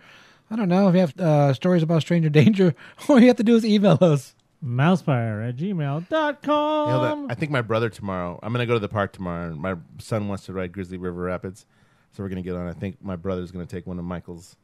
I 0.50 0.56
don't 0.56 0.68
know, 0.68 0.88
if 0.88 0.94
you 0.94 1.00
have 1.00 1.20
uh, 1.20 1.52
stories 1.52 1.82
about 1.82 2.00
stranger 2.00 2.28
danger, 2.40 2.74
all 3.08 3.20
you 3.20 3.28
have 3.28 3.36
to 3.36 3.44
do 3.44 3.54
is 3.54 3.64
email 3.64 3.98
us. 4.00 4.34
Mousepire 4.64 5.48
at 5.48 5.56
gmail.com. 5.56 6.88
You 6.88 6.92
know 6.94 7.26
I 7.28 7.34
think 7.34 7.50
my 7.50 7.62
brother 7.62 7.90
tomorrow. 7.90 8.38
I'm 8.42 8.52
going 8.52 8.62
to 8.62 8.66
go 8.66 8.74
to 8.74 8.80
the 8.80 8.88
park 8.88 9.12
tomorrow, 9.12 9.48
and 9.48 9.60
my 9.60 9.74
son 9.98 10.28
wants 10.28 10.46
to 10.46 10.52
ride 10.52 10.72
Grizzly 10.72 10.98
River 10.98 11.22
Rapids, 11.22 11.66
so 12.12 12.22
we're 12.22 12.28
going 12.28 12.42
to 12.42 12.48
get 12.48 12.56
on. 12.56 12.68
I 12.68 12.72
think 12.72 13.02
my 13.02 13.16
brother's 13.16 13.50
going 13.50 13.66
to 13.66 13.76
take 13.76 13.88
one 13.88 13.98
of 13.98 14.04
Michael's 14.04 14.56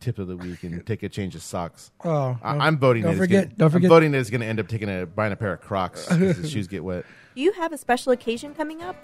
tip 0.00 0.18
of 0.18 0.26
the 0.28 0.36
week 0.36 0.62
and 0.64 0.84
take 0.86 1.02
a 1.02 1.08
change 1.08 1.34
of 1.34 1.42
socks. 1.42 1.90
Oh, 2.04 2.38
I, 2.42 2.56
I'm 2.66 2.78
voting. 2.78 3.02
don't 3.02 3.12
that 3.12 3.18
forget- 3.18 3.44
Gonna, 3.44 3.56
don't 3.56 3.70
forget- 3.70 3.86
I'm 3.90 3.94
voting 3.96 4.12
that 4.12 4.18
he's 4.18 4.30
going 4.30 4.40
to 4.40 4.46
end 4.46 4.58
up 4.60 4.68
taking 4.68 4.88
a 4.88 5.06
buying 5.06 5.32
a 5.32 5.36
pair 5.36 5.52
of 5.52 5.60
Crocs 5.60 6.06
because 6.08 6.36
his 6.38 6.50
shoes 6.52 6.66
get 6.66 6.82
wet. 6.82 7.04
Do 7.34 7.40
you 7.42 7.52
have 7.52 7.72
a 7.72 7.78
special 7.78 8.12
occasion 8.12 8.54
coming 8.54 8.82
up? 8.82 8.96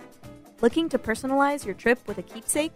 Looking 0.63 0.89
to 0.89 0.99
personalize 0.99 1.65
your 1.65 1.75
trip 1.75 1.99
with 2.09 2.19
a 2.19 2.23
keepsake? 2.23 2.73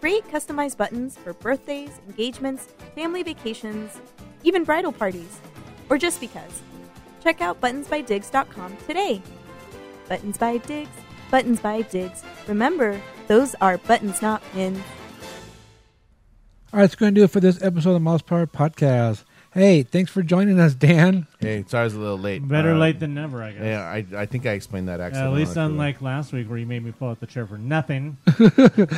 Create 0.00 0.26
customized 0.28 0.78
buttons 0.78 1.16
for 1.16 1.32
birthdays, 1.34 1.90
engagements, 2.08 2.64
family 2.96 3.22
vacations, 3.22 4.00
even 4.42 4.64
bridal 4.64 4.90
parties, 4.90 5.38
or 5.90 5.98
just 5.98 6.20
because. 6.20 6.60
Check 7.22 7.40
out 7.40 7.60
buttonsbydigs.com 7.60 8.76
today. 8.88 9.22
Buttons 10.08 10.38
by 10.38 10.56
Digs, 10.56 10.90
Buttons 11.30 11.60
by 11.60 11.82
Digs. 11.82 12.24
Remember, 12.48 13.00
those 13.28 13.54
are 13.60 13.78
buttons, 13.78 14.20
not 14.22 14.42
pins. 14.52 14.80
All 16.72 16.78
right, 16.78 16.84
that's 16.84 16.94
going 16.94 17.14
to 17.14 17.20
do 17.20 17.24
it 17.24 17.30
for 17.30 17.40
this 17.40 17.62
episode 17.62 17.90
of 17.94 18.02
the 18.02 18.10
Mousepire 18.10 18.46
Podcast. 18.50 19.24
Hey, 19.52 19.82
thanks 19.82 20.10
for 20.10 20.22
joining 20.22 20.58
us, 20.58 20.72
Dan. 20.72 21.26
Hey, 21.38 21.62
sorry 21.68 21.82
I 21.82 21.84
was 21.84 21.92
a 21.94 21.98
little 21.98 22.18
late. 22.18 22.46
Better 22.48 22.72
Uh, 22.72 22.78
late 22.78 22.98
than 22.98 23.12
never, 23.12 23.42
I 23.42 23.52
guess. 23.52 23.62
Yeah, 23.62 23.82
I, 23.82 24.06
I 24.22 24.24
think 24.26 24.46
I 24.46 24.52
explained 24.52 24.88
that 24.88 24.98
actually. 24.98 25.20
at 25.24 25.32
least 25.32 25.56
unlike 25.56 26.00
last 26.00 26.32
week 26.32 26.48
where 26.48 26.58
you 26.58 26.64
made 26.64 26.82
me 26.82 26.92
pull 26.92 27.10
out 27.10 27.20
the 27.20 27.26
chair 27.26 27.46
for 27.46 27.58
nothing. 27.58 28.16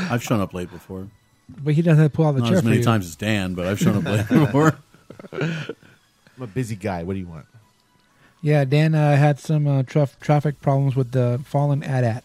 I've 0.09 0.23
shown 0.23 0.41
up 0.41 0.55
late 0.55 0.71
before. 0.71 1.09
But 1.49 1.75
he 1.75 1.83
doesn't 1.83 2.01
have 2.01 2.13
to 2.13 2.17
pull 2.17 2.27
out 2.27 2.37
the 2.37 2.43
Not 2.43 2.49
chair 2.49 2.57
as 2.59 2.63
for 2.63 2.67
many 2.69 2.79
you. 2.79 2.85
times 2.85 3.07
as 3.07 3.17
Dan, 3.17 3.55
but 3.55 3.67
I've 3.67 3.81
shown 3.81 3.97
up 3.97 4.05
late 4.05 4.29
before. 4.47 4.77
I'm 5.33 6.43
a 6.43 6.47
busy 6.47 6.77
guy. 6.77 7.03
What 7.03 7.15
do 7.15 7.19
you 7.19 7.27
want? 7.27 7.47
Yeah, 8.41 8.65
Dan 8.65 8.95
uh, 8.95 9.17
had 9.17 9.41
some 9.41 9.67
uh, 9.67 9.83
traf- 9.83 10.21
traffic 10.21 10.61
problems 10.61 10.95
with 10.95 11.11
the 11.11 11.41
fallen 11.45 11.83
AT-AT. 11.83 12.23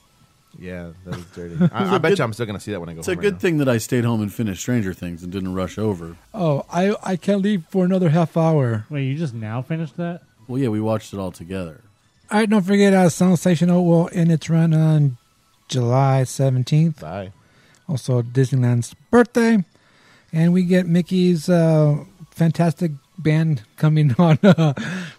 Yeah, 0.59 0.89
that 1.05 1.15
was 1.15 1.25
dirty. 1.35 1.55
I, 1.73 1.95
I 1.95 1.97
bet 1.99 2.17
you 2.17 2.23
I'm 2.23 2.33
still 2.33 2.45
going 2.45 2.57
to 2.57 2.63
see 2.63 2.71
that 2.71 2.79
when 2.79 2.89
I 2.89 2.93
go 2.93 2.99
It's 2.99 3.07
a 3.07 3.13
home. 3.13 3.21
good 3.21 3.39
thing 3.39 3.57
that 3.59 3.69
I 3.69 3.77
stayed 3.77 4.03
home 4.03 4.21
and 4.21 4.33
finished 4.33 4.61
Stranger 4.61 4.93
Things 4.93 5.23
and 5.23 5.31
didn't 5.31 5.53
rush 5.53 5.77
over. 5.77 6.17
Oh, 6.33 6.65
I 6.71 6.95
I 7.03 7.15
can't 7.15 7.41
leave 7.41 7.63
for 7.69 7.85
another 7.85 8.09
half 8.09 8.35
hour. 8.35 8.85
Wait, 8.89 9.05
you 9.05 9.15
just 9.17 9.33
now 9.33 9.61
finished 9.61 9.95
that? 9.97 10.21
Well, 10.47 10.59
yeah, 10.61 10.67
we 10.69 10.81
watched 10.81 11.13
it 11.13 11.17
all 11.19 11.31
together. 11.31 11.81
All 12.31 12.39
right, 12.39 12.49
don't 12.49 12.63
forget 12.63 12.93
uh, 12.93 13.05
Soundsational 13.07 13.85
will 13.85 14.09
end 14.11 14.31
its 14.31 14.49
run 14.49 14.73
on 14.73 15.17
July 15.67 16.23
17th. 16.25 16.99
Bye. 16.99 17.31
Also, 17.87 18.21
Disneyland's 18.21 18.93
birthday. 19.09 19.63
And 20.31 20.53
we 20.53 20.63
get 20.63 20.85
Mickey's 20.85 21.49
uh, 21.49 22.03
fantastic 22.31 22.91
band 23.17 23.63
coming 23.77 24.13
on. 24.19 24.37
Uh, 24.43 24.73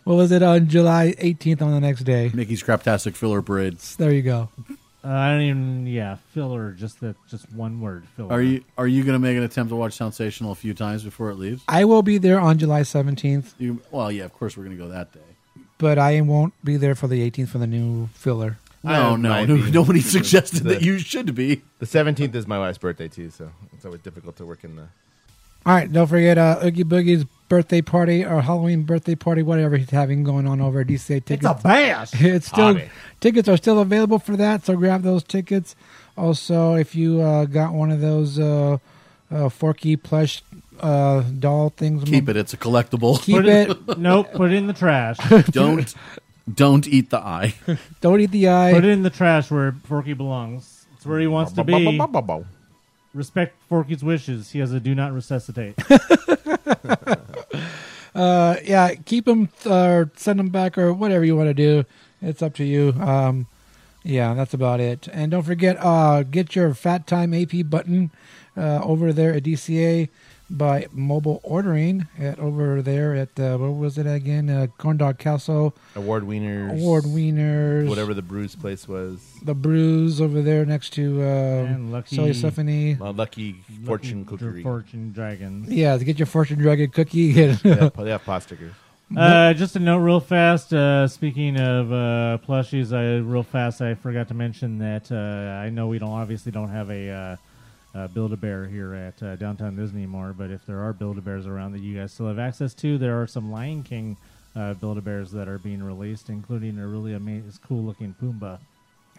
What 0.05 0.15
was 0.15 0.31
it 0.33 0.43
on 0.43 0.69
July 0.69 1.15
18th 1.19 1.63
on 1.63 1.73
the 1.73 1.81
next 1.81 2.03
day? 2.05 2.31
Mickey's 2.33 2.63
Craptastic 2.63 3.15
Filler 3.17 3.43
Parade. 3.43 3.79
There 3.99 4.13
you 4.13 4.23
go. 4.23 4.49
Uh, 5.03 5.09
I 5.09 5.31
don't 5.31 5.41
even. 5.43 5.87
Yeah, 5.87 6.17
filler. 6.33 6.73
Just 6.73 7.01
that. 7.01 7.17
Just 7.29 7.51
one 7.53 7.81
word. 7.81 8.05
Filler. 8.17 8.33
Are 8.33 8.43
you 8.43 8.63
are 8.77 8.87
you 8.87 9.03
going 9.03 9.15
to 9.15 9.19
make 9.19 9.37
an 9.37 9.43
attempt 9.43 9.71
to 9.71 9.77
watch 9.77 9.97
Soundsational 9.99 10.53
a 10.53 10.55
few 10.55 10.75
times 10.75 11.03
before 11.05 11.31
it 11.31 11.37
leaves? 11.37 11.63
I 11.69 11.85
will 11.85 12.03
be 12.03 12.19
there 12.19 12.39
on 12.39 12.59
July 12.59 12.83
17th, 12.83 13.55
You, 13.59 13.81
well, 13.91 14.13
yeah, 14.13 14.25
of 14.25 14.33
course 14.35 14.57
we're 14.57 14.65
going 14.65 14.77
to 14.77 14.83
go 14.83 14.91
that 14.91 15.13
day. 15.13 15.21
but 15.79 15.99
I 15.99 16.21
won't 16.21 16.53
be 16.65 16.77
there 16.77 16.95
for 16.95 17.07
the 17.09 17.29
18th 17.31 17.49
for 17.49 17.59
the 17.59 17.67
new 17.67 18.09
filler. 18.09 18.59
No, 18.83 18.91
I 18.93 19.17
no, 19.17 19.29
might 19.29 19.49
no 19.49 19.57
be. 19.57 19.71
nobody 19.71 20.01
suggested 20.01 20.65
The- 20.65 20.75
that 20.75 20.83
you 20.83 20.99
should 20.99 21.35
be. 21.35 21.63
The 21.81 21.87
seventeenth 21.87 22.35
is 22.35 22.47
my 22.47 22.59
wife's 22.59 22.79
birthday 22.79 23.09
too, 23.09 23.31
so 23.31 23.51
it's 23.75 23.85
always 23.85 24.01
difficult 24.03 24.37
to 24.37 24.47
work 24.47 24.65
in 24.65 24.77
the. 24.77 24.89
All 25.67 25.75
right, 25.75 25.93
don't 25.93 26.07
forget 26.07 26.39
uh, 26.39 26.61
Oogie 26.65 26.85
Boogie's 26.85 27.25
birthday 27.51 27.83
party 27.83 28.25
or 28.25 28.41
Halloween 28.41 28.85
birthday 28.85 29.15
party, 29.15 29.43
whatever 29.43 29.77
he's 29.77 29.91
having 29.91 30.25
going 30.25 30.47
on 30.47 30.61
over 30.61 30.81
at 30.81 30.87
DCA 30.87 31.23
Tickets. 31.25 31.45
It's 31.51 31.61
a 31.61 31.63
bash. 31.63 32.15
It's 32.21 32.47
still 32.47 32.67
Hobby. 32.75 32.91
tickets 33.21 33.49
are 33.49 33.57
still 33.59 33.81
available 33.81 34.19
for 34.19 34.37
that, 34.37 34.65
so 34.65 34.75
grab 34.77 35.03
those 35.03 35.23
tickets. 35.23 35.77
Also, 36.17 36.75
if 36.75 36.95
you 36.95 37.21
uh, 37.21 37.45
got 37.45 37.73
one 37.75 37.91
of 37.91 38.01
those 38.01 38.39
uh, 38.39 38.79
uh, 39.31 39.49
Forky 39.49 39.97
plush 39.97 40.43
uh, 40.81 41.21
doll 41.39 41.71
things, 41.71 42.05
Keep 42.05 42.31
it. 42.31 42.37
It's 42.37 42.55
a 42.55 42.57
collectible. 42.57 43.21
Keep 43.21 43.37
Put 43.37 43.47
it. 43.47 43.99
Nope. 43.99 44.33
Put 44.33 44.53
it 44.53 44.57
in 44.57 44.67
the 44.67 44.73
trash. 44.73 45.19
don't 45.51 45.95
don't 46.53 46.87
eat 46.89 47.11
the 47.11 47.19
eye. 47.19 47.55
Don't 48.01 48.21
eat 48.21 48.31
the 48.31 48.49
eye. 48.49 48.73
Put 48.73 48.85
it 48.85 48.91
in 48.91 49.03
the 49.03 49.11
trash 49.11 49.51
where 49.51 49.73
Forky 49.85 50.15
belongs. 50.15 50.87
It's 50.97 51.05
where 51.05 51.21
he 51.21 51.27
wants 51.27 51.53
to 51.53 51.65
be. 51.65 51.99
Respect 53.13 53.57
Forky's 53.69 54.05
wishes. 54.05 54.51
He 54.51 54.61
has 54.61 54.73
a 54.73 54.81
do 54.81 54.95
not 54.95 55.13
resuscitate. 55.13 55.75
uh, 58.15 58.57
yeah, 58.65 58.95
keep 59.05 59.25
them 59.25 59.49
or 59.67 60.11
send 60.17 60.39
him 60.39 60.51
back 60.51 60.79
or 60.79 60.93
whatever 60.93 61.25
you 61.25 61.37
want 61.37 61.49
to 61.49 61.55
do. 61.55 61.85
It's 62.23 62.43
up 62.43 62.55
to 62.57 62.65
you. 62.65 62.93
Um, 63.01 63.47
yeah, 64.03 64.35
that's 64.35 64.55
about 64.55 64.81
it. 64.81 65.09
And 65.13 65.31
don't 65.31 65.43
forget, 65.43 65.77
uh, 65.85 66.23
get 66.23 66.55
your 66.55 66.73
Fat 66.75 67.07
Time 67.07 67.35
AP 67.35 67.69
button 67.69 68.11
uh, 68.57 68.81
over 68.83 69.13
there 69.13 69.35
at 69.35 69.43
DCA 69.43 70.09
by 70.51 70.87
mobile 70.93 71.41
ordering 71.45 72.09
at 72.19 72.39
over 72.39 72.83
there 72.83 73.15
at 73.15 73.39
uh, 73.39 73.57
what 73.57 73.75
was 73.77 73.97
it 73.99 74.07
again? 74.07 74.51
Uh, 74.51 74.67
Corn 74.79 74.97
Dog 74.97 75.19
Castle 75.19 75.75
Award 75.95 76.25
wieners. 76.25 76.73
Award 76.73 77.05
Wieners. 77.05 77.89
Whatever 77.89 78.13
the 78.15 78.23
Bruce 78.23 78.57
place 78.57 78.89
was. 78.89 79.21
The 79.43 79.55
Brews 79.55 80.21
over 80.21 80.43
there 80.43 80.67
next 80.67 80.91
to 80.95 81.23
uh, 81.23 81.25
And 81.25 81.93
Lucky- 81.93 82.17
Soy 82.17 82.33
Stephanie. 82.33 82.99
Uh, 83.01 83.13
Lucky 83.13 83.63
Fortune 83.85 84.25
Cookery. 84.25 84.63
Fortune 84.63 85.13
Dragons. 85.13 85.71
Yeah, 85.71 85.97
to 85.97 86.05
get 86.05 86.19
your 86.19 86.27
Fortune 86.27 86.59
Dragon 86.59 86.91
cookie. 86.91 87.33
they, 87.33 87.47
have, 87.47 87.97
they 87.97 88.11
have 88.11 88.25
pot 88.25 88.43
stickers. 88.43 88.73
Uh, 89.17 89.53
just 89.55 89.75
a 89.75 89.81
note, 89.81 89.99
real 89.99 90.21
fast. 90.21 90.73
Uh, 90.73 91.09
speaking 91.09 91.57
of 91.59 91.93
uh, 91.93 92.39
plushies, 92.47 92.97
I 92.97 93.19
real 93.19 93.43
fast. 93.43 93.81
I 93.83 93.95
forgot 93.95 94.29
to 94.29 94.35
mention 94.35 94.79
that 94.79 95.11
uh, 95.11 95.61
I 95.65 95.69
know 95.71 95.89
we 95.89 95.99
don't 95.99 96.11
obviously 96.11 96.53
don't 96.53 96.69
have 96.69 96.91
a 96.91 97.39
uh, 97.95 98.07
Build 98.09 98.33
a 98.33 98.37
Bear 98.37 98.67
here 98.67 98.95
at 98.95 99.23
uh, 99.23 99.37
Downtown 99.37 99.77
Disney 99.77 100.03
anymore, 100.03 100.35
but 100.37 100.51
if 100.51 100.65
there 100.67 100.81
are 100.81 100.93
Build 100.93 101.19
a 101.19 101.21
Bears 101.21 101.47
around 101.47 101.73
that 101.73 101.81
you 101.81 101.99
guys 101.99 102.13
still 102.13 102.29
have 102.29 102.39
access 102.39 102.75
to, 102.75 102.99
there 102.99 103.21
are 103.21 103.27
some 103.27 103.51
Lion 103.51 103.83
King 103.83 104.17
uh, 104.57 104.75
Build 104.75 104.99
a 104.99 105.01
Bears 105.01 105.31
that 105.33 105.49
are 105.49 105.59
being 105.59 105.83
released, 105.83 106.29
including 106.29 106.79
a 106.79 106.87
really 106.87 107.15
amazing, 107.15 107.53
cool 107.67 107.83
looking 107.83 108.15
Pumbaa. 108.21 108.59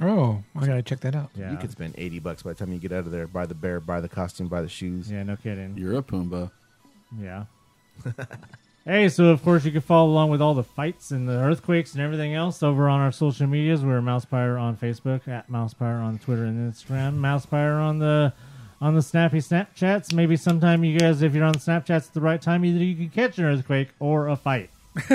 oh, 0.02 0.44
I 0.56 0.66
gotta 0.66 0.82
check 0.82 1.02
that 1.02 1.16
out. 1.16 1.30
Yeah, 1.36 1.52
You 1.52 1.58
could 1.58 1.72
spend 1.72 1.96
eighty 1.98 2.20
bucks 2.20 2.44
by 2.44 2.54
the 2.54 2.56
time 2.60 2.72
you 2.74 2.80
get 2.80 2.92
out 2.92 3.06
of 3.06 3.12
there. 3.12 3.28
Buy 3.28 3.46
the 3.46 3.56
bear, 3.56 3.80
buy 3.80 4.02
the 4.02 4.10
costume, 4.10 4.48
buy 4.48 4.62
the 4.62 4.70
shoes. 4.70 5.12
yeah, 5.12 5.24
no 5.24 5.36
kidding. 5.36 5.78
You're 5.78 5.98
a 5.98 6.02
Pumbaa. 6.02 6.52
Yeah. 7.20 7.46
hey, 8.86 9.10
so 9.10 9.26
of 9.26 9.44
course 9.44 9.66
you 9.66 9.72
can 9.72 9.82
follow 9.82 10.10
along 10.10 10.30
with 10.30 10.42
all 10.42 10.54
the 10.54 10.64
fights 10.64 11.12
and 11.12 11.28
the 11.28 11.34
earthquakes 11.34 11.94
and 11.94 12.02
everything 12.02 12.34
else 12.34 12.64
over 12.64 12.88
on 12.90 13.02
our 13.02 13.12
social 13.12 13.48
medias. 13.48 13.84
We're 13.84 14.00
Mousepire 14.02 14.60
on 14.60 14.78
Facebook, 14.78 15.28
at 15.28 15.50
Mousepire 15.50 16.02
on 16.02 16.20
Twitter 16.20 16.46
and 16.46 16.74
Instagram, 16.74 17.18
Mousepire 17.18 17.82
on 17.82 18.00
the 18.00 18.34
on 18.82 18.96
the 18.96 19.02
snappy 19.02 19.38
Snapchats. 19.38 20.12
Maybe 20.14 20.36
sometime 20.36 20.84
you 20.84 20.98
guys, 21.00 21.22
if 21.22 21.34
you're 21.36 21.46
on 21.46 21.54
Snapchats 21.56 22.08
at 22.08 22.14
the 22.14 22.22
right 22.22 22.42
time, 22.42 22.66
either 22.66 22.84
you 22.84 22.96
can 22.96 23.10
catch 23.10 23.38
an 23.38 23.46
earthquake 23.46 23.90
or 24.00 24.28
a 24.28 24.36
fight. 24.36 24.70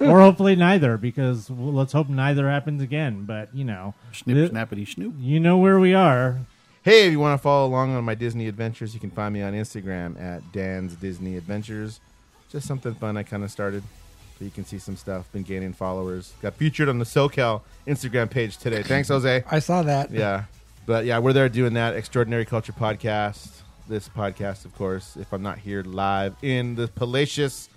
or 0.00 0.18
hopefully 0.20 0.56
neither, 0.56 0.96
because 0.96 1.48
well, 1.48 1.72
let's 1.72 1.92
hope 1.92 2.08
neither 2.08 2.48
happens 2.48 2.82
again. 2.82 3.24
But 3.26 3.54
you 3.54 3.64
know, 3.64 3.94
Snip, 4.12 4.36
Th- 4.36 4.50
snappity, 4.50 4.88
snoop. 4.88 5.14
you 5.20 5.38
know 5.38 5.56
where 5.58 5.78
we 5.78 5.94
are. 5.94 6.38
Hey, 6.82 7.06
if 7.06 7.12
you 7.12 7.20
want 7.20 7.38
to 7.38 7.42
follow 7.42 7.68
along 7.68 7.94
on 7.94 8.02
my 8.04 8.14
Disney 8.14 8.48
adventures, 8.48 8.94
you 8.94 8.98
can 9.00 9.10
find 9.10 9.34
me 9.34 9.42
on 9.42 9.52
Instagram 9.52 10.20
at 10.20 10.50
Dan's 10.50 10.94
Disney 10.96 11.36
Adventures. 11.36 12.00
Just 12.50 12.66
something 12.66 12.94
fun 12.94 13.16
I 13.18 13.22
kind 13.22 13.44
of 13.44 13.50
started. 13.50 13.82
So 14.38 14.46
you 14.46 14.50
can 14.50 14.64
see 14.64 14.78
some 14.78 14.96
stuff. 14.96 15.30
Been 15.30 15.42
gaining 15.42 15.74
followers. 15.74 16.32
Got 16.40 16.54
featured 16.54 16.88
on 16.88 16.98
the 16.98 17.04
SoCal 17.04 17.60
Instagram 17.86 18.30
page 18.30 18.56
today. 18.56 18.82
Thanks, 18.82 19.08
Jose. 19.08 19.44
I 19.50 19.58
saw 19.58 19.82
that. 19.82 20.10
Yeah. 20.10 20.44
But 20.86 21.04
yeah, 21.04 21.18
we're 21.18 21.32
there 21.32 21.48
doing 21.48 21.74
that. 21.74 21.94
Extraordinary 21.94 22.44
Culture 22.44 22.72
Podcast. 22.72 23.59
This 23.88 24.08
podcast, 24.08 24.64
of 24.64 24.74
course. 24.76 25.16
If 25.16 25.32
I'm 25.32 25.42
not 25.42 25.58
here 25.58 25.82
live 25.82 26.36
in 26.42 26.76
the 26.76 26.86
palatious 26.86 27.68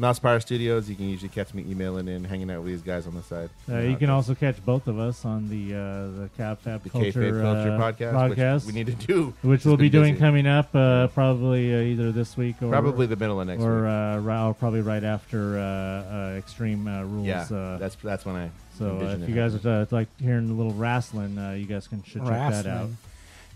Mousepire 0.00 0.40
Studios, 0.42 0.90
you 0.90 0.96
can 0.96 1.08
usually 1.08 1.28
catch 1.28 1.54
me 1.54 1.64
emailing 1.68 2.08
in, 2.08 2.24
hanging 2.24 2.50
out 2.50 2.58
with 2.62 2.66
these 2.72 2.82
guys 2.82 3.06
on 3.06 3.14
the 3.14 3.22
side. 3.22 3.50
Uh, 3.68 3.78
you 3.78 3.96
can 3.96 4.10
also 4.10 4.34
catch 4.34 4.64
both 4.64 4.88
of 4.88 4.98
us 4.98 5.24
on 5.24 5.48
the 5.48 5.72
uh, 5.74 6.22
the 6.22 6.30
Cap 6.36 6.60
Fab 6.62 6.82
The 6.82 6.90
Culture, 6.90 7.12
Culture 7.40 7.70
uh, 7.70 7.78
podcast, 7.78 8.28
which 8.30 8.38
podcast, 8.38 8.66
we 8.66 8.72
need 8.72 8.86
to 8.86 8.94
do. 9.06 9.32
which 9.42 9.58
It's 9.58 9.64
we'll 9.64 9.76
be 9.76 9.88
doing 9.90 10.14
busy. 10.14 10.20
coming 10.20 10.46
up 10.48 10.74
uh, 10.74 11.06
probably 11.08 11.72
uh, 11.72 11.78
either 11.82 12.10
this 12.10 12.36
week 12.36 12.56
or 12.62 12.68
Probably 12.68 13.06
the 13.06 13.14
middle 13.16 13.40
of 13.40 13.46
next 13.46 13.62
or, 13.62 13.82
week. 13.82 13.90
Uh, 13.90 14.18
ri- 14.22 14.48
or 14.48 14.54
probably 14.54 14.80
right 14.80 15.04
after 15.04 15.56
uh, 15.58 15.62
uh, 15.62 16.34
Extreme 16.36 16.88
uh, 16.88 17.02
Rules. 17.04 17.26
Yeah, 17.26 17.42
uh, 17.52 17.78
that's 17.78 17.94
that's 17.96 18.24
when 18.24 18.34
I. 18.34 18.50
so 18.76 18.98
uh, 18.98 19.16
if 19.22 19.28
you 19.28 19.36
guys 19.36 19.52
happening. 19.52 19.72
uh, 19.72 19.86
like 19.92 20.08
hearing 20.20 20.50
a 20.50 20.52
little 20.54 20.74
wrestling, 20.74 21.38
uh, 21.38 21.52
you 21.52 21.66
guys 21.66 21.86
can 21.86 22.02
should 22.02 22.22
check 22.24 22.50
that 22.50 22.66
out. 22.66 22.88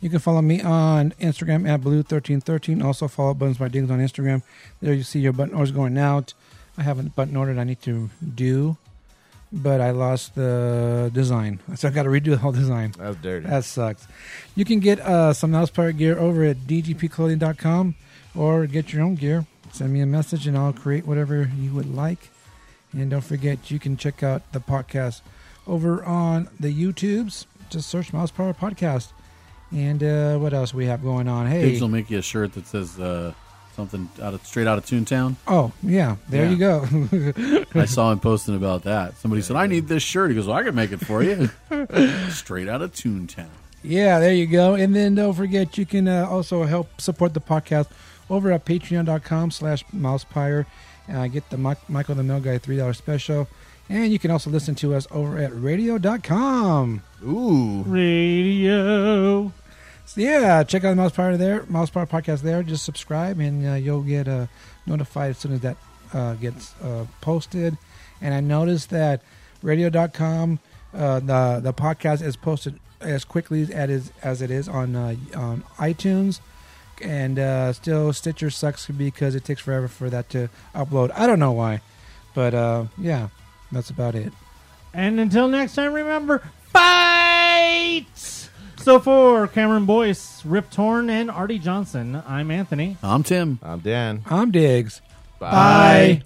You 0.05 0.11
can 0.11 0.19
follow 0.19 0.43
me 0.43 0.61
on 0.61 1.13
Instagram 1.13 1.67
at 1.67 1.81
blue1313. 1.81 2.85
Also 2.85 3.09
follow 3.09 3.33
Buttons 3.33 3.57
by 3.57 3.69
Digs 3.69 3.91
on 3.91 4.01
Instagram. 4.01 4.43
There 4.83 4.93
you 4.93 5.03
see 5.03 5.19
your 5.19 5.33
button 5.33 5.55
orders 5.55 5.73
going 5.73 5.97
out. 5.97 6.35
I 6.77 6.83
have 6.83 6.99
a 6.99 7.05
button 7.05 7.35
order 7.37 7.55
that 7.55 7.61
I 7.63 7.65
need 7.65 7.81
to 7.85 8.11
do, 8.35 8.77
but 9.51 9.81
I 9.81 9.93
lost 9.93 10.35
the 10.35 11.11
design. 11.15 11.61
So 11.77 11.89
I 11.89 11.91
got 11.91 12.03
to 12.03 12.11
redo 12.11 12.33
the 12.33 12.37
whole 12.37 12.53
design. 12.53 12.93
That 12.99 13.09
was 13.09 13.17
dirty. 13.17 13.47
That 13.47 13.65
sucks. 13.65 14.07
You 14.55 14.67
can 14.67 14.79
get 14.79 15.01
uh, 15.01 15.33
some 15.33 15.53
Mousepire 15.53 15.97
gear 15.97 16.19
over 16.19 16.45
at 16.45 16.59
dgpclothing.com 16.67 17.95
or 18.37 18.67
get 18.67 18.93
your 18.93 19.03
own 19.05 19.15
gear. 19.15 19.47
Send 19.73 19.91
me 19.91 20.03
a 20.03 20.07
message 20.07 20.47
and 20.47 20.59
I'll 20.59 20.75
create 20.75 21.07
whatever 21.07 21.51
you 21.59 21.73
would 21.73 21.95
like. 21.95 22.29
And 22.93 23.11
don't 23.11 23.25
forget, 23.25 23.71
you 23.71 23.79
can 23.79 23.97
check 23.97 24.23
out 24.23 24.53
the 24.53 24.61
podcast 24.61 25.23
over 25.67 26.05
on 26.05 26.51
the 26.61 26.69
YouTubes. 26.69 27.47
Just 27.71 27.89
search 27.89 28.13
Mousepire 28.13 28.55
Podcast. 28.55 29.13
And 29.73 30.03
uh, 30.03 30.39
what 30.39 30.53
else 30.53 30.73
we 30.73 30.86
have 30.86 31.03
going 31.03 31.28
on? 31.28 31.47
Hey, 31.47 31.62
Diggs 31.62 31.81
will 31.81 31.89
make 31.89 32.11
you 32.11 32.19
a 32.19 32.23
shirt 32.23 32.53
that 32.55 32.66
says 32.66 32.99
uh, 33.01 33.32
something 33.74 34.09
out 34.23 34.35
of 34.35 34.47
straight 34.47 34.66
out 34.66 34.78
of 34.78 34.86
Toontown. 34.86 35.35
oh 35.49 35.73
yeah, 35.82 36.16
there 36.28 36.49
you 36.49 36.57
go. 36.57 36.86
I 37.74 37.86
saw 37.86 38.12
him 38.12 38.20
posting 38.20 38.55
about 38.55 38.85
that. 38.85 39.16
Somebody 39.19 39.43
said, 39.43 39.57
"I 39.57 39.66
need 39.66 39.89
this 39.89 40.03
shirt." 40.03 40.31
He 40.31 40.36
goes, 40.36 40.47
"Well, 40.47 40.57
I 40.57 40.62
can 40.62 40.74
make 40.74 40.93
it 40.93 40.99
for 41.05 41.23
you." 41.23 41.51
straight 42.31 42.69
out 42.69 42.82
of 42.82 42.93
Toontown. 42.93 43.49
Yeah, 43.82 44.19
there 44.19 44.32
you 44.32 44.47
go. 44.47 44.74
And 44.74 44.95
then 44.95 45.15
don't 45.15 45.35
forget, 45.35 45.77
you 45.77 45.85
can 45.85 46.09
uh, 46.09 46.27
also 46.28 46.65
help 46.65 47.01
support 47.01 47.35
the 47.35 47.41
podcast 47.41 47.89
over 48.31 48.51
at 48.51 48.65
patreon.com 48.65 49.51
slash 49.51 49.85
mousepire. 49.95 50.65
Uh, 51.07 51.27
get 51.27 51.51
the 51.51 51.59
Mi- 51.59 51.74
Michael 51.89 52.15
the 52.15 52.23
Mail 52.23 52.41
Guy 52.41 52.59
$3 52.59 52.97
special. 52.97 53.47
And 53.89 54.12
you 54.12 54.19
can 54.19 54.31
also 54.31 54.51
listen 54.51 54.74
to 54.77 54.94
us 54.94 55.06
over 55.11 55.39
at 55.39 55.55
radio.com. 55.55 57.02
Ooh. 57.24 57.82
Radio. 57.82 59.52
So 60.06 60.20
yeah, 60.20 60.62
check 60.65 60.85
out 60.85 60.97
the 60.97 61.02
Mousepire 61.02 61.39
there, 61.39 61.61
Mousepire 61.62 62.09
podcast 62.09 62.43
there. 62.43 62.62
Just 62.62 62.85
subscribe 62.85 63.40
and 63.40 63.66
uh, 63.66 63.74
you'll 63.74 64.02
get 64.02 64.28
uh, 64.28 64.47
notified 64.86 65.31
as 65.31 65.39
soon 65.39 65.52
as 65.52 65.61
that 65.61 65.77
uh, 66.12 66.35
gets 66.35 66.74
uh, 66.82 67.06
posted. 67.20 67.77
And 68.20 68.35
I 68.35 68.40
noticed 68.40 68.90
that 68.90 69.23
radio.com, 69.62 70.59
uh, 70.94 71.20
the 71.20 71.61
the 71.62 71.73
podcast 71.73 72.23
is 72.23 72.36
posted 72.36 72.78
as 73.01 73.24
quickly 73.24 73.62
as 73.62 73.70
it 73.70 73.90
is, 73.90 74.12
as 74.23 74.43
it 74.43 74.51
is 74.51 74.69
on 74.69 74.94
uh, 74.94 75.16
on 75.35 75.65
iTunes. 75.78 76.40
And 77.02 77.39
uh, 77.39 77.73
still, 77.73 78.12
Stitcher 78.12 78.51
sucks 78.51 78.86
because 78.86 79.35
it 79.35 79.44
takes 79.44 79.61
forever 79.61 79.89
for 79.89 80.09
that 80.11 80.31
to 80.31 80.48
upload. 80.74 81.11
I 81.15 81.27
don't 81.27 81.40
know 81.40 81.52
why, 81.52 81.81
but 82.35 82.55
uh, 82.55 82.85
yeah, 82.97 83.28
that's 83.75 83.91
about 83.91 84.15
it. 84.15 84.33
And 84.93 85.19
until 85.19 85.49
next 85.49 85.75
time, 85.75 85.93
remember, 85.93 86.43
fight! 86.73 88.07
So 88.77 89.01
for 89.01 89.47
Cameron 89.49 89.87
Boyce, 89.87 90.45
Rip 90.45 90.71
Torn, 90.71 91.11
and 91.11 91.31
Arte 91.31 91.59
Johnson, 91.59 92.23
I'm 92.27 92.51
Anthony. 92.51 92.97
I'm 93.03 93.23
Tim. 93.23 93.59
I'm 93.63 93.81
Dan. 93.81 94.23
I'm 94.27 94.51
Diggs. 94.51 95.01
Bye. 95.39 96.23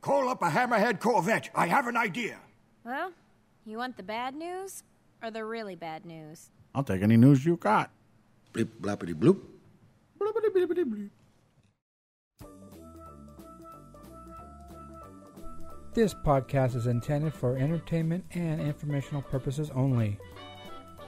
Call 0.00 0.28
up 0.28 0.42
a 0.42 0.50
Hammerhead 0.50 1.00
Corvette. 1.00 1.50
I 1.54 1.66
have 1.66 1.86
an 1.88 1.96
idea. 1.96 2.38
Well, 2.84 3.12
you 3.64 3.78
want 3.78 3.96
the 3.96 4.02
bad 4.02 4.34
news 4.34 4.82
or 5.22 5.30
the 5.30 5.44
really 5.44 5.74
bad 5.74 6.04
news? 6.04 6.50
I'll 6.74 6.84
take 6.84 7.02
any 7.02 7.16
news 7.16 7.44
you 7.44 7.56
got. 7.56 7.90
Blip, 8.52 8.80
blappity, 8.80 9.14
bloop. 9.14 9.40
This 15.96 16.12
podcast 16.12 16.76
is 16.76 16.88
intended 16.88 17.32
for 17.32 17.56
entertainment 17.56 18.22
and 18.32 18.60
informational 18.60 19.22
purposes 19.22 19.70
only. 19.74 20.18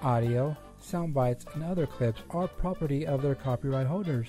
Audio, 0.00 0.56
sound 0.78 1.12
bites, 1.12 1.44
and 1.52 1.62
other 1.62 1.86
clips 1.86 2.22
are 2.30 2.48
property 2.48 3.06
of 3.06 3.20
their 3.20 3.34
copyright 3.34 3.86
holders. 3.86 4.28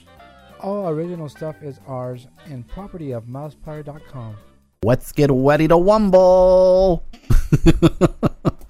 All 0.59 0.89
original 0.89 1.29
stuff 1.29 1.55
is 1.63 1.79
ours 1.87 2.27
and 2.47 2.67
property 2.67 3.13
of 3.13 3.23
Mousepire.com. 3.23 4.35
Let's 4.83 5.13
get 5.13 5.29
ready 5.31 5.69
to 5.69 5.75
wumble. 5.75 7.03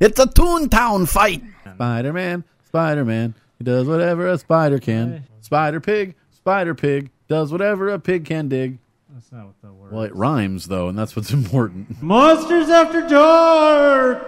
it's 0.00 0.18
a 0.18 0.26
Toontown 0.26 1.08
fight. 1.08 1.44
Spider 1.76 2.12
Man, 2.12 2.42
Spider 2.64 3.04
Man, 3.04 3.36
he 3.58 3.62
does 3.62 3.86
whatever 3.86 4.26
a 4.26 4.36
spider 4.36 4.80
can. 4.80 5.22
Spider 5.42 5.78
Pig, 5.78 6.16
Spider 6.28 6.74
Pig 6.74 7.12
does 7.28 7.52
whatever 7.52 7.90
a 7.90 8.00
pig 8.00 8.24
can 8.24 8.48
dig. 8.48 8.80
That's 9.16 9.32
not 9.32 9.46
what 9.46 9.62
the 9.62 9.72
word 9.72 9.92
Well, 9.92 10.02
it 10.02 10.14
rhymes 10.14 10.66
though, 10.66 10.88
and 10.88 10.98
that's 10.98 11.16
what's 11.16 11.32
important. 11.40 12.02
Monsters 12.02 12.68
After 12.68 13.00
Dark! 13.08 14.22